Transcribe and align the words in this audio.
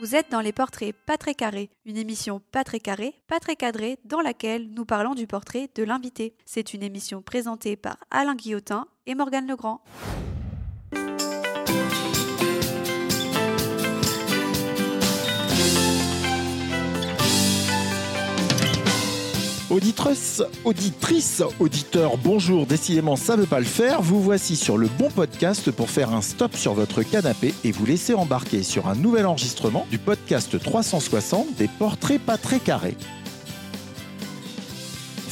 Vous 0.00 0.16
êtes 0.16 0.28
dans 0.28 0.40
les 0.40 0.52
portraits 0.52 0.92
pas 1.06 1.16
très 1.16 1.34
carrés, 1.34 1.70
une 1.84 1.96
émission 1.96 2.40
pas 2.50 2.64
très 2.64 2.80
carrée, 2.80 3.14
pas 3.28 3.38
très 3.38 3.54
cadrée, 3.54 3.96
dans 4.04 4.20
laquelle 4.20 4.68
nous 4.70 4.84
parlons 4.84 5.14
du 5.14 5.28
portrait 5.28 5.70
de 5.72 5.84
l'invité. 5.84 6.34
C'est 6.44 6.74
une 6.74 6.82
émission 6.82 7.22
présentée 7.22 7.76
par 7.76 7.98
Alain 8.10 8.34
Guillotin 8.34 8.88
et 9.06 9.14
Morgane 9.14 9.46
Legrand. 9.46 9.84
Auditrice, 19.74 20.40
auditrice, 20.64 21.42
auditeur, 21.58 22.16
bonjour, 22.16 22.64
décidément 22.64 23.16
ça 23.16 23.34
veut 23.34 23.44
pas 23.44 23.58
le 23.58 23.64
faire, 23.64 24.02
vous 24.02 24.22
voici 24.22 24.54
sur 24.54 24.78
le 24.78 24.86
bon 24.86 25.10
podcast 25.10 25.72
pour 25.72 25.90
faire 25.90 26.12
un 26.12 26.22
stop 26.22 26.54
sur 26.54 26.74
votre 26.74 27.02
canapé 27.02 27.52
et 27.64 27.72
vous 27.72 27.84
laisser 27.84 28.14
embarquer 28.14 28.62
sur 28.62 28.86
un 28.86 28.94
nouvel 28.94 29.26
enregistrement 29.26 29.84
du 29.90 29.98
podcast 29.98 30.62
360 30.62 31.56
des 31.56 31.66
portraits 31.66 32.20
pas 32.20 32.38
très 32.38 32.60
carrés. 32.60 32.96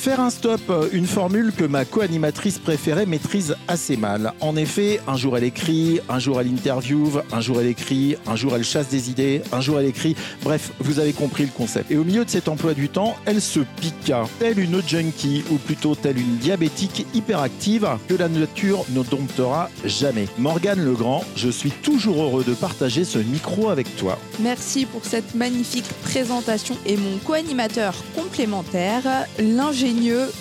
Faire 0.02 0.19
un 0.19 0.30
stop, 0.30 0.61
une 0.92 1.06
formule 1.06 1.52
que 1.56 1.62
ma 1.62 1.84
co-animatrice 1.84 2.59
préférée 2.59 3.06
maîtrise 3.06 3.55
assez 3.69 3.97
mal. 3.97 4.33
En 4.41 4.56
effet, 4.56 4.98
un 5.06 5.16
jour 5.16 5.38
elle 5.38 5.45
écrit, 5.45 6.01
un 6.09 6.19
jour 6.19 6.41
elle 6.41 6.48
interviewe, 6.48 7.23
un 7.30 7.41
jour 7.41 7.60
elle 7.60 7.69
écrit, 7.69 8.16
un 8.27 8.34
jour 8.34 8.57
elle 8.57 8.65
chasse 8.65 8.88
des 8.88 9.10
idées, 9.10 9.43
un 9.52 9.60
jour 9.60 9.79
elle 9.79 9.87
écrit. 9.87 10.16
Bref, 10.43 10.73
vous 10.80 10.98
avez 10.98 11.12
compris 11.12 11.45
le 11.45 11.51
concept. 11.57 11.88
Et 11.93 11.96
au 11.96 12.02
milieu 12.02 12.24
de 12.24 12.30
cet 12.30 12.48
emploi 12.48 12.74
du 12.74 12.88
temps, 12.88 13.15
elle 13.27 13.41
se 13.41 13.60
pique, 13.60 14.12
telle 14.41 14.59
une 14.59 14.83
junkie, 14.84 15.45
ou 15.52 15.55
plutôt 15.55 15.95
telle 15.95 16.19
une 16.19 16.34
diabétique 16.38 17.07
hyperactive 17.15 17.87
que 18.09 18.15
la 18.15 18.29
nature 18.29 18.84
ne 18.91 19.05
domptera 19.05 19.71
jamais. 19.84 20.27
Morgane 20.37 20.84
Legrand, 20.84 21.24
je 21.37 21.48
suis 21.48 21.71
toujours 21.71 22.21
heureux 22.21 22.43
de 22.43 22.55
partager 22.55 23.05
ce 23.05 23.19
micro 23.19 23.69
avec 23.69 23.95
toi. 23.95 24.19
Merci 24.41 24.84
pour 24.84 25.05
cette 25.05 25.37
magnifique 25.37 25.87
présentation 26.02 26.77
et 26.87 26.96
mon 26.96 27.19
co-animateur 27.19 27.95
complémentaire, 28.16 29.29
l'ingénieur 29.38 29.91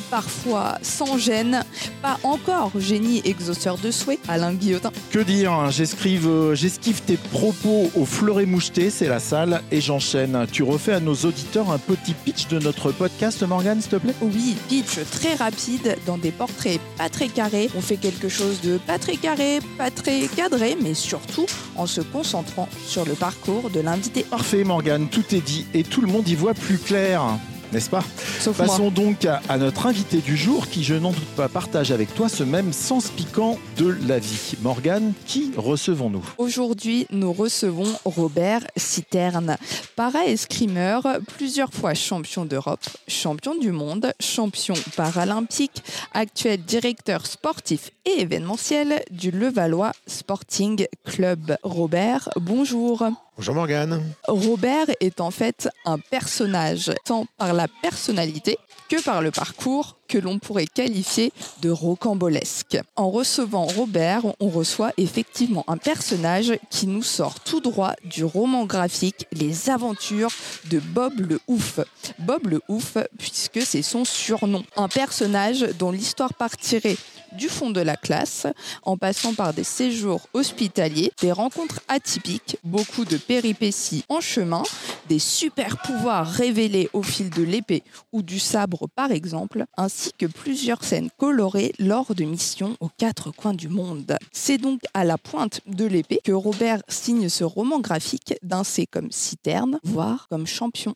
parfois 0.10 0.78
sans 0.82 1.18
gêne, 1.18 1.64
pas 2.02 2.18
encore 2.24 2.72
génie 2.80 3.22
exauceur 3.26 3.78
de 3.78 3.92
souhait, 3.92 4.20
Alain 4.28 4.54
Guillotin. 4.54 4.92
Que 5.12 5.20
dire 5.20 5.52
hein, 5.52 5.70
J'escrive, 5.72 6.28
euh, 6.28 6.56
j'esquive 6.56 7.02
tes 7.02 7.18
propos 7.18 7.92
au 7.96 8.06
fleuret 8.06 8.46
moucheté, 8.46 8.90
c'est 8.90 9.08
la 9.08 9.20
salle, 9.20 9.62
et 9.72 9.82
j'enchaîne. 9.82 10.46
Tu 10.52 10.64
refais 10.64 10.94
à 10.94 11.00
nos 11.00 11.16
auditeurs 11.16 11.72
un 11.72 11.78
petit 11.78 12.14
pitch 12.14 12.48
de 12.48 12.60
notre 12.60 12.92
podcast, 12.92 13.44
Morgane, 13.44 13.82
s'il 13.82 13.92
te 13.92 13.96
plaît? 13.98 14.16
Oui, 14.22 14.56
pitch 14.70 15.00
très 15.12 15.36
rapide, 15.36 15.98
dans 16.06 16.18
des 16.18 16.32
portraits 16.32 16.80
pas 16.98 17.10
très 17.10 17.28
carrés. 17.28 17.70
On 17.76 17.82
fait 17.82 17.98
quelque 17.98 18.30
chose 18.30 18.62
de 18.62 18.78
pas 18.78 19.00
très 19.00 19.16
carré, 19.16 19.60
pas 19.78 19.92
très 19.92 20.28
cadré, 20.28 20.78
mais 20.82 20.94
surtout 20.94 21.46
en 21.76 21.88
se 21.88 22.02
concentrant 22.02 22.70
sur 22.86 23.06
le 23.06 23.14
parcours 23.14 23.70
de 23.70 23.80
l'invité. 23.80 24.24
Parfait, 24.24 24.64
Morgane, 24.64 25.08
tout 25.10 25.36
est 25.36 25.42
dit, 25.42 25.66
et 25.74 25.84
tout 25.84 26.02
le 26.02 26.08
monde 26.08 26.28
y 26.28 26.36
voit 26.36 26.54
plus 26.54 26.78
clair 26.78 27.24
n'est-ce 27.72 27.90
pas 27.90 28.04
Sauf 28.40 28.58
Passons 28.58 28.84
moi. 28.84 28.92
donc 28.92 29.26
à, 29.26 29.42
à 29.50 29.58
notre 29.58 29.86
invité 29.88 30.18
du 30.18 30.36
jour 30.38 30.68
qui, 30.68 30.84
je 30.84 30.96
n'en 30.96 31.12
doute 31.12 31.24
pas, 31.36 31.48
partage 31.50 31.92
avec 31.92 32.14
toi 32.14 32.30
ce 32.30 32.44
même 32.44 32.74
sens 32.74 33.10
piquant 33.10 33.58
de 33.78 33.96
la 34.08 34.20
vie. 34.20 34.54
Morgane, 34.62 35.14
qui 35.26 35.52
recevons-nous 35.58 36.24
Aujourd'hui, 36.38 37.08
nous 37.12 37.34
recevons 37.34 37.92
Robert 38.06 38.62
Citerne, 38.76 39.58
para-escrimeur, 39.96 41.08
plusieurs 41.38 41.74
fois 41.74 41.94
champion 41.94 42.46
d'Europe, 42.46 42.86
champion 43.08 43.56
du 43.56 43.72
monde, 43.72 44.14
champion 44.20 44.74
paralympique, 44.96 45.84
actuel 46.14 46.62
directeur 46.64 47.26
sportif 47.26 47.92
et 48.06 48.22
événementiel 48.22 49.04
du 49.12 49.32
Levallois 49.32 49.92
Sporting 50.08 50.86
Club. 51.06 51.56
Robert, 51.64 52.30
bonjour. 52.36 53.04
Bonjour 53.42 53.56
Morgane. 53.56 54.04
Robert 54.28 54.86
est 55.00 55.20
en 55.20 55.32
fait 55.32 55.68
un 55.84 55.98
personnage, 55.98 56.92
tant 57.06 57.26
par 57.40 57.54
la 57.54 57.68
personnalité 57.68 58.60
que 58.88 59.02
par 59.02 59.24
le 59.24 59.32
parcours 59.32 59.98
que 60.08 60.20
l'on 60.20 60.38
pourrait 60.38 60.68
qualifier 60.68 61.34
de 61.64 61.72
rocambolesque. 61.72 62.78
En 62.96 63.10
recevant 63.10 63.66
Robert, 63.66 64.26
on 64.40 64.50
reçoit 64.50 64.92
effectivement 64.98 65.64
un 65.68 65.78
personnage 65.78 66.54
qui 66.70 66.86
nous 66.86 67.02
sort 67.02 67.40
tout 67.40 67.62
droit 67.62 67.94
du 68.04 68.24
roman 68.24 68.66
graphique 68.66 69.26
Les 69.32 69.72
aventures 69.72 70.30
de 70.70 70.80
Bob 70.80 71.14
le 71.22 71.40
Ouf. 71.48 71.80
Bob 72.20 72.46
le 72.46 72.62
Ouf, 72.68 72.98
puisque 73.18 73.64
c'est 73.64 73.82
son 73.82 74.06
surnom. 74.06 74.64
Un 74.76 74.88
personnage 74.88 75.62
dont 75.80 75.90
l'histoire 75.90 76.36
partirait 76.36 76.98
du 77.34 77.50
fond 77.50 77.70
de 77.72 77.82
la 77.82 77.96
classe, 77.96 78.48
en 78.84 78.98
passant 78.98 79.34
par 79.34 79.54
des 79.54 79.64
séjours 79.64 80.28
hospitaliers, 80.34 81.12
des 81.22 81.32
rencontres 81.32 81.82
atypiques, 81.88 82.58
beaucoup 82.64 83.06
de 83.06 83.18
péripéties 83.18 84.04
en 84.10 84.20
chemin, 84.22 84.64
des 85.10 85.20
super 85.20 85.82
pouvoirs 85.82 86.28
révélés 86.28 86.90
au 86.94 87.04
fil 87.04 87.30
de 87.30 87.44
l'épée 87.44 87.84
ou 88.12 88.22
du 88.22 88.40
sabre 88.40 88.88
par 88.96 89.12
exemple, 89.12 89.66
ainsi 89.78 90.12
que 90.18 90.26
plusieurs 90.26 90.84
scènes 90.84 91.10
colorées 91.18 91.74
lors 91.80 92.14
de 92.16 92.24
missions 92.24 92.76
aux 92.80 92.90
quatre 92.98 93.32
coins 93.32 93.54
du 93.54 93.68
monde. 93.68 94.18
C'est 94.32 94.58
donc 94.58 94.82
à 94.94 95.04
la 95.04 95.18
pointe 95.18 95.62
de 95.68 95.86
l'épée 95.86 96.20
que 96.24 96.32
Robert 96.32 96.82
signe 96.88 97.30
ce 97.30 97.44
roman 97.44 97.80
graphique 97.80 98.36
d'un 98.44 98.64
C 98.64 98.86
comme 98.86 99.12
citerne, 99.12 99.80
voire 99.84 100.28
comme 100.30 100.48
champion. 100.48 100.96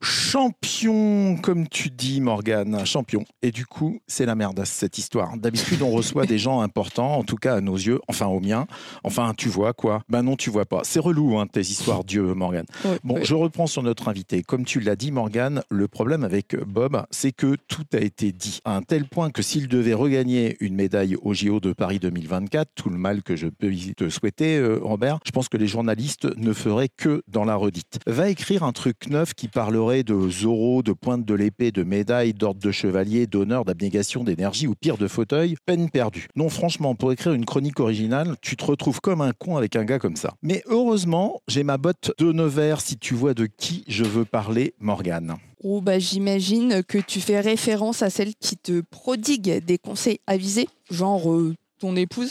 Champion, 0.00 1.36
comme 1.36 1.68
tu 1.68 1.90
dis, 1.90 2.20
Morgane, 2.20 2.84
champion. 2.84 3.24
Et 3.42 3.50
du 3.50 3.66
coup, 3.66 4.00
c'est 4.06 4.26
la 4.26 4.34
merde, 4.34 4.62
cette 4.64 4.98
histoire. 4.98 5.36
D'habitude, 5.36 5.82
on 5.82 5.90
reçoit 5.90 6.26
des 6.26 6.38
gens 6.38 6.60
importants, 6.60 7.16
en 7.16 7.24
tout 7.24 7.36
cas 7.36 7.56
à 7.56 7.60
nos 7.60 7.76
yeux, 7.76 8.00
enfin 8.08 8.26
aux 8.26 8.40
miens. 8.40 8.66
Enfin, 9.04 9.34
tu 9.36 9.48
vois 9.48 9.72
quoi? 9.72 10.02
Ben 10.08 10.22
non, 10.22 10.36
tu 10.36 10.50
vois 10.50 10.64
pas. 10.66 10.80
C'est 10.84 11.00
relou, 11.00 11.38
hein, 11.38 11.46
tes 11.46 11.60
histoires, 11.60 12.04
Dieu, 12.04 12.34
Morgane. 12.34 12.66
Bon, 13.02 13.18
je 13.22 13.34
reprends 13.34 13.66
sur 13.66 13.82
notre 13.82 14.08
invité. 14.08 14.42
Comme 14.42 14.64
tu 14.64 14.80
l'as 14.80 14.96
dit, 14.96 15.10
Morgane, 15.10 15.62
le 15.70 15.88
problème 15.88 16.24
avec 16.24 16.56
Bob, 16.56 17.04
c'est 17.10 17.32
que 17.32 17.56
tout 17.68 17.84
a 17.92 17.98
été 17.98 18.32
dit. 18.32 18.60
À 18.64 18.76
un 18.76 18.82
tel 18.82 19.06
point 19.06 19.30
que 19.30 19.42
s'il 19.42 19.68
devait 19.68 19.94
regagner 19.94 20.56
une 20.60 20.74
médaille 20.74 21.16
au 21.22 21.34
JO 21.34 21.60
de 21.60 21.72
Paris 21.72 21.98
2024, 21.98 22.70
tout 22.74 22.90
le 22.90 22.98
mal 22.98 23.22
que 23.22 23.36
je 23.36 23.48
peux 23.48 23.72
te 23.96 24.08
souhaiter, 24.08 24.56
euh, 24.56 24.78
Robert, 24.82 25.18
je 25.24 25.30
pense 25.30 25.48
que 25.48 25.56
les 25.56 25.66
journalistes 25.66 26.26
ne 26.36 26.52
feraient 26.52 26.88
que 26.88 27.22
dans 27.28 27.44
la 27.44 27.56
redite. 27.56 27.98
Va 28.06 28.28
écrire 28.28 28.62
un 28.62 28.72
truc 28.72 29.08
neuf 29.08 29.34
qui 29.34 29.48
de 29.84 30.30
Zorro, 30.30 30.82
de 30.82 30.92
pointe 30.92 31.26
de 31.26 31.34
l'épée, 31.34 31.70
de 31.70 31.82
médaille, 31.82 32.32
d'ordre 32.32 32.60
de 32.60 32.70
chevalier, 32.70 33.26
d'honneur, 33.26 33.66
d'abnégation, 33.66 34.24
d'énergie 34.24 34.66
ou 34.66 34.74
pire 34.74 34.96
de 34.96 35.06
fauteuil, 35.06 35.56
peine 35.66 35.90
perdue. 35.90 36.26
Non, 36.36 36.48
franchement, 36.48 36.94
pour 36.94 37.12
écrire 37.12 37.34
une 37.34 37.44
chronique 37.44 37.80
originale, 37.80 38.36
tu 38.40 38.56
te 38.56 38.64
retrouves 38.64 39.02
comme 39.02 39.20
un 39.20 39.32
con 39.32 39.58
avec 39.58 39.76
un 39.76 39.84
gars 39.84 39.98
comme 39.98 40.16
ça. 40.16 40.34
Mais 40.42 40.62
heureusement, 40.66 41.42
j'ai 41.48 41.64
ma 41.64 41.76
botte 41.76 42.12
de 42.18 42.32
Nevers 42.32 42.80
si 42.80 42.96
tu 42.96 43.12
vois 43.14 43.34
de 43.34 43.46
qui 43.46 43.84
je 43.86 44.04
veux 44.04 44.24
parler, 44.24 44.74
Morgane. 44.80 45.36
Oh 45.62 45.80
bah 45.80 45.98
j'imagine 45.98 46.82
que 46.82 46.98
tu 46.98 47.20
fais 47.20 47.40
référence 47.40 48.02
à 48.02 48.10
celle 48.10 48.34
qui 48.34 48.56
te 48.56 48.80
prodigue 48.80 49.64
des 49.64 49.78
conseils 49.78 50.18
avisés, 50.26 50.68
genre 50.90 51.30
euh, 51.30 51.54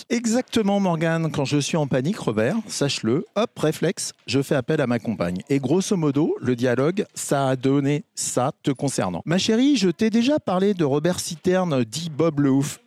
Exactement, 0.09 0.79
Morgane. 0.79 1.31
Quand 1.31 1.45
je 1.45 1.57
suis 1.57 1.77
en 1.77 1.87
panique, 1.87 2.17
Robert, 2.17 2.57
sache-le, 2.67 3.25
hop, 3.35 3.51
réflexe, 3.57 4.13
je 4.27 4.41
fais 4.41 4.55
appel 4.55 4.81
à 4.81 4.87
ma 4.87 4.99
compagne. 4.99 5.37
Et 5.49 5.59
grosso 5.59 5.95
modo, 5.95 6.35
le 6.41 6.55
dialogue, 6.55 7.05
ça 7.13 7.49
a 7.49 7.55
donné 7.55 8.03
ça 8.15 8.51
te 8.63 8.71
concernant. 8.71 9.21
Ma 9.25 9.37
chérie, 9.37 9.77
je 9.77 9.89
t'ai 9.89 10.09
déjà 10.09 10.39
parlé 10.39 10.73
de 10.73 10.83
Robert 10.83 11.19
Citerne, 11.19 11.83
dit 11.83 12.09
Bob 12.09 12.39
le 12.39 12.51
Ouf. 12.51 12.82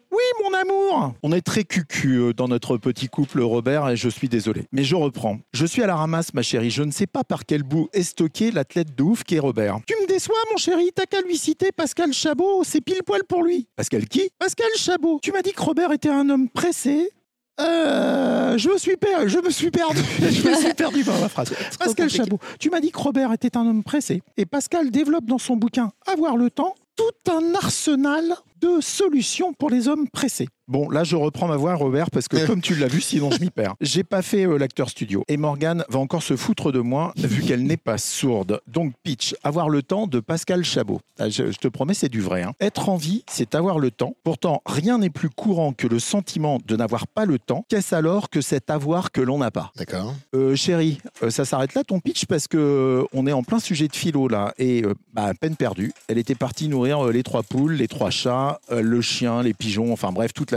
Amour 0.56 1.14
On 1.22 1.32
est 1.32 1.42
très 1.42 1.64
cucu 1.64 2.16
euh, 2.16 2.32
dans 2.32 2.48
notre 2.48 2.76
petit 2.78 3.08
couple, 3.08 3.40
Robert, 3.40 3.88
et 3.88 3.96
je 3.96 4.08
suis 4.08 4.28
désolé. 4.28 4.66
Mais 4.72 4.84
je 4.84 4.96
reprends. 4.96 5.38
Je 5.52 5.66
suis 5.66 5.82
à 5.82 5.86
la 5.86 5.96
ramasse, 5.96 6.32
ma 6.34 6.42
chérie. 6.42 6.70
Je 6.70 6.82
ne 6.82 6.90
sais 6.90 7.06
pas 7.06 7.24
par 7.24 7.44
quel 7.44 7.62
bout 7.62 7.88
est 7.92 8.02
stocké 8.02 8.50
l'athlète 8.50 8.94
de 8.94 9.02
ouf 9.02 9.24
qui 9.24 9.36
est 9.36 9.40
Robert. 9.40 9.80
Tu 9.86 9.94
me 10.00 10.06
déçois, 10.06 10.36
mon 10.50 10.56
chéri. 10.56 10.90
T'as 10.94 11.06
qu'à 11.06 11.20
lui 11.20 11.36
citer 11.36 11.72
Pascal 11.72 12.12
Chabot. 12.12 12.62
C'est 12.64 12.80
pile 12.80 13.02
poil 13.04 13.22
pour 13.28 13.42
lui. 13.42 13.68
Pascal 13.76 14.06
qui? 14.06 14.30
Pascal 14.38 14.68
Chabot. 14.76 15.18
Tu 15.22 15.32
m'as 15.32 15.42
dit 15.42 15.52
que 15.52 15.62
Robert 15.62 15.92
était 15.92 16.08
un 16.08 16.28
homme 16.30 16.48
pressé. 16.48 17.10
Euh, 17.58 18.58
je 18.58 18.68
me 18.68 18.76
suis 18.76 18.96
perdu, 18.96 19.30
je 19.30 19.38
me 19.38 19.48
suis 19.48 19.70
perdu, 19.70 19.98
je 20.18 20.46
me 20.46 20.54
suis 20.56 20.74
perdu 20.74 21.02
dans 21.04 21.18
ma 21.18 21.28
phrase. 21.30 21.54
Pascal. 21.78 22.10
Chabot, 22.10 22.38
tu 22.58 22.68
m'as 22.68 22.80
dit 22.80 22.90
que 22.90 22.98
Robert 22.98 23.32
était 23.32 23.56
un 23.56 23.66
homme 23.66 23.82
pressé 23.82 24.22
et 24.36 24.44
Pascal 24.44 24.90
développe 24.90 25.24
dans 25.24 25.38
son 25.38 25.56
bouquin 25.56 25.90
Avoir 26.06 26.36
le 26.36 26.50
temps 26.50 26.74
tout 26.96 27.30
un 27.32 27.54
arsenal 27.54 28.36
de 28.60 28.80
solutions 28.80 29.52
pour 29.52 29.70
les 29.70 29.88
hommes 29.88 30.08
pressés. 30.08 30.48
Bon, 30.68 30.90
là, 30.90 31.04
je 31.04 31.14
reprends 31.16 31.46
ma 31.46 31.56
voix, 31.56 31.74
Robert, 31.74 32.10
parce 32.10 32.26
que 32.28 32.36
comme 32.46 32.60
tu 32.60 32.74
l'as 32.74 32.88
vu, 32.88 33.00
sinon 33.00 33.30
je 33.30 33.40
m'y 33.40 33.50
perds. 33.50 33.74
J'ai 33.80 34.02
pas 34.04 34.22
fait 34.22 34.46
euh, 34.46 34.58
l'acteur 34.58 34.88
studio. 34.90 35.22
Et 35.28 35.36
Morgane 35.36 35.84
va 35.88 35.98
encore 36.00 36.22
se 36.22 36.36
foutre 36.36 36.72
de 36.72 36.80
moi, 36.80 37.12
vu 37.16 37.42
qu'elle 37.42 37.62
n'est 37.64 37.76
pas 37.76 37.98
sourde. 37.98 38.60
Donc, 38.66 38.92
pitch, 39.04 39.34
avoir 39.44 39.68
le 39.68 39.82
temps 39.82 40.06
de 40.06 40.20
Pascal 40.20 40.64
Chabot. 40.64 41.00
Ah, 41.18 41.28
Je, 41.28 41.50
je 41.52 41.58
te 41.58 41.68
promets, 41.68 41.94
c'est 41.94 42.08
du 42.08 42.20
vrai. 42.20 42.42
hein. 42.42 42.52
Être 42.60 42.88
en 42.88 42.96
vie, 42.96 43.24
c'est 43.30 43.54
avoir 43.54 43.78
le 43.78 43.90
temps. 43.90 44.14
Pourtant, 44.24 44.62
rien 44.66 44.98
n'est 44.98 45.10
plus 45.10 45.30
courant 45.30 45.72
que 45.72 45.86
le 45.86 45.98
sentiment 45.98 46.58
de 46.66 46.76
n'avoir 46.76 47.06
pas 47.06 47.24
le 47.26 47.38
temps. 47.38 47.64
Qu'est-ce 47.68 47.94
alors 47.94 48.28
que 48.30 48.40
cet 48.40 48.70
avoir 48.70 49.12
que 49.12 49.20
l'on 49.20 49.38
n'a 49.38 49.50
pas? 49.50 49.70
D'accord. 49.76 50.14
euh, 50.34 50.56
chérie, 50.56 50.98
euh, 51.22 51.30
ça 51.30 51.44
s'arrête 51.44 51.74
là 51.74 51.84
ton 51.84 52.00
pitch 52.00 52.26
parce 52.26 52.48
que 52.48 52.56
euh, 52.58 53.04
on 53.12 53.26
est 53.26 53.32
en 53.32 53.42
plein 53.42 53.58
sujet 53.60 53.86
de 53.88 53.94
philo 53.96 54.26
là 54.28 54.52
et 54.58 54.82
euh, 54.84 54.94
bah, 55.12 55.32
peine 55.40 55.54
perdue. 55.56 55.92
Elle 56.08 56.18
était 56.18 56.34
partie 56.34 56.68
nourrir 56.68 57.06
euh, 57.06 57.12
les 57.12 57.22
trois 57.22 57.42
poules, 57.42 57.74
les 57.74 57.88
trois 57.88 58.10
chats, 58.10 58.58
euh, 58.72 58.82
le 58.82 59.00
chien, 59.00 59.42
les 59.42 59.54
pigeons, 59.54 59.92
enfin 59.92 60.10
bref 60.12 60.32
toute 60.34 60.50
la 60.50 60.55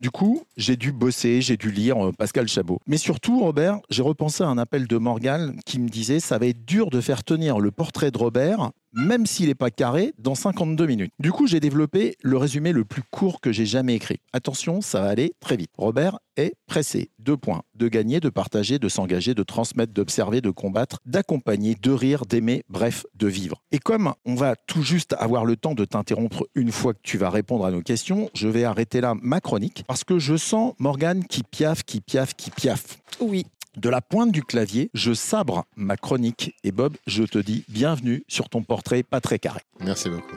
Du 0.00 0.10
coup, 0.10 0.42
j'ai 0.56 0.76
dû 0.76 0.92
bosser, 0.92 1.40
j'ai 1.40 1.56
dû 1.56 1.70
lire 1.70 2.06
euh, 2.06 2.12
Pascal 2.12 2.48
Chabot. 2.48 2.80
Mais 2.86 2.96
surtout, 2.96 3.40
Robert, 3.40 3.78
j'ai 3.90 4.02
repensé 4.02 4.42
à 4.42 4.48
un 4.48 4.58
appel 4.58 4.86
de 4.86 4.96
Morgan 4.96 5.58
qui 5.64 5.78
me 5.78 5.88
disait 5.88 6.20
ça 6.20 6.38
va 6.38 6.46
être 6.46 6.64
dur 6.64 6.90
de 6.90 7.00
faire 7.00 7.24
tenir 7.24 7.58
le 7.58 7.70
portrait 7.70 8.10
de 8.10 8.18
Robert 8.18 8.70
même 8.92 9.26
s'il 9.26 9.48
n'est 9.48 9.54
pas 9.54 9.70
carré, 9.70 10.12
dans 10.18 10.34
52 10.34 10.86
minutes. 10.86 11.12
Du 11.18 11.32
coup, 11.32 11.46
j'ai 11.46 11.60
développé 11.60 12.16
le 12.22 12.36
résumé 12.36 12.72
le 12.72 12.84
plus 12.84 13.02
court 13.02 13.40
que 13.40 13.52
j'ai 13.52 13.66
jamais 13.66 13.94
écrit. 13.94 14.20
Attention, 14.32 14.80
ça 14.80 15.00
va 15.00 15.08
aller 15.08 15.32
très 15.40 15.56
vite. 15.56 15.70
Robert 15.76 16.18
est 16.36 16.54
pressé. 16.66 17.10
Deux 17.18 17.36
points. 17.36 17.62
De 17.74 17.88
gagner, 17.88 18.20
de 18.20 18.28
partager, 18.28 18.78
de 18.78 18.88
s'engager, 18.88 19.34
de 19.34 19.42
transmettre, 19.42 19.92
d'observer, 19.92 20.40
de 20.40 20.50
combattre, 20.50 20.98
d'accompagner, 21.04 21.76
de 21.80 21.90
rire, 21.90 22.24
d'aimer, 22.26 22.62
bref, 22.68 23.04
de 23.14 23.26
vivre. 23.26 23.62
Et 23.72 23.78
comme 23.78 24.14
on 24.24 24.34
va 24.34 24.56
tout 24.56 24.82
juste 24.82 25.14
avoir 25.18 25.44
le 25.44 25.56
temps 25.56 25.74
de 25.74 25.84
t'interrompre 25.84 26.46
une 26.54 26.72
fois 26.72 26.94
que 26.94 27.00
tu 27.02 27.18
vas 27.18 27.30
répondre 27.30 27.64
à 27.64 27.70
nos 27.70 27.82
questions, 27.82 28.30
je 28.34 28.48
vais 28.48 28.64
arrêter 28.64 29.00
là 29.00 29.14
ma 29.20 29.40
chronique 29.40 29.84
parce 29.86 30.04
que 30.04 30.18
je 30.18 30.36
sens 30.36 30.74
Morgane 30.78 31.24
qui 31.24 31.42
piaffe, 31.42 31.82
qui 31.82 32.00
piaffe, 32.00 32.34
qui 32.34 32.50
piaffe. 32.50 32.98
Oui. 33.20 33.46
De 33.76 33.88
la 33.88 34.00
pointe 34.00 34.32
du 34.32 34.42
clavier, 34.42 34.90
je 34.94 35.12
sabre 35.12 35.64
ma 35.76 35.96
chronique 35.96 36.56
et 36.64 36.72
Bob, 36.72 36.96
je 37.06 37.22
te 37.22 37.38
dis 37.38 37.64
bienvenue 37.68 38.24
sur 38.26 38.48
ton 38.48 38.64
portrait 38.64 39.04
pas 39.04 39.20
très 39.20 39.38
carré. 39.38 39.60
Merci 39.78 40.10
beaucoup. 40.10 40.34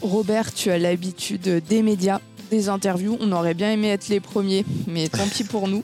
Robert, 0.00 0.54
tu 0.54 0.70
as 0.70 0.78
l'habitude 0.78 1.60
des 1.68 1.82
médias, 1.82 2.20
des 2.52 2.68
interviews. 2.68 3.16
On 3.20 3.32
aurait 3.32 3.54
bien 3.54 3.72
aimé 3.72 3.88
être 3.88 4.06
les 4.08 4.20
premiers, 4.20 4.64
mais 4.86 5.08
tant 5.08 5.26
pis 5.26 5.42
pour 5.42 5.66
nous. 5.66 5.82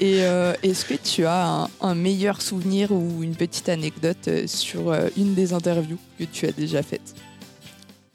Et 0.00 0.24
euh, 0.24 0.54
est-ce 0.62 0.84
que 0.84 0.94
tu 0.94 1.24
as 1.24 1.68
un, 1.80 1.94
meilleur 1.94 2.42
souvenir 2.42 2.92
ou 2.92 3.22
une 3.22 3.36
petite 3.36 3.68
anecdote 3.68 4.28
euh, 4.28 4.46
sur 4.46 4.90
euh, 4.90 5.08
une 5.16 5.34
des 5.34 5.52
interviews 5.52 5.98
que 6.18 6.24
tu 6.24 6.46
as 6.46 6.52
déjà 6.52 6.82
faites? 6.82 7.14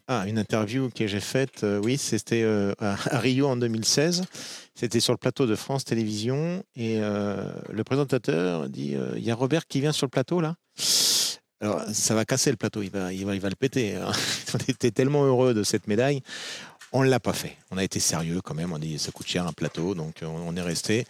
Ah, 0.07 0.25
une 0.27 0.39
interview 0.39 0.89
que 0.89 1.05
j'ai 1.05 1.19
faite, 1.19 1.63
oui, 1.83 1.99
c'était 1.99 2.43
à 2.79 2.95
Rio 3.19 3.47
en 3.47 3.55
2016. 3.55 4.23
C'était 4.73 4.99
sur 4.99 5.13
le 5.13 5.19
plateau 5.19 5.45
de 5.45 5.53
France 5.53 5.85
Télévisions 5.85 6.63
et 6.75 6.97
le 6.97 7.83
présentateur 7.83 8.67
dit 8.69 8.95
Il 9.15 9.23
y 9.23 9.29
a 9.29 9.35
Robert 9.35 9.67
qui 9.67 9.81
vient 9.81 9.91
sur 9.91 10.07
le 10.07 10.09
plateau 10.09 10.41
là? 10.41 10.55
Alors, 11.61 11.83
ça 11.91 12.15
va 12.15 12.23
casser 12.25 12.51
le 12.51 12.57
plateau, 12.57 12.81
il 12.81 12.89
va, 12.89 13.11
il 13.11 13.25
va, 13.25 13.35
il 13.35 13.41
va 13.41 13.49
le 13.49 13.55
péter. 13.55 13.95
hein. 13.95 14.11
On 14.53 14.57
était 14.67 14.91
tellement 14.91 15.25
heureux 15.25 15.53
de 15.53 15.63
cette 15.63 15.87
médaille. 15.87 16.21
On 16.91 17.03
ne 17.03 17.09
l'a 17.09 17.19
pas 17.19 17.33
fait. 17.33 17.55
On 17.69 17.77
a 17.77 17.83
été 17.83 17.99
sérieux 17.99 18.41
quand 18.41 18.55
même. 18.55 18.71
On 18.71 18.79
dit 18.79 18.97
ça 18.97 19.11
coûte 19.11 19.27
cher 19.27 19.45
un 19.45 19.53
plateau, 19.53 19.93
donc 19.93 20.15
on, 20.23 20.47
on 20.47 20.55
est 20.55 20.61
resté. 20.61 21.05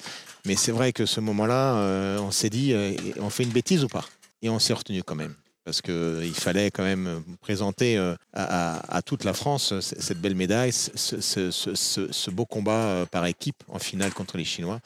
Mais 0.50 0.56
c'est 0.56 0.72
vrai 0.72 0.94
que 0.94 1.06
ce 1.06 1.20
moment-là, 1.20 1.76
euh, 1.76 2.18
on 2.22 2.32
s'est 2.32 2.50
dit 2.50 2.74
euh, 2.74 2.96
on 3.20 3.30
fait 3.30 3.44
une 3.44 3.52
bêtise 3.52 3.84
ou 3.84 3.88
pas? 3.88 4.04
Et 4.42 4.50
on 4.50 4.58
s'est 4.58 4.74
retenu 4.74 5.04
quand 5.04 5.14
même. 5.14 5.36
Parce 5.64 5.80
qu'il 5.84 6.34
fallait 6.34 6.72
quand 6.72 6.82
même 6.82 7.22
présenter 7.40 7.98
euh, 7.98 8.16
à, 8.34 8.78
à- 8.80 8.98
à 8.98 9.02
toute 9.04 9.26
la 9.26 9.34
France 9.34 9.74
euh, 9.74 9.80
cette 9.82 10.20
belle 10.20 10.34
médaille, 10.34 10.72
ce, 10.72 11.22
ce- 11.22 11.52
ce- 11.52 11.76
ce- 11.76 12.12
ce 12.12 12.32
beau 12.32 12.46
combat 12.48 12.72
euh, 12.72 13.06
par 13.06 13.28
équipe 13.28 13.62
en 13.68 13.78
finale 13.78 14.12
contre 14.12 14.38
les 14.38 14.44
Chinois. 14.44 14.80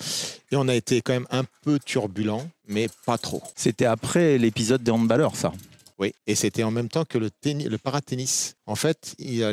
Et 0.51 0.57
on 0.57 0.67
a 0.67 0.75
été 0.75 1.01
quand 1.01 1.13
même 1.13 1.27
un 1.31 1.45
peu 1.61 1.79
turbulent, 1.79 2.45
mais 2.67 2.89
pas 3.05 3.17
trop. 3.17 3.41
C'était 3.55 3.85
après 3.85 4.37
l'épisode 4.37 4.83
des 4.83 4.91
handballeurs, 4.91 5.37
ça? 5.37 5.53
Oui, 5.97 6.11
et 6.27 6.35
c'était 6.35 6.63
en 6.63 6.71
même 6.71 6.89
temps 6.89 7.05
que 7.05 7.17
le, 7.19 7.29
tennis, 7.29 7.67
le 7.69 7.77
paratennis. 7.77 8.51
En 8.65 8.75
fait, 8.75 9.15
il 9.19 9.43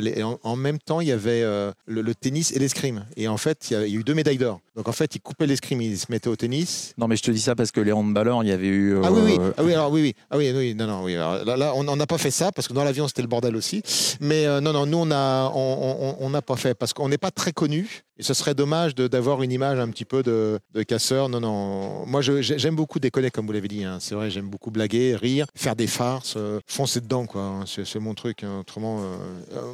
en, 0.43 0.55
même 0.55 0.79
temps, 0.79 1.01
il 1.01 1.07
y 1.07 1.11
avait 1.11 1.41
euh, 1.43 1.71
le, 1.85 2.01
le 2.01 2.15
tennis 2.15 2.51
et 2.53 2.59
l'escrime. 2.59 3.05
Et 3.17 3.27
en 3.27 3.37
fait, 3.37 3.69
il 3.69 3.73
y, 3.73 3.75
a, 3.75 3.87
eu 3.87 4.03
deux 4.03 4.13
médailles 4.13 4.37
d'or. 4.37 4.59
Donc 4.75 4.87
en 4.87 4.93
fait, 4.93 5.15
ils 5.15 5.19
coupaient 5.19 5.47
l'escrime, 5.47 5.81
ils 5.81 5.97
se 5.97 6.05
mettaient 6.09 6.29
au 6.29 6.35
tennis. 6.37 6.93
Non, 6.97 7.07
mais 7.09 7.17
je 7.17 7.23
te 7.23 7.31
dis 7.31 7.41
ça 7.41 7.55
parce 7.55 7.71
que 7.71 7.81
les 7.81 7.91
handballeurs, 7.91 8.41
il 8.43 8.49
y 8.49 8.53
avait 8.53 8.67
eu. 8.67 8.95
Ah 9.03 9.11
oui, 9.11 9.19
oui, 9.25 9.37
euh, 9.39 9.51
ah 9.57 9.63
oui, 9.63 9.73
alors 9.73 9.91
oui, 9.91 10.01
oui, 10.01 10.15
ah 10.29 10.37
oui, 10.37 10.51
oui, 10.55 10.75
non, 10.75 10.87
non, 10.87 11.03
oui. 11.03 11.15
Alors, 11.15 11.43
là, 11.43 11.57
là, 11.57 11.73
on 11.75 11.95
n'a 11.95 12.07
pas 12.07 12.17
fait 12.17 12.31
ça 12.31 12.51
parce 12.53 12.67
que 12.69 12.73
dans 12.73 12.85
l'avion 12.85 13.07
c'était 13.07 13.21
le 13.21 13.27
bordel 13.27 13.55
aussi. 13.57 13.83
Mais 14.21 14.45
euh, 14.45 14.61
non, 14.61 14.71
non, 14.71 14.85
nous 14.85 14.97
on 14.99 15.11
a, 15.11 15.51
on 15.53 16.15
on- 16.21 16.25
on 16.25 16.29
n'a 16.29 16.41
pas 16.41 16.55
fait 16.55 16.73
parce 16.73 16.93
qu'on 16.93 17.09
n'est 17.09 17.17
pas 17.17 17.31
très 17.31 17.51
connu 17.51 18.03
et 18.17 18.23
ce 18.23 18.33
serait 18.33 18.53
dommage 18.53 18.93
d'avoir 18.95 19.41
une 19.41 19.51
image 19.51 19.79
un 19.79 19.89
petit 19.89 20.05
peu 20.05 20.21
de, 20.23 20.59
de 20.73 20.83
casseur. 20.83 21.27
Non, 21.27 21.39
non. 21.39 22.05
Moi, 22.05 22.21
j'aime 22.21 22.75
beaucoup 22.75 22.99
déconner 22.99 23.31
comme 23.31 23.47
vous 23.47 23.51
l'avez 23.51 23.67
dit. 23.67 23.83
hein. 23.83 23.97
C'est 23.99 24.13
vrai, 24.15 24.29
j'aime 24.29 24.47
beaucoup 24.47 24.69
blaguer, 24.69 25.15
rire, 25.15 25.47
faire 25.55 25.75
des 25.75 25.87
farces, 25.87 26.35
euh, 26.37 26.59
foncer 26.67 27.01
dedans, 27.01 27.25
quoi. 27.25 27.41
hein. 27.41 27.63
C'est 27.65 27.99
mon 27.99 28.13
truc. 28.13 28.43
hein. 28.43 28.59
Autrement, 28.59 29.00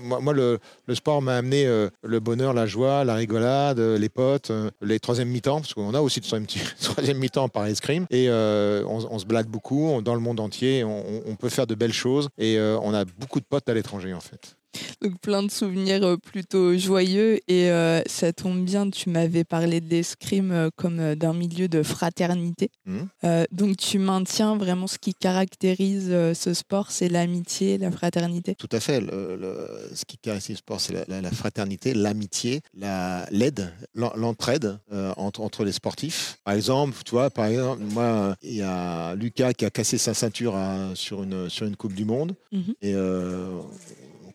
moi, 0.03 0.19
moi, 0.19 0.33
le, 0.33 0.59
sport 0.94 1.21
m'a 1.21 1.38
amené 1.38 1.65
euh, 1.65 1.89
le 2.03 2.19
bonheur, 2.19 2.53
la 2.53 2.65
joie, 2.65 3.03
la 3.03 3.15
rigolade, 3.15 3.79
euh, 3.79 3.97
les 3.97 4.09
potes, 4.09 4.51
euh, 4.51 4.69
les 4.81 5.00
troisième 5.00 5.29
mi-temps, 5.29 5.62
parce 5.62 5.74
qu'on 5.74 5.94
a 5.94 6.01
aussi 6.01 6.19
de 6.19 6.25
troisième, 6.25 7.18
mi-temps 7.18 7.50
par 7.50 7.65
escrime. 7.65 8.06
Et 8.09 8.27
euh, 8.29 8.83
on, 8.88 9.19
se 9.19 9.25
blague 9.25 9.47
beaucoup 9.47 10.01
dans 10.01 10.13
le 10.13 10.19
monde 10.19 10.39
entier. 10.39 10.83
On, 10.83 11.35
peut 11.35 11.50
faire 11.50 11.68
de 11.68 11.75
belles 11.75 11.94
choses 11.94 12.29
et 12.38 12.57
euh, 12.57 12.79
on 12.81 12.94
a 12.94 13.06
beaucoup 13.06 13.39
de 13.39 13.45
potes 13.45 13.69
à 13.69 13.74
l'étranger, 13.74 14.13
en 14.13 14.19
fait. 14.19 14.56
Donc 15.01 15.19
plein 15.21 15.44
de 15.44 15.51
souvenirs 15.51 16.03
euh, 16.03 16.18
plutôt 16.18 16.77
joyeux 16.77 17.39
et 17.47 17.69
euh, 17.71 18.01
ça 18.07 18.33
tombe 18.33 18.63
bien, 18.65 18.89
tu 18.89 19.09
m'avais 19.09 19.44
parlé 19.44 19.81
de 19.81 19.89
l'escrime 19.89 20.51
euh, 20.51 20.69
comme 20.75 21.15
d'un 21.15 21.33
milieu 21.33 21.68
de 21.68 21.83
fraternité. 21.83 22.69
Mhm. 22.85 23.07
Euh, 23.24 23.45
donc 23.51 23.77
tu 23.77 24.00
maintiens 24.00 24.56
vraiment 24.57 24.88
ce 24.88 24.97
qui 24.97 25.13
caractérise 25.13 26.09
ce 26.33 26.53
sport, 26.53 26.91
c'est 26.91 27.09
l'amitié, 27.09 27.77
la 27.77 27.91
fraternité. 27.91 28.56
Tout 28.56 28.69
à 28.71 28.79
fait. 28.79 29.00
Le- 29.01 29.38
le- 29.39 29.89
ce 29.94 30.06
qui 30.06 30.18
caractérise 30.18 30.56
le 30.57 30.59
sport, 30.59 30.80
c'est 30.81 30.94
la, 30.94 31.06
la- 31.07 31.21
la 31.21 31.31
fraternité, 31.31 31.94
l'amitié, 31.94 32.62
la- 32.75 33.25
l'aide, 33.31 33.71
l'en- 33.95 34.13
l'entraide 34.15 34.80
euh, 34.91 35.13
entre, 35.18 35.41
entre 35.41 35.63
les 35.63 35.71
sportifs. 35.71 36.38
Par 36.44 36.53
exemple, 36.53 36.95
tu 37.06 37.12
vois, 37.12 37.30
par 37.30 37.45
exemple, 37.45 37.81
moi, 37.83 38.35
il 38.44 38.56
y 38.56 38.62
a 38.62 39.15
Lucas 39.15 39.53
qui 39.53 39.65
a 39.65 39.69
cassé 39.69 39.97
sa 39.97 40.13
ceinture 40.13 40.56
à- 40.56 40.91
sur, 40.95 41.23
une, 41.23 41.50
sur 41.50 41.65
une 41.65 41.75
Coupe 41.75 41.94
du 41.94 42.06
Monde. 42.06 42.35
Mhm. 42.51 42.73
Et 42.81 42.94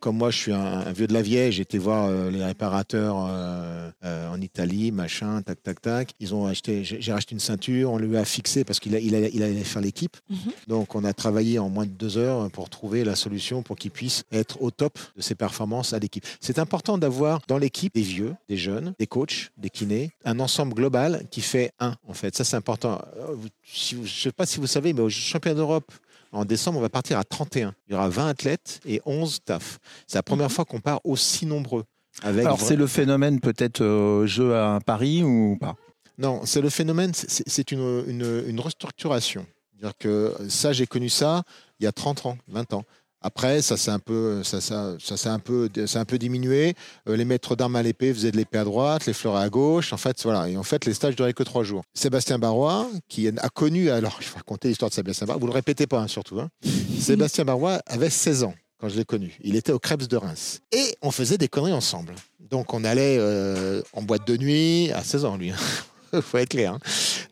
comme 0.03 0.17
moi, 0.17 0.31
je 0.33 0.37
suis 0.37 0.53
un, 0.53 0.81
un 0.81 0.93
vieux 0.93 1.07
de 1.07 1.15
la 1.15 1.23
vieille, 1.23 1.53
j'ai 1.53 1.63
été 1.63 1.79
voir 1.79 2.07
euh, 2.09 2.29
les 2.29 2.45
réparateurs 2.45 3.25
euh, 3.29 3.89
euh, 4.05 4.29
en 4.29 4.41
Italie, 4.41 4.91
machin, 4.91 5.41
tac, 5.43 5.63
tac, 5.63 5.81
tac. 5.81 6.11
Ils 6.19 6.35
ont 6.35 6.45
acheté, 6.47 6.83
j'ai 6.83 7.13
racheté 7.13 7.35
une 7.35 7.41
ceinture, 7.41 7.93
on 7.93 7.99
lui 7.99 8.17
a 8.17 8.25
fixé 8.25 8.65
parce 8.65 8.81
qu'il 8.81 8.93
il 8.95 9.15
allait, 9.15 9.31
il 9.33 9.45
allait 9.45 9.63
faire 9.63 9.81
l'équipe. 9.81 10.17
Mhm. 10.29 10.37
Donc, 10.67 10.97
on 10.97 11.05
a 11.05 11.13
travaillé 11.13 11.61
en 11.61 11.69
moins 11.69 11.87
de 11.87 11.93
deux 11.93 12.19
heures 12.19 12.51
pour 12.51 12.69
trouver 12.69 13.05
la 13.05 13.15
solution 13.15 13.63
pour 13.63 13.77
qu'il 13.77 13.93
puisse 13.93 14.25
être 14.33 14.61
au 14.61 14.73
top 14.73 14.99
de 15.17 15.23
ses 15.23 15.37
performances 15.37 15.93
à 15.93 16.01
l'équipe. 16.01 16.27
C'est 16.41 16.59
important 16.59 16.99
d'avoir 16.99 17.41
dans 17.47 17.59
l'équipe 17.59 17.95
des 17.95 18.03
vieux, 18.03 18.35
des 18.49 18.57
jeunes, 18.57 18.95
des 18.99 19.07
coachs, 19.07 19.53
des 19.57 19.71
kinés, 19.71 20.11
un 20.25 20.41
ensemble 20.41 20.75
global 20.75 21.27
qui 21.31 21.43
fait 21.43 21.71
un, 21.79 21.95
en 22.09 22.13
fait. 22.13 22.35
Ça, 22.37 22.43
c'est 22.43 22.57
important. 22.57 23.01
Vous- 23.35 23.49
si 23.65 23.95
vous- 23.95 24.05
je 24.05 24.11
ne 24.11 24.21
sais 24.23 24.33
pas 24.33 24.47
si 24.47 24.59
vous 24.59 24.67
savez, 24.67 24.93
mais 24.95 25.01
au 25.03 25.09
championnat 25.09 25.55
d'Europe, 25.59 25.93
en 26.33 26.45
décembre, 26.45 26.79
on 26.79 26.83
va 26.83 26.89
partir 26.89 27.19
à 27.19 27.25
31. 27.25 27.75
Il 27.89 27.93
y 27.93 27.95
aura 27.95 28.09
20 28.09 28.29
athlètes 28.29 28.81
et 28.87 29.01
11 29.07 29.35
staff. 29.35 29.79
C'est 30.07 30.19
la 30.19 30.23
première 30.23 30.51
fois 30.51 30.65
qu'on 30.65 30.81
part 30.81 31.01
aussi 31.05 31.47
nombreux. 31.47 31.85
Avec 32.23 32.45
Alors, 32.45 32.61
c'est 32.61 32.77
le 32.77 32.87
phénomène 32.87 33.41
peut-être 33.41 33.81
euh, 33.83 34.27
jeu 34.27 34.55
à 34.57 34.79
Paris 34.85 35.23
ou 35.23 35.57
pas? 35.61 35.77
Non, 36.19 36.43
c'est 36.45 36.61
le 36.61 36.69
phénomène, 36.69 37.13
c'est- 37.15 37.71
une, 37.73 38.05
une, 38.07 38.45
une 38.47 38.61
restructuration. 38.61 39.47
C'est-à-dire 39.73 39.97
que 39.99 40.35
ça, 40.49 40.73
j'ai 40.73 40.87
connu 40.87 41.09
ça 41.09 41.43
il 41.81 41.85
y 41.85 41.87
a 41.87 41.93
30 41.93 42.27
ans, 42.27 42.39
20 42.49 42.75
ans. 42.75 42.85
Après, 43.23 43.63
ça 43.63 43.77
s'est 43.77 43.91
un 43.91 43.99
peu, 43.99 44.43
ça, 44.43 44.61
ça, 44.61 44.97
un 45.33 45.39
peu, 45.39 45.69
un 45.95 46.05
peu 46.05 46.19
diminué. 46.19 46.75
Euh, 47.09 47.17
les 47.17 47.25
maîtres 47.25 47.57
d'armes 47.57 47.77
à 47.77 47.83
l'épée 47.83 48.13
faisaient 48.13 48.33
de 48.33 48.37
l'épée 48.37 48.59
à 48.59 48.65
droite, 48.65 49.07
les 49.07 49.13
fleurets 49.13 49.43
à 49.45 49.49
gauche. 49.49 49.93
En 49.93 49.97
fait, 49.97 50.21
voilà. 50.23 50.49
Et 50.49 50.57
en 50.57 50.63
fait, 50.63 50.85
les 50.85 50.95
stages 50.95 51.17
duraient 51.17 51.33
que 51.33 51.43
trois 51.43 51.63
jours. 51.63 51.83
Sébastien 51.95 52.39
Barrois, 52.39 52.89
qui 53.09 53.29
a 53.29 53.49
connu, 53.49 53.91
alors 53.91 54.19
je 54.21 54.29
vais 54.29 54.37
raconter 54.37 54.69
l'histoire 54.69 54.91
de 54.91 54.95
Sébastien 54.95 55.27
Barrois. 55.27 55.41
Vous 55.41 55.47
le 55.47 55.53
répétez 55.53 55.87
pas, 55.87 56.01
hein, 56.01 56.09
surtout. 56.09 56.41
hein. 56.41 56.49
Sébastien 57.01 57.45
Barrois 57.45 57.81
avait 57.87 58.11
16 58.11 58.45
ans 58.45 58.55
quand 58.79 58.89
je 58.89 58.97
l'ai 58.97 59.05
connu. 59.05 59.39
Il 59.43 59.55
était 59.57 59.73
au 59.73 59.79
Krebs 59.79 60.09
de 60.09 60.17
Reims. 60.17 60.61
Et 60.73 60.97
on 61.03 61.11
faisait 61.13 61.39
des 61.39 61.49
conneries 61.49 61.73
ensemble. 61.73 62.15
Donc 62.51 62.75
on 62.75 62.83
allait 62.85 63.17
euh, 63.19 63.81
en 63.93 64.03
boîte 64.03 64.27
de 64.27 64.37
nuit 64.37 64.91
à 64.93 65.03
16 65.05 65.25
ans, 65.25 65.37
lui. 65.37 65.53
faut 66.21 66.39
être 66.39 66.49
clair. 66.51 66.73
hein. 66.75 66.79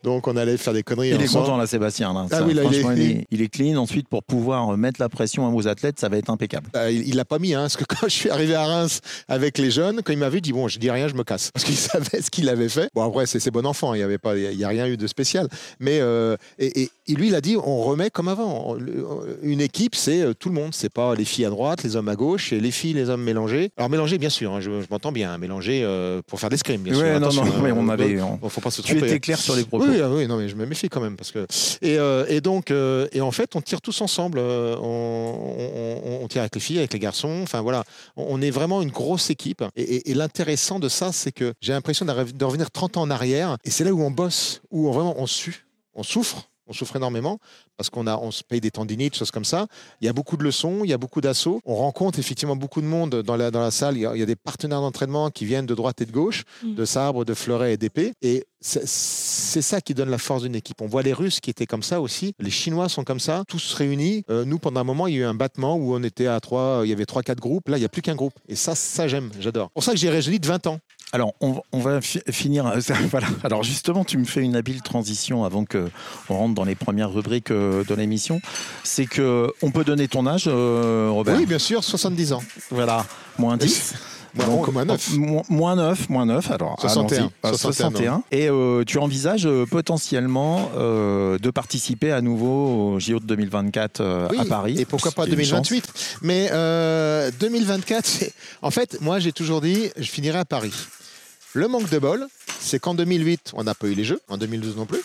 Donc 0.03 0.27
on 0.27 0.35
allait 0.35 0.57
faire 0.57 0.73
des 0.73 0.83
conneries 0.83 1.09
Il 1.09 1.21
est 1.21 1.23
ensemble. 1.25 1.45
content 1.45 1.57
là, 1.57 1.67
Sébastien. 1.67 2.13
là. 2.13 2.25
Ah 2.31 2.37
Ça, 2.37 2.43
oui, 2.45 2.53
là, 2.53 2.63
il 2.65 2.75
est- 2.75 2.81
il 2.95 3.01
est, 3.01 3.27
il 3.31 3.41
est 3.41 3.47
clean. 3.49 3.75
Ensuite, 3.77 4.07
pour 4.07 4.23
pouvoir 4.23 4.75
mettre 4.77 4.99
la 4.99 5.09
pression 5.09 5.53
aux 5.55 5.67
athlètes, 5.67 5.99
ça 5.99 6.09
va 6.09 6.17
être 6.17 6.29
impeccable. 6.29 6.67
Bah, 6.73 6.89
il 6.91 7.15
l'a 7.15 7.25
pas 7.25 7.39
mis, 7.39 7.53
hein, 7.53 7.61
parce 7.61 7.77
que 7.77 7.83
quand 7.87 8.07
je 8.07 8.09
suis 8.13 8.29
arrivé 8.29 8.55
à 8.55 8.65
Reims 8.65 9.01
avec 9.27 9.57
les 9.57 9.71
jeunes, 9.71 10.01
quand 10.03 10.11
il 10.13 10.19
m'avait 10.19 10.41
dit 10.41 10.53
bon, 10.53 10.67
je 10.67 10.79
dis 10.79 10.89
rien, 10.91 11.07
je 11.07 11.13
me 11.13 11.23
casse, 11.23 11.51
parce 11.53 11.65
qu'il 11.65 11.75
savait 11.77 12.21
ce 12.21 12.29
qu'il 12.31 12.49
avait 12.49 12.69
fait. 12.69 12.89
Bon 12.95 13.03
après, 13.03 13.25
c'est 13.25 13.39
ses 13.39 13.51
bons 13.51 13.65
enfants, 13.65 13.93
il 13.93 13.99
y 13.99 14.03
avait 14.03 14.17
pas, 14.17 14.35
il 14.37 14.57
y 14.57 14.63
a 14.63 14.67
rien 14.67 14.87
eu 14.87 14.97
de 14.97 15.07
spécial. 15.07 15.47
Mais 15.79 15.99
euh, 16.01 16.35
et, 16.59 16.83
et- 16.83 16.89
lui, 17.15 17.27
il 17.27 17.35
a 17.35 17.41
dit 17.41 17.57
on 17.57 17.81
remet 17.83 18.09
comme 18.09 18.29
avant. 18.29 18.77
Une 19.43 19.59
équipe, 19.61 19.95
c'est 19.95 20.21
euh, 20.21 20.33
tout 20.33 20.47
le 20.49 20.55
monde, 20.55 20.69
c'est 20.73 20.91
pas 20.91 21.13
les 21.15 21.25
filles 21.25 21.45
à 21.45 21.49
droite, 21.49 21.83
les 21.83 21.95
hommes 21.97 22.07
à 22.07 22.15
gauche, 22.15 22.53
et 22.53 22.59
les 22.61 22.71
filles, 22.71 22.93
les 22.93 23.09
hommes 23.09 23.23
mélangés. 23.23 23.69
Alors 23.77 23.89
mélangés, 23.89 24.17
bien 24.17 24.29
sûr, 24.29 24.53
hein, 24.53 24.61
je, 24.61 24.69
je 24.81 24.85
m'entends 24.89 25.11
bien, 25.11 25.33
hein, 25.33 25.37
mélangés 25.37 25.81
euh, 25.83 26.21
pour 26.25 26.39
faire 26.39 26.49
des 26.49 26.53
l'escrime, 26.55 26.81
bien 26.81 26.93
sûr. 26.93 27.19
Non, 27.19 27.31
non, 27.33 27.43
ouais, 27.63 27.71
on 27.75 27.89
euh, 27.89 27.91
avait. 27.91 28.15
Bon, 28.15 28.47
faut 28.49 28.61
pas 28.61 28.71
se 28.71 28.81
Tu 28.81 28.91
tromper. 28.93 29.07
étais 29.07 29.19
clair 29.19 29.37
sur 29.37 29.55
les 29.55 29.63
propos. 29.65 29.85
Oui, 29.87 29.90
ah 30.01 30.09
oui, 30.09 30.27
non, 30.27 30.37
mais 30.37 30.47
je 30.47 30.55
me 30.55 30.65
méfie 30.65 30.87
quand 30.89 31.01
même 31.01 31.17
parce 31.17 31.31
que 31.31 31.45
et, 31.81 31.97
euh, 31.97 32.25
et 32.29 32.39
donc 32.39 32.71
euh, 32.71 33.07
et 33.11 33.21
en 33.21 33.31
fait 33.31 33.55
on 33.55 33.61
tire 33.61 33.81
tous 33.81 33.99
ensemble. 34.01 34.37
euh, 34.39 34.75
on, 34.77 34.83
on- 34.83 36.23
on- 36.23 36.27
tire 36.27 36.41
avec 36.41 36.55
les 36.55 36.61
filles, 36.61 36.77
avec 36.77 36.93
les 36.93 36.99
garçons. 36.99 37.39
Enfin 37.43 37.61
voilà, 37.61 37.83
on, 38.15 38.41
est 38.41 38.51
vraiment 38.51 38.81
une 38.81 38.91
grosse 38.91 39.29
équipe. 39.29 39.63
Et, 39.75 39.81
et- 39.81 40.11
et 40.11 40.13
l'intéressant 40.13 40.79
de 40.79 40.87
ça, 40.87 41.11
c'est 41.11 41.31
que 41.31 41.53
j'ai 41.61 41.73
l'impression 41.73 42.05
de 42.05 42.45
revenir 42.45 42.71
30 42.71 42.97
ans 42.97 43.01
en 43.01 43.09
arrière. 43.09 43.57
Et 43.65 43.71
c'est 43.71 43.83
là 43.83 43.91
où 43.91 44.01
on 44.01 44.11
bosse, 44.11 44.61
où 44.71 44.87
on, 44.87 44.91
vraiment 44.91 45.15
on 45.17 45.25
sue, 45.27 45.65
on 45.95 46.03
souffre. 46.03 46.47
On 46.71 46.73
souffre 46.73 46.95
énormément 46.95 47.37
parce 47.75 47.89
qu'on 47.89 48.07
a, 48.07 48.15
on 48.17 48.31
se 48.31 48.43
paye 48.43 48.61
des 48.61 48.71
tendinites, 48.71 49.15
choses 49.17 49.29
comme 49.31 49.43
ça. 49.45 49.67
Il 49.99 50.05
y 50.05 50.09
a 50.09 50.13
beaucoup 50.13 50.37
de 50.37 50.43
leçons, 50.43 50.81
il 50.85 50.89
y 50.89 50.93
a 50.93 50.97
beaucoup 50.97 51.19
d'assauts. 51.19 51.59
On 51.65 51.75
rencontre 51.75 52.17
effectivement 52.17 52.55
beaucoup 52.55 52.79
de 52.81 52.85
monde 52.87 53.21
dans 53.23 53.35
la, 53.35 53.51
dans 53.51 53.59
la 53.59 53.71
salle. 53.71 53.97
Il 53.97 54.01
y, 54.01 54.05
a, 54.05 54.15
il 54.15 54.19
y 54.19 54.23
a 54.23 54.25
des 54.25 54.37
partenaires 54.37 54.79
d'entraînement 54.81 55.29
qui 55.31 55.45
viennent 55.45 55.65
de 55.65 55.75
droite 55.75 55.99
et 56.01 56.05
de 56.05 56.11
gauche, 56.11 56.43
Mm. 56.63 56.75
de 56.75 56.85
sabre, 56.85 57.25
de 57.25 57.33
fleuret 57.33 57.73
et 57.73 57.77
d'épée. 57.77 58.13
Et 58.21 58.45
c'est 58.61 58.87
c'est 58.87 59.61
ça 59.61 59.81
qui 59.81 59.93
donne 59.93 60.09
la 60.09 60.17
force 60.17 60.43
d'une 60.43 60.55
équipe. 60.55 60.79
On 60.81 60.85
voit 60.87 61.01
les 61.03 61.11
Russes 61.11 61.41
qui 61.41 61.49
étaient 61.49 61.65
comme 61.65 61.83
ça 61.83 61.99
aussi. 61.99 62.33
Les 62.39 62.49
Chinois 62.51 62.87
sont 62.87 63.03
comme 63.03 63.19
ça, 63.19 63.43
tous 63.49 63.73
réunis. 63.73 64.23
Euh, 64.29 64.45
nous, 64.45 64.59
pendant 64.59 64.79
un 64.79 64.85
moment, 64.85 65.07
il 65.07 65.15
y 65.15 65.17
a 65.17 65.21
eu 65.21 65.23
un 65.25 65.33
battement 65.33 65.75
où 65.75 65.93
on 65.93 66.01
était 66.03 66.27
à 66.27 66.39
trois, 66.39 66.81
il 66.85 66.89
y 66.89 66.93
avait 66.93 67.05
trois, 67.05 67.21
quatre 67.21 67.41
groupes. 67.41 67.67
Là, 67.67 67.75
il 67.75 67.81
n'y 67.81 67.85
a 67.85 67.89
plus 67.89 68.01
qu'un 68.01 68.15
groupe. 68.15 68.33
Et 68.47 68.55
ça, 68.55 68.73
ça 68.75 69.09
j'aime, 69.09 69.29
j'adore. 69.41 69.67
C'est 69.69 69.73
pour 69.73 69.83
ça 69.83 69.91
que 69.91 69.97
j'ai 69.97 70.09
réjoui 70.09 70.39
de 70.39 70.47
20 70.47 70.67
ans. 70.67 70.79
Alors, 71.13 71.33
on, 71.41 71.51
va- 71.53 71.61
on 71.73 71.79
va 71.79 72.01
fi- 72.01 72.21
finir. 72.29 72.65
euh, 72.67 72.79
voilà. 73.11 73.27
Alors, 73.43 73.63
justement, 73.63 74.03
tu 74.05 74.17
me 74.17 74.25
fais 74.25 74.41
une 74.41 74.55
habile 74.55 74.81
transition 74.81 75.43
avant 75.43 75.65
que 75.65 75.89
on 76.29 76.37
rentre 76.37 76.55
dans 76.55 76.63
les 76.63 76.75
premières 76.75 77.11
rubriques 77.11 77.51
euh, 77.51 77.83
de 77.83 77.93
l'émission. 77.95 78.41
C'est 78.83 79.05
que 79.07 79.51
on 79.61 79.71
peut 79.71 79.83
donner 79.83 80.07
ton 80.07 80.25
âge, 80.27 80.45
euh, 80.47 81.09
Robert? 81.11 81.35
Oui, 81.37 81.45
bien 81.45 81.59
sûr, 81.59 81.83
70 81.83 82.33
ans. 82.33 82.43
Voilà, 82.69 83.05
moins 83.37 83.57
10. 83.57 83.93
Moi, 84.35 84.45
Donc, 84.45 84.67
moins 84.71 84.85
9. 84.85 85.17
mo- 85.17 85.43
Moins 85.49 85.75
9, 85.75 86.07
moins 86.09 86.25
9, 86.25 86.51
alors 86.51 86.77
61, 86.79 87.17
allons-y. 87.17 87.29
Ah, 87.43 87.49
61, 87.49 87.89
61. 87.89 88.23
Et 88.31 88.47
euh, 88.49 88.85
tu 88.85 88.97
envisages 88.97 89.45
euh, 89.45 89.65
potentiellement 89.65 90.71
euh, 90.77 91.37
de 91.37 91.49
participer 91.49 92.13
à 92.13 92.21
nouveau 92.21 92.93
au 92.93 92.99
JO 93.01 93.19
de 93.19 93.25
2024 93.25 93.99
euh, 93.99 94.27
Oui, 94.31 94.37
à 94.39 94.45
Paris? 94.45 94.79
Et 94.79 94.85
pourquoi 94.85 95.11
pas 95.11 95.25
C'est 95.25 95.31
une 95.31 95.43
chance. 95.43 95.67
2028 95.69 96.17
Mais 96.21 96.47
euh, 96.53 97.29
2024, 97.41 98.05
c'est- 98.05 98.33
en 98.61 98.71
fait, 98.71 98.99
moi 99.01 99.19
j'ai 99.19 99.33
toujours 99.33 99.59
dit, 99.59 99.89
je 99.97 100.09
finirai 100.09 100.37
à 100.39 100.45
Paris. 100.45 100.71
Le 101.53 101.67
manque 101.67 101.89
de 101.89 101.99
bol, 101.99 102.27
c'est 102.61 102.79
qu'en 102.79 102.93
2008, 102.93 103.51
on 103.55 103.63
n'a 103.65 103.75
pas 103.75 103.87
eu 103.87 103.93
les 103.93 104.05
Jeux, 104.05 104.21
en 104.29 104.37
2012 104.37 104.77
non 104.77 104.85
plus. 104.85 105.01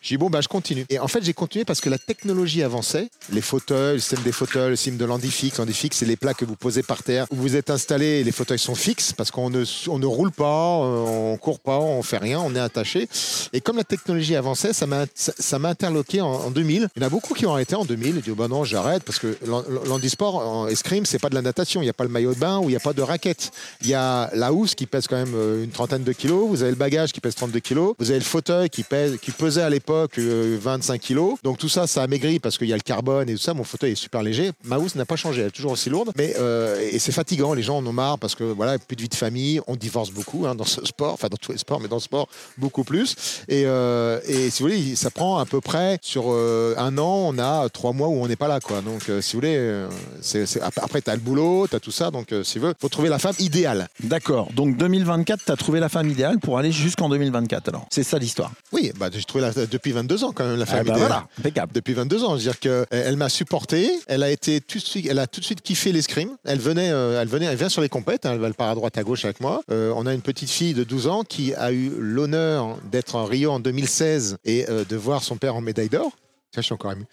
J'ai 0.00 0.14
dit, 0.14 0.18
bon, 0.18 0.30
bah, 0.30 0.40
je 0.40 0.48
continue. 0.48 0.86
Et 0.90 0.98
en 0.98 1.08
fait, 1.08 1.22
j'ai 1.24 1.32
continué 1.34 1.64
parce 1.64 1.80
que 1.80 1.90
la 1.90 1.98
technologie 1.98 2.62
avançait. 2.62 3.08
Les 3.32 3.40
fauteuils, 3.40 3.94
le 3.94 3.98
système 4.00 4.22
des 4.22 4.32
fauteuils, 4.32 4.70
le 4.70 4.76
système 4.76 4.96
de 4.96 5.04
l'Andifix. 5.04 5.58
L'Andifix, 5.58 5.96
c'est 5.96 6.06
les 6.06 6.16
plats 6.16 6.34
que 6.34 6.44
vous 6.44 6.54
posez 6.56 6.82
par 6.82 7.02
terre 7.02 7.26
où 7.30 7.36
vous 7.36 7.56
êtes 7.56 7.70
installé 7.70 8.06
et 8.20 8.24
les 8.24 8.32
fauteuils 8.32 8.58
sont 8.58 8.74
fixes 8.76 9.12
parce 9.12 9.30
qu'on 9.30 9.50
ne, 9.50 9.64
on 9.88 9.98
ne 9.98 10.06
roule 10.06 10.30
pas, 10.30 10.44
euh, 10.84 11.32
on 11.32 11.36
court 11.36 11.58
pas, 11.60 11.78
on 11.78 12.02
fait 12.02 12.18
rien, 12.18 12.40
on 12.40 12.54
est 12.54 12.60
attaché. 12.60 13.08
Et 13.52 13.60
comme 13.60 13.76
la 13.76 13.84
technologie 13.84 14.36
avançait, 14.36 14.72
ça 14.72 14.86
m'a 14.86 15.04
ça, 15.14 15.58
m'a 15.58 15.70
interloqué 15.70 16.20
en, 16.20 16.28
en 16.28 16.50
2000. 16.50 16.88
Il 16.96 17.02
y 17.02 17.04
en 17.04 17.06
a 17.06 17.10
beaucoup 17.10 17.34
qui 17.34 17.44
ont 17.46 17.52
arrêté 17.52 17.74
en 17.74 17.84
2000. 17.84 18.16
Ils 18.16 18.22
disent, 18.22 18.34
bah 18.34 18.48
non, 18.48 18.64
j'arrête 18.64 19.02
parce 19.02 19.18
que 19.18 19.36
l'han- 19.46 19.64
l'handisport 19.86 20.36
en 20.36 20.68
escrime, 20.68 21.06
c'est 21.06 21.18
pas 21.18 21.28
de 21.28 21.34
la 21.34 21.42
natation. 21.42 21.80
Il 21.80 21.84
n'y 21.84 21.90
a 21.90 21.94
pas 21.94 22.04
le 22.04 22.10
maillot 22.10 22.34
de 22.34 22.38
bain 22.38 22.58
ou 22.58 22.64
il 22.64 22.68
n'y 22.68 22.76
a 22.76 22.80
pas 22.80 22.92
de 22.92 23.02
raquette. 23.02 23.50
Il 23.82 23.88
y 23.88 23.94
a 23.94 24.30
la 24.34 24.52
housse 24.52 24.74
qui 24.76 24.86
pèse 24.86 25.06
quand 25.08 25.16
même 25.16 25.34
euh, 25.34 25.64
une 25.64 25.70
trentaine 25.70 26.04
de 26.04 26.12
kilos. 26.12 26.48
Vous 26.48 26.62
avez 26.62 26.70
le 26.70 26.76
bagage 26.76 27.12
qui 27.12 27.20
pèse 27.20 27.34
32 27.34 27.58
kilos. 27.60 27.94
Vous 27.98 28.10
avez 28.10 28.20
le 28.20 28.24
fauteuil 28.24 28.70
qui, 28.70 28.84
pèse, 28.84 29.16
qui 29.20 29.32
pesait 29.32 29.62
à 29.62 29.70
l'époque 29.70 29.87
euh, 29.90 30.58
25 30.60 31.00
kilos. 31.00 31.36
Donc 31.42 31.58
tout 31.58 31.68
ça, 31.68 31.86
ça 31.86 32.02
a 32.02 32.06
maigri 32.06 32.38
parce 32.38 32.58
qu'il 32.58 32.68
y 32.68 32.72
a 32.72 32.76
le 32.76 32.82
carbone 32.82 33.28
et 33.28 33.34
tout 33.34 33.40
ça. 33.40 33.54
Mon 33.54 33.64
fauteuil 33.64 33.92
est 33.92 33.96
super 33.96 34.22
léger. 34.22 34.52
Ma 34.64 34.78
housse 34.78 34.94
n'a 34.94 35.04
pas 35.06 35.16
changé. 35.16 35.40
Elle 35.42 35.48
est 35.48 35.50
toujours 35.50 35.72
aussi 35.72 35.90
lourde. 35.90 36.12
Mais 36.16 36.34
euh, 36.38 36.80
et 36.90 36.98
c'est 36.98 37.12
fatigant. 37.12 37.54
Les 37.54 37.62
gens 37.62 37.78
en 37.78 37.86
ont 37.86 37.92
marre 37.92 38.18
parce 38.18 38.34
que 38.34 38.44
voilà, 38.44 38.78
plus 38.78 38.96
de 38.96 39.02
vie 39.02 39.08
de 39.08 39.14
famille. 39.14 39.60
On 39.66 39.76
divorce 39.76 40.10
beaucoup 40.10 40.46
hein, 40.46 40.54
dans 40.54 40.64
ce 40.64 40.84
sport. 40.84 41.12
Enfin, 41.14 41.28
dans 41.28 41.36
tous 41.36 41.52
les 41.52 41.58
sports, 41.58 41.80
mais 41.80 41.88
dans 41.88 41.96
le 41.96 42.02
sport, 42.02 42.28
beaucoup 42.56 42.84
plus. 42.84 43.14
Et, 43.48 43.64
euh, 43.66 44.20
et 44.26 44.50
si 44.50 44.62
vous 44.62 44.68
voulez, 44.68 44.96
ça 44.96 45.10
prend 45.10 45.38
à 45.38 45.46
peu 45.46 45.60
près 45.60 45.98
sur 46.02 46.24
euh, 46.28 46.74
un 46.76 46.96
an, 46.98 47.30
on 47.32 47.38
a 47.38 47.68
trois 47.68 47.92
mois 47.92 48.08
où 48.08 48.14
on 48.22 48.28
n'est 48.28 48.36
pas 48.36 48.48
là. 48.48 48.60
Quoi. 48.60 48.80
Donc 48.82 49.08
euh, 49.08 49.20
si 49.20 49.34
vous 49.34 49.40
voulez, 49.40 49.56
euh, 49.56 49.88
c'est- 50.20 50.46
c'est- 50.46 50.60
après, 50.60 51.02
tu 51.02 51.10
as 51.10 51.14
le 51.14 51.20
boulot, 51.20 51.66
tu 51.68 51.76
as 51.76 51.80
tout 51.80 51.90
ça. 51.90 52.10
Donc 52.10 52.32
euh, 52.32 52.42
si 52.44 52.58
vous 52.58 52.66
voulez, 52.66 52.74
faut 52.80 52.88
trouver 52.88 53.08
la 53.08 53.18
femme 53.18 53.34
idéale. 53.38 53.88
D'accord. 54.02 54.48
Donc 54.54 54.76
2024, 54.76 55.44
tu 55.46 55.52
as 55.52 55.56
trouvé 55.56 55.80
la 55.80 55.88
femme 55.88 56.08
idéale 56.08 56.38
pour 56.38 56.58
aller 56.58 56.72
jusqu'en 56.72 57.08
2024. 57.08 57.68
Alors, 57.68 57.86
c'est 57.90 58.02
ça 58.02 58.18
l'histoire. 58.18 58.52
Oui, 58.72 58.92
bah, 58.98 59.08
j'ai 59.12 59.22
trouvé 59.24 59.42
la, 59.42 59.66
depuis 59.78 59.92
22 59.92 60.24
ans 60.24 60.32
quand 60.32 60.44
même 60.44 60.58
la 60.58 60.64
Ah 60.68 60.74
bah 60.74 60.80
idéale. 60.82 60.98
voilà, 60.98 61.28
impeccable. 61.38 61.72
Depuis 61.72 61.94
22 61.94 62.24
ans, 62.24 62.36
c'est-à-dire 62.36 62.60
que 62.60 62.68
euh, 62.68 62.84
elle 62.90 63.16
m'a 63.16 63.28
supporté, 63.28 63.90
elle 64.06 64.22
a 64.22 64.30
été 64.30 64.60
tout 64.60 64.78
de 64.78 64.84
suite, 64.84 65.06
elle 65.08 65.18
a 65.18 65.26
tout 65.26 65.40
de 65.40 65.44
suite 65.44 65.62
kiffé 65.62 65.92
l'escrime. 65.92 66.36
Elle 66.44 66.58
venait, 66.58 66.90
euh, 66.90 67.20
elle 67.20 67.28
venait, 67.28 67.46
elle 67.46 67.56
vient 67.56 67.68
sur 67.68 67.82
les 67.82 67.88
compètes, 67.88 68.26
hein, 68.26 68.38
elle, 68.42 68.54
part 68.54 68.68
à 68.70 68.74
droite 68.74 68.98
à 68.98 69.02
gauche 69.02 69.24
avec 69.24 69.40
moi. 69.40 69.62
Euh, 69.70 69.92
on 69.96 70.06
a 70.06 70.12
une 70.12 70.20
petite 70.20 70.50
fille 70.50 70.74
de 70.74 70.84
12 70.84 71.06
ans 71.06 71.22
qui 71.24 71.54
a 71.54 71.72
eu 71.72 71.90
l'honneur 71.98 72.76
d'être 72.90 73.14
en 73.16 73.24
Rio 73.24 73.50
en 73.50 73.60
2016 73.60 74.38
et 74.44 74.68
euh, 74.68 74.84
de 74.84 74.96
voir 74.96 75.22
son 75.22 75.36
père 75.36 75.56
en 75.56 75.60
médaille 75.60 75.88
d'or. 75.88 76.10
Ça, 76.54 76.60
je 76.60 76.66
suis 76.66 76.72
encore 76.72 76.92
ému. 76.92 77.04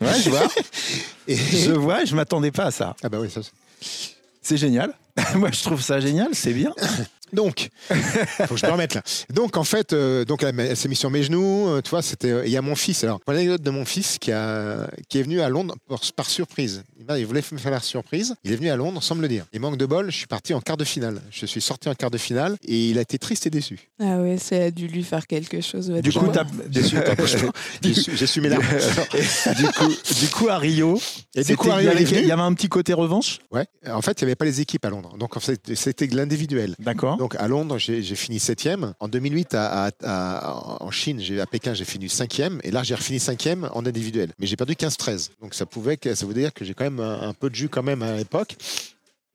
Ouais, 0.00 0.08
je 0.22 0.30
vois. 0.30 0.48
Et... 1.28 1.36
je 1.36 1.72
vois, 1.72 2.04
je 2.04 2.14
m'attendais 2.14 2.50
pas 2.50 2.64
à 2.66 2.70
ça. 2.70 2.96
Ah 3.02 3.08
bah 3.08 3.18
oui, 3.20 3.30
ça. 3.30 3.40
C'est 4.42 4.56
génial. 4.56 4.92
Moi, 5.34 5.50
je 5.52 5.62
trouve 5.62 5.80
ça 5.80 6.00
génial, 6.00 6.28
c'est 6.32 6.52
bien. 6.52 6.72
Donc, 7.32 7.68
faut 7.88 8.54
que 8.54 8.60
je 8.60 8.66
me 8.66 8.72
remette 8.72 8.94
là. 8.94 9.02
Donc, 9.32 9.56
en 9.56 9.64
fait, 9.64 9.92
euh, 9.92 10.24
donc 10.24 10.42
elle, 10.42 10.76
s'est 10.76 10.88
mise 10.88 10.98
sur 10.98 11.10
mes 11.10 11.22
genoux. 11.22 11.68
euh, 11.68 11.80
tu 11.82 11.90
vois, 11.90 12.02
c'était. 12.02 12.30
euh, 12.30 12.46
Il 12.46 12.52
y 12.52 12.56
a 12.56 12.62
mon 12.62 12.74
fils. 12.74 13.04
Alors, 13.04 13.20
pour 13.20 13.32
l'anecdote 13.32 13.62
de 13.62 13.70
mon 13.70 13.84
fils 13.84 14.18
qui 14.18 14.32
a 14.32 14.88
qui 15.08 15.18
est 15.18 15.22
venu 15.22 15.40
à 15.40 15.48
Londres 15.48 15.74
par, 15.88 16.00
par 16.16 16.28
surprise. 16.28 16.82
Il, 16.98 17.16
il 17.18 17.26
voulait 17.26 17.42
me 17.52 17.58
faire 17.58 17.70
la 17.72 17.80
surprise. 17.80 18.34
Il 18.44 18.52
est 18.52 18.56
venu 18.56 18.70
à 18.70 18.76
Londres 18.76 19.02
sans 19.02 19.14
me 19.14 19.22
le 19.22 19.28
dire. 19.28 19.44
Et 19.52 19.58
manque 19.58 19.76
de 19.76 19.86
bol, 19.86 20.10
je 20.10 20.16
suis 20.16 20.26
parti 20.26 20.54
en 20.54 20.60
quart 20.60 20.76
de 20.76 20.84
finale. 20.84 21.20
Je 21.30 21.46
suis 21.46 21.60
sorti 21.60 21.88
en 21.88 21.94
quart 21.94 22.10
de 22.10 22.18
finale 22.18 22.56
et 22.66 22.90
il 22.90 22.98
a 22.98 23.02
été 23.02 23.18
triste 23.18 23.46
et 23.46 23.50
déçu. 23.50 23.90
Ah 24.00 24.18
ouais, 24.18 24.38
ça 24.38 24.56
a 24.56 24.70
dû 24.70 24.86
lui 24.86 25.02
faire 25.02 25.26
quelque 25.26 25.60
chose. 25.60 25.88
Du 25.90 26.12
coup, 26.12 26.26
t'as- 26.32 26.44
Déçu. 27.82 28.12
J'ai 28.14 28.26
su- 28.26 28.40
mes 28.40 28.48
larmes. 28.48 28.62
du, 29.56 29.64
coup, 29.66 29.92
du 30.20 30.28
coup, 30.28 30.48
à 30.48 30.58
Rio, 30.58 31.00
Et 31.34 31.42
du 31.44 31.56
coup, 31.56 31.68
il 31.68 31.88
avait, 31.88 32.04
venu. 32.04 32.20
il 32.20 32.26
y 32.26 32.32
avait 32.32 32.42
un 32.42 32.52
petit 32.54 32.68
côté 32.68 32.92
revanche? 32.92 33.38
Ouais. 33.50 33.66
En 33.88 34.02
fait, 34.02 34.20
il 34.20 34.24
n'y 34.24 34.28
avait 34.30 34.36
pas 34.36 34.44
les 34.44 34.60
équipes 34.60 34.84
à 34.84 34.90
Londres. 34.90 35.16
Donc, 35.18 35.36
en 35.36 35.40
fait, 35.40 35.60
c'était 35.74 36.06
de 36.06 36.16
l'individuel. 36.16 36.74
D'accord. 36.78 37.16
Donc 37.20 37.34
à 37.36 37.46
Londres, 37.48 37.76
j'ai 37.76 38.02
fini 38.14 38.40
septième. 38.40 38.94
En 38.98 39.06
2008, 39.06 39.52
à, 39.54 39.84
à- 39.84 39.90
à- 40.04 40.82
en 40.82 40.90
Chine, 40.90 41.20
à 41.38 41.44
Pékin, 41.44 41.74
j'ai 41.74 41.84
fini 41.84 42.08
cinquième. 42.08 42.60
Et 42.64 42.70
là, 42.70 42.82
j'ai 42.82 42.94
refini 42.94 43.20
cinquième 43.20 43.68
en 43.74 43.84
individuel. 43.84 44.32
Mais 44.38 44.46
j'ai 44.46 44.56
perdu 44.56 44.72
15-13. 44.72 45.28
Donc 45.42 45.52
ça 45.52 45.66
pouvait, 45.66 45.98
ça 46.14 46.24
veut 46.24 46.32
dire 46.32 46.54
que 46.54 46.64
j'ai 46.64 46.72
quand 46.72 46.84
même 46.84 46.98
un, 46.98 47.28
un 47.28 47.34
peu 47.34 47.50
de 47.50 47.54
jus 47.54 47.68
quand 47.68 47.82
même 47.82 48.00
à 48.00 48.16
l'époque. 48.16 48.56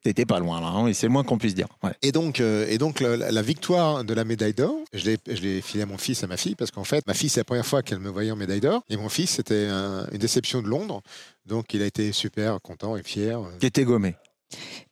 T'étais 0.02 0.26
pas 0.26 0.40
loin 0.40 0.60
là, 0.62 0.68
hein, 0.68 0.88
et 0.88 0.96
c'est 0.96 1.06
le 1.06 1.12
moins 1.14 1.24
qu'on 1.24 1.38
puisse 1.38 1.54
dire. 1.54 1.68
Ouais. 1.84 1.92
Et 2.02 2.12
donc, 2.12 2.40
euh, 2.40 2.66
et 2.70 2.80
donc 2.80 3.02
la, 3.02 3.18
la 3.32 3.42
victoire 3.44 4.04
de 4.04 4.14
la 4.16 4.24
médaille 4.24 4.54
d'or, 4.56 4.76
je 4.92 5.06
l'ai 5.06 5.18
je 5.28 5.42
l'ai 5.42 5.62
filée 5.62 5.84
à 5.84 5.86
mon 5.86 6.00
fils 6.00 6.22
et 6.22 6.26
à 6.26 6.28
ma 6.28 6.38
fille 6.38 6.56
parce 6.56 6.72
qu'en 6.72 6.84
fait, 6.86 7.06
ma 7.06 7.14
fille, 7.14 7.30
c'est 7.30 7.40
la 7.42 7.44
première 7.46 7.66
fois 7.68 7.84
qu'elle 7.84 8.00
me 8.00 8.10
voyait 8.10 8.32
en 8.32 8.36
médaille 8.36 8.62
d'or. 8.62 8.82
Et 8.90 8.98
mon 8.98 9.10
fils, 9.10 9.30
c'était 9.30 9.68
un- 9.70 10.08
une 10.12 10.18
déception 10.18 10.64
de 10.64 10.68
Londres. 10.68 11.02
Donc 11.46 11.72
il 11.76 11.84
a 11.84 11.86
été 11.86 12.12
super 12.14 12.60
content 12.64 12.98
et 12.98 13.04
fier. 13.04 13.40
T'étais 13.60 13.84
gommé. 13.84 14.16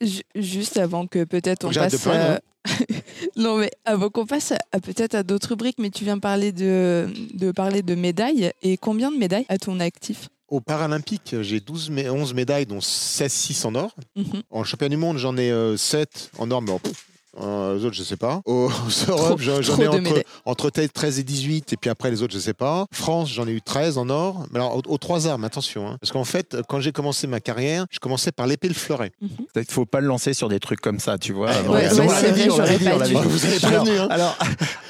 Ju- 0.02 0.22
Juste 0.36 0.78
avant 0.78 1.08
que 1.08 1.24
peut-être 1.24 1.66
on 1.66 1.70
de 1.70 1.76
passe. 1.76 2.00
pleurer, 2.02 2.18
à- 2.18 2.42
non 3.36 3.58
mais 3.58 3.72
avant 3.86 4.10
qu'on 4.10 4.26
passe 4.26 4.54
peut-être 4.84 5.16
à 5.16 5.24
d'autres 5.24 5.50
rubriques, 5.50 5.78
mais 5.80 5.90
tu 5.90 6.04
viens 6.04 6.20
parler 6.20 6.52
de, 6.52 7.08
de 7.34 7.52
parler 7.52 7.82
de 7.82 7.96
médailles. 7.96 8.52
Et 8.62 8.78
combien 8.78 9.12
de 9.12 9.18
médailles 9.18 9.46
à 9.50 9.58
ton 9.58 9.80
actif? 9.80 10.30
Aux 10.50 10.62
Paralympiques, 10.62 11.36
j'ai 11.42 11.60
12, 11.60 11.90
mé- 11.90 12.10
11 12.10 12.34
médailles, 12.34 12.66
dont 12.66 12.80
16-6 12.80 13.66
en 13.66 13.76
or. 13.76 13.96
Mhm. 14.16 14.44
En 14.52 14.64
championnat 14.64 14.90
du 14.90 14.98
monde, 14.98 15.18
j'en 15.18 15.36
ai 15.38 15.52
7 15.78 16.32
en 16.38 16.52
or, 16.52 16.62
mais 16.62 16.78
pff, 16.80 17.08
euh, 17.42 17.78
les 17.78 17.86
autres, 17.86 17.96
je 17.96 18.04
sais 18.04 18.18
pas. 18.18 18.42
Aux, 18.46 18.70
aux 18.70 19.12
Europes, 19.12 19.42
j'en 19.42 19.78
ai 19.80 19.88
entre, 19.88 20.24
entre 20.46 20.70
13 20.70 21.20
et 21.20 21.24
18, 21.24 21.74
et 21.74 21.78
puis 21.78 21.90
après 21.90 22.12
les 22.12 22.22
autres, 22.22 22.34
je 22.34 22.40
sais 22.40 22.54
pas. 22.54 22.86
France, 22.92 23.32
j'en 23.32 23.48
ai 23.48 23.52
eu 23.52 23.62
13 23.62 23.98
en 23.98 24.10
or. 24.10 24.46
Mais 24.52 24.60
alors, 24.60 24.78
aux, 24.78 24.82
aux 24.88 24.98
trois 24.98 25.28
armes, 25.28 25.44
attention. 25.44 25.88
hein. 25.88 25.98
parce 26.00 26.12
qu'en 26.12 26.24
fait, 26.24 26.58
quand 26.70 26.80
j'ai 26.80 26.92
commencé 26.92 27.26
ma 27.28 27.40
carrière, 27.40 27.86
je 27.92 28.00
commençais 28.00 28.32
par 28.32 28.46
l'épée 28.48 28.68
et 28.68 28.70
le 28.70 28.76
fleuret. 28.76 29.12
Peut-être 29.20 29.66
qu'il 29.68 29.74
faut 29.74 29.86
pas 29.86 30.00
le 30.02 30.08
lancer 30.08 30.34
sur 30.34 30.48
des 30.50 30.60
trucs 30.60 30.82
comme 30.82 31.00
ça, 31.00 31.18
tu 31.18 31.34
vois. 31.34 31.50
Ouais, 31.68 31.88
on 32.00 32.08
l'avait 32.08 32.32
dit, 32.34 32.50
on 32.50 32.58
l'avait 32.58 32.78
dit, 32.78 32.88
on 32.94 32.98
l'avait 32.98 33.14
dû. 33.14 33.20
dit. 33.22 33.28
Vous 33.28 33.46
avez 33.46 33.60
prévenu, 33.60 33.98
hein. 33.98 34.08
Alors, 34.12 34.38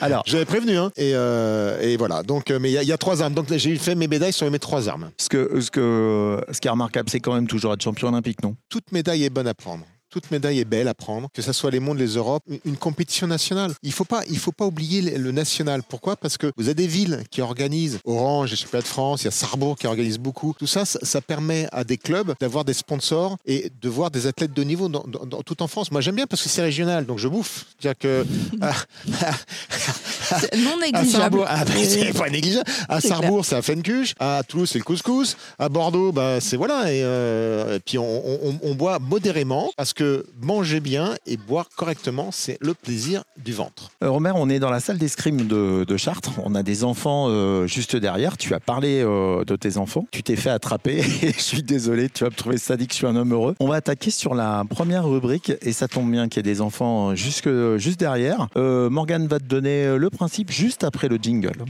alors, 0.01 0.23
J'avais 0.25 0.45
prévenu, 0.45 0.77
hein. 0.77 0.91
Et, 0.97 1.11
euh, 1.15 1.79
et 1.81 1.97
voilà. 1.97 2.23
Donc, 2.23 2.51
euh, 2.51 2.59
mais 2.59 2.69
il 2.69 2.73
y, 2.73 2.77
a- 2.77 2.83
il 2.83 2.87
y 2.89 2.93
a 2.93 2.97
trois 2.97 3.21
armes. 3.21 3.33
Donc, 3.33 3.47
j'ai 3.55 3.75
fait 3.77 3.95
mes 3.95 4.07
médailles 4.07 4.33
sur 4.33 4.49
mes 4.51 4.59
trois 4.59 4.89
armes. 4.89 5.11
ce, 5.17 5.29
que, 5.29 5.61
ce, 5.61 5.71
que, 5.71 6.43
ce 6.51 6.59
qui 6.59 6.67
est 6.67 6.71
remarquable, 6.71 7.09
c'est 7.09 7.19
quand 7.19 7.33
même 7.33 7.47
toujours 7.47 7.73
être 7.73 7.81
champion 7.81 8.09
olympique, 8.09 8.43
non? 8.43 8.55
Toute 8.69 8.91
médaille 8.91 9.23
est 9.23 9.29
bonne 9.29 9.47
à 9.47 9.53
prendre. 9.53 9.85
Toute 10.13 10.29
médaille 10.29 10.59
est 10.59 10.65
belle 10.65 10.87
à 10.87 10.93
prendre, 10.93 11.27
que 11.33 11.41
ce 11.41 11.51
soit 11.53 11.71
les 11.71 11.79
mondes, 11.79 11.97
les 11.97 12.05
Europes, 12.17 12.43
une- 12.65 12.77
compétition 12.77 13.25
nationale. 13.25 13.71
Il 13.81 13.89
ne 13.89 13.93
faut, 13.93 14.05
pas- 14.05 14.21
faut 14.37 14.51
pas 14.51 14.65
oublier 14.67 15.17
le 15.17 15.31
national. 15.31 15.81
Pourquoi? 15.81 16.15
Parce 16.17 16.37
que 16.37 16.51
vous 16.55 16.65
avez 16.65 16.75
des 16.75 16.85
villes 16.85 17.23
qui 17.31 17.41
organisent, 17.41 17.97
Orange, 18.05 18.53
championnats 18.55 18.83
de 18.83 18.87
France, 18.87 19.21
il 19.23 19.25
y 19.25 19.27
a 19.29 19.31
Sarrebourg 19.31 19.75
qui 19.75 19.87
organise 19.87 20.19
beaucoup. 20.19 20.53
Tout 20.59 20.67
ça, 20.67 20.85
ça, 20.85 21.19
permet 21.21 21.67
à 21.71 21.83
des 21.83 21.97
clubs 21.97 22.35
d'avoir 22.39 22.63
des 22.63 22.73
sponsors 22.73 23.37
et 23.47 23.71
de 23.81 23.89
voir 23.89 24.11
des 24.11 24.27
athlètes 24.27 24.53
de 24.53 24.63
niveau 24.63 24.87
dans, 24.87 25.03
dans- 25.07 25.41
tout 25.41 25.63
en 25.63 25.67
France. 25.67 25.91
Moi, 25.91 26.01
j'aime 26.01 26.15
bien 26.15 26.27
parce 26.27 26.43
que 26.43 26.49
c'est 26.49 26.61
régional, 26.61 27.07
donc 27.07 27.17
je 27.17 27.27
bouffe. 27.27 27.65
C'est-à-dire 27.79 27.97
que. 27.97 28.25
Non 30.57 30.71
À 30.77 30.85
négligeable. 30.85 31.07
Sarrebourg, 31.09 31.45
ah, 31.47 31.65
bah, 31.65 31.71
c'est 31.83 32.13
pas 32.17 32.29
négligeable. 32.29 32.69
À 32.89 33.01
Sarrebourg, 33.01 33.45
c'est 33.45 33.55
la 33.55 33.61
fencuche. 33.61 34.13
À 34.19 34.41
Toulouse, 34.47 34.69
c'est 34.71 34.79
le 34.79 34.83
couscous. 34.83 35.37
À 35.59 35.69
Bordeaux, 35.69 36.11
bah, 36.11 36.39
c'est 36.39 36.57
voilà. 36.57 36.91
Et, 36.91 37.01
euh, 37.03 37.75
et 37.77 37.79
puis 37.79 37.97
on, 37.97 38.03
on- 38.03 38.59
on 38.63 38.75
boit 38.75 38.99
modérément 38.99 39.71
parce 39.77 39.93
que 39.93 40.25
manger 40.41 40.79
bien 40.79 41.15
et 41.25 41.37
boire 41.37 41.69
correctement, 41.75 42.29
c'est 42.31 42.57
le 42.61 42.73
plaisir 42.73 43.23
du 43.43 43.53
ventre. 43.53 43.89
Euh, 44.03 44.09
Romer, 44.09 44.31
on 44.35 44.49
est 44.49 44.59
dans 44.59 44.69
la 44.69 44.79
salle 44.79 44.97
d'escrime 44.97 45.47
de, 45.47 45.83
de 45.87 45.97
Chartres. 45.97 46.31
On 46.43 46.55
a 46.55 46.63
des 46.63 46.83
enfants 46.83 47.27
euh, 47.29 47.67
juste 47.67 47.95
derrière. 47.95 48.37
Tu 48.37 48.53
as 48.53 48.59
parlé 48.59 49.01
euh, 49.03 49.43
de 49.45 49.55
tes 49.55 49.77
enfants. 49.77 50.05
Tu 50.11 50.23
t'es 50.23 50.35
fait 50.35 50.49
attraper. 50.49 50.99
Et 51.23 51.31
je 51.33 51.39
suis 51.41 51.63
désolé, 51.63 52.09
tu 52.09 52.23
vas 52.23 52.29
me 52.29 52.35
trouver 52.35 52.57
sadique, 52.57 52.91
je 52.91 52.97
suis 52.97 53.07
un 53.07 53.15
homme 53.15 53.33
heureux. 53.33 53.55
On 53.59 53.67
va 53.67 53.75
attaquer 53.75 54.11
sur 54.11 54.35
la 54.35 54.63
première 54.69 55.05
rubrique. 55.07 55.51
Et 55.61 55.71
ça 55.73 55.87
tombe 55.87 56.09
bien 56.11 56.27
qu'il 56.29 56.45
y 56.45 56.49
ait 56.49 56.53
des 56.53 56.61
enfants 56.61 57.15
jusque, 57.15 57.49
juste 57.77 57.99
derrière. 57.99 58.47
Euh, 58.57 58.89
Morgane 58.89 59.27
va 59.27 59.39
te 59.39 59.45
donner 59.45 59.97
le 59.97 60.09
principe 60.13 60.51
juste 60.51 60.83
après 60.83 61.07
le 61.07 61.17
jingle. 61.17 61.65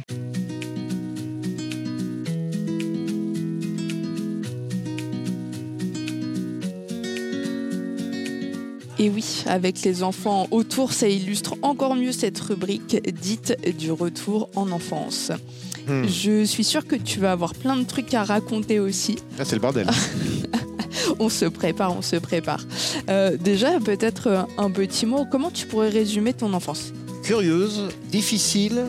Et 9.00 9.10
oui, 9.10 9.44
avec 9.48 9.82
les 9.82 10.04
enfants 10.04 10.48
autour, 10.52 10.94
ça 10.94 11.10
illustre 11.10 11.56
encore 11.62 11.96
mieux 11.96 12.12
cette 12.12 12.40
rubrique 12.40 12.96
dite 13.20 13.58
du 13.78 13.92
retour 13.92 14.50
en 14.56 14.72
enfance. 14.72 15.32
Hmm. 15.88 16.06
Je 16.06 16.46
suis 16.46 16.64
sûre 16.64 16.88
que 16.88 16.96
tu 16.96 17.20
vas 17.20 17.34
avoir 17.34 17.54
plein 17.54 17.76
de 17.76 17.84
trucs 17.84 18.14
à 18.14 18.24
raconter 18.24 18.80
aussi. 18.80 19.18
Là, 19.38 19.44
c'est 19.44 19.56
le 19.56 19.62
bordel. 19.62 19.90
On 21.20 21.28
se 21.28 21.46
prépare, 21.46 21.96
on 21.96 22.02
se 22.02 22.16
prépare. 22.16 22.62
Euh, 23.10 23.36
déjà, 23.38 23.80
peut-être 23.80 24.48
un 24.58 24.72
petit 24.72 25.06
mot. 25.06 25.26
Comment 25.30 25.52
tu 25.52 25.68
pourrais 25.68 25.90
résumer 25.90 26.34
ton 26.34 26.54
enfance? 26.54 26.94
Curieuse, 27.24 27.88
difficile, 28.12 28.84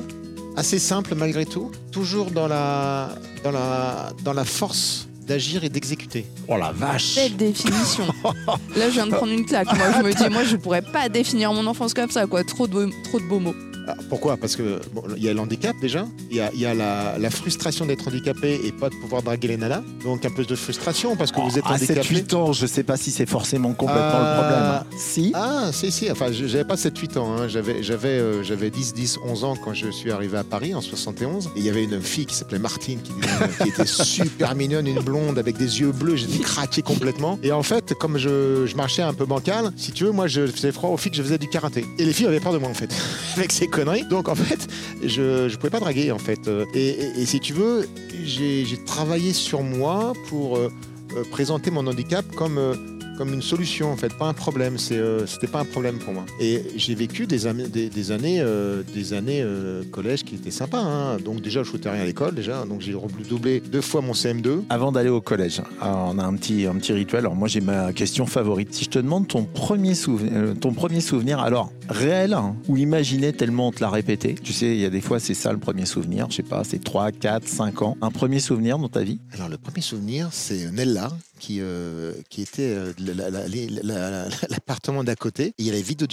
assez 0.57 0.81
simple 0.81 1.15
malgré 1.15 1.47
tout. 1.47 1.71
Toujours 1.93 2.33
dans 2.33 2.49
la, 2.49 3.11
dans 3.45 3.53
la, 3.53 4.13
dans 4.25 4.33
la 4.33 4.45
force 4.45 5.07
d'agir 5.25 5.63
et 5.63 5.69
d'exécuter. 5.69 6.27
Oh 6.49 6.57
la 6.57 6.73
vache 6.73 7.15
Belle 7.15 7.37
définition. 7.37 8.07
Là, 8.77 8.89
je 8.89 8.95
viens 8.95 9.07
de 9.07 9.13
prendre 9.13 9.33
une 9.33 9.47
claque. 9.47 9.73
Moi, 9.77 9.87
je 9.97 10.03
me 10.03 10.13
dis, 10.13 10.31
moi, 10.31 10.43
je 10.45 10.57
pourrais 10.57 10.83
pas 10.83 11.09
définir 11.09 11.53
mon 11.53 11.65
enfance 11.67 11.95
comme 11.95 12.11
ça, 12.11 12.27
quoi. 12.27 12.43
Trop 12.43 12.67
de, 12.67 12.91
trop 13.05 13.21
de 13.21 13.25
beaux 13.25 13.39
mots. 13.39 13.55
Ah, 13.87 13.95
pourquoi? 14.09 14.37
Parce 14.37 14.57
que 14.57 14.81
bon, 14.93 15.03
il 15.17 15.23
y 15.23 15.29
a 15.29 15.35
l'handicap 15.35 15.77
déjà, 15.81 16.07
il 16.31 16.37
y 16.37 16.41
a, 16.41 16.51
il 16.55 16.61
y 16.61 16.67
a 16.67 16.73
la, 16.75 17.19
la 17.19 17.31
frustration 17.31 17.85
d'être 17.87 18.09
handicapé 18.09 18.61
et 18.65 18.73
pas 18.73 18.89
de 18.89 18.95
pouvoir 18.95 19.23
draguer 19.23 19.49
les 19.49 19.57
nanas. 19.57 19.83
Donc 20.03 20.25
un 20.25 20.31
peu 20.31 20.45
de 20.45 20.55
frustration 20.55 21.17
parce 21.17 21.33
que 21.33 21.41
vous 21.41 21.59
êtes 21.59 21.67
à 21.67 21.73
handicapé. 21.75 22.01
7-8 22.01 22.35
ans, 22.35 22.53
je 22.53 22.67
sais 22.67 22.83
pas 22.83 22.97
si 22.97 23.11
c'est 23.11 23.27
forcément 23.27 23.73
complètement 23.75 24.03
Euh, 24.05 24.37
le 24.37 24.41
problème. 24.41 24.99
Si 24.99 25.33
Ah, 25.35 25.71
si, 25.73 25.91
si. 25.91 26.11
Enfin, 26.11 26.27
j'avais 26.33 26.65
pas 26.65 26.77
7-8 26.77 27.19
ans. 27.19 27.33
hein. 27.37 27.49
J'avais, 27.49 27.83
j'avais, 27.83 28.09
euh, 28.09 28.43
j'avais 28.43 28.71
10, 28.71 28.95
10, 28.95 29.19
11 29.25 29.45
ans 29.45 29.55
quand 29.63 29.75
je 29.75 29.91
suis 29.91 30.11
arrivé 30.11 30.39
à 30.39 30.45
Paris 30.45 30.75
en 30.75 30.81
71. 30.81 31.47
Et 31.57 31.59
il 31.61 31.65
y 31.65 31.69
avait 31.69 31.85
une 31.85 32.01
fille 32.01 32.27
qui 32.27 32.35
s'appelait 32.35 32.59
Martine 32.59 33.01
qui, 33.03 33.13
qui 33.63 33.69
était 33.69 33.85
super 33.87 34.55
mignonne, 34.55 34.87
une 34.87 35.01
blonde 35.01 35.39
avec 35.39 35.57
des 35.59 35.81
yeux 35.81 35.93
bleus. 35.93 36.17
J'étais 36.17 36.39
craqué 36.39 36.81
complètement. 36.83 37.39
Et 37.43 37.53
en 37.53 37.63
fait, 37.63 37.93
comme 37.95 38.17
je, 38.19 38.65
je 38.67 38.77
marchais 38.77 39.03
un 39.03 39.13
peu 39.15 39.27
bancal, 39.27 39.73
si 39.77 39.93
tu 39.93 40.05
veux, 40.05 40.13
moi, 40.13 40.27
je 40.27 40.47
faisais 40.47 40.73
froid 40.73 40.91
aux 40.91 40.97
filles 40.97 41.11
que 41.13 41.19
je 41.19 41.23
faisais 41.23 41.39
du 41.39 41.49
karaté. 41.49 41.85
Et 41.99 42.05
les 42.05 42.13
filles 42.13 42.27
avaient 42.27 42.41
peur 42.41 42.53
de 42.53 42.59
moi, 42.59 42.71
en 42.71 42.75
fait, 42.75 42.91
avec 43.37 43.53
ces 43.53 43.67
Donc, 44.09 44.29
en 44.29 44.35
fait, 44.35 44.69
je, 45.03 45.49
je 45.49 45.57
pouvais 45.57 45.71
pas 45.71 45.81
draguer, 45.81 46.13
en 46.13 46.19
fait. 46.19 46.47
Euh, 46.49 46.65
Et, 46.75 47.25
si 47.27 47.41
tu 47.41 47.53
veux, 47.53 47.89
j'ai, 48.25 48.65
travaillé 48.87 49.33
sur 49.33 49.63
moi 49.63 50.13
pour 50.29 50.57
euh, 50.57 50.71
euh, 51.17 51.23
présenter 51.31 51.71
mon 51.71 51.87
handicap 51.87 52.25
comme. 52.37 52.59
comme 53.19 53.33
une 53.33 53.43
solution 53.43 53.93
en 53.93 53.97
fait, 53.97 54.13
pas 54.19 54.27
un 54.27 54.33
problème. 54.33 54.77
C'est, 54.77 54.97
euh, 54.99 55.25
pas 55.53 55.61
un 55.61 55.65
problème 55.65 55.99
pour 55.99 56.13
moi. 56.13 56.25
Et 56.41 56.63
j'ai 56.77 56.95
vécu 56.97 57.27
des, 57.29 57.47
am- 57.47 57.69
des, 57.69 58.11
années, 58.11 58.43
des 58.93 59.13
années 59.13 59.45
collège 59.93 60.25
qui 60.25 60.35
étaient 60.35 60.51
sympas. 60.51 60.81
hein. 60.81 61.19
Donc 61.19 61.41
déjà, 61.41 61.63
je 61.63 61.69
foutais 61.71 61.89
rien 61.91 62.03
à 62.03 62.05
l'école 62.05 62.35
déjà. 62.35 62.65
Donc 62.65 62.81
j'ai 62.81 62.95
redoublé 62.95 63.61
deux 63.61 63.81
fois 63.83 64.01
mon 64.01 64.13
CM2. 64.15 64.65
Avant 64.69 64.91
d'aller 64.91 65.11
au 65.11 65.21
collège, 65.21 65.63
alors, 65.81 66.11
on 66.13 66.19
a 66.19 66.25
un 66.25 66.35
petit, 66.35 66.67
un 66.67 66.75
petit 66.75 66.93
rituel. 66.93 67.21
Alors 67.21 67.37
moi 67.37 67.47
j'ai 67.47 67.61
ma 67.61 67.93
question 67.93 68.27
favorite. 68.27 68.75
Si 68.75 68.85
je 68.85 68.91
te 68.91 68.99
demande 68.99 69.29
ton 69.29 69.45
premier 69.45 69.95
souvenir, 69.95 70.33
ton 70.61 70.73
premier 70.73 71.01
souvenir, 71.01 71.39
alors 71.39 71.71
réel 71.89 72.33
hein, 72.35 72.57
ou 72.69 72.77
imaginé 72.77 73.33
tellement 73.33 73.69
on 73.69 73.73
te 73.73 73.81
l'a 73.81 73.91
répété. 73.91 74.35
Tu 74.35 74.53
sais, 74.53 74.75
il 74.75 74.81
y 74.81 74.85
a 74.85 74.91
des 74.91 75.01
fois 75.01 75.21
c'est 75.21 75.35
ça 75.35 75.53
le 75.53 75.59
premier 75.59 75.87
souvenir. 75.87 76.27
Je 76.31 76.37
sais 76.37 76.43
pas, 76.43 76.65
c'est 76.65 76.83
3, 76.83 77.13
4, 77.13 77.47
5 77.49 77.83
ans. 77.83 77.97
Un 78.01 78.11
premier 78.11 78.41
souvenir 78.41 78.79
dans 78.79 78.89
ta 78.89 79.03
vie? 79.03 79.21
Alors 79.33 79.49
le 79.49 79.59
premier 79.59 79.81
souvenir, 79.81 80.29
c'est 80.33 80.71
Nella 80.73 81.11
qui, 81.39 81.59
euh, 81.61 82.13
qui 82.31 82.43
était 82.43 82.75
la- 82.99 83.13
la- 83.15 83.31
la- 83.31 83.47
la- 83.49 83.83
la- 83.83 84.29
l'appartement 84.49 85.05
d'à 85.05 85.15
côté. 85.17 85.47
Et 85.49 85.53
il 85.59 85.67
y 85.67 85.71
a 85.71 85.75
les 85.75 85.83
vides 85.83 86.07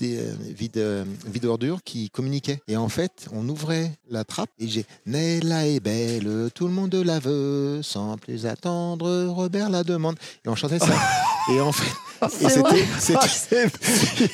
les 0.00 1.32
vides 1.32 1.44
ordures 1.44 1.80
qui 1.84 2.10
communiquaient. 2.10 2.60
Et 2.68 2.76
en 2.76 2.88
fait, 2.88 3.28
on 3.32 3.48
ouvrait 3.48 3.90
la 4.10 4.24
trappe 4.24 4.50
et 4.58 4.68
j'ai 4.68 4.84
Nella 5.06 5.66
est 5.66 5.80
belle, 5.80 6.50
tout 6.54 6.66
le 6.66 6.72
monde 6.72 6.94
la 6.94 7.18
veut, 7.18 7.80
sans 7.82 8.16
plus 8.16 8.46
attendre, 8.46 9.26
Robert 9.26 9.70
la 9.70 9.82
demande. 9.82 10.16
Et 10.44 10.48
on 10.48 10.54
chantait 10.54 10.78
ça. 10.78 10.86
et 11.52 11.60
en 11.60 11.72
fait, 11.72 11.90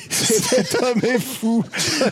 Cet 0.09 0.75
homme 0.81 0.99
est 1.03 1.19
fou. 1.19 1.63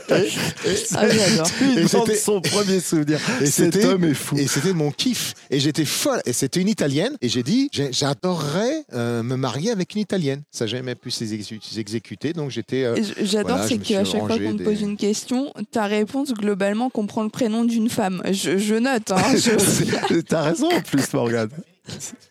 Ah, 0.09 0.19
c'était- 1.87 2.15
son 2.15 2.41
premier 2.41 2.79
souvenir. 2.79 3.19
Et 3.41 3.45
Cet 3.47 3.73
c'était- 3.73 3.85
homme 3.85 4.03
est 4.03 4.13
fou. 4.13 4.37
Et 4.37 4.47
c'était 4.47 4.73
mon 4.73 4.91
kiff. 4.91 5.33
Et 5.49 5.59
j'étais 5.59 5.85
folle. 5.85 6.21
Et 6.25 6.33
c'était 6.33 6.61
une 6.61 6.67
italienne. 6.69 7.15
Et 7.21 7.29
j'ai 7.29 7.43
dit, 7.43 7.69
j'adorerais 7.91 8.83
euh, 8.93 9.23
me 9.23 9.35
marier 9.35 9.71
avec 9.71 9.93
une 9.95 10.01
italienne. 10.01 10.41
Ça, 10.51 10.65
j'ai 10.67 10.77
jamais 10.77 10.95
pu 10.95 11.11
s'exécuter. 11.11 12.33
Donc 12.33 12.49
j'étais. 12.51 12.83
euh, 12.83 12.95
J'adore, 13.21 13.57
Voilà, 13.57 13.67
c'est 13.67 13.77
qu'à 13.77 14.03
chaque 14.03 14.19
fois 14.21 14.37
qu'on 14.37 14.53
te 14.53 14.57
des- 14.57 14.63
pose 14.63 14.81
une 14.81 14.97
question, 14.97 15.53
ta 15.71 15.85
réponse, 15.85 16.33
globalement, 16.33 16.89
comprend 16.89 17.23
le 17.23 17.29
prénom 17.29 17.63
d'une 17.65 17.89
femme. 17.89 18.21
Je, 18.31 18.57
je 18.57 18.75
note, 18.75 19.11
hein, 19.11 19.21
je- 19.35 20.19
T'as 20.21 20.41
raison 20.43 20.69
en 20.71 20.81
plus, 20.81 21.11
Morgane. 21.13 21.49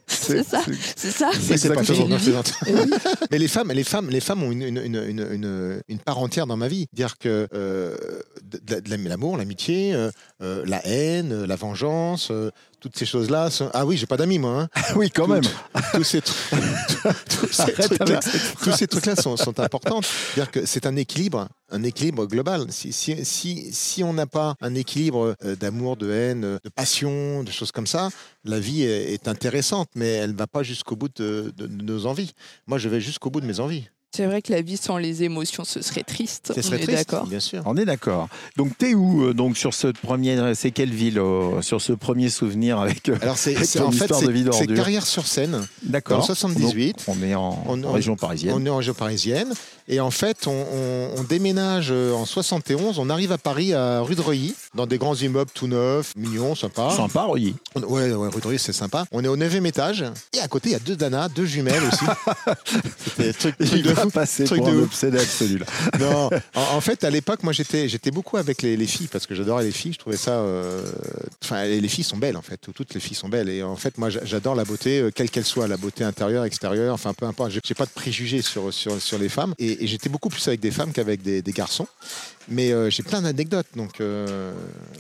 C'est 0.07 0.43
ça. 0.43 0.63
C'est 0.97 1.11
ça 1.11 1.31
Mais 1.49 1.57
c'est 1.59 1.69
pas 1.75 1.85
toujours. 1.85 2.09
Mais 3.31 3.39
les 3.39 3.49
femmes, 3.49 3.71
les 3.73 3.85
femmes, 3.85 4.09
les 4.11 4.21
femmes 4.21 4.43
ont 4.43 4.51
une, 4.53 4.63
une, 4.63 4.79
une, 4.79 4.97
une, 4.97 5.27
une- 5.31 5.83
une 5.89 5.99
part 5.99 6.19
entière 6.19 6.47
dans 6.47 6.57
ma 6.57 6.69
vie. 6.69 6.87
Dire 6.93 7.19
que 7.19 7.49
euh, 7.53 7.97
l'amour, 8.87 9.37
l'amitié, 9.37 9.95
euh, 9.95 10.11
euh, 10.43 10.63
la 10.67 10.85
haine, 10.87 11.45
la 11.45 11.57
vengeance, 11.57 12.29
euh, 12.31 12.51
toutes 12.83 12.99
ces 12.99 13.07
choses-là. 13.07 13.49
sont- 13.49 13.71
Ah 13.73 13.87
oui, 13.87 13.97
j'ai 13.97 14.07
pas 14.07 14.17
d'amis 14.19 14.39
moi. 14.39 14.63
hein. 14.63 14.69
Oui, 14.97 15.09
quand 15.11 15.27
même. 15.29 15.43
Tous 15.95 16.05
ces, 16.05 16.21
trucs-là, 16.23 17.07
avec 18.01 18.23
cette 18.23 18.59
tous 18.63 18.73
ces 18.73 18.87
trucs-là 18.87 19.17
sont, 19.17 19.37
sont 19.37 19.59
importants. 19.61 20.01
C'est-à-dire 20.03 20.51
que 20.51 20.67
c'est 20.67 20.85
un 20.87 20.97
équilibre, 20.97 21.49
un 21.71 21.83
équilibre 21.83 22.27
global. 22.27 22.67
Si, 22.71 22.93
si, 22.93 23.25
si, 23.25 23.73
si 23.73 24.03
on 24.05 24.13
n'a 24.13 24.27
pas 24.27 24.55
un 24.61 24.75
équilibre 24.75 25.35
euh, 25.45 25.57
d'amour, 25.57 25.97
de 25.97 26.11
haine, 26.11 26.41
de 26.43 26.69
passion, 26.75 27.43
de 27.43 27.51
choses 27.51 27.73
comme 27.73 27.87
ça, 27.87 28.11
la 28.45 28.59
vie 28.61 28.83
est, 28.83 29.15
est 29.15 29.29
intéressante, 29.29 29.89
mais 29.95 30.09
elle 30.09 30.33
ne 30.33 30.37
va 30.37 30.47
pas 30.47 30.63
jusqu'au 30.63 30.97
bout 30.97 31.09
de, 31.17 31.53
de- 31.57 31.67
de 31.67 31.83
nos 31.85 32.07
envies. 32.07 32.33
Moi, 32.67 32.79
je 32.79 32.89
vais 32.89 33.01
jusqu'au 33.01 33.31
bout 33.31 33.41
de 33.41 33.47
mes 33.47 33.61
envies. 33.61 33.89
C'est 34.15 34.27
vrai 34.27 34.43
que 34.43 34.53
la 34.53 34.61
vie 34.61 34.77
sans 34.77 34.99
les 34.99 35.23
émotions, 35.23 35.65
ce 35.65 35.81
serait 35.81 36.03
triste. 36.03 36.53
Ce 36.55 36.59
On 36.61 36.63
serait 36.63 36.77
est 36.77 36.81
triste, 36.83 37.09
d'accord. 37.11 37.27
bien 37.27 37.41
sûr. 37.41 37.63
On 37.65 37.77
est 37.79 37.87
d'accord. 37.87 38.29
Donc 38.59 38.77
t'es 38.77 38.93
où 38.93 39.25
euh, 39.25 39.33
donc 39.33 39.57
sur 39.57 39.73
ce 39.73 39.87
premier, 39.89 40.53
c'est 40.55 40.71
quelle 40.71 40.93
ville 40.93 41.19
euh, 41.19 41.63
sur 41.63 41.81
ce 41.81 41.95
premier 41.95 42.29
souvenir 42.29 42.79
avec 42.79 43.09
euh, 43.09 43.17
Alors, 43.23 43.39
c'est 43.39 43.57
Avec 43.57 43.67
c'est- 43.67 43.79
ton 43.79 43.87
en 43.87 43.91
fait, 43.93 44.05
histoire 44.05 44.21
de 44.21 44.31
vie 44.31 44.41
c'est 44.45 44.53
c'est 44.53 44.67
d'ordure. 44.67 44.77
carrière 44.77 45.07
sur 45.07 45.27
scène. 45.27 45.67
D'accord. 45.83 46.19
Le 46.19 46.25
78. 46.25 47.07
Donc, 47.07 47.17
on 47.17 47.23
est 47.23 47.35
en, 47.35 47.65
On- 47.67 47.83
en 47.83 47.85
on- 47.85 47.93
région 47.93 48.15
parisienne. 48.17 48.55
On 48.55 48.67
est 48.67 48.69
en 48.69 48.77
région 48.77 48.93
parisienne. 48.95 49.53
Et 49.89 49.99
en 49.99 50.11
fait, 50.11 50.47
on, 50.47 50.51
on- 50.53 51.11
on 51.19 51.23
déménage 51.25 51.89
euh, 51.91 52.13
en 52.13 52.27
71. 52.27 52.99
On 52.99 53.09
arrive 53.09 53.33
à 53.33 53.39
Paris, 53.39 53.73
à 53.73 54.01
rue 54.03 54.15
de 54.15 54.21
Reuilly, 54.21 54.55
dans 54.75 54.87
des 54.87 54.99
grands 54.99 55.15
immeubles 55.17 55.51
tout 55.55 55.67
neufs, 55.69 56.13
mignons, 56.17 56.55
sympas. 56.55 56.95
Sympa, 56.95 57.27
oui. 57.31 57.55
On- 57.75 57.81
ouais, 57.81 58.13
ouais, 58.13 58.29
rue 58.29 58.41
de 58.43 58.47
Reuilly, 58.47 58.59
c'est 58.59 58.73
sympa. 58.75 59.05
On 59.11 59.25
est 59.25 59.29
au 59.29 59.37
9e 59.39 59.65
étage. 59.67 60.05
Et 60.35 60.41
à 60.41 60.49
côté, 60.49 60.69
il 60.69 60.73
y 60.73 60.77
a 60.77 60.81
deux 60.81 60.97
danas, 60.97 61.29
deux 61.31 61.47
jumelles 61.47 61.83
aussi. 61.91 62.05
C'était 63.17 63.33
truc, 63.33 63.57
truc 63.59 63.83
de. 63.83 64.02
passer 64.11 64.45
Truc 64.45 64.59
pour 64.59 64.69
de 64.69 64.73
un 64.73 64.79
ouf. 64.79 64.85
obsédé 64.85 65.19
absolu 65.19 65.59
là. 65.59 65.67
Non, 66.01 66.31
en, 66.55 66.77
en 66.77 66.81
fait, 66.81 67.05
à 67.05 67.11
l'époque, 67.11 67.43
moi, 67.43 67.53
j'étais, 67.53 67.89
j'étais 67.89 68.11
beaucoup 68.11 68.37
avec 68.37 68.63
les, 68.63 68.77
les 68.77 68.87
filles 68.87 69.09
parce 69.09 69.27
que 69.27 69.35
j'adorais 69.35 69.65
les 69.65 69.71
filles. 69.73 69.93
Je 69.93 69.99
trouvais 69.99 70.17
ça. 70.17 70.33
euh, 70.33 70.83
Enfin, 71.45 71.65
les, 71.65 71.81
les 71.81 71.89
filles 71.89 72.05
sont 72.05 72.17
belles, 72.17 72.37
en 72.37 72.43
fait. 72.43 72.59
Toutes 72.75 72.95
les 72.95 73.01
filles 73.01 73.17
sont 73.17 73.29
belles. 73.29 73.49
Et 73.49 73.63
en 73.63 73.77
fait, 73.77 73.99
moi, 73.99 74.11
j'a- 74.11 74.25
j'adore 74.25 74.55
la 74.55 74.65
beauté, 74.65 75.01
euh, 75.01 75.11
quelle 75.15 75.31
qu'elle 75.31 75.45
soit, 75.45 75.67
la 75.69 75.77
beauté 75.77 76.05
intérieure, 76.05 76.45
extérieure. 76.45 76.95
Enfin, 76.95 77.13
peu 77.15 77.27
importe. 77.27 77.53
J'ai, 77.65 77.75
pas 77.75 77.85
de 77.87 77.91
préjugés 77.91 78.43
sur, 78.43 78.73
sur, 78.73 79.01
sur 79.01 79.19
les 79.19 79.29
femmes. 79.29 79.55
Et, 79.59 79.85
et 79.85 79.87
j'étais 79.87 80.09
beaucoup 80.09 80.29
plus 80.29 80.47
avec 80.49 80.61
des 80.61 80.71
femmes 80.71 80.93
qu'avec 80.93 81.23
des, 81.23 81.43
des 81.43 81.53
garçons. 81.53 81.87
Mais 82.49 82.73
euh, 82.73 82.91
j'ai 82.91 83.03
plein 83.03 83.23
d'anecdotes. 83.23 83.67
Donc, 83.77 84.01
euh, 84.01 84.53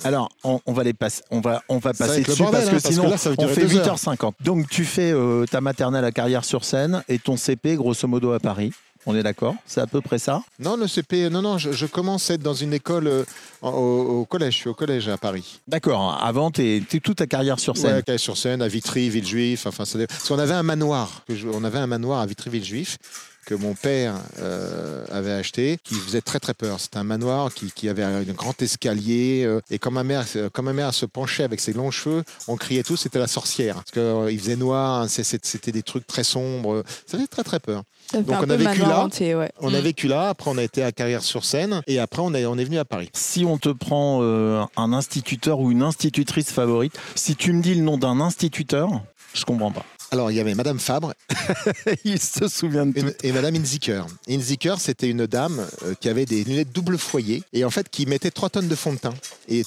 Alors, 0.05 0.29
on, 0.45 0.61
on 0.67 0.73
va 0.73 0.85
les 0.85 0.93
passer, 0.93 1.23
on 1.31 1.41
va, 1.41 1.63
on 1.69 1.79
va 1.79 1.93
passer 1.93 2.23
dessus 2.23 2.43
bordel, 2.43 2.61
parce 2.61 2.67
hein, 2.69 2.71
que 2.71 2.73
parce 2.83 2.83
que 2.85 2.93
sinon 2.95 3.09
là, 3.11 3.17
ça 3.19 3.31
on 3.37 3.49
fait 3.49 3.67
deux 3.67 3.77
heures. 3.79 3.97
8h50. 3.97 4.33
Donc 4.41 4.69
tu 4.71 4.85
fais 4.85 5.13
euh, 5.13 5.45
ta 5.47 5.61
maternelle 5.61 6.05
à 6.05 6.13
carrière 6.13 6.45
sur 6.45 6.65
scène 6.65 7.03
et 7.09 7.19
ton 7.19 7.37
CP 7.37 7.75
grosso 7.77 8.07
modo 8.07 8.33
à 8.33 8.39
Paris. 8.39 8.73
On 9.07 9.17
est 9.17 9.23
d'accord 9.23 9.55
C'est 9.67 9.81
à 9.81 9.87
peu 9.87 10.01
près 10.01 10.19
ça 10.19 10.43
non, 10.61 10.77
le 10.77 10.87
CP, 10.87 11.29
non, 11.31 11.43
non, 11.43 11.59
je, 11.59 11.73
je 11.73 11.87
commence 11.87 12.31
à 12.31 12.35
être 12.35 12.43
dans 12.43 12.55
une 12.55 12.73
école 12.73 13.07
euh, 13.09 13.25
au, 13.63 13.69
au 13.69 14.25
collège. 14.25 14.55
Je 14.55 14.59
suis 14.59 14.69
au 14.69 14.75
collège 14.75 15.09
à 15.09 15.17
Paris. 15.17 15.61
D'accord. 15.67 16.19
Avant, 16.23 16.51
t'es 16.51 16.77
es 16.77 17.01
toute 17.01 17.17
ta 17.17 17.27
carrière 17.27 17.59
sur 17.59 17.77
scène. 17.77 18.03
Ouais, 18.07 18.19
sur 18.19 18.37
scène, 18.37 18.63
à 18.63 18.69
Vitry, 18.69 19.09
Villejuif. 19.11 19.67
Enfin, 19.67 19.85
ça 19.85 19.99
parce 20.07 20.29
qu'on 20.29 20.39
avait 20.39 20.55
un 20.55 20.63
manoir. 20.63 21.23
que 21.27 21.35
je- 21.35 21.49
on 21.49 21.65
avait 21.65 21.79
un 21.79 21.87
manoir 21.87 22.21
à 22.21 22.27
Vitry, 22.27 22.51
Villejuif. 22.51 22.99
Que 23.45 23.55
mon 23.55 23.75
père 23.75 24.15
euh, 24.41 25.05
avait 25.11 25.33
acheté, 25.33 25.79
qui 25.85 25.95
faisait 25.95 26.21
très 26.21 26.39
très 26.41 26.55
peur. 26.55 26.79
C'était 26.81 26.99
un 26.99 27.05
manoir 27.05 27.53
qui, 27.53 27.71
qui 27.73 27.89
avait 27.89 28.03
un 28.03 28.23
grand 28.23 28.61
escalier. 28.63 29.45
euh, 29.45 29.61
et 29.71 29.79
quand 29.79 29.91
ma 29.91 30.05
mère, 30.05 30.25
quand 30.53 30.63
ma 30.63 30.73
mère 30.73 30.95
se 30.95 31.07
penchait 31.07 31.43
avec 31.45 31.61
ses 31.61 31.73
longs 31.73 31.91
cheveux, 31.91 32.23
on 32.49 32.57
criait 32.57 32.83
tous, 32.83 32.97
c'était 32.97 33.19
la 33.19 33.27
sorcière. 33.27 33.77
Parce 33.77 33.91
qu'il 33.91 34.39
faisait 34.39 34.57
noir, 34.57 35.03
hein, 35.03 35.09
c'était 35.09 35.73
des 35.73 35.83
trucs 35.83 36.07
très 36.07 36.25
sombres. 36.25 36.83
Ça 37.07 37.17
faisait 37.19 37.27
très 37.27 37.43
très 37.45 37.61
peur. 37.61 37.83
Donc, 38.13 38.27
on 38.41 38.51
a 38.51 38.57
vécu 38.57 38.81
là. 38.81 39.05
hanté, 39.05 39.35
ouais. 39.35 39.51
On 39.61 39.73
a 39.73 39.79
Mm. 39.81 39.85
vécu 39.85 40.07
là, 40.09 40.29
après 40.31 40.51
on 40.51 40.59
a 40.59 40.63
été 40.63 40.83
à 40.83 40.93
Carrière-sur-Seine, 40.93 41.83
et 41.87 41.99
après 41.99 42.21
on 42.23 42.35
est, 42.35 42.45
on 42.47 42.59
est 42.59 42.65
venu 42.65 42.79
à 42.79 42.85
Paris. 42.85 43.09
Si 43.15 43.45
on 43.45 43.59
te 43.59 43.71
prend 43.71 44.19
euh, 44.23 44.63
un 44.77 44.93
instituteur 44.93 45.61
ou 45.61 45.71
une 45.73 45.83
institutrice 45.83 46.51
favorite, 46.53 46.95
si 47.15 47.37
tu 47.37 47.53
me 47.53 47.63
dis 47.63 47.75
le 47.75 47.83
nom 47.83 47.97
d'un 47.99 48.21
instituteur, 48.21 48.91
je 49.35 49.45
comprends 49.45 49.73
pas. 49.73 49.85
Alors 50.13 50.31
il 50.31 50.37
y 50.37 50.41
avait 50.41 50.55
Madame 50.55 50.79
Fabre 50.79 51.15
Il 52.05 52.21
se 52.21 52.47
souvient 52.47 52.85
de 52.85 53.01
tout. 53.01 53.07
et, 53.23 53.29
et 53.29 53.33
Madame 53.33 53.57
Inziker. 53.57 54.05
Inziker, 54.29 54.79
c'était 54.79 55.09
une 55.09 55.27
dame 55.27 55.67
euh, 55.87 55.95
qui 55.99 56.11
avait 56.11 56.27
des 56.27 56.45
lunettes 56.45 56.71
double 56.71 56.99
foyer, 56.99 57.43
et 57.55 57.65
en 57.65 57.71
fait 57.71 57.89
qui 57.89 58.05
mettait 58.05 58.31
3 58.31 58.51
tonnes 58.51 58.69
de 58.69 58.75
fond 58.75 58.93
de 58.93 58.99
teint. 58.99 59.15
Et 59.49 59.63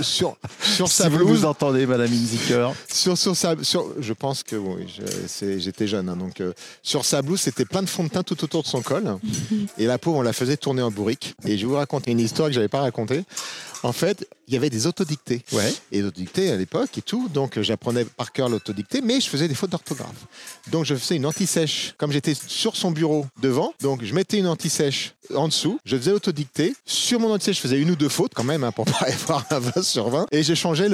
sur, 0.00 0.36
sur, 0.62 0.88
Si 0.88 0.94
sa 0.96 1.08
vous 1.10 1.18
blouse, 1.18 1.40
nous 1.40 1.44
entendez, 1.44 1.84
Madame 1.84 2.10
Inziker. 2.10 2.70
sur, 2.90 3.18
sur 3.18 3.36
sa, 3.36 3.54
sur, 3.62 3.92
je 4.00 4.12
pense 4.14 4.42
que 4.42 4.56
oui, 4.56 4.86
je- 4.88 5.58
j'étais 5.58 5.86
jeune, 5.86 6.08
hein, 6.08 6.16
donc 6.16 6.40
euh, 6.40 6.54
sur 6.82 7.04
sa 7.04 7.20
blouse 7.20 7.40
c'était 7.42 7.66
plein 7.66 7.82
de 7.82 7.88
fond 7.88 8.04
de 8.04 8.08
teint 8.08 8.22
tout 8.22 8.42
autour 8.42 8.62
de 8.62 8.68
son 8.68 8.80
col, 8.80 9.18
et 9.78 9.84
la 9.84 9.98
pauvre 9.98 10.16
on 10.18 10.22
la 10.22 10.32
faisait 10.32 10.56
tourner 10.56 10.80
en 10.82 10.90
bourrique. 10.90 11.34
Et 11.44 11.58
je 11.58 11.66
vais 11.66 11.70
vous 11.72 11.76
raconter 11.76 12.10
une 12.12 12.20
histoire 12.20 12.48
que 12.48 12.54
j'avais 12.54 12.68
pas 12.68 12.80
racontée. 12.80 13.22
En 13.82 13.92
fait, 13.92 14.26
il 14.50 14.54
y 14.54 14.56
avait 14.56 14.68
des 14.70 14.86
autodictés. 14.88 15.42
Ouais. 15.52 15.72
Et 15.92 16.02
l'autodictée 16.02 16.50
à 16.50 16.56
l'époque 16.56 16.98
et 16.98 17.02
tout, 17.02 17.28
donc 17.28 17.56
euh, 17.56 17.62
j'apprenais 17.62 18.04
par 18.04 18.32
cœur 18.32 18.48
l'autodictée, 18.48 19.00
mais 19.00 19.20
je 19.20 19.28
faisais 19.28 19.46
des 19.46 19.54
fautes 19.54 19.70
d'orthographe. 19.70 20.26
Donc 20.72 20.84
je 20.84 20.94
faisais 20.96 21.16
une 21.16 21.26
anti-sèche, 21.26 21.94
comme 21.98 22.10
j'étais 22.10 22.34
sur 22.34 22.74
son 22.76 22.90
bureau 22.90 23.26
devant, 23.40 23.72
donc 23.80 24.02
je 24.04 24.12
mettais 24.12 24.38
une 24.38 24.48
anti-sèche 24.48 25.14
en 25.36 25.46
dessous, 25.46 25.78
je 25.84 25.96
faisais 25.96 26.10
autodictée. 26.10 26.74
Sur 26.84 27.20
mon 27.20 27.32
anti-sèche, 27.32 27.56
je 27.56 27.60
faisais 27.60 27.78
une 27.80 27.92
ou 27.92 27.96
deux 27.96 28.08
fautes 28.08 28.32
quand 28.34 28.42
même, 28.42 28.64
hein, 28.64 28.72
pour 28.72 28.84
pas 28.86 29.06
avoir 29.06 29.46
un 29.50 29.60
20 29.60 29.82
sur 29.84 30.08
20, 30.10 30.26
et 30.32 30.42
j'ai 30.42 30.56
changé 30.56 30.88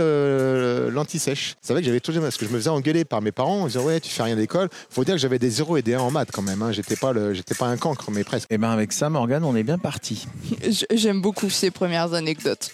l'anti-sèche. 0.91 1.57
C'est 1.63 1.73
vrai 1.73 1.81
que 1.83 1.87
j'avais 1.87 2.01
toujours, 2.01 2.23
parce 2.23 2.37
que 2.37 2.47
je 2.47 2.51
me 2.51 2.59
faisais 2.59 2.69
engueuler 2.71 3.05
par 3.07 3.23
mes 3.23 3.33
parents, 3.33 3.63
en 3.63 3.67
disant 3.67 3.85
ouais, 3.85 4.01
tu 4.01 4.11
fais 4.11 4.23
rien 4.23 4.37
à 4.37 4.41
l'école. 4.41 4.69
Faut 4.91 5.05
dire 5.05 5.15
que 5.15 5.21
j'avais 5.21 5.39
des 5.39 5.49
0 5.51 5.79
et 5.79 5.83
des 5.83 5.95
1 5.95 6.01
en 6.01 6.11
maths 6.11 6.31
quand 6.33 6.43
même, 6.43 6.61
hein. 6.63 6.73
j'étais 6.73 6.97
pas, 6.97 7.13
le- 7.13 7.33
pas 7.59 7.67
un 7.67 7.77
cancre, 7.79 8.11
mais 8.11 8.25
presque. 8.25 8.47
Et 8.51 8.59
bien 8.59 8.71
avec 8.71 8.93
ça, 8.93 9.09
Morgane, 9.09 9.45
on 9.45 9.57
est 9.57 9.63
bien 9.63 9.79
parti. 9.79 10.27
J'aime 10.93 11.23
beaucoup 11.23 11.49
ces 11.49 11.71
premières 11.71 12.13
anecdotes. 12.13 12.71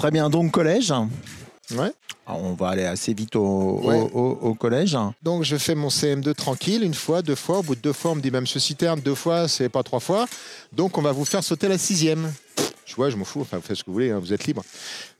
Très 0.00 0.10
bien, 0.10 0.30
donc 0.30 0.50
collège. 0.52 0.94
Ouais. 1.72 1.92
Alors, 2.26 2.42
on 2.42 2.54
va 2.54 2.68
aller 2.70 2.84
assez 2.86 3.12
vite 3.12 3.36
au, 3.36 3.80
Ouais. 3.84 3.96
au- 4.00 4.18
au- 4.18 4.38
au 4.48 4.54
collège. 4.54 4.96
Donc 5.22 5.44
je 5.44 5.56
fais 5.56 5.74
mon 5.74 5.90
CM2 5.90 6.32
tranquille, 6.32 6.82
une 6.82 6.94
fois, 6.94 7.20
deux 7.20 7.34
fois. 7.34 7.58
Au 7.58 7.62
bout 7.62 7.74
de 7.74 7.82
deux 7.82 7.92
fois, 7.92 8.12
on 8.12 8.14
me 8.14 8.22
dit 8.22 8.30
même 8.30 8.46
ce 8.46 8.58
citerne, 8.58 9.00
deux 9.00 9.14
fois, 9.14 9.46
c'est 9.46 9.68
pas 9.68 9.82
trois 9.82 10.00
fois. 10.00 10.24
Donc 10.72 10.96
on 10.96 11.02
va 11.02 11.12
vous 11.12 11.26
faire 11.26 11.44
sauter 11.44 11.68
la 11.68 11.76
sixième. 11.76 12.32
Je 12.86 12.94
vois, 12.96 13.10
je 13.10 13.16
m'en 13.16 13.24
fous, 13.26 13.42
enfin 13.42 13.58
vous 13.58 13.62
faites 13.62 13.76
ce 13.76 13.82
que 13.84 13.88
vous 13.90 13.92
voulez, 13.92 14.10
hein, 14.10 14.18
vous 14.18 14.32
êtes 14.32 14.46
libre. 14.46 14.62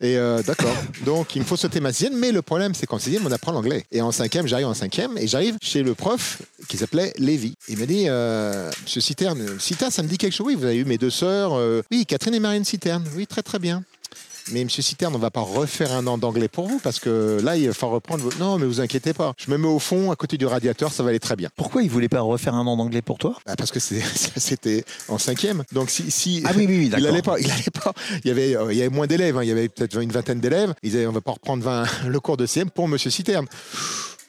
Et 0.00 0.16
euh, 0.16 0.42
d'accord. 0.42 0.74
Donc 1.04 1.36
il 1.36 1.40
me 1.42 1.44
faut 1.44 1.56
sauter 1.58 1.78
ma 1.80 1.92
sixième, 1.92 2.18
mais 2.18 2.32
le 2.32 2.40
problème 2.40 2.72
c'est 2.74 2.86
qu'en 2.86 2.98
sixième, 2.98 3.26
on 3.26 3.30
apprend 3.32 3.52
l'anglais. 3.52 3.84
Et 3.92 4.00
en 4.00 4.12
cinquième, 4.12 4.46
j'arrive 4.46 4.66
en 4.66 4.74
cinquième 4.74 5.18
et 5.18 5.26
j'arrive 5.28 5.56
chez 5.62 5.82
le 5.82 5.94
prof 5.94 6.40
qui 6.68 6.78
s'appelait 6.78 7.12
Lévy. 7.18 7.52
Il 7.68 7.76
me 7.78 7.86
dit, 7.86 8.06
euh, 8.08 8.70
Monsieur 8.82 9.02
Citerne, 9.02 9.60
Citerne, 9.60 9.90
ça 9.90 10.02
me 10.02 10.08
dit 10.08 10.16
quelque 10.16 10.32
chose. 10.34 10.46
Oui, 10.46 10.54
vous 10.56 10.64
avez 10.64 10.78
eu 10.78 10.84
mes 10.86 10.96
deux 10.98 11.10
sœurs. 11.10 11.52
euh, 11.52 11.82
oui, 11.92 12.06
Catherine 12.06 12.34
et 12.34 12.40
Marianne 12.40 12.64
Citerne. 12.64 13.04
Oui, 13.14 13.26
très 13.26 13.42
très 13.42 13.58
bien. 13.58 13.84
Mais 14.52 14.64
Monsieur 14.64 14.82
Citerne, 14.82 15.14
on 15.14 15.18
va 15.18 15.30
pas 15.30 15.40
refaire 15.42 15.92
un 15.92 16.06
an 16.06 16.18
d'anglais 16.18 16.48
pour 16.48 16.66
vous 16.66 16.80
parce 16.80 16.98
que 16.98 17.38
là, 17.42 17.56
il 17.56 17.68
va 17.68 17.72
falloir 17.74 17.94
reprendre. 17.96 18.24
vos- 18.24 18.32
Non, 18.40 18.58
mais 18.58 18.66
vous 18.66 18.80
inquiétez 18.80 19.12
pas. 19.12 19.34
Je 19.38 19.50
me 19.50 19.56
mets 19.58 19.68
au 19.68 19.78
fond, 19.78 20.10
à 20.10 20.16
côté 20.16 20.36
du 20.38 20.46
radiateur, 20.46 20.92
ça 20.92 21.02
va 21.02 21.10
aller 21.10 21.20
très 21.20 21.36
bien. 21.36 21.50
Pourquoi 21.56 21.82
il 21.82 21.90
voulait 21.90 22.08
pas 22.08 22.20
refaire 22.20 22.54
un 22.54 22.66
an 22.66 22.76
d'anglais 22.76 23.02
pour 23.02 23.18
toi? 23.18 23.36
Bah, 23.46 23.54
parce 23.56 23.70
que 23.70 23.78
c'était 24.36 24.84
en 25.08 25.18
cinquième. 25.18 25.62
Donc 25.72 25.90
si, 25.90 26.10
si 26.10 26.42
Ah 26.46 26.50
oui, 26.56 26.66
oui, 26.68 26.78
oui, 26.78 26.92
il 26.98 27.06
allait 27.06 27.22
pas, 27.22 27.38
il 27.38 27.50
allait 27.50 27.62
pas. 27.72 27.92
Il 28.24 28.28
y 28.28 28.30
avait, 28.30 28.56
euh, 28.56 28.72
il 28.72 28.78
y 28.78 28.80
avait 28.82 28.94
moins 28.94 29.06
d'élèves. 29.06 29.36
hein. 29.36 29.42
Il 29.44 29.48
y 29.48 29.52
avait 29.52 29.68
peut-être 29.68 30.00
une 30.00 30.10
vingtaine 30.10 30.40
d'élèves. 30.40 30.74
Ils 30.82 30.90
disaient, 30.90 31.06
on 31.06 31.12
va 31.12 31.20
pas 31.20 31.32
reprendre 31.32 31.62
20 31.62 31.84
le 32.08 32.20
cours 32.20 32.36
de 32.36 32.46
CM 32.46 32.70
pour 32.70 32.88
Monsieur 32.88 33.10
Citerne. 33.10 33.46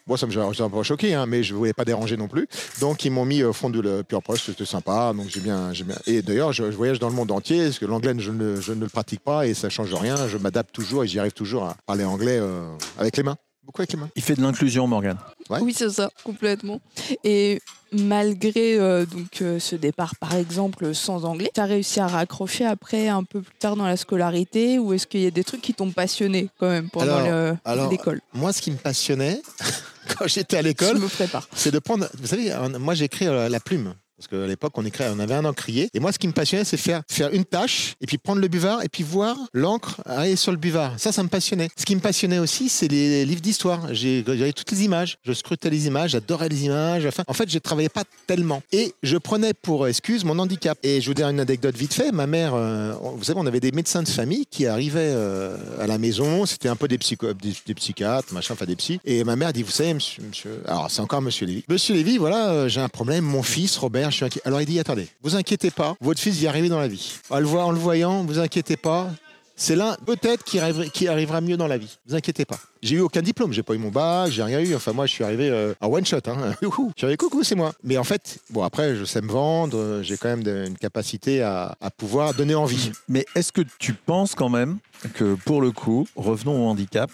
Moi, 0.07 0.17
ça 0.17 0.25
me 0.27 0.35
m'a 0.35 0.69
pas 0.69 0.83
choqué, 0.83 1.13
hein, 1.13 1.25
mais 1.25 1.43
je 1.43 1.53
voulais 1.53 1.73
pas 1.73 1.85
déranger 1.85 2.17
non 2.17 2.27
plus. 2.27 2.47
Donc, 2.79 3.05
ils 3.05 3.11
m'ont 3.11 3.25
mis 3.25 3.43
au 3.43 3.53
fond 3.53 3.69
du 3.69 3.81
le 3.81 4.03
puis 4.03 4.17
après, 4.17 4.37
c'était 4.37 4.65
sympa. 4.65 5.13
Donc, 5.15 5.27
j'ai 5.29 5.39
bien, 5.41 5.71
j'ai 5.73 5.83
bien. 5.83 5.95
Et 6.07 6.21
d'ailleurs, 6.21 6.53
je, 6.53 6.71
je 6.71 6.75
voyage 6.77 6.99
dans 6.99 7.09
le 7.09 7.15
monde 7.15 7.31
entier 7.31 7.65
parce 7.65 7.79
que 7.79 7.85
l'anglais, 7.85 8.13
je 8.17 8.31
ne, 8.31 8.59
je 8.59 8.73
ne 8.73 8.81
le 8.81 8.87
pratique 8.89 9.21
pas 9.21 9.45
et 9.47 9.53
ça 9.53 9.69
change 9.69 9.93
rien. 9.93 10.27
Je 10.27 10.37
m'adapte 10.37 10.73
toujours 10.73 11.03
et 11.03 11.07
j'y 11.07 11.19
arrive 11.19 11.31
toujours 11.33 11.63
à 11.63 11.75
parler 11.85 12.03
anglais 12.03 12.37
euh, 12.39 12.67
avec 12.97 13.15
les 13.17 13.23
mains. 13.23 13.37
Beaucoup 13.63 13.81
avec 13.81 13.93
les 13.93 13.99
mains. 13.99 14.09
Il 14.15 14.21
fait 14.23 14.35
de 14.35 14.41
l'inclusion, 14.41 14.87
Morgane. 14.87 15.17
Ouais. 15.49 15.59
Oui, 15.61 15.73
c'est 15.77 15.89
ça, 15.91 16.09
complètement. 16.23 16.81
Et 17.23 17.59
malgré 17.93 18.79
euh, 18.79 19.05
donc 19.05 19.41
euh, 19.41 19.59
ce 19.59 19.75
départ, 19.75 20.15
par 20.15 20.33
exemple, 20.35 20.95
sans 20.95 21.25
anglais, 21.25 21.51
tu 21.53 21.59
as 21.61 21.65
réussi 21.65 21.99
à 21.99 22.07
raccrocher 22.07 22.65
après, 22.65 23.07
un 23.07 23.23
peu 23.23 23.41
plus 23.41 23.53
tard 23.59 23.75
dans 23.75 23.85
la 23.85 23.97
scolarité, 23.97 24.79
ou 24.79 24.93
est-ce 24.93 25.05
qu'il 25.05 25.21
y 25.21 25.27
a 25.27 25.31
des 25.31 25.43
trucs 25.43 25.61
qui 25.61 25.73
t'ont 25.73 25.91
passionné 25.91 26.49
quand 26.59 26.69
même 26.69 26.89
pendant 26.89 27.17
Alors, 27.17 27.27
le- 27.27 27.57
alors, 27.65 27.91
l'école? 27.91 28.21
Moi, 28.33 28.51
ce 28.53 28.61
qui 28.61 28.71
me 28.71 28.77
passionnait 28.77 29.41
j'étais 30.27 30.57
à 30.57 30.61
Je 30.61 30.67
l'école, 30.67 30.97
me 30.99 31.07
prépare. 31.07 31.47
c'est 31.55 31.71
de 31.71 31.79
prendre. 31.79 32.07
Vous 32.19 32.27
savez, 32.27 32.53
moi 32.79 32.93
j'écris 32.93 33.27
euh, 33.27 33.49
la 33.49 33.59
plume. 33.59 33.93
Parce 34.21 34.27
qu'à 34.27 34.47
l'époque, 34.47 34.73
on, 34.77 34.83
on 34.83 35.19
avait 35.19 35.33
un 35.33 35.45
encrier. 35.45 35.89
Et 35.95 35.99
moi, 35.99 36.11
ce 36.11 36.19
qui 36.19 36.27
me 36.27 36.33
passionnait, 36.33 36.63
c'est 36.63 36.77
faire, 36.77 37.01
une 37.33 37.45
tâche, 37.45 37.95
et 38.01 38.05
puis 38.05 38.19
prendre 38.19 38.39
le 38.39 38.47
buvard, 38.47 38.83
et 38.83 38.89
puis 38.89 39.03
voir 39.03 39.35
l'encre 39.53 40.01
aller 40.05 40.35
sur 40.35 40.51
le 40.51 40.59
buvard. 40.59 40.93
Ça, 40.97 41.11
ça 41.11 41.23
me 41.23 41.27
passionnait. 41.27 41.69
Ce 41.75 41.85
qui 41.85 41.95
me 41.95 42.01
passionnait 42.01 42.37
aussi, 42.37 42.69
c'est 42.69 42.87
les 42.87 43.25
livres 43.25 43.41
d'histoire. 43.41 43.93
J'avais 43.93 44.53
toutes 44.53 44.71
les 44.71 44.83
images. 44.83 45.17
Je 45.23 45.33
scrutais 45.33 45.71
les 45.71 45.87
images, 45.87 46.11
j'adorais 46.11 46.49
les 46.49 46.65
images. 46.65 47.05
Enfin, 47.07 47.23
en 47.27 47.33
fait, 47.33 47.49
je 47.49 47.57
travaillais 47.57 47.89
pas 47.89 48.03
tellement. 48.27 48.61
Et 48.71 48.93
je 49.01 49.17
prenais 49.17 49.53
pour 49.55 49.87
excuse 49.87 50.23
mon 50.23 50.37
handicap. 50.37 50.77
Et 50.83 51.01
je 51.01 51.07
vous 51.07 51.15
dire 51.15 51.27
une 51.27 51.39
anecdote 51.39 51.75
vite 51.75 51.93
fait. 51.93 52.11
Ma 52.11 52.27
mère, 52.27 52.53
euh, 52.53 52.93
vous 53.15 53.23
savez, 53.23 53.39
on 53.39 53.47
avait 53.47 53.59
des 53.59 53.71
médecins 53.71 54.03
de 54.03 54.09
famille 54.09 54.45
qui 54.45 54.67
arrivaient 54.67 55.13
euh, 55.15 55.57
à 55.79 55.87
la 55.87 55.97
maison. 55.97 56.45
C'était 56.45 56.69
un 56.69 56.75
peu 56.75 56.87
des, 56.87 56.99
psycho 56.99 57.33
des, 57.33 57.73
psychiatres, 57.73 58.31
machin, 58.33 58.53
enfin 58.53 58.65
des 58.65 58.75
psys. 58.75 58.99
Et 59.03 59.23
ma 59.23 59.35
mère 59.35 59.51
dit, 59.51 59.63
vous 59.63 59.71
savez, 59.71 59.95
monsieur, 59.95 60.21
monsieur... 60.21 60.61
alors 60.67 60.91
c'est 60.91 61.01
encore 61.01 61.21
monsieur 61.21 61.47
Lévy. 61.47 61.63
Monsieur 61.67 61.95
Lévy, 61.95 62.17
voilà, 62.17 62.51
euh, 62.51 62.67
j'ai 62.67 62.81
un 62.81 62.89
problème. 62.89 63.23
Mon 63.23 63.41
fils, 63.41 63.77
Robert, 63.77 64.10
Alors 64.45 64.61
il 64.61 64.65
dit, 64.67 64.79
attendez, 64.79 65.07
vous 65.21 65.35
inquiétez 65.35 65.71
pas, 65.71 65.95
votre 66.01 66.19
fils 66.19 66.41
y 66.41 66.47
arrivé 66.47 66.69
dans 66.69 66.79
la 66.79 66.87
vie. 66.87 67.13
En 67.29 67.39
le, 67.39 67.47
en 67.47 67.71
le 67.71 67.79
voyant, 67.79 68.23
vous 68.23 68.39
inquiétez 68.39 68.77
pas. 68.77 69.09
C'est 69.57 69.75
l'un 69.75 69.95
peut-être 70.07 70.43
qui, 70.43 70.57
arrivera- 70.57 71.41
mieux 71.41 71.55
dans 71.57 71.67
la 71.67 71.77
vie. 71.77 71.99
Vous 72.07 72.15
inquiétez 72.15 72.45
pas. 72.45 72.57
J'ai 72.81 72.95
eu 72.95 72.99
aucun 73.01 73.21
diplôme, 73.21 73.53
j'ai 73.53 73.61
pas 73.61 73.75
eu 73.75 73.77
mon 73.77 73.89
bac, 73.91 74.31
j'ai 74.31 74.41
rien 74.41 74.59
eu. 74.59 74.73
Enfin 74.73 74.91
moi 74.91 75.05
je 75.05 75.11
suis 75.13 75.23
arrivé 75.23 75.73
en 75.79 75.87
one 75.87 76.03
shot. 76.03 76.17
Je 76.61 76.67
suis 76.67 77.05
arrivé 77.05 77.17
coucou 77.17 77.43
c'est 77.43 77.53
moi. 77.53 77.71
Mais 77.83 77.95
en 77.97 78.03
fait 78.03 78.39
bon 78.49 78.63
après 78.63 78.95
je 78.95 79.05
sais 79.05 79.21
me 79.21 79.27
vendre, 79.31 79.99
j'ai 80.01 80.17
quand 80.17 80.35
même 80.35 80.65
une 80.65 80.77
capacité 80.77 81.43
à, 81.43 81.75
à 81.79 81.91
pouvoir 81.91 82.33
donner 82.33 82.55
envie. 82.55 82.91
Mais 83.07 83.23
est-ce 83.35 83.51
que 83.51 83.61
tu 83.77 83.93
penses 83.93 84.33
quand 84.33 84.49
même 84.49 84.79
que 85.13 85.35
pour 85.45 85.61
le 85.61 85.71
coup, 85.71 86.07
revenons 86.15 86.65
au 86.65 86.69
handicap, 86.69 87.11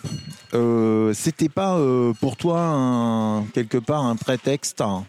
euh, 0.53 1.13
c'était 1.13 1.49
pas 1.49 1.77
euh, 1.77 2.13
pour 2.21 2.37
toi 2.37 3.43
quelque 3.53 3.77
part 3.77 4.05
un 4.05 4.15
prétexte 4.15 4.79
hein, 4.79 5.05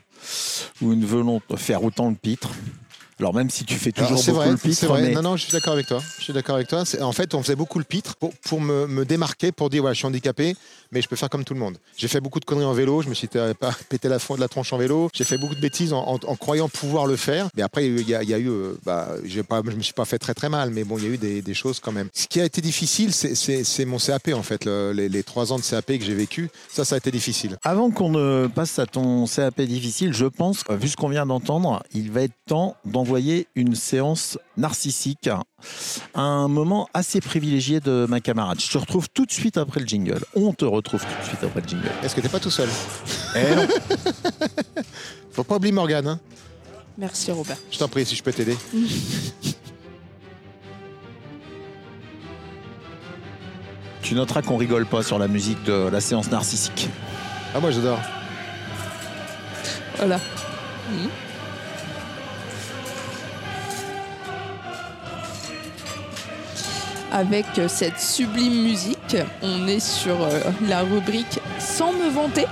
ou 0.82 0.92
une 0.92 1.04
volonté 1.04 1.44
de 1.50 1.56
faire 1.56 1.82
autant 1.82 2.08
le 2.08 2.14
pitre 2.14 2.50
Alors 3.20 3.34
même 3.34 3.50
si 3.50 3.64
tu 3.64 3.74
fais 3.74 3.90
toujours 3.92 4.18
C'est 4.18 4.30
beaucoup 4.30 4.42
vrai, 4.44 4.50
le 4.52 4.56
c'est 4.56 4.68
pitre, 4.68 4.86
vrai. 4.86 5.02
mais 5.02 5.12
Non 5.12 5.22
non 5.22 5.36
je 5.36 5.42
suis 5.44 5.52
d'accord 5.52 5.72
avec 5.72 5.86
toi. 5.86 6.00
Je 6.18 6.24
suis 6.24 6.32
d'accord 6.32 6.54
avec 6.56 6.68
toi. 6.68 6.84
C'est- 6.84 7.02
En 7.02 7.12
fait 7.12 7.34
on 7.34 7.42
faisait 7.42 7.56
beaucoup 7.56 7.78
le 7.78 7.84
pitre 7.84 8.14
pour, 8.16 8.32
pour 8.34 8.60
me, 8.60 8.86
me 8.86 9.04
démarquer, 9.04 9.50
pour 9.52 9.70
dire 9.70 9.82
voilà 9.82 9.94
je 9.94 9.98
suis 9.98 10.06
handicapé, 10.06 10.54
mais 10.92 11.02
je 11.02 11.08
peux 11.08 11.16
faire 11.16 11.28
comme 11.28 11.44
tout 11.44 11.54
le 11.54 11.60
monde. 11.60 11.78
J'ai 11.96 12.06
fait 12.08 12.20
beaucoup 12.20 12.38
de 12.40 12.44
conneries 12.44 12.64
en 12.66 12.72
vélo, 12.72 13.02
je 13.02 13.08
me 13.08 13.14
suis 13.14 13.26
pas 13.28 13.52
pété 13.88 14.08
la, 14.08 14.18
fond 14.18 14.36
de 14.36 14.40
la 14.40 14.48
tronche 14.48 14.72
en 14.72 14.78
vélo. 14.78 15.10
J'ai 15.14 15.24
fait 15.24 15.36
beaucoup 15.38 15.54
de 15.56 15.60
bêtises 15.60 15.92
en, 15.92 15.98
en- 16.06 16.14
en 16.26 16.36
croyant 16.36 16.68
pouvoir 16.68 17.06
le 17.06 17.16
faire. 17.16 17.48
Mais 17.56 17.62
après 17.62 17.86
il 17.86 18.08
y 18.08 18.14
a, 18.14 18.22
il 18.22 18.28
y 18.28 18.34
a 18.34 18.38
eu, 18.38 18.48
euh, 18.48 18.74
bah, 18.84 19.08
pas, 19.48 19.62
je 19.66 19.76
me 19.76 19.82
suis 19.82 19.92
pas 19.94 20.04
fait 20.04 20.18
très 20.18 20.34
très 20.34 20.48
mal, 20.48 20.70
mais 20.70 20.84
bon 20.84 20.96
il 20.98 21.04
y 21.04 21.06
a 21.06 21.10
eu 21.10 21.18
des, 21.18 21.42
des 21.42 21.54
choses 21.54 21.80
quand 21.80 21.92
même. 21.92 22.08
Ce 22.14 22.26
qui 22.28 22.40
a 22.40 22.44
été 22.44 22.60
difficile, 22.60 23.12
c'est- 23.12 23.34
c'est 23.34 23.64
c'est 23.64 23.84
mon 23.84 23.98
CAP 23.98 24.28
en 24.32 24.42
fait, 24.42 24.64
le- 24.64 24.92
les, 24.92 25.08
les 25.08 25.22
trois 25.24 25.52
ans 25.52 25.58
de 25.58 25.62
CAP 25.64 25.98
que 25.98 26.04
j'ai 26.04 26.14
vécu. 26.14 26.50
Ça 26.72 26.84
ça 26.84 26.94
a 26.94 26.98
été 26.98 27.10
difficile. 27.10 27.56
Avant 27.64 27.90
qu'on 27.90 28.10
ne 28.10 28.46
passe 28.46 28.78
à 28.78 28.86
ton 28.86 29.26
CAP 29.26 29.60
difficile, 29.62 30.12
je 30.14 30.26
pense, 30.26 30.62
vu 30.70 30.88
ce 30.88 30.96
qu'on 30.96 31.08
vient 31.08 31.26
d'entendre, 31.26 31.82
il 31.94 32.10
va 32.12 32.22
être 32.22 32.32
temps 32.46 32.76
d'envoyer 33.08 33.48
une 33.54 33.74
séance 33.74 34.36
narcissique 34.58 35.30
à 36.12 36.20
un 36.20 36.46
moment 36.46 36.90
assez 36.92 37.22
privilégié 37.22 37.80
de 37.80 38.04
ma 38.06 38.20
camarade. 38.20 38.60
Je 38.60 38.68
te 38.70 38.76
retrouve 38.76 39.08
tout 39.08 39.24
de 39.24 39.32
suite 39.32 39.56
après 39.56 39.80
le 39.80 39.86
jingle. 39.86 40.22
On 40.34 40.52
te 40.52 40.66
retrouve 40.66 41.00
tout 41.00 41.22
de 41.22 41.26
suite 41.26 41.42
après 41.42 41.62
le 41.62 41.68
jingle. 41.68 41.88
Est-ce 42.02 42.14
que 42.14 42.20
t'es 42.20 42.28
pas 42.28 42.38
tout 42.38 42.50
seul 42.50 42.68
Eh 43.34 43.54
non. 43.54 43.66
Faut 45.32 45.42
pas 45.42 45.56
oublier 45.56 45.72
Morgane. 45.72 46.06
Hein 46.06 46.20
Merci 46.98 47.32
Robert. 47.32 47.56
je 47.70 47.78
t'en 47.78 47.88
prie 47.88 48.04
si 48.04 48.14
je 48.14 48.22
peux 48.22 48.32
t'aider. 48.32 48.58
tu 54.02 54.14
noteras 54.14 54.42
qu'on 54.42 54.58
rigole 54.58 54.84
pas 54.84 55.02
sur 55.02 55.18
la 55.18 55.28
musique 55.28 55.64
de 55.64 55.88
la 55.90 56.02
séance 56.02 56.30
narcissique. 56.30 56.90
Ah 57.54 57.60
moi 57.60 57.70
j'adore. 57.70 58.00
Voilà. 59.96 60.20
Avec 67.10 67.46
euh, 67.58 67.68
cette 67.68 67.98
sublime 67.98 68.62
musique, 68.62 69.16
on 69.42 69.66
est 69.66 69.80
sur 69.80 70.22
euh, 70.22 70.40
la 70.68 70.82
rubrique 70.82 71.40
Sans 71.58 71.92
me 71.92 72.10
vanter. 72.10 72.44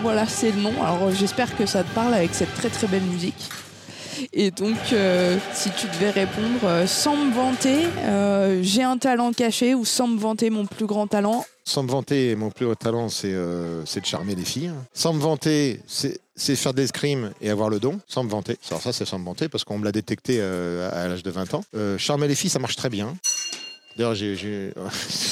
Voilà, 0.00 0.26
c'est 0.26 0.52
le 0.52 0.60
nom. 0.60 0.72
Alors 0.80 1.08
euh, 1.08 1.12
j'espère 1.12 1.56
que 1.56 1.66
ça 1.66 1.82
te 1.82 1.92
parle 1.92 2.14
avec 2.14 2.32
cette 2.32 2.54
très 2.54 2.68
très 2.68 2.86
belle 2.86 3.02
musique. 3.02 3.48
Et 4.34 4.50
donc, 4.50 4.76
si 5.54 5.70
tu 5.70 5.86
devais 5.94 6.10
répondre 6.10 6.86
sans 6.86 7.16
me 7.16 7.32
vanter, 7.32 7.86
j'ai 8.62 8.82
un 8.82 8.98
talent 8.98 9.32
caché 9.32 9.74
ou 9.74 9.86
sans 9.86 10.08
me 10.08 10.18
vanter 10.18 10.50
mon 10.50 10.66
plus 10.66 10.84
grand 10.84 11.06
talent, 11.06 11.42
Sans 11.64 11.84
me 11.84 11.88
vanter, 11.88 12.36
mon 12.36 12.50
plus 12.50 12.66
haut 12.66 12.74
talent, 12.74 13.08
c'est 13.08 13.32
de 13.32 14.04
charmer 14.04 14.34
les 14.34 14.44
filles. 14.44 14.72
Sans 14.92 15.14
me 15.14 15.20
vanter, 15.20 15.80
c'est 15.86 16.20
faire 16.54 16.74
des 16.74 16.82
l'escrime 16.82 17.30
et 17.40 17.48
avoir 17.48 17.70
le 17.70 17.80
don. 17.80 17.98
Sans 18.08 18.22
me 18.22 18.28
vanter. 18.28 18.58
Alors 18.68 18.82
ça, 18.82 18.92
c'est 18.92 19.06
sans 19.06 19.18
me 19.18 19.24
vanter 19.24 19.48
parce 19.48 19.64
qu'on 19.64 19.78
me 19.78 19.86
l'a 19.86 19.92
détecté 19.92 20.38
à 20.42 21.08
l'âge 21.08 21.22
de 21.22 21.30
20 21.30 21.54
ans. 21.54 21.64
Charmer 21.96 22.28
les 22.28 22.34
filles, 22.34 22.50
ça 22.50 22.58
marche 22.58 22.76
très 22.76 22.90
bien. 22.90 23.14
D'ailleurs, 24.00 24.14
j'ai... 24.14 24.34
j'ai- 24.34 24.72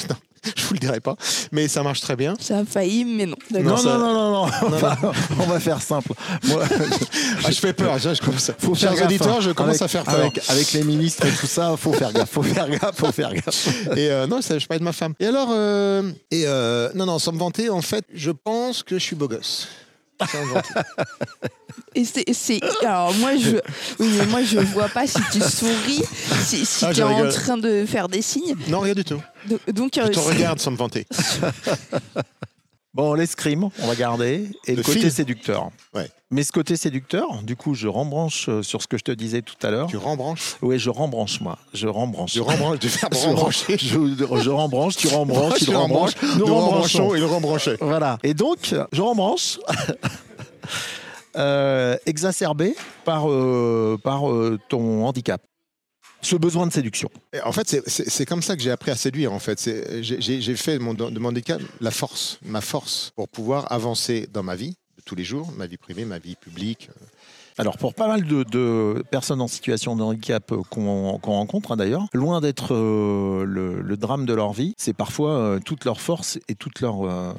non, 0.09 0.15
je 0.55 0.63
vous 0.65 0.73
le 0.75 0.79
dirai 0.79 0.99
pas. 0.99 1.15
Mais 1.51 1.67
ça 1.67 1.81
marche 1.81 2.01
très 2.01 2.15
bien. 2.15 2.35
ça 2.39 2.59
a 2.59 2.65
failli, 2.65 3.03
mais 3.03 3.25
non. 3.25 3.35
Non, 3.51 3.61
non, 3.63 3.77
ça- 3.77 3.97
non, 3.97 4.13
non, 4.13 4.31
non, 4.45 4.51
on, 4.61 4.69
Non, 4.69 4.77
va, 4.77 4.97
on 5.39 5.43
va 5.47 5.59
faire 5.59 5.81
simple. 5.81 6.13
Moi, 6.43 6.63
Ah, 7.43 7.49
je 7.51 7.59
fais 7.59 7.73
peur. 7.73 7.97
je 7.97 8.21
commence 8.23 8.49
à... 8.49 8.53
faut 8.59 8.75
faire 8.75 8.95
Chers 8.95 9.05
auditeurs, 9.07 9.37
hein. 9.37 9.41
je 9.41 9.49
commence 9.51 9.81
Avec- 9.81 9.83
à 9.83 9.87
faire 9.87 10.03
peur. 10.03 10.15
Avec, 10.19 10.39
avec 10.49 10.71
les 10.73 10.83
ministres 10.83 11.25
et 11.25 11.31
tout 11.31 11.47
ça, 11.47 11.75
faut 11.77 11.93
faire 11.93 12.13
gaffe, 12.13 12.29
faut 12.29 12.43
faire 12.43 12.69
gaffe, 12.69 12.95
faut 12.95 13.11
faire 13.11 13.33
gaffe. 13.33 13.67
Et 13.97 14.11
euh, 14.11 14.27
non, 14.27 14.41
ça, 14.43 14.59
je 14.59 14.67
parlais 14.67 14.79
de 14.79 14.85
ma 14.85 14.93
femme. 14.93 15.13
Et 15.19 15.25
alors, 15.25 15.49
euh, 15.51 16.03
et 16.29 16.43
euh, 16.45 16.89
non, 16.93 17.07
non, 17.07 17.17
sans 17.17 17.31
me 17.31 17.39
vanter, 17.39 17.69
en 17.71 17.81
fait, 17.81 18.05
je 18.13 18.29
pense 18.31 18.83
que 18.83 18.99
je 18.99 19.03
suis 19.03 19.15
beau 19.15 19.27
gosse. 19.27 19.67
Sans 20.27 20.45
me 20.45 20.53
vanter. 20.53 20.69
Et 21.95 22.05
c'est, 22.05 22.23
c'est- 22.33 22.61
alors 22.85 23.13
moi 23.15 23.31
je, 23.37 23.57
oui, 23.99 24.09
mais 24.17 24.25
moi 24.27 24.43
je 24.43 24.59
vois 24.59 24.89
pas 24.89 25.07
si 25.07 25.19
tu 25.31 25.39
souris, 25.41 26.03
si, 26.45 26.65
si 26.65 26.85
Ah, 26.85 26.89
tu 26.89 26.95
je 26.97 27.01
es 27.01 27.03
en 27.03 27.15
rigole. 27.15 27.33
train 27.33 27.57
de 27.57 27.85
faire 27.85 28.07
des 28.09 28.21
signes. 28.21 28.55
non, 28.67 28.79
rien 28.81 28.93
du 28.93 29.03
tout. 29.03 29.21
Do- 29.47 29.59
Donc, 29.71 29.91
Je 29.95 30.01
euh, 30.01 30.07
te 30.09 30.19
c'est- 30.19 30.29
regarde 30.29 30.59
sans 30.59 30.71
me 30.71 30.77
vanter. 30.77 31.07
Bon, 32.95 33.13
l'escrime, 33.13 33.69
on 33.83 33.87
va 33.87 33.95
garder. 33.95 34.49
Et 34.65 34.71
le, 34.71 34.77
Le 34.77 34.83
côté 34.83 34.99
film. 34.99 35.11
séducteur. 35.11 35.69
Ouais. 35.93 36.09
Mais 36.31 36.41
ce 36.43 36.51
côté 36.51 36.75
séducteur, 36.75 37.41
du 37.43 37.55
coup, 37.55 37.75
je 37.75 37.87
rembranche 37.87 38.49
euh, 38.49 38.63
sur 38.63 38.81
ce 38.81 38.87
que 38.87 38.97
je 38.97 39.03
te 39.03 39.11
disais 39.11 39.41
tout 39.43 39.55
à 39.61 39.69
l'heure. 39.69 39.87
Tu 39.87 39.97
rembranches? 39.97 40.55
Oui, 40.63 40.79
je 40.79 40.89
rembranche, 40.89 41.39
moi. 41.39 41.57
Je 41.73 41.87
rembranche. 41.87 42.33
Du 42.33 42.39
verbe 42.41 43.13
Je, 43.13 43.27
rembrancher. 43.27 43.77
je, 43.77 43.87
je 44.41 44.49
rembranche, 44.49 44.95
tu 44.97 45.07
rembranches, 45.07 45.59
tu 45.59 45.69
rembranches, 45.69 46.13
nous 46.37 46.45
rembranchons. 46.45 47.13
et 47.15 47.19
le 47.19 47.25
rembrancher. 47.27 47.77
Voilà. 47.79 48.17
Et 48.23 48.33
donc, 48.33 48.73
je 48.91 49.01
rembranche, 49.01 49.59
euh, 51.37 51.95
exacerbé 52.05 52.75
par, 53.05 53.29
euh, 53.29 53.97
par 54.03 54.29
euh, 54.31 54.59
ton 54.69 55.05
handicap. 55.05 55.41
Ce 56.21 56.35
besoin 56.35 56.67
de 56.67 56.71
séduction. 56.73 57.09
Et 57.33 57.41
En 57.41 57.51
fait, 57.51 57.81
c'est- 57.87 58.25
comme 58.25 58.41
ça 58.41 58.55
que 58.55 58.61
j'ai 58.61 58.71
appris 58.71 58.91
à 58.91 58.95
séduire. 58.95 59.31
En 59.33 59.39
fait, 59.39 59.69
j'ai 60.01 60.55
fait 60.55 60.77
de 60.77 60.83
mon, 60.83 60.93
de 60.93 61.19
mon 61.19 61.29
handicap 61.29 61.61
la 61.79 61.91
force, 61.91 62.39
ma 62.43 62.61
force 62.61 63.11
pour 63.15 63.29
pouvoir 63.29 63.71
avancer 63.71 64.27
dans 64.33 64.43
ma 64.43 64.55
vie 64.55 64.71
de 64.97 65.01
tous 65.05 65.15
les 65.15 65.23
jours, 65.23 65.51
ma 65.57 65.65
vie 65.65 65.77
privée, 65.77 66.03
ma 66.05 66.19
vie 66.19 66.35
publique. 66.35 66.89
Alors, 67.57 67.77
pour 67.77 67.93
pas 67.93 68.07
mal 68.07 68.23
de, 68.25 68.43
de 68.43 69.03
personnes 69.11 69.41
en 69.41 69.49
situation 69.49 69.95
de 69.97 70.01
handicap 70.01 70.49
euh, 70.53 70.61
qu'on 70.69 71.17
rencontre, 71.21 71.73
hein, 71.73 71.75
d'ailleurs, 71.77 72.05
loin 72.13 72.39
d'être 72.39 72.73
euh, 72.73 73.43
le, 73.43 73.81
le 73.81 73.97
drame 73.97 74.25
de 74.25 74.33
leur 74.33 74.53
vie, 74.53 74.73
c'est 74.77 74.93
parfois 74.93 75.31
euh, 75.37 75.59
toute 75.59 75.83
leur 75.83 75.99
force 75.99 76.39
et 76.47 76.55
toute 76.55 76.79
leur, 76.79 77.03
euh, 77.03 77.33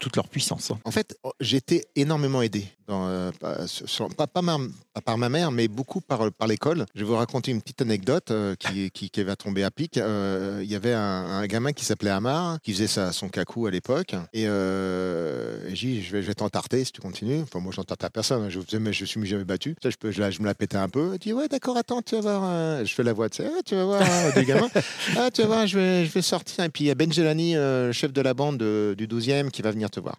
toute 0.00 0.16
leur 0.16 0.28
puissance. 0.28 0.72
En 0.84 0.90
fait, 0.90 1.18
j'ai 1.40 1.58
été 1.58 1.84
énormément 1.94 2.40
aidé, 2.40 2.68
dans, 2.88 3.06
euh, 3.06 3.30
pas, 3.38 3.66
sur- 3.66 4.08
pas- 4.14 4.26
pas 4.26 4.42
ma- 4.42 4.58
pas 4.94 5.00
par 5.00 5.18
ma 5.18 5.28
mère, 5.28 5.52
mais 5.52 5.68
beaucoup 5.68 6.00
par, 6.00 6.32
par 6.32 6.48
l'école. 6.48 6.86
Je 6.94 7.00
vais 7.00 7.06
vous 7.06 7.14
raconter 7.16 7.50
une 7.52 7.60
petite 7.62 7.82
anecdote 7.82 8.30
euh, 8.30 8.54
qui, 8.56 8.90
qui, 8.90 9.10
qui 9.10 9.22
va 9.22 9.36
tomber 9.36 9.62
à 9.62 9.70
pic. 9.70 9.96
Euh, 9.98 10.60
Il 10.62 10.70
y 10.70 10.74
avait 10.74 10.94
un, 10.94 11.00
un 11.00 11.46
gamin 11.46 11.72
qui 11.72 11.84
s'appelait 11.84 12.10
Amar, 12.10 12.58
qui 12.62 12.72
faisait 12.72 12.86
sa, 12.86 13.12
son 13.12 13.28
cacou 13.28 13.66
à 13.66 13.70
l'époque. 13.70 14.14
Et, 14.32 14.48
euh, 14.48 15.68
j'ai 15.74 15.86
dit, 15.88 16.02
je 16.02 16.12
vais, 16.12 16.22
je 16.22 16.26
vais 16.28 16.34
t'entarter 16.34 16.84
si 16.84 16.92
tu 16.92 17.00
continues. 17.00 17.42
Enfin, 17.42 17.60
moi, 17.60 17.72
je 17.72 17.80
n'entarte 17.80 18.02
à 18.04 18.10
personne. 18.10 18.42
hein. 18.44 18.48
Je, 18.48 18.58
faisais, 18.60 18.78
mais 18.80 18.92
je 18.92 19.04
suis 19.04 19.24
jamais 19.26 19.44
battu. 19.44 19.76
Ça, 19.82 19.90
je, 19.90 19.96
peux, 19.96 20.10
je, 20.10 20.30
je 20.30 20.40
me 20.40 20.46
la 20.46 20.54
pétais 20.54 20.76
un 20.78 20.88
peu. 20.88 21.10
Il 21.14 21.18
dit, 21.18 21.32
ouais, 21.32 21.48
d'accord, 21.48 21.76
attends, 21.76 22.02
tu 22.02 22.14
vas 22.16 22.20
voir. 22.22 22.42
euh, 22.46 22.84
Je 22.84 22.94
fais 22.94 23.02
la 23.02 23.12
voix, 23.12 23.28
tu 23.28 23.42
sais, 23.42 23.50
Ah, 23.54 23.60
tu 23.64 23.74
vas 23.74 23.84
voir, 23.84 24.02
des 24.34 24.44
gamins. 24.44 24.68
Ah, 25.16 25.30
tu 25.30 25.42
vas 25.42 25.46
voir, 25.48 25.66
je 25.66 25.78
vais, 25.78 26.06
je 26.06 26.10
vais 26.10 26.22
sortir. 26.22 26.64
Et 26.64 26.68
puis, 26.70 26.84
il 26.84 26.86
y 26.88 26.90
a 26.90 26.94
Ben 26.94 27.12
Jelani, 27.12 27.56
euh, 27.56 27.92
chef 27.92 28.12
de 28.12 28.20
la 28.22 28.34
bande 28.34 28.58
de- 28.58 28.94
du 28.96 29.06
12e, 29.06 29.50
qui 29.50 29.62
va 29.62 29.70
venir 29.70 29.90
te 29.90 30.00
voir. 30.00 30.16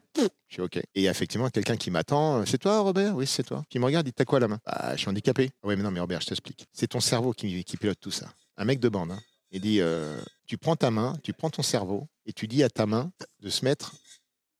Je 0.49 0.55
suis 0.55 0.61
OK. 0.61 0.79
Et 0.95 1.05
effectivement 1.05 1.49
quelqu'un 1.49 1.77
qui 1.77 1.91
m'attend. 1.91 2.43
C'est 2.45 2.57
toi, 2.57 2.79
Robert? 2.79 3.15
Oui, 3.15 3.27
c'est 3.27 3.43
toi. 3.43 3.63
Qui 3.69 3.79
me 3.79 3.85
regarde, 3.85 4.07
il 4.07 4.13
T'as 4.13 4.25
quoi 4.25 4.39
la 4.39 4.47
main? 4.47 4.59
Ah, 4.65 4.95
je 4.95 5.01
suis 5.01 5.09
handicapé. 5.09 5.51
Oui, 5.63 5.75
mais 5.77 5.83
non, 5.83 5.91
mais 5.91 5.99
Robert, 5.99 6.21
je 6.21 6.27
t'explique. 6.27 6.65
C'est 6.73 6.87
ton 6.87 6.99
cerveau 6.99 7.31
qui, 7.31 7.63
pilote 7.79 7.99
tout 8.01 8.11
ça. 8.11 8.27
Un 8.57 8.65
mec 8.65 8.79
de 8.79 8.89
bande. 8.89 9.11
hein. 9.11 9.19
Il 9.51 9.61
dit 9.61 9.79
euh, 9.79 10.19
Tu 10.47 10.57
prends 10.57 10.75
ta 10.75 10.91
main, 10.91 11.15
tu 11.23 11.33
prends 11.33 11.49
ton 11.49 11.61
cerveau 11.61 12.07
et 12.25 12.33
tu 12.33 12.47
dis 12.47 12.63
à 12.63 12.69
ta 12.69 12.85
main 12.85 13.11
de 13.41 13.49
se 13.49 13.63
mettre 13.63 13.93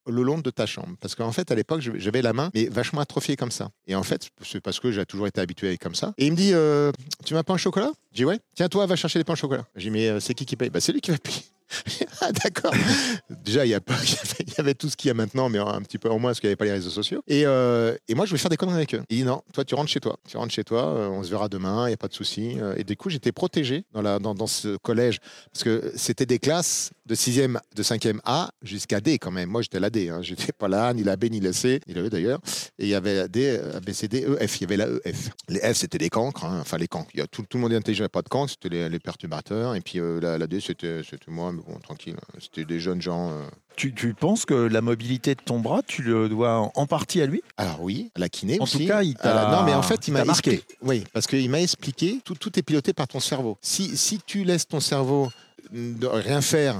le 0.07 0.23
long 0.23 0.39
de 0.39 0.49
ta 0.49 0.65
chambre. 0.65 0.95
Parce 0.99 1.13
qu'en 1.15 1.31
fait, 1.31 1.51
à 1.51 1.55
l'époque, 1.55 1.81
j'avais 1.81 2.21
la 2.21 2.33
main, 2.33 2.49
mais 2.53 2.65
vachement 2.65 3.01
atrophiée 3.01 3.35
comme 3.35 3.51
ça. 3.51 3.69
Et 3.85 3.95
en 3.95 4.03
fait, 4.03 4.29
c'est 4.43 4.61
parce 4.61 4.79
que 4.79 4.91
j'ai 4.91 5.05
toujours 5.05 5.27
été 5.27 5.41
habitué 5.41 5.77
comme 5.77 5.95
ça. 5.95 6.13
Et 6.17 6.27
il 6.27 6.31
me 6.31 6.37
dit 6.37 6.51
euh, 6.53 6.91
Tu 7.25 7.33
m'as 7.33 7.43
pas 7.43 7.53
un 7.53 7.57
chocolat? 7.57 7.91
Je 8.11 8.17
dis 8.17 8.25
Ouais. 8.25 8.39
Tiens, 8.55 8.67
toi, 8.69 8.85
va 8.85 8.95
chercher 8.95 9.19
les 9.19 9.23
pains 9.25 9.33
au 9.33 9.37
chocolat. 9.37 9.65
Je 9.75 9.81
dis 9.83 9.89
Mais 9.91 10.07
euh, 10.07 10.19
c'est 10.19 10.33
qui 10.33 10.45
qui 10.45 10.55
paye? 10.55 10.69
Bah, 10.69 10.79
C'est 10.79 10.91
lui 10.91 11.01
qui 11.01 11.11
va 11.11 11.17
payer. 11.17 11.41
ah, 12.21 12.31
d'accord. 12.31 12.73
Déjà, 13.29 13.63
il 13.63 13.69
y, 13.69 13.71
y 14.57 14.59
avait- 14.59 14.73
tout 14.73 14.89
ce 14.89 14.97
qu'il 14.97 15.09
y 15.09 15.11
a 15.11 15.13
maintenant, 15.13 15.49
mais 15.49 15.59
un 15.59 15.81
petit 15.83 15.99
peu 15.99 16.09
en 16.09 16.17
moins 16.17 16.31
parce 16.31 16.39
qu'il 16.39 16.47
n'y 16.47 16.51
avait 16.53 16.55
pas 16.55 16.65
les 16.65 16.71
réseaux 16.71 16.89
sociaux. 16.89 17.21
Et, 17.27 17.45
euh, 17.45 17.95
et 18.07 18.15
moi, 18.15 18.25
je 18.25 18.31
vais 18.31 18.39
faire 18.39 18.49
des 18.49 18.57
conneries 18.57 18.75
avec 18.77 18.95
eux. 18.95 19.03
Il 19.09 19.17
dit 19.17 19.23
non, 19.23 19.43
toi, 19.53 19.63
tu 19.63 19.75
rentres 19.75 19.91
chez 19.91 19.99
toi. 19.99 20.17
Tu 20.27 20.35
rentres 20.37 20.51
chez 20.53 20.63
toi, 20.63 20.87
euh, 20.87 21.09
on 21.09 21.21
se 21.23 21.29
verra 21.29 21.47
demain, 21.47 21.85
il 21.85 21.89
n'y 21.89 21.93
a 21.93 21.97
pas 21.97 22.07
de 22.07 22.13
souci. 22.13 22.57
Et 22.75 22.83
du 22.83 22.97
coup, 22.97 23.11
j'étais 23.11 23.31
protégé 23.31 23.85
dans, 23.93 24.01
la, 24.01 24.17
dans, 24.17 24.47
ce 24.47 24.77
collège 24.77 25.19
parce 25.53 25.63
que 25.63 25.91
c'était 25.95 26.25
des 26.25 26.39
classes 26.39 26.89
de 27.05 27.13
6e, 27.13 27.59
de 27.75 27.83
5e 27.83 28.19
A 28.23 28.49
jusqu'à 28.63 28.99
D 28.99 29.19
quand 29.19 29.31
même. 29.31 29.49
Moi, 29.49 29.61
j'étais 29.61 29.79
la 29.79 29.91
D. 29.91 30.09
Hein. 30.09 30.21
J'étais 30.23 30.51
pas 30.51 30.67
là, 30.67 30.91
ni 30.95 31.03
la 31.03 31.17
B, 31.17 31.25
ni 31.25 31.39
la 31.39 31.53
C, 31.53 31.81
ni 31.87 31.93
la 31.93 32.01
E 32.01 32.09
d'ailleurs. 32.09 32.39
Et 32.79 32.85
il 32.85 32.89
y 32.89 32.95
avait 32.95 33.15
la 33.15 33.27
D, 33.27 33.59
A, 33.75 33.79
B, 33.79 33.91
C, 33.91 34.07
D, 34.07 34.25
E, 34.27 34.35
F. 34.47 34.57
Il 34.57 34.61
y 34.61 34.65
avait 34.65 34.77
la 34.77 34.87
E, 34.87 35.01
F. 35.05 35.29
Les 35.49 35.59
F, 35.59 35.77
c'était 35.77 35.99
les 35.99 36.09
cancres. 36.09 36.45
hein. 36.45 36.57
Enfin, 36.61 36.77
les 36.77 36.87
cancres. 36.87 37.11
Il 37.13 37.19
y 37.19 37.23
a 37.23 37.27
tout, 37.27 37.43
tout 37.47 37.57
le 37.57 37.61
monde 37.61 37.73
est 37.73 37.77
intelligent, 37.77 37.98
a 38.05 38.09
pas 38.09 38.21
de 38.21 38.29
cancres. 38.29 38.51
C'était 38.51 38.69
les, 38.69 38.89
les 38.89 38.99
perturbateurs. 38.99 39.75
Et 39.75 39.81
puis 39.81 39.99
euh, 39.99 40.19
la, 40.19 40.37
la 40.37 40.47
D, 40.47 40.59
c'était 40.59 41.01
moi, 41.27 41.51
mais 41.51 41.61
bon, 41.67 41.79
tranquille. 41.79 42.15
C'était 42.39 42.65
des 42.65 42.79
jeunes 42.79 43.01
gens. 43.01 43.31
euh. 43.31 43.43
Tu, 43.75 43.93
tu 43.93 44.13
penses 44.13 44.45
que 44.45 44.53
la 44.53 44.81
mobilité 44.81 45.35
de 45.35 45.41
ton 45.41 45.59
bras, 45.59 45.81
tu 45.85 46.01
le 46.01 46.27
dois 46.27 46.59
en- 46.59 46.71
en 46.75 46.85
partie 46.85 47.21
à 47.21 47.25
lui? 47.25 47.41
Alors 47.55 47.81
oui, 47.81 48.11
à 48.15 48.19
la 48.19 48.27
kiné 48.29 48.59
En 48.59 48.63
aussi. 48.63 48.79
tout 48.79 48.87
cas, 48.87 49.03
il 49.03 49.15
t'a 49.15 49.51
Non, 49.51 49.63
mais 49.63 49.73
en 49.73 49.81
fait, 49.81 50.07
il 50.07 50.11
m'a 50.13 50.25
marqué. 50.25 50.61
Oui, 50.81 51.05
parce 51.13 51.27
qu'il 51.27 51.49
m'a 51.49 51.61
expliqué, 51.61 52.19
tout, 52.25 52.35
tout 52.35 52.57
est 52.59 52.61
piloté 52.61 52.91
par 52.93 53.07
ton 53.07 53.19
cerveau. 53.21 53.57
Si, 53.61 53.95
si 53.95 54.19
tu 54.25 54.43
laisses 54.43 54.67
ton 54.67 54.81
cerveau 54.81 55.31
de 55.71 56.07
rien 56.07 56.41
faire, 56.41 56.75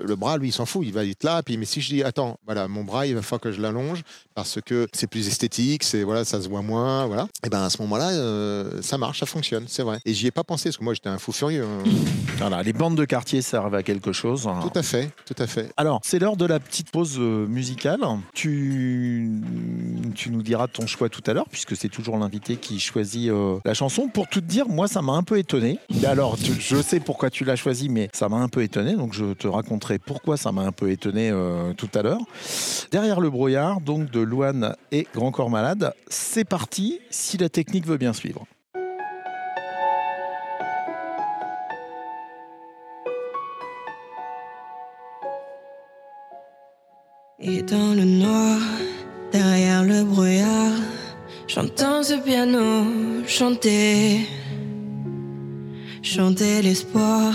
le 0.00 0.16
bras, 0.16 0.38
lui, 0.38 0.48
il 0.48 0.52
s'en 0.52 0.66
fout, 0.66 0.84
il 0.86 0.92
va 0.92 1.04
être 1.04 1.24
là. 1.24 1.42
Puis, 1.42 1.56
mais 1.56 1.64
si 1.64 1.80
je 1.80 1.88
dis, 1.88 2.02
attends, 2.02 2.38
voilà, 2.46 2.68
mon 2.68 2.84
bras, 2.84 3.06
il 3.06 3.14
va 3.14 3.22
falloir 3.22 3.40
que 3.40 3.52
je 3.52 3.60
l'allonge 3.60 4.02
parce 4.34 4.58
que 4.64 4.88
c'est 4.92 5.06
plus 5.06 5.28
esthétique, 5.28 5.84
c'est 5.84 6.02
voilà, 6.02 6.24
ça 6.24 6.40
se 6.42 6.48
voit 6.48 6.62
moins, 6.62 7.06
voilà. 7.06 7.28
Et 7.46 7.48
ben 7.48 7.62
à 7.62 7.70
ce 7.70 7.80
moment-là, 7.82 8.10
euh, 8.10 8.82
ça 8.82 8.98
marche, 8.98 9.20
ça 9.20 9.26
fonctionne, 9.26 9.64
c'est 9.68 9.82
vrai. 9.82 9.98
Et 10.04 10.12
j'y 10.14 10.26
ai 10.26 10.30
pas 10.30 10.42
pensé 10.44 10.64
parce 10.70 10.76
que 10.78 10.84
moi, 10.84 10.94
j'étais 10.94 11.08
un 11.08 11.18
fou 11.18 11.32
furieux. 11.32 11.64
hein. 11.64 11.82
Voilà, 12.38 12.64
les 12.64 12.72
bandes 12.72 12.96
de 12.96 13.04
quartier 13.04 13.42
servent 13.42 13.76
à 13.76 13.84
quelque 13.84 14.10
chose. 14.12 14.48
hein. 14.48 14.58
Tout 14.60 14.76
à 14.76 14.82
fait, 14.82 15.08
tout 15.24 15.36
à 15.40 15.46
fait. 15.46 15.70
Alors, 15.76 16.00
c'est 16.02 16.18
l'heure 16.18 16.36
de 16.36 16.44
la 16.44 16.58
petite 16.58 16.90
pause 16.90 17.14
euh, 17.20 17.46
musicale. 17.46 18.00
Tu, 18.34 19.30
tu 20.16 20.30
nous 20.30 20.42
diras 20.42 20.66
ton 20.68 20.86
choix 20.86 21.08
tout 21.08 21.22
à 21.26 21.32
l'heure, 21.32 21.48
puisque 21.50 21.76
c'est 21.76 21.88
toujours 21.88 22.18
l'invité 22.18 22.56
qui 22.56 22.80
choisit 22.80 23.30
euh, 23.30 23.58
la 23.64 23.72
chanson. 23.74 24.08
Pour 24.08 24.26
tout 24.28 24.40
te 24.40 24.46
dire, 24.46 24.68
moi, 24.68 24.88
ça 24.88 25.00
m'a 25.00 25.12
un 25.12 25.22
peu 25.22 25.38
étonné. 25.38 25.78
Alors, 26.04 26.36
tu- 26.36 26.60
je 26.60 26.82
sais 26.82 27.00
pourquoi 27.00 27.30
tu 27.30 27.44
l'as 27.44 27.56
choisi, 27.56 27.88
mais 27.88 28.08
ça 28.12 28.28
m'a 28.28 28.36
un 28.38 28.48
peu 28.48 28.62
étonné. 28.62 28.94
Donc, 28.96 29.12
je 29.14 29.32
te 29.34 29.46
raconterai 29.84 29.98
pourquoi 29.98 30.36
ça 30.36 30.52
m'a 30.52 30.62
un 30.62 30.72
peu 30.72 30.90
étonné 30.90 31.30
euh, 31.30 31.72
tout 31.74 31.88
à 31.94 32.02
l'heure. 32.02 32.20
Derrière 32.90 33.20
le 33.20 33.30
brouillard, 33.30 33.80
donc 33.80 34.10
de 34.10 34.20
Louane 34.20 34.74
et 34.92 35.06
Grand 35.14 35.30
Corps 35.30 35.50
Malade, 35.50 35.92
c'est 36.08 36.44
parti, 36.44 37.00
si 37.10 37.36
la 37.38 37.48
technique 37.48 37.86
veut 37.86 37.96
bien 37.96 38.12
suivre. 38.12 38.46
Et 47.40 47.62
dans 47.62 47.94
le 47.94 48.04
noir, 48.04 48.58
derrière 49.32 49.84
le 49.84 50.02
brouillard, 50.04 50.72
j'entends 51.46 52.02
ce 52.02 52.14
piano 52.14 53.26
chanter. 53.26 54.26
Chanter 56.02 56.62
l'espoir, 56.62 57.34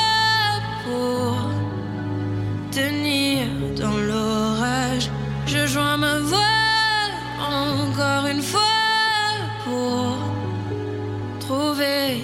tenir 2.71 3.47
dans 3.75 3.97
l'orage. 3.97 5.09
Je 5.45 5.67
joins 5.67 5.97
ma 5.97 6.19
voix 6.19 6.39
encore 7.39 8.25
une 8.27 8.41
fois 8.41 8.61
pour 9.65 10.17
trouver 11.39 12.23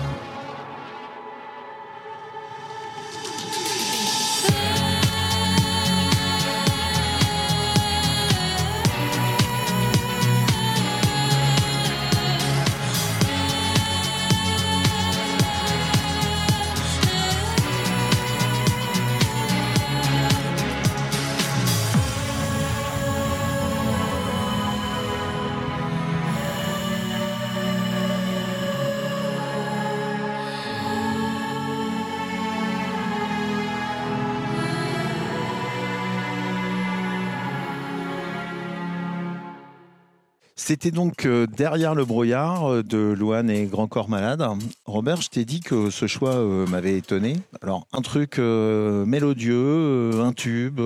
C'était 40.71 40.91
donc 40.91 41.25
euh, 41.25 41.47
derrière 41.47 41.95
le 41.95 42.05
brouillard 42.05 42.71
euh, 42.71 42.81
de 42.81 42.97
Louane 42.97 43.49
et 43.49 43.65
Grand 43.65 43.89
Corps 43.89 44.07
Malade. 44.07 44.41
Robert, 44.85 45.19
je 45.19 45.27
t'ai 45.27 45.43
dit 45.43 45.59
que 45.59 45.89
ce 45.89 46.07
choix 46.07 46.35
euh, 46.35 46.65
m'avait 46.65 46.97
étonné. 46.97 47.35
Alors, 47.61 47.87
un 47.91 48.01
truc 48.01 48.37
mélodieux, 48.37 50.21
un 50.21 50.31
tube, 50.31 50.77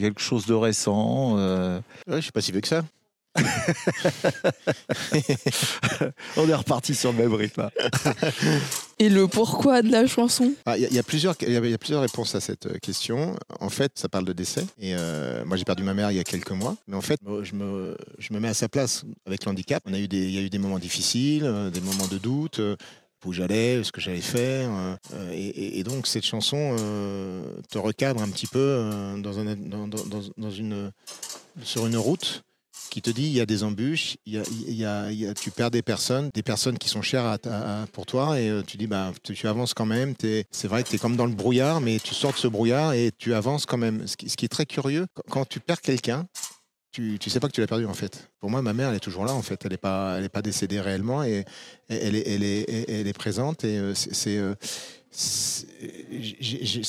quelque 0.00 0.20
chose 0.20 0.44
de 0.46 0.54
récent. 0.54 1.36
Ouais, 1.36 2.16
je 2.16 2.20
suis 2.20 2.32
pas 2.32 2.40
si 2.40 2.50
vieux 2.50 2.60
que 2.60 2.66
ça. 2.66 2.82
On 6.36 6.48
est 6.48 6.54
reparti 6.54 6.94
sur 6.94 7.12
le 7.12 7.18
même 7.18 7.34
rythme. 7.34 7.68
Et 8.98 9.08
le 9.08 9.28
pourquoi 9.28 9.82
de 9.82 9.90
la 9.92 10.06
chanson? 10.06 10.52
Ah, 10.66 10.76
Il 10.76 10.82
y, 10.82 10.86
a- 10.86 10.88
il 10.88 10.94
y 10.94 10.98
a 10.98 11.02
plusieurs, 11.04 11.34
il 11.42 11.52
y 11.52 11.56
a- 11.56 11.60
il 11.60 11.70
y 11.70 11.74
a 11.74 11.78
plusieurs 11.78 12.00
réponses 12.02 12.34
à 12.34 12.40
cette 12.40 12.66
euh, 12.66 12.78
question. 12.82 13.36
En 13.60 13.68
fait, 13.70 13.92
ça 13.94 14.08
parle 14.08 14.24
de 14.24 14.32
décès. 14.32 14.62
Et 14.80 14.94
euh, 14.96 15.44
moi, 15.44 15.56
j'ai 15.56 15.64
perdu 15.64 15.82
ma 15.84 15.94
mère 15.94 16.10
il 16.10 16.16
y 16.16 16.20
a 16.20 16.24
quelques 16.24 16.50
mois. 16.50 16.76
Mais 16.88 16.96
en 16.96 17.00
fait, 17.00 17.20
je 17.42 17.54
me, 17.54 17.96
je 18.18 18.32
me 18.32 18.40
mets 18.40 18.48
à 18.48 18.54
sa 18.54 18.68
place 18.68 19.04
avec 19.26 19.44
le 19.44 19.50
handicap. 19.50 19.82
On 19.86 19.94
a 19.94 19.98
eu 19.98 20.08
des, 20.08 20.18
il 20.26 20.34
y 20.34 20.38
a 20.38 20.42
eu 20.42 20.50
des 20.50 20.58
moments 20.58 20.78
difficiles, 20.80 21.44
euh, 21.44 21.70
des 21.70 21.80
moments 21.80 22.08
de 22.08 22.18
doute. 22.18 22.60
où 23.24 23.32
j'allais, 23.32 23.82
ce 23.84 23.90
que 23.92 24.00
j'allais 24.00 24.20
faire. 24.20 24.70
euh, 24.70 24.96
et, 25.32 25.46
et- 25.48 25.78
et 25.80 25.84
donc, 25.84 26.06
cette 26.06 26.24
chanson 26.24 26.76
euh, 26.78 27.42
te 27.70 27.76
recadre 27.78 28.22
un 28.22 28.28
petit 28.28 28.46
peu 28.46 28.58
euh, 28.60 29.16
dans 29.18 29.38
un, 29.40 29.54
dans- 29.56 29.88
dans 30.36 30.50
une, 30.50 30.92
sur 31.62 31.86
une 31.86 31.96
route 31.96 32.42
qui 32.88 33.02
te 33.02 33.10
dit 33.10 33.24
il 33.24 33.32
y 33.32 33.40
a 33.40 33.46
des 33.46 33.62
embûches, 33.62 34.16
il 34.26 34.34
y 34.34 34.84
a, 34.84 35.34
tu 35.34 35.50
perds 35.50 35.70
des 35.70 35.82
personnes, 35.82 36.30
des 36.34 36.42
personnes 36.42 36.78
qui 36.78 36.88
sont 36.88 37.02
chères 37.02 37.38
pour 37.92 38.06
toi, 38.06 38.40
et 38.40 38.48
euh, 38.48 38.62
tu 38.62 38.76
dis 38.76 38.86
bah, 38.86 39.12
tu, 39.22 39.46
avances 39.46 39.74
quand 39.74 39.86
même. 39.86 40.14
C'est 40.50 40.68
vrai 40.68 40.82
que 40.82 40.88
tu 40.88 40.96
es 40.96 40.98
comme 40.98 41.16
dans 41.16 41.26
le 41.26 41.34
brouillard, 41.34 41.80
mais 41.80 41.98
tu 41.98 42.14
sors 42.14 42.32
de 42.32 42.38
ce 42.38 42.48
brouillard 42.48 42.92
et 42.92 43.12
tu 43.16 43.34
avances 43.34 43.66
quand 43.66 43.78
même. 43.78 44.06
Ce 44.06 44.16
qui, 44.16 44.44
est 44.44 44.48
très 44.48 44.66
curieux, 44.66 45.06
quand- 45.30 45.46
tu 45.48 45.60
perds 45.60 45.80
quelqu'un, 45.80 46.26
tu, 46.90 47.18
tu 47.18 47.30
sais 47.30 47.40
pas 47.40 47.48
que 47.48 47.52
tu 47.52 47.60
l'as 47.60 47.66
perdu 47.66 47.86
en 47.86 47.94
fait. 47.94 48.30
Pour 48.40 48.50
moi, 48.50 48.62
ma 48.62 48.72
mère, 48.72 48.90
elle 48.90 48.96
est 48.96 49.00
toujours 49.00 49.24
là 49.24 49.32
en 49.32 49.42
fait. 49.42 49.60
Elle 49.64 49.72
n'est 49.72 49.76
pas, 49.76 50.20
pas 50.28 50.42
décédée 50.42 50.80
réellement 50.80 51.22
et 51.22 51.44
elle 51.88 52.16
est, 52.16 52.28
elle 52.28 52.42
est, 52.42 52.88
elle 52.88 53.06
est, 53.06 53.12
présente. 53.12 53.64
Et 53.64 53.78
euh, 53.78 53.94
c'est, 53.94 54.38
euh, 54.38 54.54
ce 55.10 55.64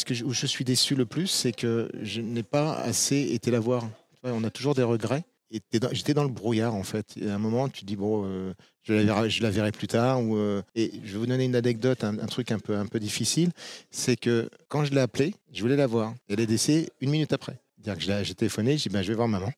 que 0.06 0.24
où 0.24 0.34
je 0.34 0.46
suis 0.46 0.66
déçu 0.66 0.96
le 0.96 1.06
plus, 1.06 1.28
c'est 1.28 1.52
que 1.52 1.90
je 2.02 2.22
n'ai 2.22 2.44
pas 2.44 2.76
assez 2.76 3.30
été 3.32 3.52
la 3.52 3.60
voir. 3.60 3.88
On 4.24 4.44
a 4.44 4.50
toujours 4.50 4.76
des 4.76 4.84
regrets. 4.84 5.24
Et 5.52 5.62
j'étais 5.92 6.14
dans 6.14 6.24
le 6.24 6.30
brouillard 6.30 6.76
en 6.76 6.84
fait. 6.84 7.18
Et 7.18 7.30
à 7.30 7.36
un 7.36 7.40
moment, 7.40 7.70
tu 7.70 7.82
te 7.82 7.86
dis 7.86 7.96
bon, 7.96 8.24
euh, 8.26 8.54
je, 8.84 8.94
la 8.94 9.04
verrai, 9.04 9.30
je 9.30 9.42
la 9.42 9.50
verrai 9.50 9.72
plus 9.72 9.88
tard. 9.88 10.22
Ou, 10.22 10.38
euh, 10.38 10.62
et 10.76 10.92
je 11.04 11.14
vais 11.14 11.18
vous 11.18 11.26
donner 11.26 11.46
une 11.46 11.56
anecdote, 11.56 12.04
un, 12.04 12.20
un 12.20 12.26
truc 12.28 12.52
un 12.52 12.60
peu, 12.60 12.76
un 12.76 12.86
peu 12.86 13.00
difficile, 13.00 13.52
c'est 13.90 14.16
que 14.16 14.50
quand 14.68 14.86
je 14.86 14.92
l'ai 14.92 15.02
appelée, 15.02 15.34
je 15.52 15.62
voulais 15.62 15.76
la 15.76 15.88
voir. 15.88 16.14
Elle 16.30 16.40
est 16.40 16.46
décédée 16.46 16.90
une 17.02 17.10
minute 17.10 17.34
après. 17.34 17.60
C'est-à-dire 17.82 18.20
que 18.20 18.24
j'ai 18.24 18.36
téléphoné, 18.36 18.78
j'ai 18.78 18.90
dit 18.90 18.94
ben, 18.94 19.02
je 19.02 19.08
vais 19.10 19.16
voir 19.16 19.28
maman. 19.28 19.52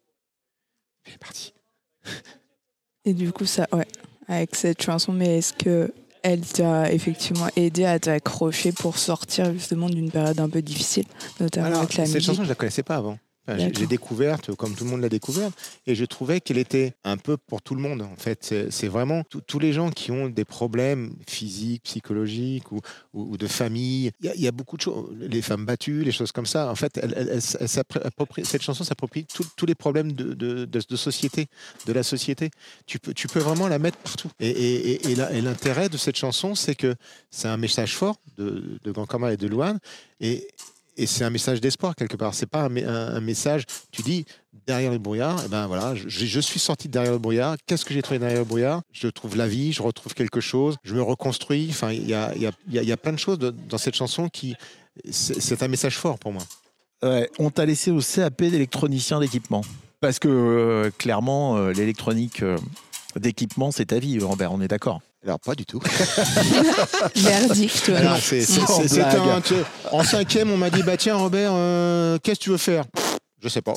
Elle 1.05 1.13
est 1.13 1.17
partie. 1.17 1.53
Et 3.05 3.13
du 3.13 3.31
coup, 3.31 3.45
ça, 3.45 3.67
ouais, 3.73 3.87
avec 4.27 4.55
cette 4.55 4.81
chanson, 4.81 5.11
mais 5.11 5.39
est-ce 5.39 5.53
que 5.53 5.91
elle 6.23 6.41
t'a 6.41 6.91
effectivement 6.91 7.47
aidé 7.55 7.85
à 7.85 7.99
t'accrocher 7.99 8.71
pour 8.71 8.97
sortir 8.97 9.51
justement 9.53 9.89
d'une 9.89 10.11
période 10.11 10.39
un 10.39 10.49
peu 10.49 10.61
difficile, 10.61 11.05
notamment 11.39 11.67
Alors, 11.67 11.79
avec 11.79 11.95
la 11.95 12.05
cette 12.05 12.15
musique 12.15 12.27
chanson, 12.27 12.43
je 12.43 12.49
la 12.49 12.55
connaissais 12.55 12.83
pas 12.83 12.97
avant. 12.97 13.17
Enfin, 13.47 13.57
j'ai- 13.57 13.87
découverte 13.87 14.53
comme 14.55 14.75
tout 14.75 14.83
le 14.83 14.91
monde 14.91 15.01
l'a 15.01 15.09
découverte 15.09 15.53
et 15.87 15.95
je 15.95 16.05
trouvais 16.05 16.41
qu'elle 16.41 16.59
était 16.59 16.93
un 17.03 17.17
peu 17.17 17.37
pour 17.37 17.61
tout 17.63 17.73
le 17.73 17.81
monde 17.81 18.01
en 18.03 18.15
fait. 18.15 18.39
C'est- 18.43 18.87
vraiment 18.87 19.23
tous- 19.23 19.41
les 19.59 19.73
gens 19.73 19.89
qui 19.89 20.11
ont 20.11 20.29
des 20.29 20.45
problèmes 20.45 21.13
physiques, 21.27 21.83
psychologiques 21.83 22.71
ou, 22.71 22.79
ou- 23.13 23.31
ou 23.33 23.37
de 23.37 23.47
famille. 23.47 24.11
Il 24.21 24.27
y, 24.27 24.29
a, 24.29 24.35
il 24.35 24.41
y 24.41 24.47
a 24.47 24.51
beaucoup 24.51 24.77
de 24.77 24.81
choses. 24.83 25.09
Les 25.19 25.41
femmes 25.41 25.65
battues, 25.65 26.03
les 26.03 26.11
choses 26.11 26.31
comme 26.31 26.45
ça. 26.45 26.69
En 26.69 26.75
fait, 26.75 26.97
elle- 27.01 27.13
elle- 27.17 27.29
elle 27.29 27.41
cette 27.41 28.61
chanson 28.61 28.83
s'approprie 28.83 29.25
tous- 29.25 29.65
les 29.65 29.75
problèmes 29.75 30.11
de, 30.13 30.33
de- 30.33 30.65
de- 30.65 30.81
de 30.87 30.95
société, 30.95 31.47
de 31.85 31.93
la 31.93 32.03
société. 32.03 32.49
Tu 32.85 32.99
peux, 32.99 33.13
tu 33.13 33.27
peux 33.27 33.39
vraiment 33.39 33.67
la 33.67 33.79
mettre 33.79 33.97
partout. 33.97 34.29
Et, 34.39 34.49
et- 34.49 34.91
et- 34.91 35.11
et 35.11 35.15
la- 35.15 35.31
et 35.33 35.41
l'intérêt 35.41 35.89
de 35.89 35.97
cette 35.97 36.15
chanson, 36.17 36.55
c'est 36.55 36.75
que 36.75 36.95
c'est 37.29 37.47
un 37.47 37.57
message 37.57 37.95
fort 37.95 38.17
de, 38.37 38.79
de 38.83 38.91
Grand 38.91 39.05
Kama 39.05 39.33
et 39.33 39.37
de 39.37 39.47
Louane. 39.47 39.79
Et, 40.19 40.47
et 41.01 41.07
c'est 41.07 41.23
un 41.23 41.29
message 41.29 41.61
d'espoir 41.61 41.95
quelque 41.95 42.15
part. 42.15 42.33
C'est 42.33 42.45
pas 42.45 42.63
un, 42.63 43.19
message. 43.21 43.63
Tu 43.91 44.01
dis 44.01 44.25
derrière 44.67 44.91
le 44.91 44.99
brouillard. 44.99 45.41
Eh 45.45 45.49
ben 45.49 45.67
voilà, 45.67 45.95
je, 45.95 46.39
suis 46.39 46.59
sorti 46.59 46.87
de 46.87 46.93
derrière 46.93 47.13
le 47.13 47.17
brouillard. 47.17 47.57
Qu'est-ce 47.65 47.85
que 47.85 47.93
j'ai 47.93 48.01
trouvé 48.01 48.19
derrière 48.19 48.39
le 48.39 48.45
brouillard? 48.45 48.81
Je 48.91 49.07
trouve 49.07 49.35
la 49.35 49.47
vie. 49.47 49.73
Je 49.73 49.81
retrouve 49.81 50.13
quelque 50.13 50.41
chose. 50.41 50.77
Je 50.83 50.95
me 50.95 51.01
reconstruis. 51.01 51.67
Enfin, 51.69 51.91
il 51.91 52.07
y 52.07 52.13
a, 52.13 52.35
y, 52.35 52.45
a, 52.45 52.51
y 52.67 52.91
a- 52.91 52.97
plein 52.97 53.13
de 53.13 53.19
choses 53.19 53.39
dans 53.39 53.77
cette 53.77 53.95
chanson 53.95 54.29
qui 54.29 54.55
c'est 55.09 55.63
un 55.63 55.67
message 55.67 55.97
fort 55.97 56.19
pour 56.19 56.33
moi. 56.33 56.43
On 57.39 57.49
t'a 57.49 57.65
laissé 57.65 57.91
au 57.91 57.99
CAP 57.99 58.43
d'électronicien 58.43 59.19
d'équipement. 59.19 59.63
Parce 60.01 60.17
que 60.17 60.27
euh, 60.27 60.89
clairement, 60.97 61.57
euh, 61.57 61.71
l'électronique 61.71 62.41
euh, 62.41 62.57
d'équipement, 63.15 63.69
c'est 63.69 63.85
ta 63.85 63.99
vie, 63.99 64.19
Robert, 64.19 64.51
on 64.51 64.59
est 64.59 64.67
d'accord. 64.67 65.01
Alors 65.23 65.39
pas 65.39 65.53
du 65.55 65.65
tout. 65.65 65.79
Verdict. 67.15 67.91
C'est- 68.21 69.01
un- 69.01 69.41
tu- 69.41 69.53
en 69.91 70.03
cinquième, 70.03 70.51
on 70.51 70.57
m'a 70.57 70.69
dit 70.69 70.83
bah 70.83 70.97
tiens 70.97 71.15
Robert, 71.15 71.51
euh, 71.53 72.17
qu'est-ce 72.23 72.39
que 72.39 72.43
tu 72.45 72.49
veux 72.49 72.57
faire? 72.57 72.85
Je 73.43 73.49
sais 73.49 73.61
pas. 73.61 73.73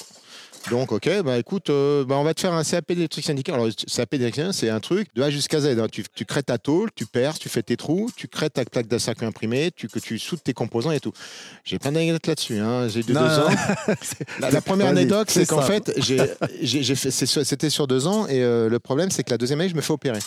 Donc 0.71 0.93
ok, 0.93 1.21
bah 1.23 1.37
écoute, 1.37 1.69
euh, 1.69 2.07
bah, 2.07 2.15
on 2.17 2.25
va 2.25 2.33
te 2.33 2.41
faire 2.41 2.55
un 2.55 2.65
CAP 2.65 2.89
d'électricien 2.95 3.33
syndical. 3.35 3.57
Alors 3.57 3.69
CAP 3.95 4.13
d'électricien, 4.13 4.51
c'est 4.53 4.71
un 4.71 4.81
truc 4.81 5.09
de 5.15 5.21
A 5.23 5.29
jusqu'à 5.29 5.61
Z. 5.61 5.79
hein. 5.79 5.87
Tu, 5.93 6.03
tu 6.15 6.25
crées 6.25 6.43
ta 6.43 6.57
tôle, 6.57 6.89
tu 6.97 7.05
perces, 7.05 7.39
tu 7.39 7.51
fais 7.51 7.63
tes 7.63 7.77
trous, 7.77 8.11
tu 8.17 8.29
crées 8.29 8.49
ta 8.49 8.65
plaque 8.65 8.89
de 8.89 8.97
circuit 8.97 9.27
imprimé, 9.27 9.71
tu, 9.77 9.89
que 9.89 9.99
tu 9.99 10.19
soudes 10.19 10.43
tes 10.43 10.55
composants 10.55 10.93
et 10.93 11.01
tout. 11.01 11.13
J'ai 11.67 11.79
plein 11.79 11.93
d'anecdotes 11.93 12.27
là-dessus. 12.27 12.59
hein. 12.61 12.89
J'ai 12.89 13.03
deux 13.03 13.15
ans. 13.15 13.49
La, 14.41 14.51
la 14.51 14.61
première 14.63 14.87
anecdote, 14.87 15.29
c'est 15.31 15.45
qu'en 15.45 15.61
fait, 15.61 15.93
j'ai, 15.99 16.17
j'ai- 16.63 16.83
j'ai 16.83 16.95
fait, 16.95 17.11
c'est 17.11 17.27
sur- 17.27 17.45
c'était 17.45 17.69
sur 17.69 17.87
deux 17.87 18.07
ans 18.07 18.27
et 18.27 18.43
euh, 18.43 18.71
le 18.71 18.79
problème, 18.79 19.11
c'est 19.11 19.23
que 19.23 19.31
la 19.33 19.37
deuxième 19.39 19.61
année, 19.61 19.69
je 19.69 19.75
me 19.77 19.83
fais 19.83 19.93
opérer 19.93 20.19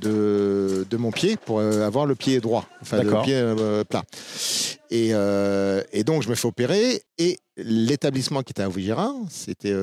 de, 0.00 0.86
de 0.88 0.96
mon 0.96 1.10
pied 1.10 1.36
pour 1.36 1.60
euh, 1.60 1.86
avoir 1.86 2.06
le 2.06 2.14
pied 2.14 2.40
droit, 2.40 2.66
enfin 2.82 3.02
le 3.02 3.22
pied 3.22 3.34
euh, 3.34 3.84
plat. 3.84 4.04
Et, 4.90 5.10
euh, 5.12 5.82
et 5.92 6.04
donc, 6.04 6.22
je 6.22 6.28
me 6.28 6.34
fais 6.34 6.46
opérer 6.46 7.02
et 7.18 7.38
l'établissement 7.56 8.42
qui 8.42 8.52
était 8.52 8.62
à 8.62 8.68
Vaugirard, 8.68 9.14
c'était 9.30 9.74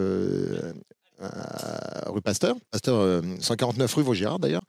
à 1.24 2.10
rue 2.10 2.22
Pasteur, 2.22 2.56
Pasteur 2.72 2.98
euh, 2.98 3.22
149 3.40 3.94
rue 3.94 4.04
Vaugirard 4.04 4.40
d'ailleurs. 4.40 4.64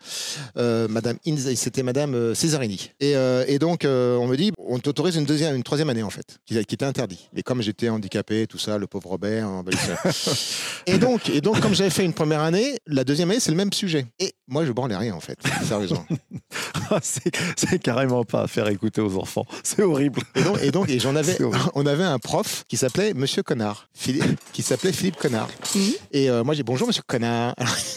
Euh, 0.56 0.88
Madame 0.88 1.18
c'était 1.54 1.82
Madame 1.82 2.14
euh, 2.14 2.34
Cesarini. 2.34 2.90
Et, 3.00 3.16
euh, 3.16 3.44
et 3.46 3.58
donc, 3.58 3.84
euh, 3.84 4.16
on 4.16 4.26
me 4.26 4.36
dit, 4.36 4.52
on 4.58 4.78
t'autorise 4.78 5.16
une 5.16 5.24
deuxième, 5.24 5.56
une 5.56 5.62
troisième 5.62 5.90
année 5.90 6.02
en 6.02 6.10
fait, 6.10 6.38
qui, 6.46 6.54
qui 6.64 6.74
était 6.74 6.84
interdit. 6.84 7.28
Et 7.36 7.42
comme 7.42 7.62
j'étais 7.62 7.88
handicapé, 7.88 8.46
tout 8.46 8.58
ça, 8.58 8.78
le 8.78 8.86
pauvre 8.86 9.10
Robert. 9.10 9.46
hein, 9.46 9.62
bah, 9.64 9.72
et 10.86 10.98
donc, 10.98 11.28
et 11.28 11.40
donc, 11.40 11.60
comme 11.60 11.74
j'avais 11.74 11.90
fait 11.90 12.04
une 12.04 12.12
première 12.12 12.40
année, 12.40 12.78
la 12.86 13.04
deuxième 13.04 13.30
année, 13.30 13.40
c'est 13.40 13.50
le 13.50 13.56
même 13.56 13.72
sujet. 13.72 14.06
Et 14.18 14.34
moi, 14.46 14.64
je 14.64 14.72
branlais 14.72 14.96
rien 14.96 15.14
en 15.14 15.20
fait, 15.20 15.38
sérieusement. 15.66 16.04
c'est 17.02 17.34
c'est 17.56 17.78
carrément 17.78 18.24
pas 18.24 18.42
à 18.42 18.46
faire 18.46 18.68
écouter 18.68 19.00
aux 19.00 19.16
enfants. 19.18 19.46
C'est 19.62 19.82
horrible. 19.82 20.20
Et 20.34 20.42
donc, 20.42 20.62
et 20.62 20.70
donc, 20.70 20.88
et 20.90 20.98
j'en 20.98 21.16
avais, 21.16 21.36
on 21.74 21.86
avait 21.86 22.04
un 22.04 22.18
prof 22.18 22.64
qui 22.68 22.76
s'appelait 22.76 23.14
Monsieur 23.14 23.42
Connard, 23.42 23.88
Philippe, 23.94 24.38
qui 24.52 24.62
s'appelait 24.62 24.92
Philippe 24.92 25.16
Connard. 25.16 25.48
Mhm. 25.74 25.92
Et 26.12 26.30
euh, 26.30 26.43
moi, 26.44 26.54
j'ai 26.54 26.62
bonjour 26.62 26.86
Monsieur 26.86 27.02
Connard. 27.06 27.54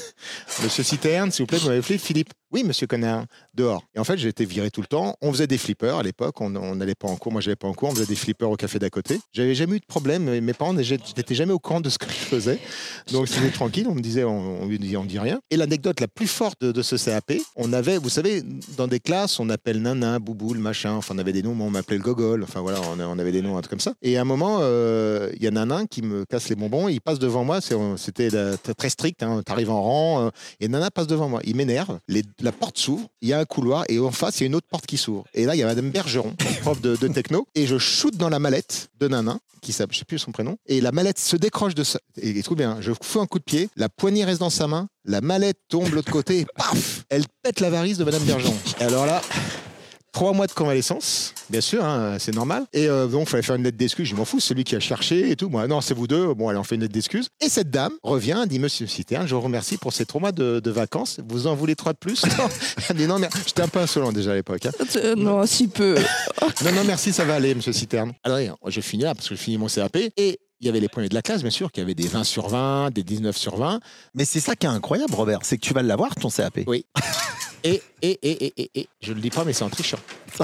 Monsieur 0.63 0.83
Citerne, 0.83 1.31
s'il 1.31 1.43
vous 1.43 1.47
plaît, 1.47 1.57
vous 1.57 1.67
m'avez 1.67 1.79
appelé 1.79 1.97
Philippe. 1.97 2.33
Oui, 2.51 2.63
Monsieur 2.63 2.87
Connard, 2.87 3.25
dehors. 3.53 3.83
Et 3.93 3.99
en 3.99 4.05
fait, 4.05 4.17
j'ai 4.17 4.29
été 4.29 4.45
viré 4.45 4.71
tout 4.71 4.79
le 4.79 4.87
temps. 4.87 5.15
On 5.21 5.33
faisait 5.33 5.47
des 5.47 5.57
flippers 5.57 5.97
à 5.97 6.03
l'époque. 6.03 6.39
On 6.39 6.49
n'allait 6.49 6.95
pas 6.95 7.09
en 7.09 7.17
cours. 7.17 7.33
Moi, 7.33 7.41
j'allais 7.41 7.57
pas 7.57 7.67
en 7.67 7.73
cours. 7.73 7.89
On 7.89 7.95
faisait 7.95 8.05
des 8.05 8.15
flippers 8.15 8.49
au 8.49 8.55
café 8.55 8.79
d'à 8.79 8.89
côté. 8.89 9.19
J'avais 9.33 9.53
jamais 9.53 9.75
eu 9.75 9.79
de 9.79 9.85
problème. 9.85 10.39
Mes 10.39 10.53
parents 10.53 10.73
n'étaient 10.73 11.35
jamais 11.35 11.51
au 11.51 11.59
courant 11.59 11.81
de 11.81 11.89
ce 11.89 11.97
que 11.97 12.05
je 12.07 12.13
faisais. 12.13 12.59
Donc, 13.11 13.27
c'était 13.27 13.49
tranquille. 13.51 13.85
On 13.89 13.95
me 13.95 13.99
disait, 13.99 14.23
on, 14.23 14.65
lui 14.65 14.79
dit, 14.79 14.95
rien. 15.19 15.41
Et 15.51 15.57
l'anecdote 15.57 15.99
la 15.99 16.07
plus 16.07 16.27
forte 16.27 16.61
de, 16.63 16.81
ce 16.81 16.95
CAP, 16.95 17.33
on 17.57 17.73
avait, 17.73 17.97
vous 17.97 18.09
savez, 18.09 18.43
dans 18.77 18.87
des 18.87 19.01
classes, 19.01 19.41
on 19.41 19.49
appelle 19.49 19.81
Nana, 19.81 20.19
Bouboule, 20.19 20.57
machin. 20.59 20.93
Enfin, 20.93 21.15
on 21.15 21.19
avait 21.19 21.33
des 21.33 21.43
noms. 21.43 21.53
Moi, 21.53 21.67
on 21.67 21.71
m'appelait 21.71 21.97
le 21.97 22.03
Gogol. 22.03 22.43
Enfin, 22.43 22.61
voilà, 22.61 22.79
on, 22.97 23.19
avait 23.19 23.33
des 23.33 23.41
noms, 23.41 23.57
un 23.57 23.61
truc 23.61 23.71
comme 23.71 23.79
ça. 23.81 23.93
Et 24.01 24.17
à 24.17 24.21
un 24.21 24.25
moment, 24.25 24.59
euh, 24.61 25.29
il 25.35 25.43
y 25.43 25.47
a 25.47 25.51
Nana 25.51 25.85
qui 25.85 26.01
me 26.01 26.23
casse 26.23 26.47
les 26.47 26.55
bonbons. 26.55 26.87
Il 26.87 27.01
passe 27.01 27.19
devant 27.19 27.43
moi. 27.43 27.59
C'était 27.97 28.29
très 28.77 28.89
strict. 28.89 29.21
Hein, 29.21 29.41
T'arrives 29.45 29.69
en 29.71 29.81
rang. 29.81 30.27
euh, 30.27 30.29
et 30.61 30.69
Nana 30.69 30.91
passe 30.91 31.07
devant 31.07 31.27
moi. 31.27 31.41
Il 31.43 31.57
m'énerve. 31.57 31.99
Les- 32.07 32.23
La 32.41 32.51
porte 32.51 32.77
s'ouvre. 32.77 33.07
Il 33.21 33.29
y 33.29 33.33
a 33.33 33.39
un 33.39 33.45
couloir. 33.45 33.83
Et 33.89 33.99
en 33.99 34.11
face, 34.11 34.39
il 34.39 34.43
y 34.43 34.45
a 34.45 34.47
une 34.47 34.55
autre 34.55 34.67
porte 34.69 34.85
qui 34.85 34.97
s'ouvre. 34.97 35.23
Et 35.33 35.45
là, 35.45 35.55
il 35.55 35.59
y 35.59 35.63
a 35.63 35.65
Madame 35.65 35.89
Bergeron, 35.89 36.35
prof 36.61 36.79
de, 36.81 36.95
de 36.95 37.07
techno. 37.07 37.47
Et 37.55 37.65
je 37.67 37.77
shoot 37.77 38.15
dans 38.15 38.29
la 38.29 38.39
mallette 38.39 38.89
de 38.99 39.07
Nana, 39.07 39.39
qui 39.61 39.73
s'appelle, 39.73 39.93
je 39.93 39.99
sais 39.99 40.05
plus 40.05 40.19
son 40.19 40.31
prénom. 40.31 40.57
Et 40.67 40.81
la 40.81 40.91
mallette 40.91 41.19
se 41.19 41.35
décroche 41.35 41.75
de 41.75 41.83
ça. 41.83 41.99
Et, 42.21 42.37
et 42.37 42.43
tout 42.43 42.55
bien. 42.55 42.77
Je 42.81 42.91
fous 43.01 43.19
un 43.19 43.25
coup 43.25 43.39
de 43.39 43.43
pied. 43.43 43.69
La 43.75 43.89
poignée 43.89 44.23
reste 44.25 44.39
dans 44.39 44.49
sa 44.49 44.67
main. 44.67 44.87
La 45.05 45.21
mallette 45.21 45.59
tombe 45.67 45.89
de 45.89 45.95
l'autre 45.95 46.11
côté. 46.11 46.39
Et 46.41 46.45
paf 46.55 47.05
Elle 47.09 47.25
pète 47.41 47.59
la 47.59 47.69
varice 47.69 47.97
de 47.97 48.03
Madame 48.03 48.23
Bergeron. 48.23 48.55
Et 48.79 48.83
alors 48.83 49.05
là. 49.05 49.21
Trois 50.17 50.33
mois 50.33 50.47
de 50.47 50.51
convalescence, 50.51 51.35
bien 51.51 51.61
sûr, 51.61 51.85
hein, 51.85 52.17
c'est 52.17 52.33
normal. 52.33 52.65
Et 52.73 52.87
euh, 52.87 53.05
donc, 53.05 53.27
il 53.27 53.29
fallait 53.29 53.43
faire 53.43 53.53
une 53.53 53.61
lettre 53.61 53.77
d'excuse. 53.77 54.07
Je 54.07 54.15
m'en 54.15 54.25
fous, 54.25 54.39
c'est 54.39 54.55
lui 54.55 54.63
qui 54.63 54.75
a 54.75 54.79
cherché 54.79 55.29
et 55.29 55.35
tout. 55.35 55.47
Moi, 55.47 55.67
non, 55.67 55.79
c'est 55.79 55.93
vous 55.93 56.07
deux. 56.07 56.33
Bon, 56.33 56.49
allez, 56.49 56.57
on 56.57 56.63
fait 56.63 56.73
une 56.73 56.81
lettre 56.81 56.93
d'excuse. 56.95 57.27
Et 57.39 57.49
cette 57.49 57.69
dame 57.69 57.91
revient, 58.01 58.39
elle 58.41 58.49
dit 58.49 58.57
Monsieur 58.57 58.87
Citerne, 58.87 59.27
je 59.27 59.35
vous 59.35 59.41
remercie 59.41 59.77
pour 59.77 59.93
ces 59.93 60.07
trois 60.07 60.19
mois 60.19 60.31
de, 60.31 60.59
de 60.59 60.71
vacances. 60.71 61.19
Vous 61.29 61.45
en 61.45 61.53
voulez 61.53 61.75
trois 61.75 61.93
de 61.93 61.99
plus? 61.99 62.23
Non. 62.39 62.49
Elle 62.89 62.95
dit 62.95 63.05
non, 63.05 63.19
mais 63.19 63.29
j'étais 63.45 63.61
un 63.61 63.67
peu 63.67 63.77
insolent 63.77 64.11
déjà 64.11 64.31
à 64.31 64.33
l'époque. 64.33 64.65
hein. 64.65 64.71
Euh, 64.95 65.13
non, 65.15 65.45
si 65.45 65.67
peu. 65.67 65.95
Non, 66.65 66.71
non, 66.71 66.83
merci, 66.83 67.13
ça 67.13 67.23
va 67.23 67.35
aller, 67.35 67.53
monsieur 67.53 67.71
Citerne. 67.73 68.13
Alors, 68.23 68.39
je 68.65 68.81
finis 68.81 69.03
là 69.03 69.13
parce 69.13 69.29
que 69.29 69.35
je 69.35 69.39
finis 69.39 69.59
mon 69.59 69.67
CAP. 69.67 69.97
Et 70.17 70.39
il 70.59 70.65
y 70.65 70.69
avait 70.69 70.79
les 70.79 70.89
premiers 70.89 71.09
de 71.09 71.13
la 71.13 71.21
classe, 71.21 71.43
bien 71.43 71.51
sûr, 71.51 71.71
qui 71.71 71.79
avaient 71.79 71.93
des 71.93 72.07
20 72.07 72.23
sur 72.23 72.47
20, 72.49 72.89
des 72.91 73.03
19 73.03 73.37
sur 73.37 73.55
20. 73.57 73.79
Mais 74.15 74.25
c'est 74.25 74.39
ça 74.39 74.55
qui 74.55 74.65
est 74.65 74.69
incroyable, 74.69 75.13
Robert, 75.13 75.41
c'est 75.43 75.57
que 75.57 75.61
tu 75.61 75.75
vas 75.75 75.83
l'avoir, 75.83 76.15
ton 76.15 76.29
CAP. 76.31 76.61
Oui. 76.65 76.87
Et, 77.67 77.81
et, 78.01 78.19
et, 78.21 78.45
et, 78.45 78.53
et, 78.63 78.71
et, 78.81 78.87
je 79.01 79.13
le 79.13 79.19
dis 79.21 79.29
pas, 79.29 79.43
mais 79.43 79.53
c'est 79.53 79.63
en 79.63 79.69
trichant. 79.69 79.99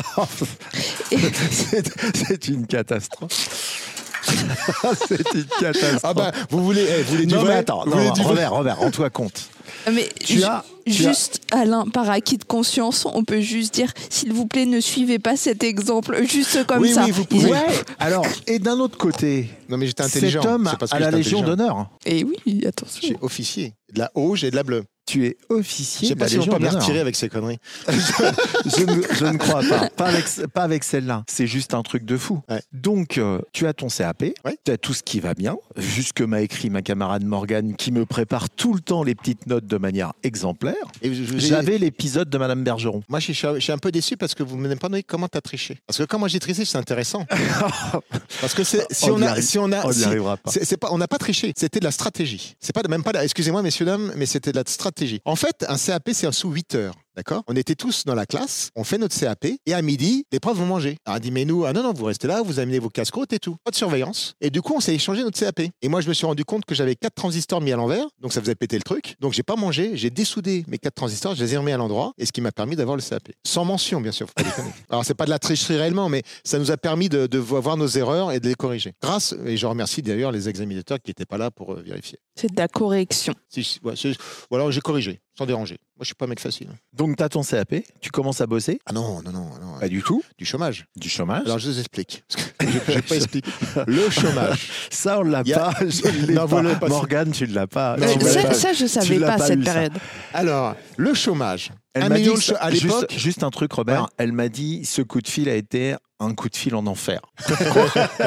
c'est 1.51 1.91
c'est 2.15 2.47
une 2.47 2.65
catastrophe. 2.67 3.79
c'est 5.07 5.33
une 5.33 5.45
catastrophe. 5.59 5.99
Ah 6.03 6.13
bah, 6.13 6.31
vous 6.49 6.63
voulez, 6.63 6.85
eh, 6.89 7.03
vous 7.03 7.11
voulez 7.15 7.25
du 7.25 7.33
non, 7.35 7.43
mais 7.43 7.53
attends, 7.53 7.83
Vous 7.83 7.91
non, 7.91 7.97
voulez 7.97 8.11
du 8.11 8.21
vrai 8.21 8.29
Robert, 8.29 8.53
Robert, 8.53 8.77
rends-toi 8.79 9.09
compte. 9.09 9.49
Mais 9.91 10.07
Tu 10.19 10.37
ju- 10.37 10.43
as. 10.43 10.63
tu 10.85 10.91
as- 10.91 11.09
Juste, 11.09 11.41
Alain, 11.51 11.85
par 11.87 12.09
acquis 12.09 12.37
de 12.37 12.43
conscience, 12.43 13.05
on 13.05 13.23
peut 13.23 13.41
juste 13.41 13.73
dire, 13.73 13.91
s'il 14.09 14.33
vous 14.33 14.45
plaît, 14.45 14.65
ne 14.65 14.79
suivez 14.79 15.19
pas 15.19 15.35
cet 15.37 15.63
exemple, 15.63 16.21
juste 16.25 16.65
comme 16.65 16.81
Oui, 16.81 16.93
ça. 16.93 17.03
oui, 17.05 17.11
vous 17.11 17.25
pouvez. 17.25 17.51
Ouais, 17.51 17.65
alors, 17.99 18.25
et 18.47 18.59
d'un 18.59 18.79
autre 18.79 18.97
côté, 18.97 19.49
Non, 19.69 19.77
mais 19.77 19.87
j'étais 19.87 20.03
intelligent. 20.03 20.41
cet 20.41 20.51
homme 20.51 20.67
c'est 20.71 20.77
parce 20.79 20.91
que 20.91 20.97
a 20.97 20.99
la 20.99 21.11
Légion 21.11 21.41
d'honneur. 21.41 21.89
Et 22.05 22.23
oui, 22.23 22.65
attention. 22.65 22.99
J'ai 23.01 23.17
officier. 23.21 23.73
De 23.93 23.99
la 23.99 24.11
rouge 24.15 24.43
et 24.43 24.51
de 24.51 24.55
la 24.55 24.63
bleue. 24.63 24.83
Tu 25.05 25.25
es 25.25 25.37
Je 25.49 25.55
officier 25.55 26.07
sais 26.07 26.15
pas 26.15 26.27
si 26.29 26.39
on 26.39 26.45
peut 26.45 26.59
me 26.59 26.69
retirer 26.69 26.99
avec 26.99 27.15
ces 27.15 27.27
conneries. 27.29 27.59
je, 27.89 28.83
ne, 28.85 29.01
je 29.13 29.25
ne 29.25 29.37
crois 29.37 29.61
pas. 29.61 29.89
Pas 29.89 30.05
avec, 30.07 30.25
pas 30.53 30.63
avec 30.63 30.83
celle-là. 30.83 31.23
C'est 31.27 31.45
juste 31.47 31.73
un 31.73 31.81
truc 31.81 32.05
de 32.05 32.15
fou. 32.17 32.41
Ouais. 32.49 32.61
Donc, 32.71 33.17
euh, 33.17 33.39
tu 33.51 33.67
as 33.67 33.73
ton 33.73 33.87
CAP, 33.89 34.21
Ouais. 34.45 34.57
tu 34.63 34.71
as 34.71 34.77
tout 34.77 34.93
ce 34.93 35.03
qui 35.03 35.19
va 35.19 35.33
bien, 35.33 35.57
juste 35.77 36.13
que 36.13 36.23
m'a 36.23 36.41
écrit 36.41 36.69
ma 36.69 36.81
camarade 36.81 37.23
Morgane 37.25 37.75
qui 37.75 37.91
me 37.91 38.05
prépare 38.05 38.49
tout 38.49 38.73
le 38.73 38.79
temps 38.79 39.03
les 39.03 39.13
petites 39.13 39.45
notes 39.47 39.65
de 39.67 39.77
manière 39.77 40.13
exemplaire. 40.23 40.75
J'avais 41.03 41.77
l'épisode 41.77 42.29
de 42.29 42.37
Madame 42.37 42.63
Bergeron. 42.63 43.03
Moi, 43.09 43.19
je 43.19 43.33
suis, 43.33 43.33
je 43.55 43.59
suis 43.59 43.71
un 43.73 43.77
peu 43.77 43.91
déçu 43.91 44.15
parce 44.15 44.33
que 44.35 44.43
vous 44.43 44.55
ne 44.55 44.61
m'avez 44.61 44.75
pas 44.77 44.87
donné 44.87 45.03
comment 45.03 45.27
tu 45.27 45.37
as 45.37 45.41
triché. 45.41 45.79
Parce 45.85 45.97
que 45.97 46.03
quand 46.03 46.17
moi 46.19 46.27
j'ai 46.29 46.39
triché, 46.39 46.63
c'est 46.65 46.77
intéressant. 46.77 47.25
parce 48.41 48.53
que 48.53 48.63
si 48.63 48.77
On 49.09 49.21
a, 49.21 49.41
si 49.41 49.59
on 49.59 49.71
a, 49.71 49.85
On 49.85 49.89
n'y 49.89 49.95
si- 49.95 50.05
arrivera 50.05 50.37
pas. 50.37 50.51
pas, 50.79 50.87
on 50.91 50.97
n'a 50.97 51.07
pas 51.07 51.17
triché, 51.17 51.53
c'était 51.57 51.79
de 51.79 51.85
la 51.85 51.91
stratégie. 51.91 52.55
C'est 52.59 52.73
pas 52.73 52.81
même 52.89 53.03
pas, 53.03 53.23
excusez-moi 53.23 53.61
messieurs 53.61 53.85
dames, 53.85 54.13
mais 54.15 54.25
c'était 54.25 54.51
de 54.51 54.57
la 54.57 54.63
stratégie. 54.65 54.92
En 55.25 55.35
fait, 55.35 55.65
un 55.67 55.77
CAP 55.77 56.09
c'est 56.13 56.27
un 56.27 56.31
sous 56.31 56.49
8 56.51 56.75
heures. 56.75 56.95
D'accord? 57.15 57.43
On 57.47 57.55
était 57.55 57.75
tous 57.75 58.05
dans 58.05 58.15
la 58.15 58.25
classe, 58.25 58.71
on 58.75 58.83
fait 58.83 58.97
notre 58.97 59.17
CAP, 59.17 59.45
et 59.65 59.73
à 59.73 59.81
midi, 59.81 60.25
les 60.31 60.39
profs 60.39 60.57
vont 60.57 60.65
manger. 60.65 60.97
Alors, 61.05 61.19
dit, 61.19 61.29
mais 61.31 61.45
nous, 61.45 61.63
ah 61.65 61.73
non, 61.73 61.83
non, 61.83 61.93
vous 61.93 62.05
restez 62.05 62.27
là, 62.27 62.41
vous 62.41 62.59
amenez 62.59 62.79
vos 62.79 62.89
casse-croûtes 62.89 63.33
et 63.33 63.39
tout. 63.39 63.55
Pas 63.63 63.69
de 63.71 63.75
surveillance. 63.75 64.33
Et 64.41 64.49
du 64.49 64.61
coup, 64.61 64.73
on 64.75 64.79
s'est 64.79 64.95
échangé 64.95 65.21
notre 65.23 65.39
CAP. 65.39 65.61
Et 65.81 65.89
moi, 65.89 66.01
je 66.01 66.07
me 66.09 66.13
suis 66.13 66.25
rendu 66.25 66.43
compte 66.43 66.65
que 66.65 66.73
j'avais 66.73 66.95
quatre 66.95 67.13
transistors 67.15 67.61
mis 67.61 67.71
à 67.71 67.75
l'envers, 67.75 68.05
donc 68.19 68.33
ça 68.33 68.41
faisait 68.41 68.55
péter 68.55 68.77
le 68.77 68.83
truc. 68.83 69.15
Donc, 69.19 69.33
j'ai 69.33 69.43
pas 69.43 69.55
mangé, 69.55 69.91
j'ai 69.95 70.09
dessoudé 70.09 70.63
mes 70.67 70.79
quatre 70.79 70.95
transistors, 70.95 71.35
je 71.35 71.43
les 71.43 71.53
ai 71.53 71.57
remis 71.57 71.71
à 71.71 71.77
l'endroit, 71.77 72.13
et 72.17 72.25
ce 72.25 72.31
qui 72.31 72.41
m'a 72.41 72.51
permis 72.51 72.75
d'avoir 72.75 72.95
le 72.97 73.03
CAP. 73.03 73.29
Sans 73.45 73.63
mention, 73.65 74.01
bien 74.01 74.11
sûr, 74.11 74.27
faut 74.27 74.33
pas. 74.43 74.49
Alors, 74.89 75.05
c'est 75.05 75.13
pas 75.13 75.25
de 75.25 75.29
la 75.29 75.39
tricherie 75.39 75.77
réellement, 75.77 76.09
mais 76.09 76.23
ça 76.43 76.57
nous 76.57 76.71
a 76.71 76.77
permis 76.77 77.09
de, 77.09 77.27
de 77.27 77.37
voir 77.37 77.77
nos 77.77 77.87
erreurs 77.87 78.31
et 78.31 78.39
de 78.39 78.47
les 78.47 78.55
corriger. 78.55 78.93
Grâce, 79.01 79.35
et 79.45 79.55
je 79.57 79.65
remercie 79.67 80.01
d'ailleurs 80.01 80.31
les 80.31 80.49
examinateurs 80.49 80.97
qui 80.99 81.11
n'étaient 81.11 81.25
pas 81.25 81.37
là 81.37 81.51
pour 81.51 81.73
euh, 81.73 81.81
vérifier. 81.85 82.17
C'est 82.35 82.51
de 82.51 82.57
la 82.57 82.67
correction. 82.67 83.33
Si, 83.49 83.63
si, 83.63 83.79
ouais, 83.83 83.93
c'est- 83.95 84.15
ou 84.49 84.55
alors 84.55 84.71
j'ai 84.71 84.81
corrigé, 84.81 85.19
sans 85.37 85.45
déranger. 85.45 85.77
Moi, 85.95 86.01
je 86.01 86.05
suis 86.05 86.15
pas 86.15 86.25
un 86.25 86.27
mec 86.29 86.39
facile. 86.39 86.67
Donc, 86.93 87.17
tu 87.17 87.23
as 87.23 87.29
ton 87.29 87.41
CAP, 87.43 87.75
tu 88.01 88.09
commences 88.11 88.41
à 88.41 88.45
bosser. 88.47 88.79
Ah 88.85 88.93
non, 88.93 89.21
non, 89.23 89.31
non, 89.31 89.49
non. 89.61 89.79
Pas 89.79 89.87
du 89.87 90.01
tout. 90.03 90.23
Du 90.37 90.45
chômage. 90.45 90.85
Du 90.95 91.09
chômage. 91.09 91.43
Alors, 91.45 91.59
je 91.59 91.69
vous 91.69 91.79
explique. 91.79 92.23
Je 92.61 92.65
n'ai 92.95 93.01
pas 93.01 93.15
expliqué. 93.15 93.49
Le 93.87 94.09
chômage. 94.09 94.69
Ça, 94.91 95.19
on 95.19 95.23
l'a 95.23 95.41
Il 95.45 95.49
y 95.49 95.53
a- 95.53 95.59
pas. 95.59 95.73
Je 95.81 96.31
Non, 96.33 96.47
pas. 96.47 96.75
pas. 96.75 96.87
Morgane, 96.87 97.31
tu 97.31 97.47
ne 97.47 97.53
l'as 97.53 97.67
pas. 97.67 97.97
Non, 97.97 98.07
ça, 98.19 98.43
pas. 98.43 98.53
ça, 98.53 98.73
je 98.73 98.85
savais 98.85 99.19
pas, 99.19 99.37
pas 99.37 99.45
cette 99.47 99.63
ça. 99.63 99.73
période. 99.73 99.93
Alors, 100.33 100.75
le 100.97 101.13
chômage. 101.13 101.71
Elle 101.93 102.09
m'a 102.09 102.15
dit, 102.17 102.29
à 102.29 102.71
juste- 102.71 102.83
l'époque. 102.83 103.13
Juste, 103.15 103.43
un 103.43 103.49
truc, 103.49 103.71
Robert. 103.73 104.01
Ouais. 104.03 104.07
Elle 104.17 104.31
m'a 104.31 104.49
dit, 104.49 104.83
ce 104.85 105.01
coup 105.01 105.21
de 105.21 105.27
fil 105.27 105.47
a 105.49 105.55
été 105.55 105.95
un 106.19 106.33
coup 106.33 106.47
de 106.49 106.55
fil 106.55 106.73
en 106.75 106.87
enfer. 106.87 107.19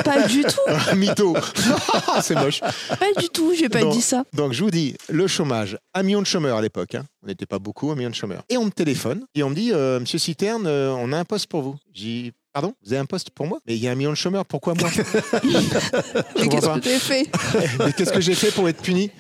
Pas 0.05 0.27
du 0.29 0.43
tout, 0.43 0.61
mytho. 0.97 1.37
c'est 2.23 2.35
moche. 2.35 2.61
pas 2.61 3.21
du 3.21 3.29
tout, 3.29 3.53
j'ai 3.59 3.69
pas 3.69 3.81
Non. 3.81 3.91
dit 3.91 4.03
ça. 4.03 4.25
Donc, 4.35 4.53
je 4.53 4.63
vous 4.63 4.71
dis, 4.71 4.97
le 5.09 5.27
chômage. 5.27 5.79
Un 5.95 6.03
million 6.03 6.21
de 6.21 6.27
chômeurs 6.27 6.59
à 6.59 6.63
l'époque. 6.63 6.95
hein. 6.95 7.05
On 7.23 7.27
n'était 7.27 7.47
pas 7.47 7.59
beaucoup, 7.59 7.91
un 7.91 7.95
million 7.97 8.11
de 8.11 8.15
chômeurs. 8.15 8.43
Et 8.49 8.57
on 8.57 8.65
me 8.67 8.71
téléphone 8.71 9.25
et 9.35 9.43
on 9.43 9.51
me 9.51 9.55
dit, 9.55 9.73
euh, 9.73 9.99
Monsieur 10.01 10.19
Citerne, 10.19 10.67
euh, 10.67 10.91
on 10.99 11.13
a 11.13 11.19
un 11.19 11.25
poste 11.25 11.47
pour 11.49 11.63
vous. 11.63 11.77
J'ai 11.93 12.05
dit, 12.05 12.33
pardon, 12.57 12.75
vous 12.87 12.93
avez 12.95 13.01
un 13.01 13.05
poste 13.05 13.29
pour 13.31 13.47
moi? 13.47 13.59
Mais 13.67 13.77
il 13.77 13.83
y 13.83 13.87
a 13.87 13.91
un 13.91 13.95
million 13.95 14.11
de 14.11 14.17
chômeurs, 14.17 14.47
pourquoi 14.47 14.73
moi? 14.73 14.89
Mais 15.45 16.49
qu'est-ce 16.49 16.67
que 16.67 16.79
t'as 16.81 16.99
fait? 16.99 17.27
Mais 17.85 17.93
qu'est-ce 17.93 18.13
que 18.13 18.21
j'ai 18.23 18.35
fait 18.35 18.51
pour 18.51 18.67
être 18.67 18.81
puni? 18.81 19.11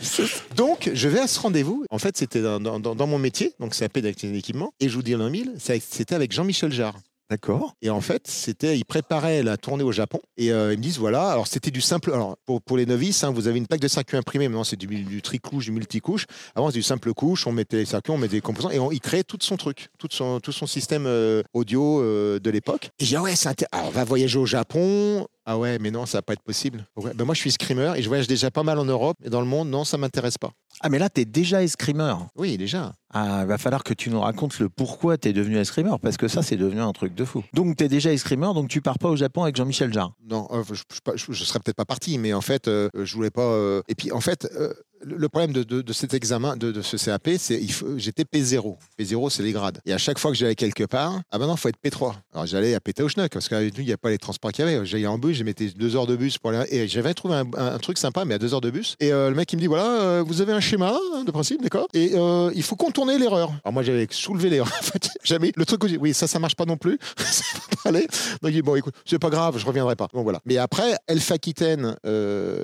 Donc, 0.57 0.91
je 0.95 1.09
vais 1.09 1.21
à 1.21 1.27
ce 1.27 1.39
rendez-vous. 1.41 1.85
En 1.91 1.99
fait, 1.99 2.17
c'était 2.17 2.41
dans, 2.41 2.59
dans- 2.61 2.81
dans- 2.81 2.95
dans 2.95 3.07
mon 3.07 3.19
métier, 3.19 3.53
donc 3.61 3.75
c'est 3.75 3.85
AP 3.85 3.99
d'équipement. 3.99 4.73
Et 4.81 4.89
je 4.89 4.95
vous 4.95 5.03
dis 5.03 5.13
l'un 5.13 5.29
mille, 5.29 5.53
c'était 5.59 6.15
avec 6.15 6.33
Jean-Michel 6.33 6.73
Jarre. 6.73 6.97
D'accord. 7.29 7.75
Et 7.83 7.91
en 7.91 8.01
fait, 8.01 8.29
c'était, 8.29 8.79
ils 8.79 8.85
préparaient 8.85 9.43
la 9.43 9.57
tournée 9.57 9.83
au 9.83 9.91
Japon. 9.91 10.21
Et 10.37 10.53
euh, 10.53 10.73
ils 10.73 10.79
me 10.79 10.83
disent 10.83 10.99
voilà, 10.99 11.31
alors 11.31 11.49
c'était 11.49 11.73
du 11.73 11.81
simple. 11.81 12.13
Alors 12.13 12.37
pour, 12.45 12.63
pour 12.63 12.77
les 12.77 12.87
novices, 12.87 13.25
hein, 13.25 13.31
vous 13.33 13.49
avez 13.49 13.59
une 13.59 13.67
plaque 13.67 13.81
de 13.81 13.89
circuit 13.89 14.17
imprimée. 14.17 14.49
Maintenant, 14.49 14.63
c'est 14.63 14.77
du, 14.77 15.23
tricouche, 15.23 15.65
du 15.65 15.73
multicouche. 15.73 16.27
Avant, 16.55 16.71
c'est 16.71 16.77
du 16.77 16.83
simple 16.83 17.13
couche. 17.15 17.47
On 17.47 17.53
mettait 17.53 17.79
les 17.79 17.85
circuits, 17.85 18.13
on 18.13 18.19
mettait 18.19 18.37
des 18.37 18.41
composants 18.41 18.71
et 18.71 18.79
on, 18.79 18.93
il 18.93 19.01
créait 19.01 19.25
tout 19.25 19.39
son 19.41 19.57
truc, 19.57 19.89
tout 19.99 20.09
son, 20.11 20.39
tout 20.39 20.53
son 20.53 20.67
système 20.67 21.07
euh, 21.07 21.43
audio 21.53 22.01
euh, 22.01 22.39
de 22.39 22.51
l'époque. 22.51 22.91
Et 23.01 23.05
j'ai 23.05 23.17
ah 23.17 23.23
ouais, 23.23 23.35
c'est 23.35 23.65
alors, 23.73 23.89
on 23.89 23.91
va 23.91 24.05
voyager 24.05 24.39
au 24.39 24.47
Japon. 24.47 25.27
Ah 25.49 25.59
ouais, 25.59 25.79
mais 25.79 25.91
non, 25.91 26.07
ça 26.07 26.19
va 26.19 26.23
pas 26.23 26.33
être 26.33 26.43
possible. 26.43 26.85
Ben 26.97 27.25
moi, 27.25 27.35
je 27.35 27.41
suis 27.41 27.53
screamer 27.53 27.95
et 27.97 28.03
je 28.03 28.09
voyage 28.09 28.27
déjà 28.27 28.51
pas 28.51 28.65
mal 28.65 28.79
en 28.79 28.85
Europe. 28.85 29.17
Et 29.25 29.31
dans 29.31 29.41
le 29.41 29.47
monde, 29.47 29.69
non, 29.69 29.85
ça 29.85 29.97
m'intéresse 29.97 30.39
pas. 30.39 30.51
Ah, 30.83 30.89
mais 30.89 30.99
là, 30.99 31.09
tu 31.09 31.23
es 31.23 31.25
déjà 31.25 31.63
escrimeur. 31.63 32.27
Oui, 32.37 32.57
déjà. 32.59 32.93
Ah, 33.13 33.41
il 33.43 33.47
va 33.47 33.57
falloir 33.57 33.83
que 33.83 33.95
tu 33.95 34.11
nous 34.11 34.21
racontes 34.21 34.59
le 34.59 34.69
pourquoi 34.69 35.17
tu 35.17 35.29
es 35.29 35.33
devenu 35.33 35.57
escrimeur, 35.57 35.99
parce 36.01 36.17
que 36.19 36.29
ça, 36.29 36.43
c'est 36.43 36.57
devenu 36.57 36.81
un 36.81 36.93
truc 36.93 37.15
de 37.15 37.25
fou. 37.25 37.43
Donc, 37.55 37.77
tu 37.77 37.85
es 37.85 37.89
déjà 37.89 38.13
escrimeur, 38.13 38.53
donc 38.53 38.69
tu 38.69 38.83
pars 38.83 38.99
pas 38.99 39.09
au 39.09 39.17
Japon 39.17 39.45
avec 39.45 39.57
Jean-Michel 39.57 39.93
Jarre. 39.93 40.13
Non, 40.29 40.47
euh, 40.51 40.63
je, 40.71 40.75
je, 40.75 41.17
je, 41.17 41.33
je 41.33 41.45
serais 41.45 41.61
peut-être 41.61 41.77
pas 41.77 41.87
parti, 41.87 42.19
mais 42.19 42.35
en 42.35 42.43
fait, 42.43 42.69
euh, 42.69 42.91
je 42.95 43.15
voulais 43.15 43.31
pas. 43.31 43.43
euh, 43.43 43.81
Et 43.89 43.95
puis, 43.95 44.13
en 44.13 44.21
fait, 44.21 44.47
euh, 44.55 44.75
le 45.03 45.29
problème 45.29 45.53
de, 45.53 45.63
de- 45.63 45.93
cet 45.93 46.15
examen, 46.15 46.57
de, 46.57 46.83
ce 46.83 46.97
CAP, 46.97 47.31
c'est 47.39 47.61
il 47.61 47.73
faut- 47.73 47.97
j'étais 47.97 48.25
P0. 48.25 48.77
P0, 48.99 49.31
c'est 49.31 49.43
les 49.43 49.53
grades. 49.53 49.81
Et 49.87 49.93
à 49.93 49.99
chaque 49.99 50.19
fois 50.19 50.31
que 50.31 50.37
j'allais 50.37 50.55
quelque 50.55 50.85
part, 50.85 51.21
ah 51.31 51.39
ben 51.39 51.47
non, 51.47 51.57
faut 51.57 51.69
être 51.69 51.79
P3. 51.83 52.15
Alors 52.33 52.47
j'allais 52.47 52.75
à 52.75 52.81
Pétaouchnok, 52.81 53.33
parce 53.33 53.49
qu'avec 53.49 53.75
nous, 53.77 53.83
il 53.83 53.87
n'y 53.87 53.93
a 53.93 53.97
pas 53.97 54.11
les 54.11 54.19
transports 54.19 54.53
qu'il 54.53 54.65
y 54.65 54.69
avait. 54.69 54.85
J'allais 54.85 55.07
en 55.07 55.19
bus, 55.19 55.37
je 55.37 55.45
mettais 55.45 55.69
deux 55.69 55.97
heures 55.97 56.07
de 56.07 56.17
bus 56.17 56.39
pour 56.39 56.51
aller. 56.51 56.67
Et 56.71 56.89
j'avais 56.89 57.15
trouvé 57.15 57.37
un, 57.57 57.79
truc 57.79 57.99
sympa, 57.99 58.25
mais 58.25 58.35
à 58.35 58.39
deux 58.39 58.55
heures 58.55 58.61
de 58.61 58.71
bus. 58.71 58.97
Et 59.01 59.13
euh, 59.13 59.31
le 59.31 59.37
mec, 59.37 59.53
il 59.53 59.57
me 59.57 59.61
dit 59.61 59.67
voilà, 59.67 60.01
euh, 60.01 60.25
vous 60.27 60.41
avez 60.41 60.53
un 60.53 60.61
schéma 60.61 60.99
hein, 61.15 61.25
de 61.25 61.31
principe, 61.31 61.63
d'accord? 61.63 61.89
Et 61.95 62.13
euh, 62.15 62.51
il 62.55 62.63
faut 62.63 62.77
contourner 62.77 63.19
l'erreur. 63.19 63.53
Alors 63.65 63.73
moi, 63.73 63.83
j'avais 63.83 64.07
soulevé 64.11 64.51
l'erreur. 64.51 64.73
En 64.87 64.89
fait, 64.89 65.11
jamais. 65.25 65.53
Le 65.57 65.65
truc 65.65 65.83
où 65.83 65.89
j'ai 65.89 65.97
oui, 65.97 66.15
ça, 66.15 66.27
ça 66.27 66.39
marche 66.39 66.55
pas 66.55 66.65
non 66.65 66.77
plus. 66.77 66.99
ça 67.17 67.43
peut 67.71 67.77
pas 67.83 67.89
aller. 67.89 68.07
Donc 68.43 68.51
il 68.51 68.53
dit 68.53 68.63
bon, 68.63 68.77
écoute, 68.77 68.95
c'est 69.05 69.19
pas 69.19 69.31
grave, 69.31 69.59
je 69.59 69.67
reviendrai 69.67 69.97
pas. 69.97 70.09
Bon 70.13 70.23
voilà. 70.23 70.41
Mais 70.45 70.59
après, 70.59 70.97
Elf 71.09 71.33
Aquitaine, 71.33 71.97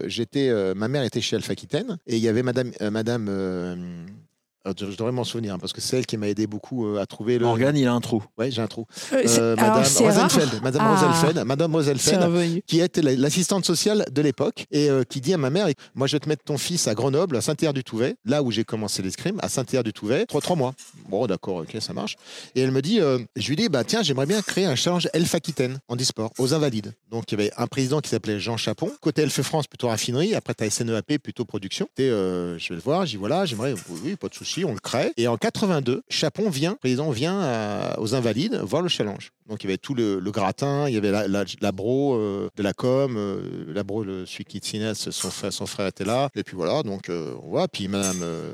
j'étais, 0.07 0.53
ma 0.75 0.89
mère 0.89 1.03
était 1.03 1.21
chez 1.21 1.37
Elf 1.37 1.51
Aquitaine 1.51 1.99
et 2.07 2.17
il 2.23 2.27
y 2.27 2.29
avait 2.29 2.45
Madame, 2.45 2.71
euh, 2.81 2.91
Madame. 2.93 4.22
Euh, 4.67 4.73
je 4.79 4.87
je 4.91 4.97
devrais 4.97 5.13
m'en 5.13 5.25
souvenir 5.25 5.55
hein, 5.55 5.59
parce 5.59 5.73
que 5.73 5.81
c'est 5.81 5.99
elle 5.99 6.07
qui 6.07 6.17
m'a 6.17 6.29
aidé 6.29 6.47
beaucoup 6.47 6.87
euh, 6.87 7.01
à 7.01 7.07
trouver 7.07 7.39
le. 7.39 7.47
Morgane, 7.47 7.77
il 7.77 7.87
a 7.87 7.93
un 7.93 8.01
trou. 8.01 8.23
Ouais, 8.39 8.51
j'ai 8.51 8.63
un 8.63 8.67
trou. 8.67 8.87
Euh, 9.13 9.23
Euh, 9.27 9.57
Madame. 9.57 9.83
Rosenfeld, 9.83 10.63
Madame 10.63 10.83
Ah. 10.85 10.95
Rosenfeld, 10.95 11.45
Madame 11.47 11.75
Rosenfeld, 11.75 12.63
qui 12.67 12.81
était 12.81 13.03
la- 13.03 13.15
l'assistante 13.17 13.65
sociale 13.65 14.05
de 14.11 14.23
l'époque 14.23 14.67
et 14.71 14.89
euh, 14.91 15.05
qui 15.05 15.21
dit 15.21 15.35
à 15.35 15.39
ma 15.39 15.51
mère 15.51 15.69
Moi, 15.95 16.07
je 16.07 16.17
vais 16.17 16.21
te 16.21 16.29
mettre 16.29 16.45
ton 16.45 16.59
fils 16.59 16.87
à 16.89 16.95
Grenoble, 16.95 17.37
à 17.37 17.41
Saint-Hilaire-du-Touvet, 17.41 18.17
là 18.25 18.43
où 18.43 18.51
j'ai 18.51 18.65
commencé 18.65 19.03
l'escrime, 19.03 19.39
à 19.43 19.49
Saint-Hilaire-du-Touvet, 19.49 20.27
trois, 20.27 20.41
trois 20.41 20.57
mois. 20.57 20.75
Bon, 21.09 21.27
d'accord, 21.27 21.57
ok, 21.57 21.77
ça 21.81 21.93
marche. 21.93 22.17
Et 22.55 22.61
elle 22.61 22.71
me 22.71 22.83
dit 22.83 23.01
euh, 23.01 23.19
Je 23.37 23.49
lui 23.49 23.57
dis 23.57 23.69
bah, 23.69 23.85
Tiens, 23.85 24.03
j'aimerais 24.03 24.27
bien 24.27 24.43
créer 24.43 24.67
un 24.67 24.75
challenge 24.77 25.09
Elf 25.15 25.35
Aquitaine 25.35 25.79
en 25.89 25.97
e-sport 25.97 26.31
aux 26.39 26.55
Invalides. 26.55 26.93
Donc, 27.11 27.25
il 27.33 27.39
y 27.39 27.43
avait 27.43 27.53
un 27.57 27.67
président 27.67 28.01
qui 28.01 28.11
s'appelait 28.11 28.39
Jean 28.41 28.57
Chapon. 28.57 28.91
Côté 29.01 29.23
Elf 29.23 29.41
France, 29.43 29.67
plutôt 29.67 29.89
raffinerie. 29.89 30.35
Après, 30.35 30.55
tu 30.55 30.65
as 30.65 30.71
SNEAP, 30.71 31.19
plutôt 31.23 31.45
production. 31.45 31.89
Et 31.99 32.03
euh, 32.11 32.59
je 32.59 32.69
vais 32.71 32.75
le 32.77 32.81
voir, 32.83 33.07
j'y 33.07 33.17
voilà, 33.17 33.45
j'aimerais, 33.47 33.73
oui, 33.89 34.01
oui, 34.05 34.17
pas 34.17 34.29
de 34.29 34.35
souci, 34.35 34.52
on 34.65 34.73
le 34.73 34.79
crée. 34.81 35.13
Et 35.17 35.29
en 35.29 35.37
82, 35.37 36.03
Chapon 36.09 36.49
vient, 36.51 36.75
président 36.75 37.11
vient 37.11 37.41
à- 37.41 37.99
aux 37.99 38.15
Invalides 38.15 38.61
voir 38.65 38.83
le 38.83 38.89
challenge. 38.89 39.33
Donc 39.49 39.65
il 39.65 39.67
y 39.67 39.71
avait 39.71 39.79
tout 39.79 39.95
le, 39.95 40.21
gratin, 40.31 40.89
il 40.89 40.95
y 40.95 40.97
avait 40.97 41.11
la, 41.11 41.73
bro 41.73 42.15
euh, 42.15 42.49
de 42.57 42.63
la 42.63 42.73
com, 42.73 43.17
euh, 43.17 43.65
la 43.75 43.83
bro, 43.83 44.03
le, 44.05 44.25
celui 44.25 44.45
qui 44.45 44.61
son 44.93 45.31
frère, 45.31 45.53
son 45.53 45.67
frère 45.67 45.89
était 45.89 46.05
là. 46.05 46.29
Et 46.35 46.43
puis 46.43 46.57
voilà, 46.57 46.83
donc 46.83 47.09
euh. 47.11 47.35
Puis 47.73 47.89
Madame, 47.89 48.21
euh, 48.23 48.53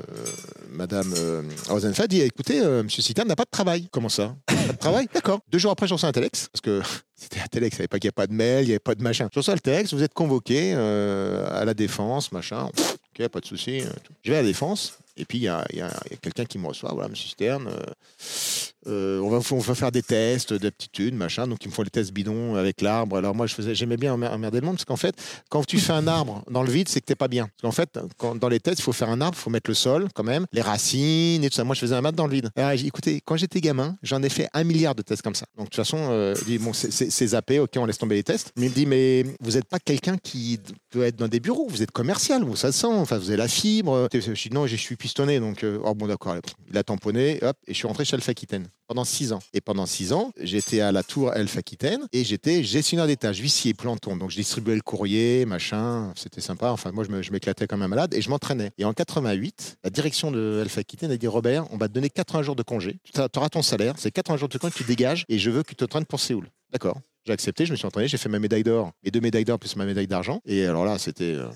Madame 0.69 1.13
euh, 1.17 1.41
Rosenfeld 1.67 2.09
dit 2.09 2.21
écoutez, 2.21 2.59
euh, 2.61 2.83
Monsieur 2.83 3.01
Citerne 3.01 3.27
n'a 3.27 3.35
pas 3.35 3.45
de 3.45 3.49
travail. 3.51 3.87
Comment 3.91 4.09
ça? 4.09 4.35
Pas 4.47 4.55
de 4.73 4.77
travail? 4.77 5.07
D'accord. 5.13 5.39
Deux 5.49 5.59
jours 5.59 5.71
après, 5.71 5.87
je 5.87 5.93
reçois 5.93 6.09
un 6.09 6.13
téléx 6.13 6.49
parce 6.51 6.61
que 6.61 6.81
c'était 7.15 7.39
un 7.39 7.47
téléx, 7.47 7.75
il 7.75 7.77
savait 7.77 7.87
pas 7.87 7.99
qu'il 7.99 8.07
n'y 8.07 8.09
avait 8.09 8.27
pas 8.27 8.27
de 8.27 8.33
mail, 8.33 8.63
il 8.63 8.67
n'y 8.67 8.71
avait 8.73 8.79
pas 8.79 8.95
de 8.95 9.03
machin. 9.03 9.29
Je 9.33 9.39
reçois 9.39 9.53
le 9.53 9.59
téléx, 9.61 9.93
vous 9.93 10.03
êtes 10.03 10.13
convoqué 10.13 10.73
euh, 10.75 11.47
à 11.49 11.65
la 11.65 11.73
défense, 11.73 12.31
machin. 12.31 12.65
Ok, 13.19 13.27
pas 13.29 13.39
de 13.39 13.45
souci. 13.45 13.81
euh. 13.81 13.89
Je 14.23 14.31
vais 14.31 14.37
à 14.37 14.41
la 14.41 14.47
défense. 14.47 14.93
Et 15.19 15.25
puis, 15.25 15.37
il 15.37 15.43
y 15.43 15.47
a, 15.47 15.65
quelqu'un 16.21 16.45
qui 16.45 16.57
me 16.57 16.67
reçoit. 16.67 16.91
Voilà, 16.93 17.09
monsieur 17.09 17.29
Stern, 17.29 17.69
euh, 18.89 19.19
on, 19.21 19.59
va, 19.59 19.75
faire 19.75 19.91
des 19.91 20.01
tests 20.01 20.53
d'aptitude, 20.53 21.13
machin. 21.13 21.47
Donc, 21.47 21.63
ils 21.63 21.67
me 21.69 21.73
font 21.73 21.83
les 21.83 21.89
tests 21.89 22.11
bidons 22.11 22.55
avec 22.55 22.81
l'arbre. 22.81 23.17
Alors, 23.17 23.35
moi, 23.35 23.45
j'aimais 23.47 23.97
bien 23.97 24.15
emmer- 24.15 24.29
emmerder 24.29 24.59
le 24.59 24.65
monde 24.65 24.75
parce 24.75 24.85
qu'en 24.85 24.97
fait, 24.97 25.15
quand 25.49 25.65
tu 25.65 25.79
fais 25.79 25.93
un 25.93 26.07
arbre 26.07 26.43
dans 26.49 26.63
le 26.63 26.71
vide, 26.71 26.89
c'est 26.89 26.99
que 27.01 27.05
t'es 27.05 27.15
pas 27.15 27.27
bien. 27.27 27.49
Parce 27.61 27.61
qu'en 27.61 27.71
fait, 27.71 28.37
dans 28.39 28.49
les 28.49 28.59
tests, 28.59 28.79
il 28.79 28.83
faut 28.83 28.93
faire 28.93 29.09
un 29.09 29.21
arbre, 29.21 29.37
il 29.37 29.41
faut 29.41 29.49
mettre 29.49 29.69
le 29.69 29.75
sol 29.75 30.07
quand 30.13 30.23
même, 30.23 30.45
les 30.51 30.61
racines 30.61 31.43
et 31.43 31.49
tout 31.49 31.55
ça. 31.55 31.63
Moi, 31.63 31.75
je 31.75 31.81
faisais 31.81 31.95
un 31.95 32.01
mat 32.01 32.11
dans 32.13 32.27
le 32.27 32.33
vide. 32.33 32.49
Alors, 32.55 32.75
dit, 32.75 32.87
écoutez, 32.87 33.21
quand 33.23 33.37
j'étais 33.37 33.61
gamin, 33.61 33.95
j'en 34.03 34.21
ai 34.23 34.29
fait 34.29 34.49
un 34.53 34.63
milliard 34.63 34.95
de 34.95 35.01
tests 35.01 35.21
comme 35.21 35.35
ça. 35.35 35.45
Donc, 35.57 35.67
de 35.67 35.69
toute 35.69 35.75
façon, 35.75 35.97
euh, 36.09 36.33
dit, 36.45 36.57
bon, 36.57 36.73
c'est- 36.73 37.27
zappé, 37.27 37.59
ok, 37.59 37.71
on 37.77 37.85
laisse 37.85 37.97
tomber 37.99 38.15
les 38.15 38.23
tests. 38.23 38.51
Mais 38.55 38.65
il 38.65 38.69
me 38.69 38.75
dit, 38.75 38.85
mais 38.85 39.23
vous 39.39 39.51
n'êtes 39.51 39.65
pas 39.65 39.79
quelqu'un 39.79 40.17
qui 40.17 40.59
peut 40.89 41.03
être 41.03 41.15
dans 41.15 41.27
des 41.27 41.39
bureaux, 41.39 41.67
vous 41.69 41.83
êtes 41.83 41.91
commercial, 41.91 42.43
vous, 42.43 42.55
ça 42.55 42.71
se 42.71 42.79
sent. 42.79 42.87
Enfin, 42.87 43.17
vous 43.17 43.29
avez 43.29 43.37
la 43.37 43.47
fibre. 43.47 44.07
Je 44.11 44.31
dis, 44.31 44.49
non, 44.51 44.65
je 44.65 44.75
suis 44.75 44.95
pistonné. 44.95 45.39
Donc, 45.39 45.63
euh, 45.63 45.79
oh 45.83 45.93
bon, 45.93 46.07
d'accord. 46.07 46.35
Il 46.69 46.77
a 46.77 46.83
tamponné, 46.83 47.39
hop, 47.43 47.57
et 47.67 47.73
je 47.73 47.77
suis 47.77 47.87
rentré 47.87 48.05
chez 48.05 48.15
Alpha 48.15 48.31
Aquitaine 48.31 48.67
pendant 48.89 49.05
six 49.05 49.33
ans. 49.33 49.39
Et 49.53 49.61
pendant 49.61 49.85
six 49.85 50.13
ans, 50.13 50.31
j'étais 50.41 50.81
à 50.81 50.91
la 50.91 51.03
tour 51.03 51.31
Elf 51.35 51.55
Aquitaine 51.57 52.07
et 52.11 52.23
j'étais 52.23 52.63
gestionnaire 52.63 53.05
d'étage, 53.05 53.37
huissier, 53.37 53.75
planton. 53.75 54.17
Donc 54.17 54.31
je 54.31 54.35
distribuais 54.35 54.73
le 54.73 54.81
courrier, 54.81 55.45
machin, 55.45 56.11
c'était 56.15 56.41
sympa. 56.41 56.71
Enfin, 56.71 56.91
moi, 56.91 57.03
je 57.21 57.31
m'éclatais 57.31 57.67
comme 57.67 57.83
un 57.83 57.87
malade 57.87 58.15
et 58.15 58.21
je 58.21 58.31
m'entraînais. 58.31 58.71
Et 58.79 58.85
en 58.85 58.93
88, 58.93 59.77
la 59.83 59.91
direction 59.91 60.31
de 60.31 60.61
Elf 60.63 60.75
Aquitaine 60.79 61.11
a 61.11 61.17
dit 61.17 61.27
Robert, 61.27 61.71
on 61.71 61.77
va 61.77 61.87
te 61.87 61.93
donner 61.93 62.09
80 62.09 62.41
jours 62.41 62.55
de 62.55 62.63
congé. 62.63 62.97
Tu 63.13 63.21
auras 63.21 63.49
ton 63.49 63.61
salaire, 63.61 63.93
c'est 63.99 64.09
80 64.09 64.37
jours 64.37 64.49
de 64.49 64.57
congé, 64.57 64.73
tu 64.75 64.83
dégages 64.83 65.23
et 65.29 65.37
je 65.37 65.51
veux 65.51 65.61
que 65.61 65.69
tu 65.69 65.75
t'entraînes 65.75 66.05
pour 66.05 66.19
Séoul. 66.19 66.47
D'accord. 66.73 66.99
J'ai 67.27 67.33
accepté, 67.33 67.67
je 67.67 67.71
me 67.71 67.77
suis 67.77 67.85
entraîné, 67.85 68.07
j'ai 68.07 68.17
fait 68.17 68.29
ma 68.29 68.39
médaille 68.39 68.63
d'or, 68.63 68.91
et 69.03 69.11
deux 69.11 69.19
médailles 69.19 69.45
d'or 69.45 69.59
plus 69.59 69.75
ma 69.75 69.85
médaille 69.85 70.07
d'argent. 70.07 70.41
Et 70.47 70.65
alors 70.65 70.83
là, 70.85 70.97
c'était. 70.97 71.35
euh, 71.35 71.49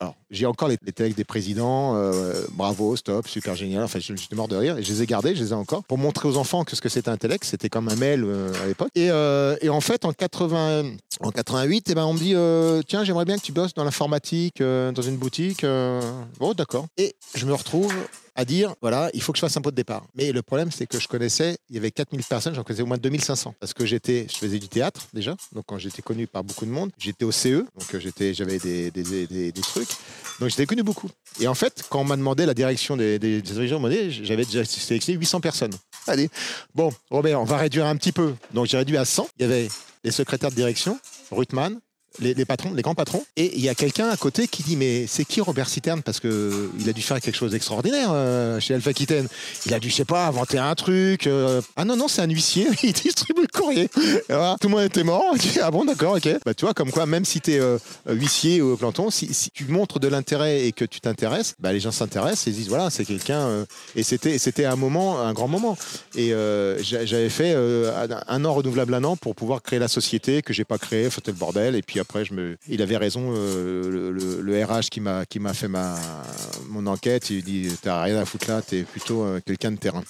alors, 0.00 0.14
j'ai 0.30 0.46
encore 0.46 0.68
les, 0.68 0.76
les 0.84 0.92
textes 0.92 1.16
des 1.16 1.24
présidents, 1.24 1.96
euh, 1.96 2.44
bravo, 2.52 2.94
stop, 2.94 3.26
super 3.26 3.56
génial. 3.56 3.82
Enfin, 3.82 3.98
je- 3.98 4.14
j'étais 4.14 4.36
mort 4.36 4.46
de 4.46 4.54
rire 4.56 4.78
et 4.78 4.82
je 4.84 4.92
les 4.92 5.02
ai 5.02 5.06
gardés, 5.06 5.34
je 5.34 5.42
les 5.42 5.50
ai 5.50 5.54
encore 5.54 5.82
pour 5.84 5.98
montrer 5.98 6.28
aux 6.28 6.36
enfants 6.36 6.64
ce 6.70 6.80
que 6.80 6.88
c'était 6.88 7.08
un 7.10 7.16
Telex. 7.16 7.48
C'était 7.48 7.68
comme 7.68 7.88
un 7.88 7.96
mail 7.96 8.22
euh, 8.24 8.52
à 8.62 8.66
l'époque. 8.66 8.90
Et, 8.94 9.10
euh, 9.10 9.56
et 9.60 9.68
en 9.70 9.80
fait, 9.80 10.04
en 10.04 10.12
80, 10.12 10.92
en 11.20 11.30
88, 11.32 11.86
eh 11.90 11.94
ben, 11.96 12.04
on 12.04 12.14
me 12.14 12.18
dit 12.18 12.34
tiens, 12.86 13.02
j'aimerais 13.02 13.24
bien 13.24 13.36
que 13.38 13.42
tu 13.42 13.50
bosses 13.52 13.74
dans 13.74 13.82
l'informatique, 13.84 14.62
dans 14.62 15.02
une 15.02 15.16
boutique. 15.16 15.64
Bon, 16.38 16.52
d'accord. 16.54 16.86
Et 16.96 17.16
je 17.34 17.44
me 17.46 17.54
retrouve 17.54 17.92
à 18.38 18.44
dire 18.44 18.72
voilà, 18.80 19.10
il 19.14 19.20
faut 19.20 19.32
que 19.32 19.36
je 19.38 19.40
fasse 19.40 19.56
un 19.56 19.60
pot 19.60 19.72
de 19.72 19.76
départ. 19.76 20.04
Mais 20.14 20.30
le 20.30 20.42
problème, 20.42 20.70
c'est 20.70 20.86
que 20.86 21.00
je 21.00 21.08
connaissais, 21.08 21.58
il 21.68 21.74
y 21.74 21.78
avait 21.78 21.90
4000 21.90 22.24
personnes, 22.24 22.54
j'en 22.54 22.62
connaissais 22.62 22.84
au 22.84 22.86
moins 22.86 22.96
2500. 22.96 23.56
Parce 23.58 23.74
que 23.74 23.84
j'étais, 23.84 24.28
je 24.32 24.36
faisais 24.36 24.60
du 24.60 24.68
théâtre 24.68 25.08
déjà, 25.12 25.36
donc 25.52 25.64
quand 25.66 25.76
j'étais 25.76 26.02
connu 26.02 26.28
par 26.28 26.44
beaucoup 26.44 26.64
de 26.64 26.70
monde, 26.70 26.92
j'étais 26.98 27.24
au 27.24 27.32
CE, 27.32 27.66
donc 27.76 27.94
euh, 27.94 27.98
j'étais, 27.98 28.32
j'avais 28.34 28.60
des, 28.60 28.92
des, 28.92 29.26
des- 29.26 29.60
trucs. 29.60 29.88
Donc 30.38 30.50
j'étais 30.50 30.66
connu 30.66 30.84
beaucoup. 30.84 31.10
Et 31.40 31.48
en 31.48 31.54
fait, 31.54 31.82
quand 31.90 32.00
on 32.00 32.04
m'a 32.04 32.16
demandé 32.16 32.46
la 32.46 32.54
direction 32.54 32.96
des, 32.96 33.18
des, 33.18 33.42
dirigeants, 33.42 33.82
j'avais 34.22 34.44
déjà 34.44 34.64
sélectionné 34.64 35.18
800 35.18 35.40
personnes. 35.40 35.74
Allez, 36.06 36.30
bon, 36.76 36.92
Robert, 37.10 37.40
on 37.40 37.44
va 37.44 37.56
réduire 37.56 37.86
un 37.86 37.96
petit 37.96 38.12
peu. 38.12 38.34
Donc 38.54 38.66
j'ai 38.66 38.78
réduit 38.78 38.96
à 38.96 39.04
100. 39.04 39.28
Il 39.38 39.42
y 39.42 39.44
avait 39.46 39.68
les 40.04 40.12
secrétaires 40.12 40.50
de 40.50 40.54
direction, 40.54 40.98
Ruthman, 41.32 41.80
les, 42.20 42.44
patrons, 42.44 42.72
les 42.74 42.82
grands 42.82 42.94
patrons. 42.94 43.24
Et 43.36 43.56
il 43.56 43.60
y 43.60 43.68
a 43.68 43.74
quelqu'un 43.74 44.08
à 44.08 44.16
côté 44.16 44.48
qui 44.48 44.62
dit 44.62 44.76
mais 44.76 45.06
c'est 45.06 45.24
qui 45.24 45.40
Robert 45.40 45.68
Citerne? 45.68 46.02
Parce 46.02 46.20
que 46.20 46.70
il 46.80 46.88
a 46.88 46.92
dû 46.92 47.02
faire 47.02 47.20
quelque 47.20 47.36
chose 47.36 47.52
d'extraordinaire 47.52 48.08
euh, 48.12 48.58
chez 48.60 48.74
Alpha 48.74 48.90
Aquitaine. 48.90 49.28
Il 49.66 49.74
a 49.74 49.78
dû, 49.78 49.88
je 49.90 49.94
sais 49.96 50.04
pas, 50.04 50.26
inventer 50.26 50.58
un 50.58 50.74
truc. 50.74 51.26
euh. 51.26 51.60
Ah 51.76 51.84
non 51.84 51.96
non, 51.96 52.08
c'est 52.08 52.22
un 52.22 52.28
huissier. 52.28 52.66
il 52.82 52.92
distribue 52.92 53.42
le 53.42 53.46
courrier. 53.48 53.88
Tout 53.88 54.68
le 54.68 54.68
monde 54.68 54.82
était 54.82 55.04
mort. 55.04 55.22
Ah 55.62 55.70
bon 55.70 55.84
d'accord, 55.84 56.16
ok. 56.16 56.28
Bah 56.44 56.54
tu 56.54 56.64
vois 56.64 56.74
comme 56.74 56.90
quoi, 56.90 57.06
même 57.06 57.24
si 57.24 57.40
tu 57.40 57.52
es 57.52 57.60
huissier 58.08 58.62
ou 58.62 58.76
planton, 58.76 59.10
si, 59.10 59.28
tu 59.52 59.64
montres 59.66 60.00
de 60.00 60.08
l'intérêt 60.08 60.66
et 60.66 60.72
que 60.72 60.84
tu 60.84 61.00
t'intéresses, 61.00 61.54
bah, 61.58 61.72
les 61.72 61.80
gens 61.80 61.92
s'intéressent 61.92 62.46
et 62.48 62.50
disent 62.52 62.68
voilà 62.68 62.90
c'est 62.90 63.04
quelqu'un. 63.04 63.40
euh, 63.40 63.64
et 63.96 64.02
c'était 64.02 64.64
un 64.64 64.76
moment, 64.76 65.20
un 65.20 65.32
grand 65.32 65.48
moment. 65.48 65.76
Et 66.16 66.32
euh, 66.32 66.82
j'a- 66.82 67.04
j'avais 67.04 67.28
fait 67.30 67.52
euh, 67.54 68.06
un- 68.28 68.44
an 68.44 68.54
renouvelable 68.54 68.94
un 68.94 69.04
an 69.04 69.16
pour 69.16 69.34
pouvoir 69.34 69.62
créer 69.62 69.78
la 69.78 69.88
société 69.88 70.42
que 70.42 70.52
j'ai 70.52 70.64
pas 70.64 70.78
créée, 70.78 71.10
c'était 71.10 71.30
le 71.32 71.36
bordel. 71.36 71.74
Et 71.74 71.82
puis 71.82 71.97
après, 71.98 72.24
je 72.24 72.34
me, 72.34 72.56
il 72.68 72.82
avait 72.82 72.96
raison, 72.96 73.32
euh, 73.34 73.90
le, 73.90 74.10
le- 74.12 74.40
le 74.40 74.64
RH 74.64 74.88
qui 74.90 75.00
m'a 75.00 75.24
qui 75.26 75.38
m'a 75.38 75.54
fait 75.54 75.68
ma 75.68 75.96
mon 76.68 76.86
enquête. 76.86 77.30
Il 77.30 77.42
dit 77.44 77.68
t'as 77.82 78.02
rien 78.02 78.16
à 78.18 78.24
foutre 78.24 78.48
là, 78.48 78.62
t'es 78.62 78.82
plutôt 78.82 79.22
euh, 79.22 79.40
quelqu'un 79.44 79.72
de 79.72 79.76
terrain. 79.78 80.02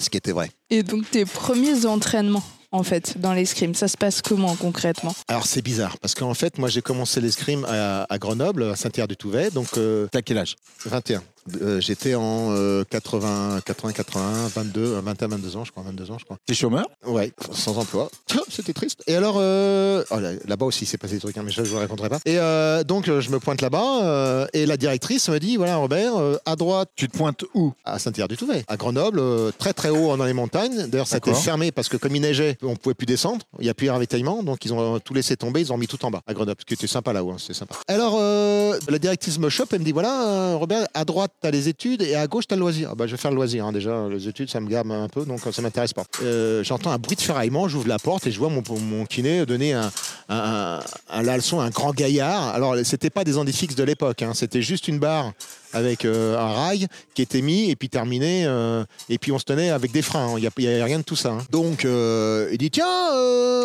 Ce 0.00 0.08
qui 0.10 0.16
était 0.16 0.32
vrai. 0.32 0.50
Et 0.70 0.82
donc 0.82 1.10
tes 1.10 1.24
premiers 1.24 1.84
entraînements, 1.86 2.44
en 2.70 2.84
fait, 2.84 3.18
dans 3.18 3.32
l'escrime, 3.32 3.74
ça 3.74 3.88
se 3.88 3.96
passe 3.96 4.22
comment 4.22 4.54
concrètement? 4.54 5.12
Alors 5.26 5.46
c'est 5.46 5.62
bizarre 5.62 5.98
parce 5.98 6.14
qu'en 6.14 6.34
fait, 6.34 6.58
moi 6.58 6.68
j'ai 6.68 6.82
commencé 6.82 7.20
l'escrime 7.20 7.64
à, 7.68 8.06
à 8.08 8.18
Grenoble, 8.18 8.62
à 8.64 8.76
Saint-Pierre-du-Touvet, 8.76 9.50
donc 9.50 9.76
euh, 9.76 10.06
T'as 10.12 10.22
quel 10.22 10.38
âge? 10.38 10.54
21. 10.84 11.22
Euh, 11.62 11.80
J'étais 11.80 12.14
en 12.14 12.48
euh, 12.52 12.84
80, 12.90 13.60
80, 13.64 13.92
81, 13.92 14.48
22, 14.48 14.80
euh, 14.80 15.00
21, 15.02 15.28
22 15.28 15.56
ans, 15.56 15.64
je 15.64 15.70
crois, 15.70 15.82
22 15.84 16.10
ans, 16.10 16.18
je 16.18 16.24
crois. 16.24 16.36
T'es 16.46 16.54
chômeur? 16.54 16.86
Ouais, 17.06 17.32
sans 17.52 17.76
emploi. 17.78 18.10
C'était 18.50 18.72
triste. 18.72 19.02
Et 19.06 19.14
alors, 19.16 19.36
euh, 19.38 20.04
oh 20.10 20.18
là- 20.18 20.32
là-bas 20.46 20.66
aussi, 20.66 20.86
c'est 20.86 20.98
passé 20.98 21.14
des 21.14 21.20
trucs, 21.20 21.36
hein, 21.38 21.42
mais 21.44 21.50
je 21.50 21.60
ne 21.62 21.66
vous 21.66 21.78
raconterai 21.78 22.08
pas. 22.08 22.18
Et 22.24 22.38
euh, 22.38 22.84
donc, 22.84 23.06
je 23.06 23.30
me 23.30 23.38
pointe 23.38 23.60
là-bas, 23.60 24.46
et 24.52 24.66
la 24.66 24.76
directrice 24.76 25.28
me 25.28 25.38
dit 25.38 25.56
voilà, 25.56 25.76
Robert, 25.76 26.12
à 26.44 26.56
droite, 26.56 26.90
Tu 26.96 27.08
te 27.08 27.16
pointes 27.16 27.44
où? 27.54 27.72
À 27.84 27.98
Saint-Pierre-du-Touvet, 27.98 28.64
à 28.68 28.76
Grenoble, 28.76 29.22
très 29.58 29.72
très 29.72 29.90
haut 29.90 30.16
dans 30.16 30.24
les 30.24 30.32
montagnes. 30.32 30.86
D'ailleurs, 30.88 31.06
ça 31.06 31.16
a 31.16 31.18
été 31.18 31.32
fermé 31.34 31.72
parce 31.72 31.88
que 31.88 31.96
comme 31.96 32.14
il 32.14 32.20
neigeait, 32.22 32.56
on 32.62 32.76
pouvait 32.76 32.94
plus 32.94 33.06
descendre. 33.06 33.44
Il 33.58 33.64
n'y 33.64 33.70
a 33.70 33.74
plus 33.74 33.86
de 33.86 33.92
ravitaillement, 33.92 34.42
donc 34.42 34.64
ils 34.64 34.72
ont 34.72 34.98
tout 35.00 35.14
laissé 35.14 35.36
tomber. 35.36 35.60
Ils 35.60 35.72
ont 35.72 35.78
mis 35.78 35.86
tout 35.86 36.04
en 36.04 36.10
bas 36.10 36.20
à 36.26 36.34
Grenoble, 36.34 36.60
ce 36.60 36.64
qui 36.64 36.74
était 36.74 36.86
sympa 36.86 37.12
là-haut. 37.12 37.30
hein, 37.30 37.36
c'est 37.38 37.54
sympa. 37.54 37.74
Alors, 37.88 38.18
la 38.20 38.98
directrice 38.98 39.38
me 39.38 39.48
chope, 39.48 39.72
elle 39.72 39.80
me 39.80 39.84
dit 39.84 39.92
voilà, 39.92 40.54
Robert, 40.56 40.86
à 40.94 41.04
droite, 41.04 41.32
tu 41.40 41.46
as 41.46 41.50
les 41.50 41.68
études 41.68 42.02
et 42.02 42.14
à 42.14 42.26
gauche, 42.26 42.46
tu 42.46 42.54
as 42.54 42.56
le 42.56 42.60
loisir. 42.60 42.90
Ah 42.92 42.94
bah, 42.94 43.06
je 43.06 43.12
vais 43.12 43.16
faire 43.16 43.30
le 43.30 43.36
loisir. 43.36 43.64
hein, 43.66 43.72
déjà, 43.72 44.08
les 44.08 44.28
études, 44.28 44.50
ça 44.50 44.60
me 44.60 44.68
gamme 44.68 44.90
un 44.90 45.08
peu, 45.08 45.24
donc 45.24 45.40
ça 45.52 45.62
m'intéresse 45.62 45.92
pas. 45.92 46.04
Euh, 46.22 46.62
J'entends 46.64 46.90
un 46.90 46.98
bruit 46.98 47.16
de 47.16 47.20
ferraillement, 47.20 47.68
j'ouvre 47.68 47.88
la 47.88 47.98
porte 47.98 48.26
et 48.26 48.30
je 48.32 48.38
vois 48.38 48.48
mon, 48.50 49.04
kiné 49.06 49.46
donner 49.46 49.72
un, 49.72 49.90
un, 50.28 50.80
un, 51.10 51.22
un 51.28 51.36
leçon 51.36 51.60
à 51.60 51.64
un 51.64 51.70
grand 51.70 51.94
gaillard. 51.94 52.48
Alors, 52.48 52.74
c'était 52.84 53.10
pas 53.10 53.24
des 53.24 53.36
handifixes 53.38 53.74
de 53.76 53.84
l'époque, 53.84 54.22
hein, 54.22 54.32
c'était 54.34 54.62
juste 54.62 54.88
une 54.88 54.98
barre 54.98 55.32
avec 55.72 56.04
euh, 56.04 56.36
un 56.38 56.52
rail 56.52 56.86
qui 57.14 57.22
était 57.22 57.42
mis 57.42 57.70
et 57.70 57.76
puis 57.76 57.88
terminé. 57.88 58.44
euh, 58.46 58.84
et 59.08 59.18
puis 59.18 59.32
on 59.32 59.38
se 59.38 59.44
tenait 59.44 59.70
avec 59.70 59.92
des 59.92 60.02
freins. 60.02 60.34
hein. 60.34 60.34
Il 60.38 60.64
n'y 60.66 60.80
a, 60.80 60.84
rien 60.84 60.98
de 60.98 61.04
tout 61.04 61.16
ça. 61.16 61.30
hein. 61.30 61.38
Donc 61.50 61.84
euh, 61.84 62.48
il 62.52 62.58
dit 62.58 62.70
Tiens, 62.70 62.86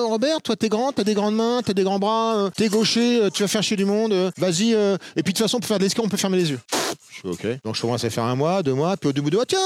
Robert, 0.07 0.41
toi 0.41 0.55
t'es 0.55 0.69
grand, 0.69 0.91
t'as 0.91 1.03
des 1.03 1.13
grandes 1.13 1.35
mains, 1.35 1.61
t'as 1.65 1.73
des 1.73 1.83
grands 1.83 1.99
bras, 1.99 2.49
t'es 2.55 2.67
gaucher, 2.69 3.27
tu 3.33 3.43
vas 3.43 3.47
faire 3.47 3.63
chier 3.63 3.77
du 3.77 3.85
monde, 3.85 4.13
vas-y. 4.37 4.73
euh. 4.73 4.97
Et 5.15 5.23
puis 5.23 5.33
de 5.33 5.37
toute 5.37 5.45
façon, 5.45 5.59
pour 5.59 5.67
faire 5.67 5.79
de 5.79 5.83
l'escalade, 5.83 6.07
on 6.07 6.09
peut 6.09 6.17
fermer 6.17 6.37
les 6.37 6.51
yeux. 6.51 6.59
Je 7.09 7.21
fais 7.21 7.27
OK. 7.29 7.59
Donc 7.63 7.75
je 7.75 7.81
commence 7.81 8.03
à 8.03 8.09
faire 8.09 8.23
un 8.25 8.35
mois, 8.35 8.61
deux 8.63 8.73
mois, 8.73 8.97
puis 8.97 9.09
au 9.09 9.13
bout 9.13 9.29
de 9.29 9.35
mois, 9.35 9.45
tiens, 9.45 9.59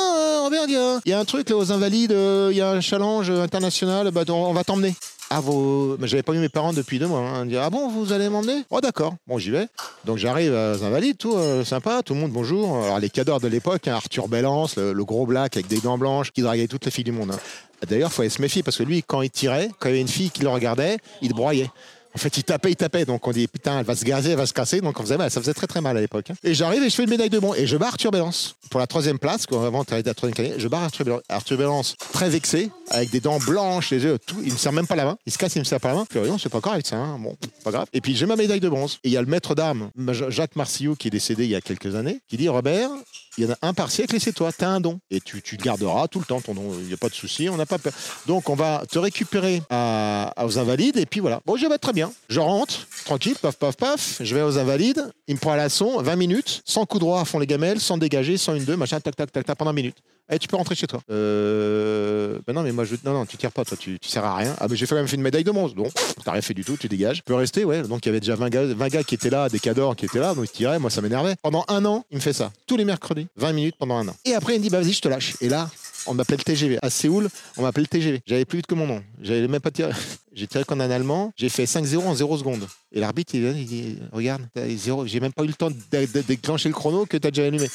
Robert, 0.43 0.63
il 0.67 0.73
y, 0.73 0.77
a- 0.77 0.99
il 1.05 1.09
y 1.11 1.13
a 1.13 1.19
un 1.19 1.25
truc 1.25 1.49
là 1.49 1.57
aux 1.57 1.71
Invalides, 1.71 2.11
il 2.51 2.57
y 2.57 2.61
a 2.61 2.71
un 2.71 2.81
challenge 2.81 3.29
international, 3.29 4.11
bah, 4.11 4.21
on 4.29 4.53
va 4.53 4.63
t'emmener. 4.63 4.93
Ah, 5.29 5.41
vos... 5.41 5.97
j'avais 6.03 6.23
pas 6.23 6.31
vu 6.31 6.39
mes 6.39 6.49
parents 6.49 6.71
depuis 6.71 6.99
deux 6.99 7.07
mois. 7.07 7.19
Hein. 7.19 7.45
Disaient, 7.45 7.59
ah 7.59 7.69
bon, 7.69 7.89
vous 7.89 8.13
allez 8.13 8.29
m'emmener? 8.29 8.63
Oh 8.69 8.79
d'accord, 8.79 9.15
bon 9.27 9.37
j'y 9.37 9.51
vais. 9.51 9.67
Donc 10.05 10.17
j'arrive 10.17 10.53
à 10.53 10.73
Invalides, 10.73 11.17
tout 11.17 11.35
euh, 11.35 11.65
sympa, 11.65 12.01
tout 12.03 12.13
le 12.13 12.21
monde 12.21 12.31
bonjour. 12.31 12.83
Alors 12.83 12.99
les 12.99 13.09
cadors 13.09 13.41
de 13.41 13.47
l'époque, 13.47 13.87
hein, 13.87 13.95
Arthur 13.95 14.29
Bellance, 14.29 14.77
le, 14.77 14.93
gros 15.03 15.25
black 15.25 15.57
avec 15.57 15.67
des 15.67 15.79
dents 15.81 15.97
blanches, 15.97 16.31
qui 16.31 16.41
draguait 16.41 16.67
toutes 16.67 16.85
les 16.85 16.91
filles 16.91 17.03
du 17.03 17.11
monde. 17.11 17.31
hein. 17.31 17.39
D'ailleurs, 17.87 18.11
faut 18.11 18.27
se 18.27 18.41
méfier 18.41 18.63
parce 18.63 18.77
que 18.77 18.83
lui, 18.83 19.03
quand 19.03 19.21
il 19.21 19.29
tirait, 19.29 19.69
quand 19.79 19.89
il 19.89 19.91
y 19.91 19.95
avait 19.95 20.01
une 20.01 20.07
fille 20.07 20.31
qui 20.31 20.41
le 20.41 20.49
regardait, 20.49 20.97
il 21.21 21.33
broyait. 21.33 21.69
En 22.15 22.19
fait, 22.19 22.35
il 22.37 22.43
tapait, 22.43 22.71
il 22.71 22.75
tapait. 22.75 23.05
Donc 23.05 23.27
on 23.27 23.31
dit 23.31 23.47
putain, 23.47 23.79
elle 23.79 23.85
va 23.85 23.95
se 23.95 24.03
gazer, 24.03 24.31
elle 24.31 24.37
va 24.37 24.47
se 24.47 24.53
casser. 24.53 24.81
Donc. 24.81 24.97
Ça 25.05 25.29
faisait 25.29 25.53
très 25.53 25.67
très 25.67 25.81
mal 25.81 25.95
à 25.97 26.01
l'époque. 26.01 26.31
hein. 26.31 26.35
Et 26.43 26.53
j'arrive 26.55 26.81
et 26.83 26.89
je 26.89 26.95
fais 26.95 27.03
une 27.03 27.09
médaille 27.09 27.29
de 27.29 27.37
bronze. 27.37 27.57
Et 27.59 27.67
je 27.67 27.77
bats 27.77 27.89
Arthur 27.89 28.09
Bellance 28.11 28.55
pour 28.71 28.79
la 28.79 28.87
troisième 28.87 29.19
place. 29.19 29.45
Quand 29.45 29.63
avant, 29.63 29.83
à 29.83 30.01
la 30.01 30.13
troisième 30.15 30.47
année, 30.47 30.55
je 30.57 30.67
bats 30.67 30.81
Arthur. 30.81 31.21
Arthur 31.29 31.57
Bellance, 31.57 31.95
très 32.13 32.29
vexé, 32.29 32.71
avec 32.89 33.09
des 33.09 33.19
dents 33.19 33.39
blanches, 33.39 33.91
les 33.91 34.03
yeux, 34.03 34.17
tout. 34.25 34.37
Il 34.43 34.53
me 34.53 34.57
serre 34.57 34.71
même 34.73 34.87
pas 34.87 34.95
la 34.95 35.05
main. 35.05 35.17
Il 35.25 35.31
se 35.33 35.37
casse, 35.37 35.55
il 35.55 35.59
me 35.59 35.63
serre 35.63 35.79
pas 35.79 35.89
la 35.89 35.95
main. 35.95 36.05
Non, 36.15 36.37
c'est 36.37 36.49
pas 36.49 36.61
correct 36.61 36.87
ça. 36.87 36.97
hein. 36.97 37.17
Bon, 37.19 37.35
pas 37.63 37.71
grave. 37.71 37.87
Et 37.93 38.01
puis 38.01 38.15
j'ai 38.15 38.25
ma 38.25 38.35
médaille 38.35 38.59
de 38.59 38.69
bronze. 38.69 38.99
Et 39.03 39.09
il 39.09 39.11
y 39.11 39.17
a 39.17 39.21
le 39.21 39.27
maître 39.27 39.55
d'armes, 39.55 39.91
Jacques 40.29 40.55
Marcillou, 40.55 40.95
qui 40.95 41.07
est 41.07 41.11
décédé 41.11 41.45
il 41.45 41.49
y 41.51 41.55
a 41.55 41.61
quelques 41.61 41.95
années, 41.95 42.19
qui 42.27 42.37
dit 42.37 42.49
Robert, 42.49 42.89
il 43.37 43.45
y 43.45 43.47
en 43.47 43.51
a 43.53 43.57
un 43.61 43.73
par 43.73 43.91
siècle 43.91 44.15
et 44.15 44.19
c'est 44.19 44.31
toi, 44.33 44.51
tu 44.51 44.63
as 44.63 44.69
un 44.69 44.79
don. 44.81 44.99
Et 45.11 45.19
tu, 45.21 45.41
tu 45.41 45.57
garderas 45.57 46.07
tout 46.07 46.19
le 46.19 46.25
temps, 46.25 46.41
ton 46.41 46.53
don. 46.53 46.71
Il 46.79 46.87
n'y 46.87 46.93
a 46.93 46.97
pas 46.97 47.09
de 47.09 47.13
souci, 47.13 47.49
on 47.49 47.57
n'a 47.57 47.65
pas 47.65 47.77
peur. 47.77 47.93
Donc 48.25 48.49
on 48.49 48.55
va 48.55 48.83
te 48.89 48.97
récupérer 48.97 49.61
aux 49.71 50.57
Invalides 50.59 50.97
et 50.97 51.05
puis 51.05 51.19
voilà. 51.19 51.41
Bon, 51.45 51.55
je 51.57 51.67
vais 51.67 51.77
très 51.77 51.93
bien. 51.93 52.11
Je 52.29 52.39
rentre, 52.39 52.87
tranquille, 53.05 53.35
paf, 53.41 53.55
paf, 53.57 53.75
paf. 53.77 54.17
Je 54.21 54.35
vais 54.35 54.41
aux 54.41 54.57
Invalides, 54.57 55.11
il 55.27 55.35
me 55.35 55.39
prend 55.39 55.51
à 55.51 55.57
l'assaut, 55.57 56.01
20 56.01 56.15
minutes, 56.15 56.61
sans 56.65 56.85
coup 56.85 56.99
droit 56.99 57.21
à 57.21 57.25
fond 57.25 57.39
les 57.39 57.47
gamelles, 57.47 57.79
sans 57.79 57.97
dégager, 57.97 58.37
sans 58.37 58.55
une 58.55 58.63
deux, 58.65 58.75
machin, 58.77 58.99
tac, 58.99 59.15
tac, 59.15 59.31
tac, 59.31 59.45
tac, 59.45 59.57
pendant 59.57 59.71
20 59.71 59.75
minutes. 59.75 59.97
Et 60.29 60.39
tu 60.39 60.47
peux 60.47 60.57
rentrer 60.57 60.75
chez 60.75 60.87
toi. 60.87 60.99
Euh... 61.09 62.39
Ben 62.45 62.53
non, 62.53 62.63
mais 62.63 62.71
moi, 62.71 62.83
je... 62.83 62.95
non, 63.05 63.13
non, 63.13 63.25
tu 63.25 63.37
tires 63.37 63.51
pas, 63.51 63.63
toi, 63.63 63.77
tu, 63.79 63.97
tu 63.99 64.09
sers 64.09 64.23
à 64.23 64.35
rien. 64.35 64.55
Ah, 64.59 64.67
mais 64.69 64.75
j'ai 64.75 64.85
quand 64.85 64.95
même 64.95 65.07
fait 65.07 65.15
une 65.15 65.21
médaille 65.21 65.43
de 65.43 65.51
bronze. 65.51 65.73
Donc, 65.73 65.91
t'as 66.23 66.31
rien 66.31 66.41
fait 66.41 66.53
du 66.53 66.65
tout, 66.65 66.77
tu 66.77 66.87
dégages. 66.87 67.17
Tu 67.17 67.23
peux 67.23 67.35
rester, 67.35 67.63
ouais. 67.63 67.83
Donc, 67.83 68.05
il 68.05 68.09
y 68.09 68.11
avait 68.11 68.19
déjà 68.19 68.35
20 68.35 68.49
gars, 68.49 68.65
20 68.65 68.87
gars 68.89 69.03
qui 69.03 69.15
étaient 69.15 69.29
là, 69.29 69.47
des 69.49 69.59
cadors 69.59 69.95
qui 69.95 70.05
étaient 70.05 70.19
là, 70.19 70.33
donc 70.33 70.45
ils 70.45 70.51
tiraient. 70.51 70.79
Moi, 70.79 70.89
ça 70.89 71.01
m'énervait. 71.01 71.35
Pendant 71.41 71.63
un 71.69 71.85
an, 71.85 72.05
il 72.11 72.17
me 72.17 72.21
fait 72.21 72.33
ça. 72.33 72.51
Tous 72.65 72.77
les 72.77 72.85
mercredis, 72.85 73.27
20 73.37 73.53
minutes 73.53 73.75
pendant 73.79 73.97
un 73.97 74.07
an. 74.07 74.15
Et 74.25 74.33
après, 74.33 74.55
il 74.55 74.59
me 74.59 74.63
dit, 74.63 74.69
bah, 74.69 74.81
vas-y, 74.81 74.93
je 74.93 75.01
te 75.01 75.07
lâche. 75.07 75.35
Et 75.41 75.49
là, 75.49 75.69
on 76.07 76.13
m'appelait 76.13 76.37
le 76.37 76.43
TGV. 76.43 76.79
À 76.81 76.89
Séoul, 76.89 77.29
on 77.57 77.61
m'appelait 77.61 77.83
le 77.83 77.87
TGV. 77.87 78.21
J'avais 78.25 78.45
plus 78.45 78.57
vite 78.57 78.67
que 78.67 78.75
mon 78.75 78.87
nom. 78.87 79.03
J'avais 79.21 79.47
même 79.47 79.61
pas 79.61 79.71
tiré. 79.71 79.91
J'ai 80.33 80.47
tiré 80.47 80.63
comme 80.63 80.81
un 80.81 80.91
allemand. 80.91 81.33
J'ai 81.35 81.49
fait 81.49 81.65
5-0 81.65 81.97
en 81.99 82.15
0 82.15 82.37
secondes. 82.37 82.67
Et 82.91 82.99
l'arbitre, 82.99 83.35
il, 83.35 83.45
il 83.57 83.65
dit 83.65 83.97
Regarde, 84.11 84.43
t'as 84.53 84.67
j'ai 85.05 85.19
même 85.19 85.33
pas 85.33 85.43
eu 85.43 85.47
le 85.47 85.53
temps 85.53 85.71
de, 85.71 86.21
déclencher 86.21 86.69
le 86.69 86.75
chrono 86.75 87.05
que 87.05 87.17
tu 87.17 87.27
as 87.27 87.31
déjà 87.31 87.47
allumé. 87.47 87.67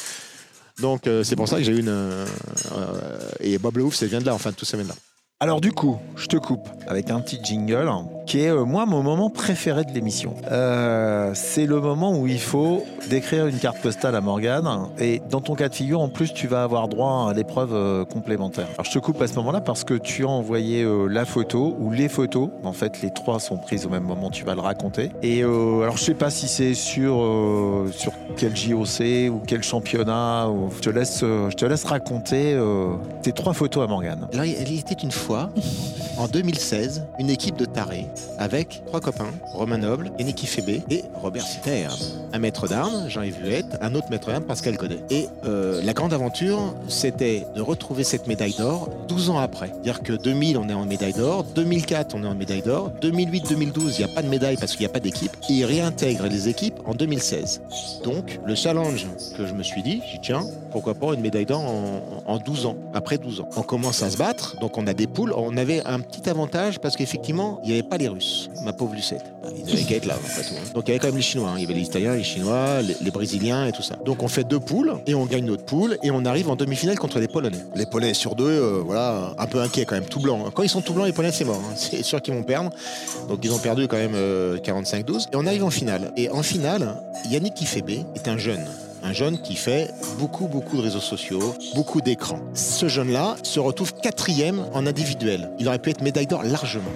Donc, 0.81 1.07
euh, 1.07 1.23
c'est 1.23 1.37
pour 1.37 1.49
ça 1.49 1.59
que 1.59 1.63
j'ai 1.65 1.73
eu 1.73 1.81
une. 1.81 1.89
euh, 1.89 2.27
et 3.41 3.59
Bob 3.59 3.77
le 3.77 3.85
Ouf, 3.85 3.95
ça 3.95 4.07
vient 4.07 4.21
de 4.21 4.27
là, 4.27 4.35
enfin, 4.35 4.53
tout 4.53 4.65
ça 4.65 4.77
vient 4.77 4.85
de 4.85 4.91
là. 4.91 4.97
Alors 5.41 5.61
du 5.61 5.73
coup, 5.73 5.99
je 6.15 6.27
te 6.27 6.37
coupe 6.37 6.69
avec 6.87 7.11
un 7.11 7.21
petit 7.21 7.41
jingle 7.43 7.89
qui 8.27 8.41
est 8.41 8.51
euh, 8.51 8.65
moi 8.65 8.87
mon 8.87 9.03
moment 9.03 9.31
préféré 9.31 9.85
de 9.85 9.93
l'émission. 9.93 10.35
Euh, 10.51 11.33
c'est 11.35 11.67
le 11.67 11.81
moment 11.81 12.19
où 12.19 12.27
il 12.27 12.41
faut 12.41 12.85
décrire 13.11 13.47
une 13.47 13.59
carte 13.59 13.79
postale 13.79 14.15
à 14.15 14.21
Morgane 14.21 14.89
et 14.99 15.21
dans 15.31 15.41
ton 15.41 15.55
cas 15.55 15.69
de 15.69 15.75
figure 15.75 16.01
en 16.01 16.09
plus 16.09 16.33
tu 16.33 16.47
vas 16.47 16.63
avoir 16.63 16.89
droit 16.89 17.29
à 17.31 17.35
l'épreuve 17.35 17.75
euh, 17.75 18.05
complémentaire. 18.05 18.69
Alors 18.75 18.85
je 18.85 18.93
te 18.93 18.99
coupe 18.99 19.21
à 19.23 19.27
ce 19.27 19.35
moment-là 19.37 19.61
parce 19.61 19.85
que 19.85 19.95
tu 19.95 20.25
as 20.25 20.29
envoyé 20.29 20.83
euh, 20.83 21.07
la 21.07 21.25
photo 21.25 21.77
ou 21.79 21.91
les 21.91 22.09
photos. 22.09 22.51
En 22.65 22.73
fait 22.73 23.03
les 23.03 23.11
trois 23.11 23.41
sont 23.41 23.57
prises 23.57 23.87
au 23.87 23.91
même 23.91 24.05
moment, 24.05 24.31
tu 24.31 24.45
vas 24.45 24.55
le 24.55 24.61
raconter. 24.61 25.11
Et 25.23 25.43
alors 25.43 25.97
je 25.97 26.05
sais 26.05 26.15
pas 26.15 26.31
si 26.31 26.49
c'est 26.49 26.75
sur 26.75 27.13
sur 27.93 28.13
quel 28.37 28.57
JOC 28.57 29.31
ou 29.31 29.41
quel 29.47 29.63
championnat. 29.63 30.49
Je 30.77 30.81
te 30.81 30.91
laisse 30.91 31.21
je 31.21 31.55
te 31.55 31.65
laisse 31.65 31.85
raconter 31.85 32.59
tes 33.23 33.33
trois 33.33 33.53
photos 33.53 33.85
à 33.85 33.87
Morgane. 33.87 34.29
Alors, 34.33 34.45
il 34.45 34.79
était 34.79 34.95
une 34.95 35.11
fois, 35.11 35.51
en 36.19 36.29
2016, 36.29 37.07
une 37.19 37.31
équipe 37.31 37.57
de 37.57 37.65
tarés 37.65 38.07
avec 38.39 38.83
trois 38.87 39.01
copains, 39.01 39.31
Romain 39.53 39.79
Noble, 39.79 40.11
Yannick 40.19 40.43
Ifébé 40.43 40.83
et 40.91 41.05
Robert 41.15 41.47
Citer. 41.47 41.89
Un 42.33 42.39
maître 42.39 42.69
d'armes, 42.69 43.09
Jean-Yves 43.09 43.41
Vuette, 43.43 43.79
un 43.81 43.95
autre 43.95 44.09
maître 44.11 44.29
d'armes, 44.29 44.45
Pascal 44.45 44.77
Godet. 44.77 45.01
Et 45.11 45.29
euh, 45.45 45.81
la 45.83 45.93
grande 45.93 46.13
aventure, 46.13 46.75
c'était 46.89 47.47
de 47.55 47.61
retrouver 47.61 48.05
cette 48.05 48.27
médaille 48.27 48.55
d'or 48.55 48.89
12 49.09 49.31
ans 49.31 49.39
après. 49.39 49.69
C'est-à-dire 49.69 50.03
que 50.03 50.13
2000, 50.13 50.59
on 50.59 50.69
est 50.69 50.75
en 50.75 50.85
médaille 50.85 51.13
d'or, 51.13 51.45
2004, 51.45 52.15
on 52.15 52.25
est 52.25 52.27
en 52.27 52.35
médaille 52.35 52.63
d'or, 52.63 52.93
2008-2012, 53.01 53.95
il 53.95 53.99
n'y 53.99 54.05
a 54.05 54.09
pas 54.09 54.23
de 54.23 54.29
médaille 54.29 54.57
parce 54.57 54.73
qu'il 54.73 54.81
n'y 54.81 54.87
a 54.87 54.93
pas 54.93 55.01
d'équipe. 55.01 55.33
Et 55.49 55.55
ils 55.55 55.65
réintègrent 55.65 56.27
les 56.27 56.49
équipes 56.49 56.81
en 56.87 56.95
2016. 56.95 57.63
Donc, 58.05 58.41
le 58.47 58.55
challenge 58.55 59.07
que 59.37 59.47
je 59.47 59.55
me 59.55 59.63
suis 59.63 59.83
dit, 59.83 60.01
j'ai 60.11 60.19
tiens, 60.21 60.43
pourquoi 60.71 60.95
pas 60.95 61.15
une 61.15 61.21
médaille 61.21 61.47
d'or 61.47 61.61
en, 61.61 62.23
en 62.27 62.39
12 62.39 62.67
ans, 62.67 62.77
après 62.95 63.19
12 63.19 63.41
ans. 63.41 63.49
On 63.57 63.63
commence 63.63 64.03
à 64.03 64.11
se 64.11 64.17
battre, 64.17 64.59
donc 64.61 64.79
on 64.79 64.87
a 64.87 64.95
des 64.95 65.07
poules. 65.07 65.33
On 65.37 65.57
avait 65.57 65.85
un 65.87 66.01
petit 66.01 66.29
avantage 66.29 66.79
parce 66.81 66.97
qu'effectivement, 66.97 67.61
il 67.63 67.69
n'y 67.69 67.75
avait 67.75 67.89
pas 67.89 67.99
les 68.03 68.09
Russes, 68.09 68.51
ma 68.63 68.73
pauvre 68.73 68.95
Lucette. 68.95 69.25
Ils 69.57 69.73
avaient 69.73 69.83
qu'à 69.83 70.07
là, 70.07 70.15
en 70.17 70.27
fait. 70.27 70.55
hein. 70.55 70.61
Donc 70.75 70.85
il 70.87 70.89
y 70.89 70.91
avait 70.93 70.99
quand 71.01 71.09
même 71.09 71.17
les 71.17 71.23
Chinois. 71.23 71.49
hein. 71.51 71.55
Il 71.57 71.63
y 71.63 71.65
avait 71.65 71.75
les 71.75 71.83
Italiens, 71.83 72.15
les 72.15 72.23
Chinois, 72.23 72.81
les, 72.83 73.11
Brésiliens 73.11 73.67
et 73.67 73.73
tout 73.73 73.83
ça. 73.83 73.97
Donc 74.05 74.23
on 74.23 74.29
fait 74.29 74.45
deux 74.45 74.61
poules 74.61 74.95
et 75.07 75.15
on 75.15 75.27
gagne 75.27 75.45
notre 75.45 75.65
poule 75.65 75.99
et 76.03 76.11
on 76.11 76.25
arrive 76.25 76.49
en 76.51 76.57
demi-finale 76.57 76.99
contre 76.99 77.19
les 77.19 77.29
Polonais. 77.29 77.59
Les 77.75 77.87
Polonais 77.87 78.15
sur 78.15 78.35
deux, 78.35 78.45
euh, 78.49 78.83
voilà, 78.85 79.35
un 79.39 79.47
peu 79.47 79.61
inquiets 79.61 79.85
quand 79.85 79.95
même, 79.95 80.05
tout 80.07 80.21
blanc. 80.21 80.51
Quand 80.55 80.63
ils 80.63 80.69
sont 80.69 80.81
tout 80.83 80.93
blancs, 80.95 81.07
les 81.07 81.13
Polonais, 81.13 81.33
c'est 81.35 81.45
mort. 81.45 81.61
hein. 81.65 81.73
C'est 81.77 82.03
sûr 82.03 82.21
qu'ils 82.23 82.35
vont 82.35 82.43
perdre. 82.43 82.71
Donc 83.29 83.41
ils 83.43 83.53
ont 83.53 83.59
perdu 83.59 83.89
quand 83.89 83.97
même 83.99 84.15
euh, 84.15 84.59
45-12. 84.59 85.27
Et 85.33 85.37
on 85.37 85.47
arrive 85.47 85.65
en 85.65 85.71
finale. 85.71 86.13
Et 86.17 86.29
en 86.31 86.43
finale, 86.43 86.97
Yannick 87.31 87.61
Ifébé 87.61 88.05
est 88.15 88.29
un 88.29 88.37
jeune. 88.39 88.65
Un 89.05 89.13
jeune 89.13 89.43
qui 89.43 89.57
fait 89.57 89.91
beaucoup, 90.21 90.47
beaucoup 90.47 90.77
de 90.77 90.83
réseaux 90.83 91.01
sociaux, 91.01 91.55
beaucoup 91.75 92.01
d'écrans. 92.01 92.39
Ce 92.55 92.87
jeune-là 92.89 93.35
se 93.43 93.59
retrouve 93.59 93.93
quatrième 93.95 94.65
en 94.75 94.87
individuel. 94.87 95.51
Il 95.59 95.67
aurait 95.67 95.81
pu 95.81 95.91
être 95.91 96.03
médaille 96.03 96.29
d'or 96.29 96.45
largement. 96.45 96.91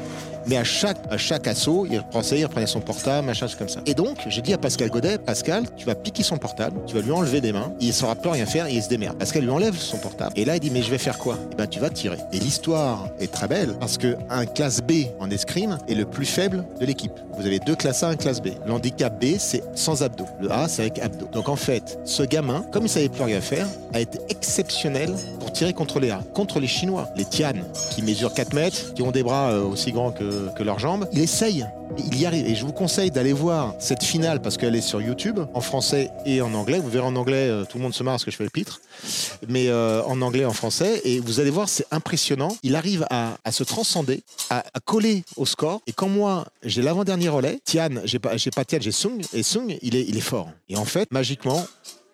Mais 0.48 0.56
à 0.56 0.64
chaque, 0.64 0.98
à 1.10 1.18
chaque 1.18 1.46
assaut, 1.46 1.86
il 1.90 1.98
reprenait, 1.98 2.40
il 2.40 2.44
reprenait 2.44 2.66
son 2.66 2.80
portable, 2.80 3.26
machin, 3.26 3.46
comme 3.58 3.68
ça. 3.68 3.80
Et 3.86 3.94
donc, 3.94 4.18
j'ai 4.28 4.42
dit 4.42 4.52
à 4.52 4.58
Pascal 4.58 4.90
Godet, 4.90 5.18
Pascal, 5.18 5.64
tu 5.76 5.86
vas 5.86 5.94
piquer 5.94 6.22
son 6.22 6.36
portable, 6.36 6.80
tu 6.86 6.94
vas 6.94 7.00
lui 7.00 7.12
enlever 7.12 7.40
des 7.40 7.52
mains, 7.52 7.72
il 7.80 7.88
ne 7.88 7.92
saura 7.92 8.14
plus 8.14 8.30
rien 8.30 8.46
faire 8.46 8.66
et 8.66 8.74
il 8.74 8.82
se 8.82 8.88
démerde. 8.88 9.18
Pascal 9.18 9.42
lui 9.42 9.50
enlève 9.50 9.76
son 9.76 9.98
portable. 9.98 10.32
Et 10.36 10.44
là, 10.44 10.56
il 10.56 10.60
dit, 10.60 10.70
mais 10.70 10.82
je 10.82 10.90
vais 10.90 10.98
faire 10.98 11.18
quoi? 11.18 11.38
Eh 11.52 11.54
ben, 11.56 11.66
tu 11.66 11.80
vas 11.80 11.90
tirer. 11.90 12.18
Et 12.32 12.38
l'histoire 12.38 13.08
est 13.18 13.32
très 13.32 13.48
belle 13.48 13.74
parce 13.80 13.98
que 13.98 14.16
un 14.30 14.46
classe 14.46 14.80
B 14.80 15.06
en 15.20 15.30
escrime 15.30 15.78
est 15.88 15.94
le 15.94 16.04
plus 16.04 16.26
faible 16.26 16.64
de 16.80 16.86
l'équipe. 16.86 17.12
Vous 17.36 17.46
avez 17.46 17.58
deux 17.58 17.74
classes 17.74 18.02
A, 18.02 18.08
un 18.08 18.16
classe 18.16 18.40
B. 18.40 18.48
L'handicap 18.66 19.20
B, 19.20 19.36
c'est 19.38 19.62
sans 19.74 20.02
abdos. 20.02 20.26
Le 20.40 20.50
A, 20.50 20.68
c'est 20.68 20.82
avec 20.82 20.98
abdos. 20.98 21.28
Donc 21.32 21.48
en 21.48 21.56
fait, 21.56 21.98
ce 22.04 22.22
gamin, 22.22 22.64
comme 22.72 22.84
il 22.84 22.88
savait 22.88 23.08
plus 23.08 23.24
rien 23.24 23.40
faire, 23.40 23.66
a 23.92 24.00
été 24.00 24.18
exceptionnel 24.28 25.14
pour 25.38 25.52
tirer 25.52 25.72
contre 25.72 26.00
les 26.00 26.10
A, 26.10 26.20
contre 26.34 26.60
les 26.60 26.66
Chinois, 26.66 27.08
les 27.16 27.24
Tian, 27.24 27.52
qui 27.90 28.02
mesurent 28.02 28.32
4 28.32 28.54
mètres, 28.54 28.94
qui 28.94 29.02
ont 29.02 29.10
des 29.10 29.22
bras 29.22 29.50
euh, 29.50 29.64
aussi 29.64 29.92
grands 29.92 30.12
que, 30.12 30.24
que 30.56 30.62
leurs 30.62 30.78
jambes. 30.78 31.08
Il 31.12 31.20
essaye. 31.20 31.66
Il 31.98 32.20
y 32.20 32.26
arrive. 32.26 32.46
Et 32.46 32.54
je 32.54 32.64
vous 32.64 32.72
conseille 32.72 33.10
d'aller 33.10 33.32
voir 33.32 33.74
cette 33.78 34.02
finale 34.02 34.42
parce 34.42 34.56
qu'elle 34.56 34.74
est 34.74 34.80
sur 34.80 35.00
YouTube, 35.00 35.40
en 35.54 35.60
français 35.60 36.10
et 36.24 36.40
en 36.40 36.52
anglais. 36.54 36.78
Vous 36.78 36.88
verrez 36.88 37.06
en 37.06 37.16
anglais, 37.16 37.48
euh, 37.48 37.64
tout 37.64 37.78
le 37.78 37.82
monde 37.82 37.94
se 37.94 38.02
marre 38.02 38.14
parce 38.14 38.24
que 38.24 38.30
je 38.30 38.36
fais 38.36 38.44
le 38.44 38.50
pitre. 38.50 38.80
Mais 39.48 39.68
euh, 39.68 40.02
en 40.04 40.20
anglais, 40.22 40.44
en 40.44 40.52
français. 40.52 41.00
Et 41.04 41.20
vous 41.20 41.40
allez 41.40 41.50
voir, 41.50 41.68
c'est 41.68 41.86
impressionnant. 41.90 42.56
Il 42.62 42.76
arrive 42.76 43.06
à, 43.10 43.36
se 43.50 43.64
transcender, 43.64 44.22
à, 44.50 44.64
à 44.74 44.80
coller 44.80 45.24
au 45.36 45.46
score. 45.46 45.80
Et 45.86 45.92
quand 45.92 46.08
moi, 46.08 46.46
j'ai 46.62 46.82
l'avant-dernier 46.82 47.28
relais, 47.28 47.60
Tian, 47.64 47.88
j'ai 48.04 48.18
pas, 48.18 48.34
pas 48.54 48.64
Tian, 48.64 48.78
j'ai 48.80 48.92
Sung. 48.92 49.20
Et 49.32 49.42
Sung, 49.42 49.76
il 49.82 49.96
est, 49.96 50.04
il 50.06 50.16
est 50.16 50.20
fort. 50.20 50.50
Et 50.68 50.76
en 50.76 50.84
fait, 50.84 51.10
magiquement, 51.12 51.66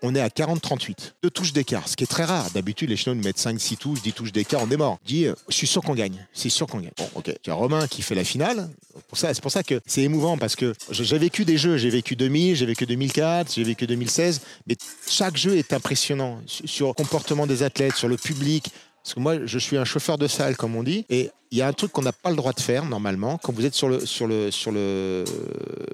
on 0.02 0.14
est 0.14 0.20
à 0.20 0.28
40-38. 0.28 1.12
Deux 1.22 1.30
touches 1.30 1.52
d'écart, 1.52 1.88
ce 1.88 1.96
qui 1.96 2.04
est 2.04 2.08
très 2.08 2.24
rare. 2.24 2.50
D'habitude, 2.50 2.90
les 2.90 2.96
Chinois 2.96 3.14
nous 3.14 3.22
mettent 3.22 3.38
5-6 3.38 3.76
touches, 3.76 4.02
10 4.02 4.12
touches 4.12 4.32
d'écart, 4.32 4.60
on 4.62 4.70
est 4.70 4.76
mort. 4.76 4.98
Dis, 5.06 5.26
euh, 5.26 5.34
je 5.48 5.54
suis 5.54 5.66
sûr 5.66 5.82
qu'on 5.82 5.94
gagne. 5.94 6.26
C'est 6.32 6.48
sûr 6.48 6.66
qu'on 6.66 6.80
gagne. 6.80 6.92
Bon, 6.96 7.08
ok. 7.14 7.32
Tu 7.42 7.50
as 7.50 7.54
Romain 7.54 7.86
qui 7.86 8.02
fait 8.02 8.14
la 8.14 8.24
finale. 8.24 8.68
C'est 9.14 9.40
pour 9.40 9.50
ça 9.50 9.62
que 9.62 9.80
c'est 9.86 10.02
émouvant 10.02 10.36
parce 10.36 10.56
que 10.56 10.74
j'ai 10.90 11.18
vécu 11.18 11.44
des 11.44 11.56
jeux. 11.56 11.76
J'ai 11.76 11.90
vécu 11.90 12.16
2000, 12.16 12.56
j'ai 12.56 12.66
vécu 12.66 12.86
2004, 12.86 13.54
j'ai 13.54 13.64
vécu 13.64 13.86
2016. 13.86 14.40
Mais 14.66 14.76
chaque 15.08 15.36
jeu 15.36 15.56
est 15.56 15.72
impressionnant 15.72 16.40
sur 16.46 16.88
le 16.88 16.92
comportement 16.92 17.46
des 17.46 17.62
athlètes, 17.62 17.94
sur 17.94 18.08
le 18.08 18.16
public. 18.16 18.70
Parce 19.02 19.14
que 19.14 19.20
moi, 19.20 19.46
je 19.46 19.58
suis 19.58 19.76
un 19.76 19.84
chauffeur 19.84 20.18
de 20.18 20.28
salle, 20.28 20.56
comme 20.56 20.76
on 20.76 20.82
dit, 20.82 21.06
il 21.52 21.58
y 21.58 21.62
a 21.62 21.68
un 21.68 21.72
truc 21.72 21.92
qu'on 21.92 22.02
n'a 22.02 22.12
pas 22.12 22.30
le 22.30 22.36
droit 22.36 22.52
de 22.52 22.60
faire 22.60 22.84
normalement. 22.86 23.38
Quand 23.42 23.52
vous 23.52 23.64
êtes 23.64 23.74
sur 23.74 23.88
le 23.88 24.04
sur 24.06 24.26
le 24.26 24.50
sur 24.50 24.72
le 24.72 25.24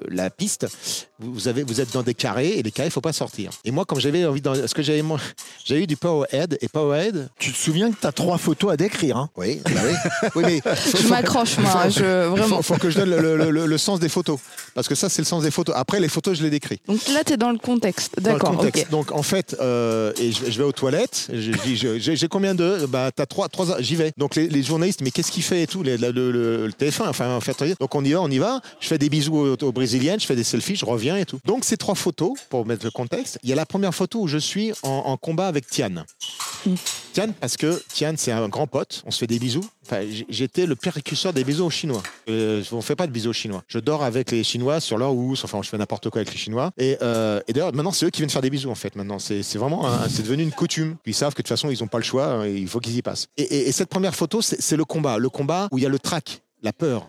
la 0.09 0.29
piste, 0.29 0.65
vous 1.19 1.47
avez 1.47 1.63
vous 1.63 1.81
êtes 1.81 1.91
dans 1.93 2.01
des 2.03 2.13
carrés 2.13 2.57
et 2.57 2.63
les 2.63 2.71
carrés, 2.71 2.87
il 2.87 2.91
faut 2.91 3.01
pas 3.01 3.13
sortir. 3.13 3.51
Et 3.65 3.71
moi, 3.71 3.85
comme 3.85 3.99
j'avais 3.99 4.25
envie, 4.25 4.41
de, 4.41 4.49
parce 4.49 4.73
que 4.73 4.81
j'avais 4.81 5.01
moi, 5.01 5.19
j'avais 5.65 5.83
eu 5.83 5.87
du 5.87 5.97
powerhead 5.97 6.57
et 6.61 6.67
powerhead, 6.67 7.29
Tu 7.39 7.51
te 7.51 7.57
souviens 7.57 7.91
que 7.91 7.97
tu 7.99 8.07
as 8.07 8.11
trois 8.11 8.37
photos 8.37 8.71
à 8.71 8.77
décrire. 8.77 9.17
Hein? 9.17 9.29
Oui, 9.35 9.61
bah 9.65 9.71
oui, 9.85 10.29
oui, 10.35 10.43
mais 10.45 10.61
faut- 10.75 10.97
Je 10.97 11.03
faut- 11.03 11.09
m'accroche, 11.09 11.57
moi, 11.59 11.89
je, 11.89 11.99
faut, 11.99 12.35
vraiment. 12.35 12.61
faut 12.61 12.75
que 12.77 12.89
je 12.89 12.97
donne 12.99 13.09
le, 13.09 13.37
le- 13.37 13.51
le- 13.51 13.65
le 13.65 13.77
sens 13.77 13.99
des 13.99 14.09
photos, 14.09 14.39
parce 14.73 14.87
que 14.87 14.95
ça, 14.95 15.09
c'est 15.09 15.21
le 15.21 15.25
sens 15.27 15.43
des 15.43 15.51
photos. 15.51 15.75
Après, 15.77 15.99
les 15.99 16.07
photos, 16.09 16.37
je 16.37 16.43
les 16.43 16.49
décris. 16.49 16.79
Donc 16.87 16.99
là, 17.09 17.23
tu 17.25 17.33
es 17.33 17.37
dans 17.37 17.51
le 17.51 17.57
contexte. 17.59 18.19
D'accord, 18.19 18.55
contexte. 18.55 18.85
ok. 18.85 18.89
Donc 18.91 19.11
en 19.11 19.23
fait, 19.23 19.55
euh, 19.59 20.13
et 20.17 20.31
je, 20.31 20.49
je 20.49 20.57
vais 20.57 20.63
aux 20.63 20.71
toilettes. 20.71 21.27
je 21.33 21.51
je- 21.75 21.99
J'ai 21.99 22.15
j'ai 22.15 22.27
combien 22.27 22.55
de 22.55 22.85
Bah 22.87 23.11
t'as 23.13 23.25
trois, 23.25 23.49
trois. 23.49 23.81
J'y 23.81 23.95
vais. 23.95 24.11
Donc 24.17 24.35
les, 24.35 24.47
les 24.47 24.63
journalistes, 24.63 25.01
mais 25.01 25.11
qu'est-ce 25.11 25.31
qu'il 25.31 25.43
fait 25.49 25.63
et 25.63 25.67
tout, 25.67 25.83
les- 25.83 25.97
le, 25.97 26.11
le- 26.11 26.31
le- 26.31 26.67
le 26.67 26.71
TF1. 26.71 27.07
Enfin, 27.09 27.35
en 27.35 27.41
fait, 27.41 27.61
donc 27.79 27.93
on 27.95 28.03
y 28.05 28.11
va, 28.13 28.21
on 28.21 28.29
y 28.29 28.37
va. 28.37 28.61
Je 28.79 28.87
fais 28.87 28.97
des 28.97 29.09
bisous 29.09 29.35
aux, 29.35 29.63
aux 29.63 29.71
brésiliennes, 29.71 30.19
je 30.19 30.25
fais 30.25 30.35
des 30.35 30.43
selfies, 30.43 30.75
je 30.75 30.85
reviens 30.85 31.17
et 31.17 31.25
tout. 31.25 31.39
Donc 31.45 31.65
ces 31.65 31.77
trois 31.77 31.95
photos 31.95 32.33
pour 32.49 32.65
mettre 32.65 32.85
le 32.85 32.91
contexte. 32.91 33.39
Il 33.43 33.49
y 33.49 33.53
a 33.53 33.55
la 33.55 33.65
première 33.65 33.93
photo 33.93 34.21
où 34.21 34.27
je 34.27 34.37
suis 34.37 34.71
en, 34.83 34.89
en 34.89 35.17
combat 35.17 35.47
avec 35.47 35.67
Tian. 35.67 36.05
Tian, 37.13 37.29
parce 37.39 37.57
que 37.57 37.81
Tian, 37.93 38.13
c'est 38.17 38.31
un 38.31 38.47
grand 38.49 38.67
pote. 38.67 39.01
On 39.05 39.11
se 39.11 39.19
fait 39.19 39.27
des 39.27 39.39
bisous. 39.39 39.65
J'étais 40.29 40.65
le 40.65 40.75
précurseur 40.75 41.33
des 41.33 41.43
bisous 41.43 41.65
aux 41.65 41.69
Chinois. 41.69 42.01
Euh, 42.29 42.63
on 42.71 42.81
fait 42.81 42.95
pas 42.95 43.07
de 43.07 43.11
bisous 43.11 43.29
aux 43.29 43.33
Chinois. 43.33 43.63
Je 43.67 43.79
dors 43.79 44.03
avec 44.03 44.31
les 44.31 44.43
Chinois 44.43 44.79
sur 44.79 44.97
leur 44.97 45.13
housse. 45.13 45.43
Enfin, 45.43 45.61
je 45.63 45.69
fais 45.69 45.77
n'importe 45.77 46.09
quoi 46.09 46.21
avec 46.21 46.31
les 46.33 46.39
Chinois. 46.39 46.71
Et, 46.77 46.97
euh, 47.01 47.39
et 47.47 47.53
d'ailleurs, 47.53 47.73
maintenant, 47.73 47.91
c'est 47.91 48.05
eux 48.05 48.09
qui 48.09 48.21
viennent 48.21 48.29
faire 48.29 48.41
des 48.41 48.49
bisous, 48.49 48.69
en 48.69 48.75
fait. 48.75 48.95
Maintenant, 48.95 49.19
c'est 49.19 49.41
vraiment, 49.57 49.85
c'est 50.09 50.23
devenu 50.23 50.43
une 50.43 50.51
coutume. 50.51 50.95
Ils 51.05 51.13
savent 51.13 51.33
que 51.33 51.41
de 51.41 51.43
toute 51.43 51.49
façon, 51.49 51.69
ils 51.69 51.79
n'ont 51.81 51.87
pas 51.87 51.97
le 51.99 52.03
choix. 52.03 52.25
hein, 52.25 52.47
il 52.47 52.67
faut 52.67 52.79
qu'ils 52.79 52.95
y 52.97 53.01
passent. 53.01 53.27
Et, 53.37 53.43
et- 53.43 53.69
et 53.69 53.71
cette 53.71 53.89
première 53.89 54.15
photo, 54.15 54.41
c'est 54.41 54.77
le 54.77 54.85
combat. 54.85 55.17
Le 55.17 55.29
combat 55.29 55.67
où 55.71 55.77
il 55.77 55.83
y 55.83 55.85
a 55.85 55.89
le 55.89 55.99
track. 55.99 56.41
La 56.61 56.73
peur 56.73 57.07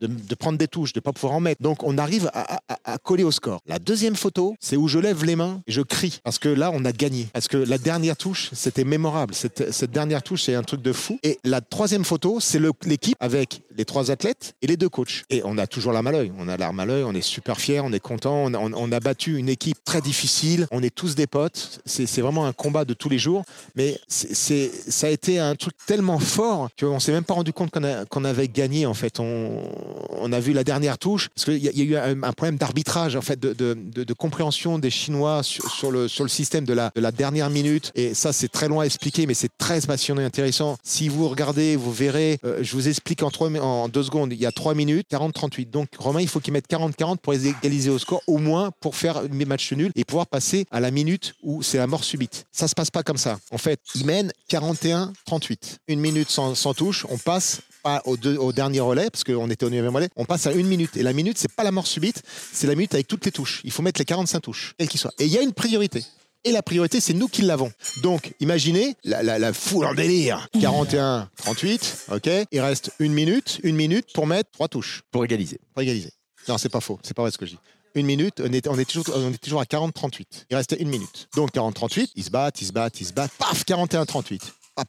de, 0.00 0.06
de 0.06 0.34
prendre 0.36 0.58
des 0.58 0.68
touches, 0.68 0.92
de 0.92 0.98
ne 0.98 1.02
pas 1.02 1.12
pouvoir 1.12 1.34
en 1.34 1.40
mettre. 1.40 1.60
Donc 1.60 1.82
on 1.82 1.98
arrive 1.98 2.30
à, 2.32 2.58
à- 2.68 2.78
à 2.94 2.98
coller 2.98 3.24
au 3.24 3.30
score. 3.32 3.60
La 3.66 3.78
deuxième 3.80 4.14
photo, 4.14 4.54
c'est 4.60 4.76
où 4.76 4.86
je 4.86 4.98
lève 5.00 5.24
les 5.24 5.34
mains 5.36 5.60
et 5.66 5.72
je 5.72 5.82
crie. 5.82 6.20
Parce 6.22 6.38
que 6.38 6.48
là, 6.48 6.70
on 6.72 6.84
a 6.84 6.92
gagné. 6.92 7.28
Parce 7.32 7.48
que 7.48 7.56
la 7.56 7.78
dernière 7.78 8.16
touche, 8.16 8.50
c'était 8.52 8.84
mémorable. 8.84 9.34
Cette, 9.34 9.72
cette 9.72 9.90
dernière 9.90 10.22
touche, 10.22 10.42
c'est 10.44 10.54
un 10.54 10.62
truc 10.62 10.82
de 10.82 10.92
fou. 10.92 11.18
Et 11.24 11.38
la 11.44 11.60
troisième 11.60 12.04
photo, 12.04 12.38
c'est 12.40 12.58
le- 12.60 12.72
l'équipe 12.84 13.16
avec 13.20 13.62
les 13.76 13.84
trois 13.84 14.10
athlètes 14.10 14.54
et 14.62 14.66
les 14.68 14.76
deux 14.76 14.88
coachs. 14.88 15.24
Et 15.30 15.42
on 15.44 15.58
a 15.58 15.66
toujours 15.66 15.92
l'arme 15.92 16.06
à 16.06 16.12
l'œil. 16.12 16.32
On 16.38 16.46
a 16.48 16.56
l'arme 16.56 16.78
à 16.80 16.84
l'œil, 16.86 17.02
on 17.02 17.12
est 17.12 17.22
super 17.22 17.58
fiers, 17.60 17.80
on 17.80 17.92
est 17.92 18.00
content. 18.00 18.34
On 18.44 18.54
a, 18.54 18.58
on- 18.58 18.72
on 18.72 18.92
a 18.92 19.00
battu 19.00 19.36
une 19.36 19.48
équipe 19.48 19.82
très 19.84 20.00
difficile. 20.00 20.66
On 20.70 20.82
est 20.82 20.94
tous 20.94 21.14
des 21.16 21.26
potes. 21.26 21.80
C'est 21.86 22.20
vraiment 22.20 22.46
un 22.46 22.52
combat 22.52 22.84
de 22.84 22.94
tous 22.94 23.08
les 23.08 23.18
jours. 23.18 23.44
Mais 23.74 23.98
c'est 24.08 24.70
ça 24.90 25.08
a 25.08 25.10
été 25.10 25.38
un 25.40 25.54
truc 25.56 25.74
tellement 25.86 26.18
fort 26.20 26.68
qu'on 26.78 27.00
s'est 27.00 27.12
même 27.12 27.24
pas 27.24 27.34
rendu 27.34 27.52
compte 27.52 27.70
qu'on 28.08 28.24
avait 28.24 28.48
gagné 28.48 28.86
en 28.86 28.91
fait. 28.94 29.20
On, 29.20 30.32
a 30.32 30.40
vu 30.40 30.52
la 30.52 30.64
dernière 30.64 30.98
touche 30.98 31.28
parce 31.34 31.44
qu'il 31.44 31.58
y, 31.58 31.68
a- 31.68 31.72
il 31.72 31.78
y 31.78 31.82
a 31.82 31.84
eu 31.84 31.96
un, 31.96 32.32
problème 32.32 32.56
d'arbitrage 32.56 33.16
en 33.16 33.22
fait, 33.22 33.38
de, 33.38 34.12
compréhension 34.14 34.78
des 34.78 34.90
Chinois 34.90 35.42
sur, 35.42 35.90
le, 35.90 36.08
système 36.28 36.64
de 36.64 36.72
la, 36.72 36.90
de 36.94 37.00
la 37.00 37.12
dernière 37.12 37.50
minute. 37.50 37.92
Et 37.94 38.14
ça, 38.14 38.32
c'est 38.32 38.48
très 38.48 38.68
long 38.68 38.80
à 38.80 38.84
expliquer, 38.84 39.26
mais 39.26 39.34
c'est 39.34 39.50
très 39.58 39.80
passionnant 39.80 40.22
et 40.22 40.24
intéressant. 40.24 40.76
Si 40.82 41.08
vous 41.08 41.28
regardez, 41.28 41.76
vous 41.76 41.92
verrez. 41.92 42.38
euh, 42.44 42.58
je 42.62 42.72
vous 42.72 42.88
explique 42.88 43.22
en, 43.22 43.30
en 43.60 43.88
deux 43.88 44.02
secondes. 44.02 44.32
Il 44.32 44.40
y 44.40 44.46
a 44.46 44.52
3 44.52 44.74
minutes, 44.74 45.06
40-38. 45.10 45.70
Donc 45.70 45.88
Romain, 45.98 46.20
il 46.20 46.28
faut 46.28 46.40
qu'il 46.40 46.52
mette 46.52 46.68
40-40 46.70 47.18
pour 47.18 47.34
égaliser 47.34 47.90
au 47.90 47.98
score, 47.98 48.22
au 48.26 48.38
moins 48.38 48.70
pour 48.80 48.96
faire 48.96 49.22
mes 49.30 49.44
matchs 49.44 49.72
nuls 49.72 49.92
et 49.96 50.04
pouvoir 50.04 50.26
passer 50.26 50.66
à 50.70 50.80
la 50.80 50.90
minute 50.90 51.34
où 51.42 51.62
c'est 51.62 51.78
la 51.78 51.86
mort 51.86 52.04
subite. 52.04 52.44
Ça 52.52 52.68
se 52.68 52.74
passe 52.74 52.90
pas 52.90 53.02
comme 53.02 53.16
ça. 53.18 53.38
En 53.50 53.58
fait, 53.58 53.80
il 53.94 54.06
mène 54.06 54.32
41-38. 54.50 55.78
Une 55.88 56.00
minute 56.00 56.30
sans 56.30 56.74
touche, 56.74 57.06
on 57.10 57.18
passe 57.18 57.60
pas 57.82 58.02
au, 58.06 58.16
deux- 58.16 58.36
au 58.36 58.52
dernier 58.52 58.80
relais, 58.80 59.10
parce 59.10 59.24
qu'on 59.24 59.50
était 59.50 59.64
au 59.66 59.70
9 59.70 59.92
relais, 59.94 60.08
on 60.16 60.24
passe 60.24 60.46
à 60.46 60.52
une 60.52 60.66
minute. 60.66 60.96
Et 60.96 61.02
la 61.02 61.12
minute, 61.12 61.38
c'est 61.38 61.50
pas 61.52 61.64
la 61.64 61.72
mort 61.72 61.86
subite, 61.86 62.22
c'est 62.52 62.66
la 62.66 62.74
minute 62.74 62.94
avec 62.94 63.08
toutes 63.08 63.24
les 63.24 63.32
touches. 63.32 63.60
Il 63.64 63.70
faut 63.70 63.82
mettre 63.82 63.98
les 64.00 64.04
45 64.04 64.40
touches, 64.40 64.74
quelles 64.78 64.88
qu'ils 64.88 65.00
soient. 65.00 65.12
Et 65.18 65.24
il 65.26 65.32
y 65.32 65.38
a 65.38 65.42
une 65.42 65.52
priorité. 65.52 66.04
Et 66.44 66.50
la 66.50 66.62
priorité, 66.62 67.00
c'est 67.00 67.12
nous 67.14 67.28
qui 67.28 67.42
l'avons. 67.42 67.72
Donc, 68.02 68.34
imaginez 68.40 68.96
la, 69.04 69.22
la, 69.22 69.38
la 69.38 69.52
foule 69.52 69.86
en 69.86 69.94
délire. 69.94 70.48
41, 70.60 71.30
38, 71.36 72.06
ok. 72.12 72.30
Il 72.50 72.60
reste 72.60 72.90
une 72.98 73.12
minute, 73.12 73.60
une 73.62 73.76
minute 73.76 74.06
pour 74.12 74.26
mettre 74.26 74.50
trois 74.50 74.66
touches, 74.68 75.02
Pour 75.12 75.24
égaliser. 75.24 75.60
pour 75.72 75.82
égaliser. 75.82 76.10
Non, 76.48 76.58
c'est 76.58 76.68
pas 76.68 76.80
faux, 76.80 76.98
c'est 77.04 77.14
pas 77.14 77.22
vrai 77.22 77.30
ce 77.30 77.38
que 77.38 77.46
je 77.46 77.52
dis. 77.52 77.58
Une 77.94 78.06
minute, 78.06 78.40
on 78.42 78.52
est, 78.52 78.66
on 78.68 78.76
est 78.78 78.84
toujours, 78.88 79.04
on 79.14 79.30
est 79.32 79.38
toujours 79.38 79.60
à 79.60 79.64
40-38. 79.64 80.24
Il 80.50 80.56
restait 80.56 80.76
une 80.80 80.88
minute. 80.88 81.28
Donc 81.36 81.52
40-38, 81.54 82.08
ils 82.16 82.24
se 82.24 82.30
battent, 82.30 82.60
ils 82.62 82.66
se 82.66 82.72
battent, 82.72 83.00
ils 83.00 83.06
se 83.06 83.12
battent. 83.12 83.32
Paf, 83.38 83.64
41-38. 83.64 84.40
Ah 84.76 84.84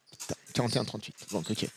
putain, 0.53 0.65
41-38. 0.83 1.09
Donc 1.33 1.51
ok. 1.51 1.67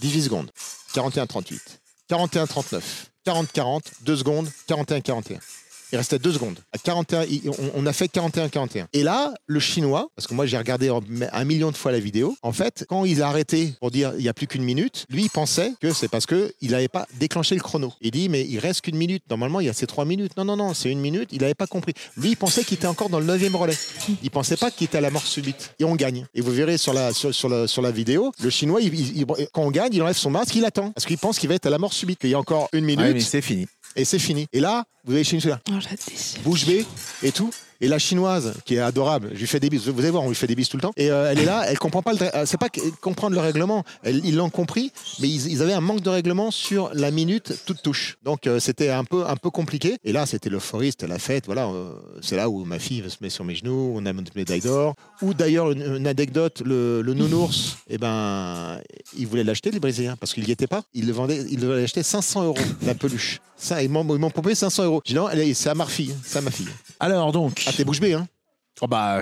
18 0.00 0.22
secondes. 0.22 0.52
41-38. 0.92 1.80
41-39. 2.08 2.80
40-40. 3.24 4.00
2 4.04 4.16
secondes. 4.16 4.50
41-41. 4.66 5.59
Il 5.92 5.96
restait 5.98 6.18
2 6.18 6.32
secondes. 6.32 6.58
À 6.72 6.78
41, 6.78 7.24
il- 7.24 7.42
on, 7.74 7.84
a 7.86 7.92
fait 7.92 8.06
41-41. 8.06 8.86
Et 8.92 9.02
là, 9.02 9.34
le 9.46 9.60
chinois, 9.60 10.08
parce 10.14 10.26
que 10.26 10.34
moi 10.34 10.46
j'ai 10.46 10.56
regardé 10.58 10.90
un 11.32 11.44
million 11.44 11.70
de 11.70 11.76
fois 11.76 11.92
la 11.92 11.98
vidéo, 12.00 12.36
en 12.42 12.52
fait, 12.52 12.84
quand 12.88 13.04
il 13.04 13.22
a 13.22 13.28
arrêté 13.28 13.74
pour 13.80 13.90
dire 13.90 14.12
il 14.16 14.22
n'y 14.22 14.28
a 14.28 14.34
plus 14.34 14.46
qu'une 14.46 14.62
minute, 14.62 15.06
lui 15.10 15.22
il 15.24 15.30
pensait 15.30 15.72
que 15.80 15.92
c'est 15.92 16.08
parce 16.08 16.26
qu'il 16.26 16.70
n'avait 16.70 16.88
pas 16.88 17.06
déclenché 17.18 17.54
le 17.54 17.60
chrono. 17.60 17.92
Il 18.00 18.10
dit 18.12 18.28
mais 18.28 18.46
il 18.46 18.58
reste 18.58 18.82
qu'une 18.82 18.96
minute. 18.96 19.22
Normalement 19.30 19.60
il 19.60 19.66
y 19.66 19.68
a 19.68 19.72
ces 19.72 19.86
3 19.86 20.04
minutes. 20.04 20.36
Non, 20.36 20.44
non, 20.44 20.56
non, 20.56 20.74
c'est 20.74 20.90
une 20.90 21.00
minute. 21.00 21.28
Il 21.32 21.40
n'avait 21.40 21.54
pas 21.54 21.66
compris. 21.66 21.92
Lui 22.16 22.30
il 22.30 22.36
pensait 22.36 22.64
qu'il 22.64 22.76
était 22.76 22.86
encore 22.86 23.08
dans 23.08 23.18
le 23.20 23.26
9 23.26 23.54
relais. 23.54 23.76
Il 24.22 24.30
pensait 24.30 24.56
pas 24.56 24.70
qu'il 24.70 24.84
était 24.86 24.98
à 24.98 25.00
la 25.00 25.10
mort 25.10 25.26
subite. 25.26 25.74
Et 25.78 25.84
on 25.84 25.96
gagne. 25.96 26.26
Et 26.34 26.40
vous 26.40 26.52
verrez 26.52 26.78
sur 26.78 26.92
la, 26.92 27.12
sur, 27.12 27.34
sur 27.34 27.48
la, 27.48 27.66
sur 27.66 27.82
la 27.82 27.90
vidéo, 27.90 28.32
le 28.42 28.50
chinois, 28.50 28.80
il- 28.80 28.94
il- 28.94 29.18
il- 29.18 29.26
quand 29.52 29.62
on 29.62 29.70
gagne, 29.70 29.92
il 29.92 30.02
enlève 30.02 30.16
son 30.16 30.30
masque, 30.30 30.54
il 30.54 30.64
attend. 30.64 30.90
Parce 30.92 31.06
qu'il 31.06 31.18
pense 31.18 31.38
qu'il 31.38 31.48
va 31.48 31.54
être 31.56 31.66
à 31.66 31.70
la 31.70 31.78
mort 31.78 31.92
subite. 31.92 32.18
Qu'il 32.20 32.30
y 32.30 32.34
a 32.34 32.38
encore 32.38 32.68
une 32.72 32.84
minute 32.84 33.00
Ouais, 33.06 33.14
mais 33.14 33.20
c'est 33.20 33.42
fini. 33.42 33.66
Et 33.96 34.04
c'est 34.04 34.18
fini. 34.18 34.46
Et 34.52 34.60
là, 34.60 34.84
vous 35.04 35.12
avez 35.12 35.24
Chine, 35.24 35.40
là, 35.44 35.60
Oh, 35.70 35.72
bouche 36.44 36.66
bée 36.66 36.86
et 37.22 37.32
tout. 37.32 37.50
Et 37.80 37.88
la 37.88 37.98
chinoise, 37.98 38.54
qui 38.64 38.74
est 38.74 38.80
adorable, 38.80 39.30
je 39.32 39.40
lui 39.40 39.46
fais 39.46 39.60
des 39.60 39.70
bises. 39.70 39.88
Vous 39.88 40.00
allez 40.00 40.10
voir, 40.10 40.22
on 40.24 40.28
lui 40.28 40.34
fait 40.34 40.46
des 40.46 40.54
bises 40.54 40.68
tout 40.68 40.76
le 40.76 40.82
temps. 40.82 40.92
Et 40.96 41.10
euh, 41.10 41.30
elle 41.30 41.38
est 41.38 41.44
là, 41.44 41.64
elle 41.66 41.78
comprend 41.78 42.02
pas 42.02 42.12
le. 42.12 42.18
C'est 42.44 42.58
pas 42.58 42.68
comprendre 43.00 43.34
le 43.34 43.40
règlement. 43.40 43.84
Ils 44.04 44.36
l'ont 44.36 44.50
compris, 44.50 44.92
mais 45.20 45.28
ils, 45.28 45.62
avaient 45.62 45.72
un 45.72 45.80
manque 45.80 46.02
de 46.02 46.10
règlement 46.10 46.50
sur 46.50 46.90
la 46.94 47.10
minute 47.10 47.54
toute 47.66 47.82
touche. 47.82 48.18
Donc 48.22 48.46
euh, 48.46 48.60
c'était 48.60 48.90
un 48.90 49.04
peu 49.04 49.26
un 49.26 49.36
peu 49.36 49.50
compliqué. 49.50 49.96
Et 50.04 50.12
là, 50.12 50.26
c'était 50.26 50.50
l'euphorie, 50.50 50.90
c'était 50.90 51.06
la 51.06 51.18
fête. 51.18 51.46
Voilà, 51.46 51.68
euh, 51.68 51.92
c'est 52.20 52.36
là 52.36 52.50
où 52.50 52.64
ma 52.64 52.78
fille 52.78 53.02
se 53.08 53.16
met 53.20 53.30
sur 53.30 53.44
mes 53.44 53.54
genoux. 53.54 53.92
On 53.94 54.04
a 54.04 54.10
une 54.10 54.24
médaille 54.36 54.60
d'or. 54.60 54.94
Ou 55.22 55.34
d'ailleurs 55.34 55.70
une, 55.72 56.06
anecdote, 56.06 56.62
le, 56.64 57.02
le 57.02 57.14
nounours, 57.14 57.76
eh 57.88 57.98
ben, 57.98 58.80
ils 59.16 59.26
voulaient 59.26 59.44
l'acheter 59.44 59.70
les 59.70 59.80
Brésiliens 59.80 60.16
parce 60.16 60.34
qu'il 60.34 60.48
y 60.48 60.52
était 60.52 60.66
pas. 60.66 60.82
Ils 60.92 61.06
le 61.06 61.12
vendaient, 61.12 61.44
ils 61.50 61.58
devaient 61.58 61.80
l'acheter 61.80 62.02
500 62.02 62.44
euros 62.44 62.56
la 62.82 62.94
peluche. 62.94 63.40
Ça, 63.56 63.82
ils 63.82 63.90
m'ont 63.90 64.30
proposé 64.30 64.54
500 64.54 64.84
euros. 64.84 65.02
J'ai 65.04 65.14
dit 65.14 65.20
non, 65.20 65.28
c'est 65.54 65.68
à 65.68 65.74
ma 65.74 65.86
fille, 65.86 66.14
c'est 66.24 66.38
à 66.38 66.42
ma 66.42 66.50
fille. 66.50 66.68
Alors 66.98 67.30
donc, 67.30 67.66
Ah, 67.70 67.76
t'es 67.76 67.84
bouche 67.84 68.00
bée, 68.00 68.14
hein 68.14 68.26
oh 68.80 68.86
bah, 68.86 69.20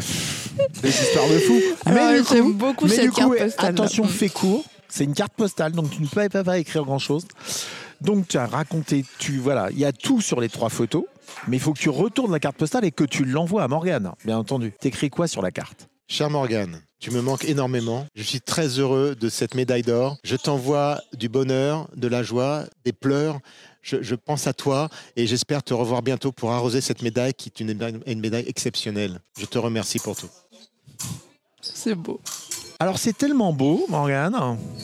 des 0.82 0.88
histoires 0.88 1.28
de 1.28 1.38
fous. 1.38 1.60
Alors, 1.84 2.10
mais 2.12 2.20
du 2.22 2.28
j'aime 2.28 2.44
coup, 2.44 2.52
beaucoup 2.54 2.86
mais 2.86 2.94
cette 2.96 3.04
du 3.04 3.10
coup, 3.10 3.16
carte 3.30 3.38
postale. 3.38 3.66
attention, 3.70 4.04
Mm. 4.04 4.08
fait 4.08 4.28
court. 4.28 4.64
C'est 4.88 5.04
une 5.04 5.14
carte 5.14 5.34
postale, 5.34 5.72
donc 5.72 5.90
tu 5.90 6.00
ne 6.00 6.06
peux 6.06 6.28
pas, 6.30 6.42
pas 6.44 6.58
écrire 6.58 6.84
grand-chose. 6.84 7.24
Donc, 8.00 8.26
tu 8.28 8.38
as 8.38 8.46
raconté, 8.46 9.04
tu 9.18 9.38
voilà, 9.38 9.68
il 9.70 9.78
y 9.78 9.84
a 9.84 9.92
tout 9.92 10.20
sur 10.22 10.40
les 10.40 10.48
trois 10.48 10.70
photos, 10.70 11.04
mais 11.46 11.56
il 11.58 11.60
faut 11.60 11.72
que 11.74 11.78
tu 11.78 11.90
retournes 11.90 12.32
la 12.32 12.40
carte 12.40 12.56
postale 12.56 12.84
et 12.86 12.90
que 12.92 13.04
tu 13.04 13.24
l'envoies 13.24 13.62
à 13.62 13.68
Morgane, 13.68 14.12
bien 14.24 14.38
entendu. 14.38 14.72
T'écris 14.80 15.10
quoi 15.10 15.26
sur 15.28 15.42
la 15.42 15.50
carte? 15.50 15.88
Cher 16.10 16.30
Morgane, 16.30 16.80
tu 17.00 17.10
me 17.10 17.20
manques 17.20 17.44
énormément. 17.44 18.06
Je 18.14 18.22
suis 18.22 18.40
très 18.40 18.78
heureux 18.78 19.14
de 19.14 19.28
cette 19.28 19.54
médaille 19.54 19.82
d'or. 19.82 20.16
Je 20.24 20.36
t'envoie 20.36 21.02
du 21.12 21.28
bonheur, 21.28 21.86
de 21.96 22.08
la 22.08 22.22
joie, 22.22 22.64
des 22.86 22.94
pleurs. 22.94 23.40
Je, 23.82 24.02
je 24.02 24.14
pense 24.14 24.46
à 24.46 24.52
toi 24.52 24.88
et 25.16 25.26
j'espère 25.26 25.62
te 25.62 25.72
revoir 25.74 26.02
bientôt 26.02 26.32
pour 26.32 26.50
arroser 26.52 26.80
cette 26.80 27.02
médaille 27.02 27.32
qui 27.34 27.48
est 27.48 27.60
une, 27.60 27.68
médaille- 27.68 28.00
une 28.06 28.20
médaille 28.20 28.44
exceptionnelle. 28.48 29.20
Je 29.38 29.46
te 29.46 29.58
remercie 29.58 29.98
pour 29.98 30.16
tout. 30.16 30.28
C'est 31.60 31.94
beau. 31.94 32.20
Alors, 32.80 32.98
c'est 32.98 33.16
tellement 33.16 33.52
beau, 33.52 33.84
Morgane, 33.88 34.36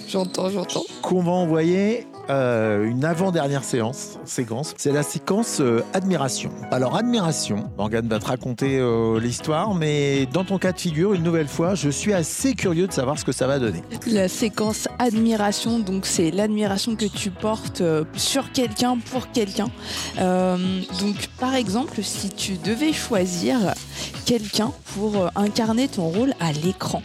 J'entends, 0.08 0.50
j'entends. 0.50 0.82
qu'on 1.02 1.22
va 1.22 1.30
envoyer 1.32 2.06
euh, 2.30 2.84
une 2.84 3.04
avant-dernière 3.04 3.64
séance, 3.64 4.18
séquence. 4.24 4.74
C'est 4.78 4.92
la 4.92 5.02
séquence 5.02 5.60
euh, 5.60 5.84
admiration. 5.92 6.50
Alors, 6.70 6.96
admiration, 6.96 7.70
Morgane 7.76 8.08
va 8.08 8.18
te 8.18 8.26
raconter 8.26 8.78
euh, 8.78 9.20
l'histoire, 9.20 9.74
mais 9.74 10.26
dans 10.32 10.44
ton 10.44 10.58
cas 10.58 10.72
de 10.72 10.80
figure, 10.80 11.12
une 11.12 11.22
nouvelle 11.22 11.48
fois, 11.48 11.74
je 11.74 11.90
suis 11.90 12.14
assez 12.14 12.54
curieux 12.54 12.86
de 12.86 12.92
savoir 12.92 13.18
ce 13.18 13.24
que 13.24 13.32
ça 13.32 13.46
va 13.46 13.58
donner. 13.58 13.82
La 14.06 14.28
séquence 14.28 14.88
admiration, 14.98 15.78
donc 15.78 16.06
c'est 16.06 16.30
l'admiration 16.30 16.96
que 16.96 17.06
tu 17.06 17.30
portes 17.30 17.82
sur 18.14 18.52
quelqu'un 18.52 18.96
pour 18.98 19.30
quelqu'un. 19.30 19.68
Donc 20.16 21.28
par 21.38 21.54
exemple, 21.54 22.02
si 22.02 22.30
tu 22.30 22.56
devais 22.56 22.92
choisir 22.92 23.58
quelqu'un 24.24 24.72
pour 24.94 25.30
incarner 25.36 25.88
ton 25.88 26.08
rôle 26.08 26.32
à 26.40 26.52
l'écran. 26.52 27.02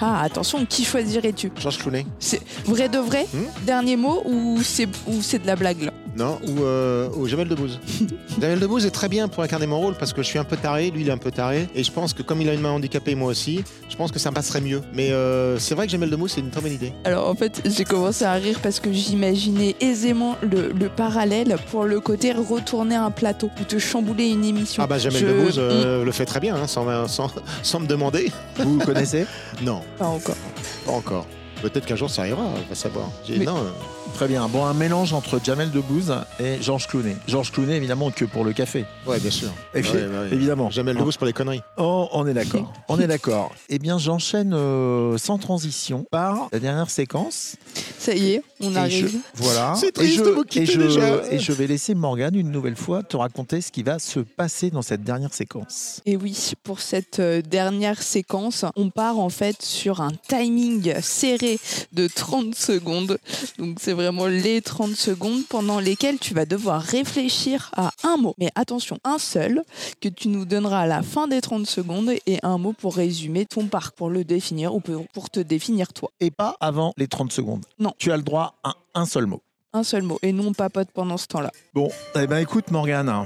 Ah 0.00 0.22
attention, 0.22 0.64
qui 0.66 0.84
choisirais-tu? 0.84 1.50
Georges 1.58 1.78
Clooney. 1.78 2.06
C'est 2.18 2.42
vrai 2.66 2.88
de 2.88 2.98
vrai? 2.98 3.26
Hmm? 3.32 3.64
Dernier 3.64 3.96
mot 3.96 4.22
ou 4.26 4.62
c'est 4.62 4.88
ou 5.06 5.22
c'est 5.22 5.38
de 5.38 5.46
la 5.46 5.56
blague 5.56 5.82
là? 5.82 5.92
Non 6.16 6.38
Ou, 6.48 6.62
euh, 6.62 7.08
ou 7.16 7.26
Jamel 7.26 7.46
Debbouze 7.48 7.78
Jamel 8.40 8.58
Debbouze 8.58 8.86
est 8.86 8.90
très 8.90 9.08
bien 9.08 9.28
pour 9.28 9.42
incarner 9.42 9.66
mon 9.66 9.78
rôle 9.78 9.94
parce 9.94 10.12
que 10.14 10.22
je 10.22 10.26
suis 10.26 10.38
un 10.38 10.44
peu 10.44 10.56
taré, 10.56 10.90
lui 10.90 11.02
il 11.02 11.08
est 11.08 11.12
un 11.12 11.18
peu 11.18 11.30
taré. 11.30 11.68
Et 11.74 11.84
je 11.84 11.92
pense 11.92 12.14
que 12.14 12.22
comme 12.22 12.40
il 12.40 12.48
a 12.48 12.54
une 12.54 12.60
main 12.60 12.70
handicapée, 12.70 13.14
moi 13.14 13.28
aussi, 13.30 13.62
je 13.88 13.96
pense 13.96 14.12
que 14.12 14.18
ça 14.18 14.32
passerait 14.32 14.60
mieux. 14.62 14.80
Mais 14.94 15.10
euh, 15.10 15.58
c'est 15.58 15.74
vrai 15.74 15.86
que 15.86 15.92
Jamel 15.92 16.08
Debbouze, 16.10 16.32
c'est 16.32 16.40
une 16.40 16.50
très 16.50 16.60
bonne 16.62 16.72
idée. 16.72 16.92
Alors 17.04 17.28
en 17.28 17.34
fait, 17.34 17.60
j'ai 17.66 17.84
commencé 17.84 18.24
à 18.24 18.32
rire 18.32 18.58
parce 18.62 18.80
que 18.80 18.90
j'imaginais 18.92 19.76
aisément 19.80 20.36
le, 20.42 20.72
le 20.72 20.88
parallèle 20.88 21.56
pour 21.70 21.84
le 21.84 22.00
côté 22.00 22.32
retourner 22.32 22.94
un 22.96 23.10
plateau 23.10 23.50
ou 23.60 23.64
te 23.64 23.78
chambouler 23.78 24.28
une 24.28 24.44
émission. 24.44 24.82
Ah 24.82 24.86
bah 24.86 24.98
Jamel 24.98 25.20
Je- 25.20 25.26
Debbouze 25.26 25.56
euh, 25.58 26.04
le 26.04 26.12
fait 26.12 26.24
très 26.24 26.40
bien, 26.40 26.56
hein, 26.56 26.66
sans, 26.66 27.06
sans, 27.08 27.30
sans 27.62 27.80
me 27.80 27.86
demander. 27.86 28.32
Vous 28.58 28.78
connaissez? 28.78 29.26
Non, 29.62 29.80
Pas 29.98 30.06
encore. 30.06 30.36
pas 30.84 30.92
encore. 30.92 31.26
Peut-être 31.62 31.86
qu'un 31.86 31.96
jour 31.96 32.10
ça 32.10 32.22
arrivera, 32.22 32.42
on 32.44 32.68
va 32.68 32.74
savoir. 32.74 33.08
Mais- 33.28 33.38
Non, 33.44 33.56
euh, 33.56 33.70
Très 34.14 34.28
bien. 34.28 34.46
Bon, 34.48 34.64
un 34.64 34.72
mélange 34.72 35.12
entre 35.12 35.38
Jamel 35.42 35.70
Debbouze 35.70 36.14
et 36.40 36.62
Georges 36.62 36.86
Clooney. 36.86 37.16
Georges 37.28 37.50
Clooney, 37.52 37.76
évidemment, 37.76 38.10
que 38.10 38.24
pour 38.24 38.44
le 38.44 38.52
café. 38.54 38.84
ouais, 39.06 39.18
bien 39.20 39.30
sûr. 39.30 39.48
Et 39.74 39.82
puis, 39.82 39.90
Ouais, 39.92 40.06
ouais, 40.06 40.18
ouais. 40.20 40.28
Évidemment. 40.32 40.70
Jamel 40.70 40.96
Debbouze 40.96 41.16
pour 41.18 41.26
les 41.26 41.32
conneries. 41.34 41.60
Oh, 41.76 42.08
on 42.12 42.26
est 42.26 42.32
d'accord. 42.34 42.72
On 42.88 42.98
est 43.00 43.06
d'accord. 43.08 43.52
Eh 43.68 43.78
bien, 43.78 43.98
j'enchaîne 43.98 44.54
euh, 44.54 45.18
sans 45.18 45.36
transition 45.38 46.06
par 46.10 46.48
la 46.52 46.60
dernière 46.60 46.88
séquence. 46.88 47.56
Ça 47.98 48.14
y 48.14 48.34
est, 48.34 48.42
on 48.60 48.70
Et 48.70 48.72
je- 48.74 48.78
arrive. 48.78 49.20
voilà. 49.34 49.74
C'est 49.80 49.88
et 49.88 49.92
triste 49.92 50.16
je, 50.18 50.22
de 50.24 50.30
vous 50.30 50.42
quitter 50.44 50.62
et 50.62 50.66
je, 50.66 50.80
déjà. 50.80 51.22
et 51.32 51.38
je 51.38 51.52
vais 51.52 51.66
laisser 51.66 51.94
Morgane 51.94 52.34
une 52.34 52.50
nouvelle 52.50 52.76
fois 52.76 53.02
te 53.02 53.16
raconter 53.16 53.60
ce 53.60 53.70
qui 53.72 53.82
va 53.82 53.98
se 53.98 54.20
passer 54.20 54.70
dans 54.70 54.82
cette 54.82 55.02
dernière 55.04 55.34
séquence. 55.34 56.00
Et 56.06 56.16
oui, 56.16 56.52
pour 56.62 56.80
cette 56.80 57.20
euh, 57.20 57.42
dernière 57.42 58.02
séquence, 58.02 58.64
on 58.76 58.90
part 58.90 59.18
en 59.18 59.28
fait 59.28 59.62
sur 59.62 60.00
un 60.00 60.12
timing 60.28 61.00
serré 61.00 61.58
de 61.92 62.06
30 62.08 62.54
secondes. 62.54 63.18
Donc 63.58 63.78
c'est 63.80 63.92
vraiment 63.92 64.26
les 64.26 64.62
30 64.62 64.94
secondes 64.96 65.42
pendant 65.48 65.80
lesquelles 65.80 66.18
tu 66.18 66.34
vas 66.34 66.44
devoir 66.46 66.82
réfléchir 66.82 67.70
à 67.76 67.90
un 68.04 68.16
mot. 68.16 68.34
Mais 68.38 68.50
attention, 68.54 68.98
un 69.04 69.18
seul 69.18 69.62
que 70.00 70.08
tu 70.08 70.28
nous 70.28 70.44
donneras 70.44 70.80
à 70.80 70.86
la 70.86 71.02
fin 71.02 71.28
des 71.28 71.40
30 71.40 71.66
secondes 71.66 72.10
et 72.26 72.38
un 72.42 72.58
mot 72.58 72.72
pour 72.72 72.96
résumer 72.96 73.46
ton 73.46 73.66
parc, 73.66 73.94
pour 73.96 74.10
le 74.10 74.24
définir 74.24 74.74
ou 74.74 74.80
pour 74.80 75.30
te 75.30 75.40
définir 75.40 75.92
toi. 75.92 76.10
Et 76.20 76.30
pas 76.30 76.56
avant 76.60 76.92
les 76.96 77.08
30 77.08 77.32
secondes. 77.32 77.64
Non. 77.78 77.92
Tu 77.98 78.12
as 78.12 78.16
le 78.16 78.22
droit 78.22 78.45
un 78.94 79.06
seul 79.06 79.26
mot. 79.26 79.42
Un 79.72 79.82
seul 79.82 80.02
mot. 80.02 80.18
Et 80.22 80.32
nous, 80.32 80.46
on 80.46 80.52
papote 80.52 80.90
pendant 80.92 81.16
ce 81.16 81.26
temps-là. 81.26 81.50
Bon, 81.74 81.90
eh 82.14 82.26
ben 82.26 82.38
écoute 82.38 82.70
Morgane, 82.70 83.24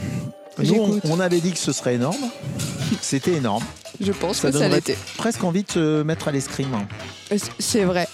nous 0.58 1.00
on, 1.04 1.20
avait 1.20 1.40
dit 1.40 1.52
que 1.52 1.58
ce 1.58 1.72
serait 1.72 1.94
énorme. 1.94 2.16
C'était 3.00 3.32
énorme. 3.34 3.64
Je 4.00 4.12
pense 4.12 4.38
Ça 4.38 4.50
que 4.50 4.58
ça 4.58 4.68
l'était. 4.68 4.96
presque 5.16 5.44
envie 5.44 5.62
de 5.62 5.70
se 5.70 6.02
mettre 6.02 6.28
à 6.28 6.32
l'escrime. 6.32 6.74
Euh, 7.32 7.38
C'est 7.58 7.84
vrai. 7.84 8.08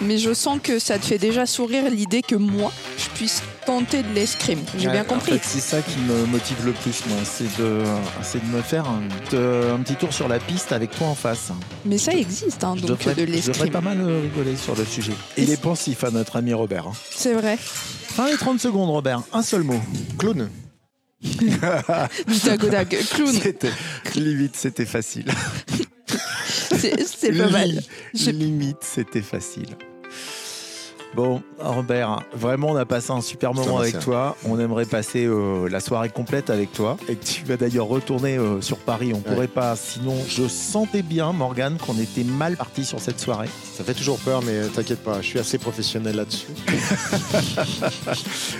Mais 0.00 0.18
je 0.18 0.32
sens 0.34 0.58
que 0.62 0.78
ça 0.78 0.98
te 0.98 1.04
fait 1.04 1.18
déjà 1.18 1.46
sourire 1.46 1.88
l'idée 1.90 2.22
que 2.22 2.34
moi, 2.34 2.72
je 2.98 3.08
puisse 3.16 3.42
tenter 3.66 4.02
de 4.02 4.12
l'escrime. 4.14 4.58
J'ai 4.76 4.86
Ouais, 4.86 4.92
bien 4.94 5.04
compris. 5.04 5.32
En 5.32 5.34
fait, 5.36 5.40
c'est 5.44 5.60
ça 5.60 5.80
qui 5.80 5.98
me 6.00 6.24
motive 6.26 6.56
le 6.64 6.72
plus, 6.72 7.04
moi. 7.06 7.18
C'est 7.24 7.56
de, 7.60 7.82
c'est 8.22 8.40
de 8.44 8.48
me 8.56 8.62
faire 8.62 8.86
un, 8.88 9.02
de- 9.30 9.70
un 9.72 9.78
petit 9.78 9.94
tour 9.94 10.12
sur 10.12 10.26
la 10.28 10.38
piste 10.40 10.72
avec 10.72 10.90
toi 10.90 11.06
en 11.08 11.14
face. 11.14 11.52
Mais 11.84 11.98
ça 11.98 12.12
existe, 12.12 12.64
hein, 12.64 12.74
Je 12.76 12.80
donc 12.86 12.98
devrais, 12.98 13.14
de 13.14 13.20
je 13.20 13.26
devrais 13.26 13.36
l'escrime. 13.36 13.70
pas 13.70 13.80
mal 13.80 14.00
euh, 14.00 14.20
rigoler 14.22 14.56
sur 14.56 14.74
le 14.74 14.84
sujet. 14.84 15.12
Il 15.36 15.50
est 15.50 15.60
pensif 15.60 16.02
à 16.04 16.10
notre 16.10 16.36
ami 16.36 16.52
Robert. 16.52 16.88
hein. 16.88 16.92
C'est 17.14 17.34
vrai. 17.34 17.56
Fin 17.58 18.28
les 18.28 18.36
30 18.36 18.60
secondes, 18.60 18.90
Robert. 18.90 19.22
Un 19.32 19.42
seul 19.42 19.62
mot. 19.62 19.80
Clown. 20.18 20.48
Du 21.22 22.38
tac 22.40 22.64
au 22.64 22.68
tac. 22.68 22.88
Clown, 22.88 23.34
limite, 24.16 24.56
c'était 24.56 24.86
facile. 24.86 25.26
c'est 26.76 27.06
c'est 27.06 27.32
pas 27.32 27.48
mal. 27.48 27.80
Limite, 28.14 28.78
c'était 28.82 29.22
facile. 29.22 29.76
Bon, 31.14 31.42
Robert, 31.58 32.22
vraiment, 32.32 32.68
on 32.68 32.76
a 32.76 32.86
passé 32.86 33.10
un 33.10 33.20
super 33.20 33.52
moment 33.52 33.78
avec 33.78 33.98
toi. 33.98 34.34
On 34.46 34.58
aimerait 34.58 34.86
passer 34.86 35.26
euh, 35.26 35.68
la 35.68 35.80
soirée 35.80 36.08
complète 36.08 36.48
avec 36.48 36.72
toi. 36.72 36.96
Et 37.06 37.16
tu 37.16 37.44
vas 37.44 37.58
d'ailleurs 37.58 37.86
retourner 37.86 38.38
euh, 38.38 38.62
sur 38.62 38.78
Paris. 38.78 39.12
On 39.14 39.20
pourrait 39.20 39.46
pas. 39.46 39.76
Sinon, 39.76 40.16
je 40.26 40.48
sentais 40.48 41.02
bien, 41.02 41.32
Morgane, 41.32 41.76
qu'on 41.76 41.98
était 41.98 42.24
mal 42.24 42.56
parti 42.56 42.86
sur 42.86 42.98
cette 42.98 43.20
soirée. 43.20 43.50
Ça 43.76 43.84
fait 43.84 43.92
toujours 43.92 44.18
peur, 44.18 44.42
mais 44.42 44.62
t'inquiète 44.68 45.04
pas, 45.04 45.20
je 45.20 45.26
suis 45.26 45.38
assez 45.38 45.58
professionnel 45.58 46.16
là-dessus. 46.16 46.46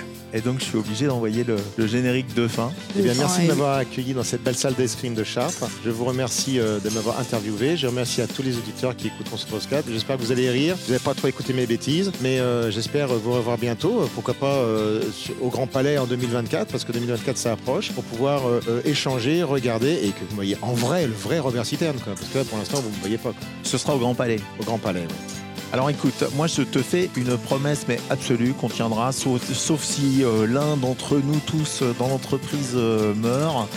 Et 0.35 0.41
donc, 0.41 0.61
je 0.61 0.65
suis 0.65 0.79
obligé 0.79 1.07
d'envoyer 1.07 1.45
le, 1.45 1.57
le 1.77 1.87
générique 1.87 2.33
de 2.35 2.49
fin. 2.49 2.73
Eh 2.99 3.03
bien, 3.03 3.13
merci 3.15 3.43
de 3.43 3.49
m'avoir 3.49 3.77
accueilli 3.77 4.15
dans 4.15 4.23
cette 4.23 4.43
belle 4.43 4.55
salle 4.57 4.75
d'escrime 4.75 5.15
de 5.15 5.25
Chartres. 5.25 5.65
Je 5.85 5.91
vous 5.91 6.05
remercie 6.05 6.59
euh, 6.59 6.79
de 6.81 6.89
m'avoir 6.91 7.19
interviewé. 7.21 7.77
Je 7.77 7.87
remercie 7.87 8.23
à 8.23 8.27
tous 8.27 8.43
les 8.43 8.57
auditeurs 8.57 8.97
qui 8.97 9.09
écouteront 9.09 9.37
ce 9.37 9.47
podcast. 9.47 9.87
J'espère 9.91 10.17
que 10.17 10.23
vous 10.23 10.33
allez 10.33 10.49
rire. 10.51 10.75
Vous 10.87 10.93
n'avez 10.93 11.03
pas 11.05 11.15
trop 11.15 11.29
écouté 11.29 11.53
mes 11.53 11.67
bêtises, 11.67 12.11
mais 12.23 12.41
euh, 12.41 12.71
j'espère 12.71 13.09
vous 13.09 13.33
revoir 13.33 13.59
bientôt. 13.59 14.01
Euh, 14.03 14.07
Pourquoi 14.15 14.35
pas 14.35 14.55
euh, 14.55 15.03
au 15.43 15.49
Grand 15.51 15.67
Palais 15.67 15.99
en 15.99 16.07
2024, 16.07 16.69
parce 16.71 16.85
que 16.85 16.93
2024 16.93 17.37
ça 17.37 17.53
approche, 17.53 17.93
pour 17.93 18.05
pouvoir 18.05 18.43
échanger, 18.85 19.43
regarder 19.43 19.93
et 19.93 20.09
que 20.11 20.25
vous 20.29 20.35
voyez 20.35 20.57
en 20.63 20.73
vrai 20.73 21.07
le 21.07 21.13
vrai 21.13 21.39
Robert 21.41 21.67
Citerne. 21.67 21.97
Quoi, 22.03 22.15
parce 22.15 22.29
que 22.29 22.39
là, 22.39 22.45
pour 22.45 22.59
l'instant, 22.59 22.81
vous 22.81 22.89
ne 22.91 22.95
me 22.95 23.01
voyez 23.01 23.19
pas. 23.19 23.31
quoi. 23.31 23.47
Ce 23.65 23.77
sera 23.79 23.95
au 23.95 23.99
Grand 23.99 24.15
Palais. 24.15 24.41
Au 24.61 24.65
Grand 24.65 24.79
Palais. 24.79 25.01
ouais. 25.01 25.42
Alors 25.73 25.89
écoute, 25.89 26.23
moi 26.35 26.47
je 26.49 26.61
te 26.61 26.81
fais 26.83 27.09
une 27.17 27.39
promesse 27.39 27.87
mais 27.89 27.99
absolue 28.11 28.53
qu'on 28.53 28.69
tiendra, 28.69 29.11
sauf, 29.11 29.83
si 29.83 30.23
euh, 30.23 30.47
l'un 30.47 30.77
d'entre 30.77 31.17
nous 31.17 31.41
tous 31.47 31.81
euh, 31.81 31.95
dans 31.99 32.09
l'entreprise 32.09 32.73
euh, 32.75 33.15
meurt. 33.15 33.71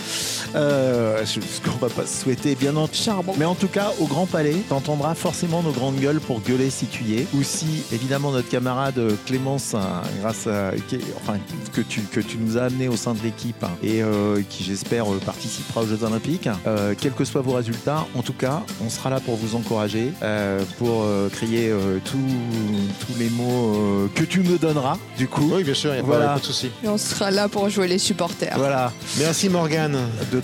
Euh, 0.54 1.24
ce 1.24 1.38
qu'on 1.68 1.76
va 1.78 1.88
pas 1.88 2.06
se 2.06 2.22
souhaiter, 2.22 2.54
bien 2.54 2.76
entendu. 2.76 2.98
Charbon. 2.98 3.34
Mais 3.38 3.44
en 3.44 3.54
tout 3.54 3.68
cas, 3.68 3.92
au 4.00 4.06
Grand 4.06 4.26
Palais, 4.26 4.56
t'entendras 4.68 5.14
forcément 5.14 5.62
nos 5.62 5.72
grandes 5.72 5.96
gueules 5.96 6.20
pour 6.20 6.40
gueuler 6.40 6.70
si 6.70 6.86
tu 6.86 7.04
y 7.04 7.18
es. 7.18 7.26
Ou 7.34 7.42
si, 7.42 7.82
évidemment, 7.92 8.30
notre 8.32 8.48
camarade 8.48 8.98
euh, 8.98 9.12
Clémence, 9.26 9.74
hein, 9.74 10.02
grâce 10.20 10.46
à, 10.46 10.70
qui- 10.88 11.00
enfin, 11.20 11.38
que 11.72 11.80
tu, 11.80 12.00
que 12.02 12.20
tu 12.20 12.38
nous 12.38 12.56
as 12.58 12.62
amené 12.62 12.88
au 12.88 12.96
sein 12.96 13.14
de 13.14 13.22
l'équipe 13.22 13.62
hein, 13.64 13.70
et 13.82 14.02
euh, 14.02 14.40
qui, 14.48 14.64
j'espère, 14.64 15.12
euh, 15.12 15.18
participera 15.24 15.82
aux 15.82 15.86
Jeux 15.86 16.02
Olympiques. 16.04 16.48
Euh, 16.66 16.94
quels 16.98 17.12
que 17.12 17.24
soient 17.24 17.42
vos 17.42 17.52
résultats, 17.54 18.06
en 18.14 18.22
tout 18.22 18.32
cas, 18.32 18.62
on 18.84 18.88
sera 18.90 19.10
là 19.10 19.20
pour 19.20 19.36
vous 19.36 19.56
encourager, 19.56 20.12
euh, 20.22 20.62
pour 20.78 21.02
euh, 21.02 21.28
crier 21.28 21.68
euh, 21.70 21.98
tous 22.04 22.16
tous 23.06 23.18
les 23.18 23.28
mots 23.30 23.74
euh, 23.74 24.06
que 24.14 24.24
tu 24.24 24.40
me 24.40 24.58
donneras, 24.58 24.96
du 25.18 25.28
coup. 25.28 25.50
Oui, 25.54 25.64
bien 25.64 25.74
sûr, 25.74 25.90
il 25.90 25.94
n'y 25.94 25.98
a, 26.00 26.02
pas- 26.02 26.06
Voilà. 26.08 26.24
y 26.24 26.28
a 26.28 26.32
pas 26.34 26.40
de 26.40 26.44
souci. 26.44 26.70
Et 26.84 26.88
on 26.88 26.98
sera 26.98 27.30
là 27.30 27.48
pour 27.48 27.68
jouer 27.68 27.88
les 27.88 27.98
supporters. 27.98 28.54
Voilà, 28.56 28.92
Merci 29.18 29.48
Morgane. 29.48 29.96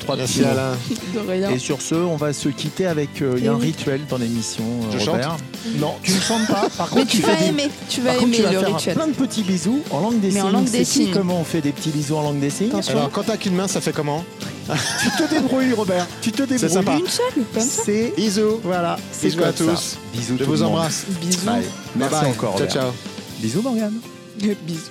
Deux, 0.03 0.07
trois 0.07 0.16
Merci 0.16 0.38
petits 0.40 0.44
mots. 0.44 0.53
Alain. 0.53 0.76
De 1.14 1.30
rien. 1.30 1.50
Et 1.50 1.59
sur 1.59 1.80
ce, 1.80 1.94
on 1.94 2.16
va 2.16 2.32
se 2.32 2.48
quitter 2.48 2.86
avec. 2.86 3.22
euh, 3.22 3.38
y 3.40 3.48
a 3.48 3.53
un 3.53 3.55
oui. 3.57 3.66
rituel 3.66 4.00
dans 4.09 4.18
l'émission, 4.18 4.64
euh, 4.92 4.98
Je 4.98 5.09
Robert. 5.11 5.36
Non, 5.78 5.94
tu 6.03 6.12
ne 6.12 6.20
chantes 6.20 6.46
pas. 6.48 6.68
Par 6.76 6.88
Mais 6.94 7.00
contre, 7.03 7.12
tu 7.12 7.18
fais 7.18 7.32
vas 7.32 7.36
des- 7.36 7.44
aimer, 7.46 7.70
tu 7.88 8.00
vas 8.00 8.11
Par 8.11 8.14
contre, 8.18 8.26
aimer 8.28 8.36
tu 8.36 8.42
vas 8.42 8.53
le 8.53 8.59
faire 8.59 8.68
rituel. 8.76 8.94
plein 8.96 9.07
de 9.07 9.12
petits 9.12 9.42
bisous 9.42 9.80
en 9.90 10.00
langue 10.00 10.20
des 10.20 10.28
Mais 10.28 10.32
signes. 10.34 10.42
en 10.42 10.50
langue 10.50 10.70
des 10.70 10.84
signes. 10.84 11.11
Comment 11.12 11.40
on 11.40 11.44
fait 11.44 11.61
des 11.61 11.72
petits 11.72 11.90
bisous 11.90 12.16
en 12.16 12.22
langue 12.22 12.40
des 12.40 12.50
signes 12.50 12.68
Attention. 12.70 12.98
Alors, 12.98 13.11
quand 13.11 13.22
t'as 13.24 13.36
qu'une 13.36 13.55
main, 13.55 13.68
ça 13.68 13.80
fait 13.80 13.92
comment 13.92 14.24
Tu 15.00 15.11
te 15.24 15.30
débrouilles, 15.34 15.72
Robert. 15.72 16.07
Tu 16.20 16.32
te 16.32 16.38
débrouilles. 16.42 16.59
C'est 16.59 16.68
sympa. 16.68 16.92
Une 16.96 17.07
seule, 17.07 17.44
comme 17.55 17.62
ça. 17.62 17.82
C'est 17.84 18.12
Bisous. 18.16 18.61
voilà. 18.64 18.96
C'est 19.12 19.28
Bisous 19.28 19.42
à 19.42 19.46
ça. 19.46 19.53
tous. 19.53 19.96
Bisous. 20.12 20.36
Je 20.38 20.44
vous 20.44 20.62
embrasse. 20.62 21.05
Bisous. 21.20 21.44
Bye. 21.46 21.62
Merci 21.96 22.14
Bye 22.20 22.30
encore. 22.30 22.59
Ciao, 22.59 22.66
ciao. 22.68 22.90
Bisous, 23.40 23.62
Morgane. 23.62 23.94
Bisous. 24.66 24.90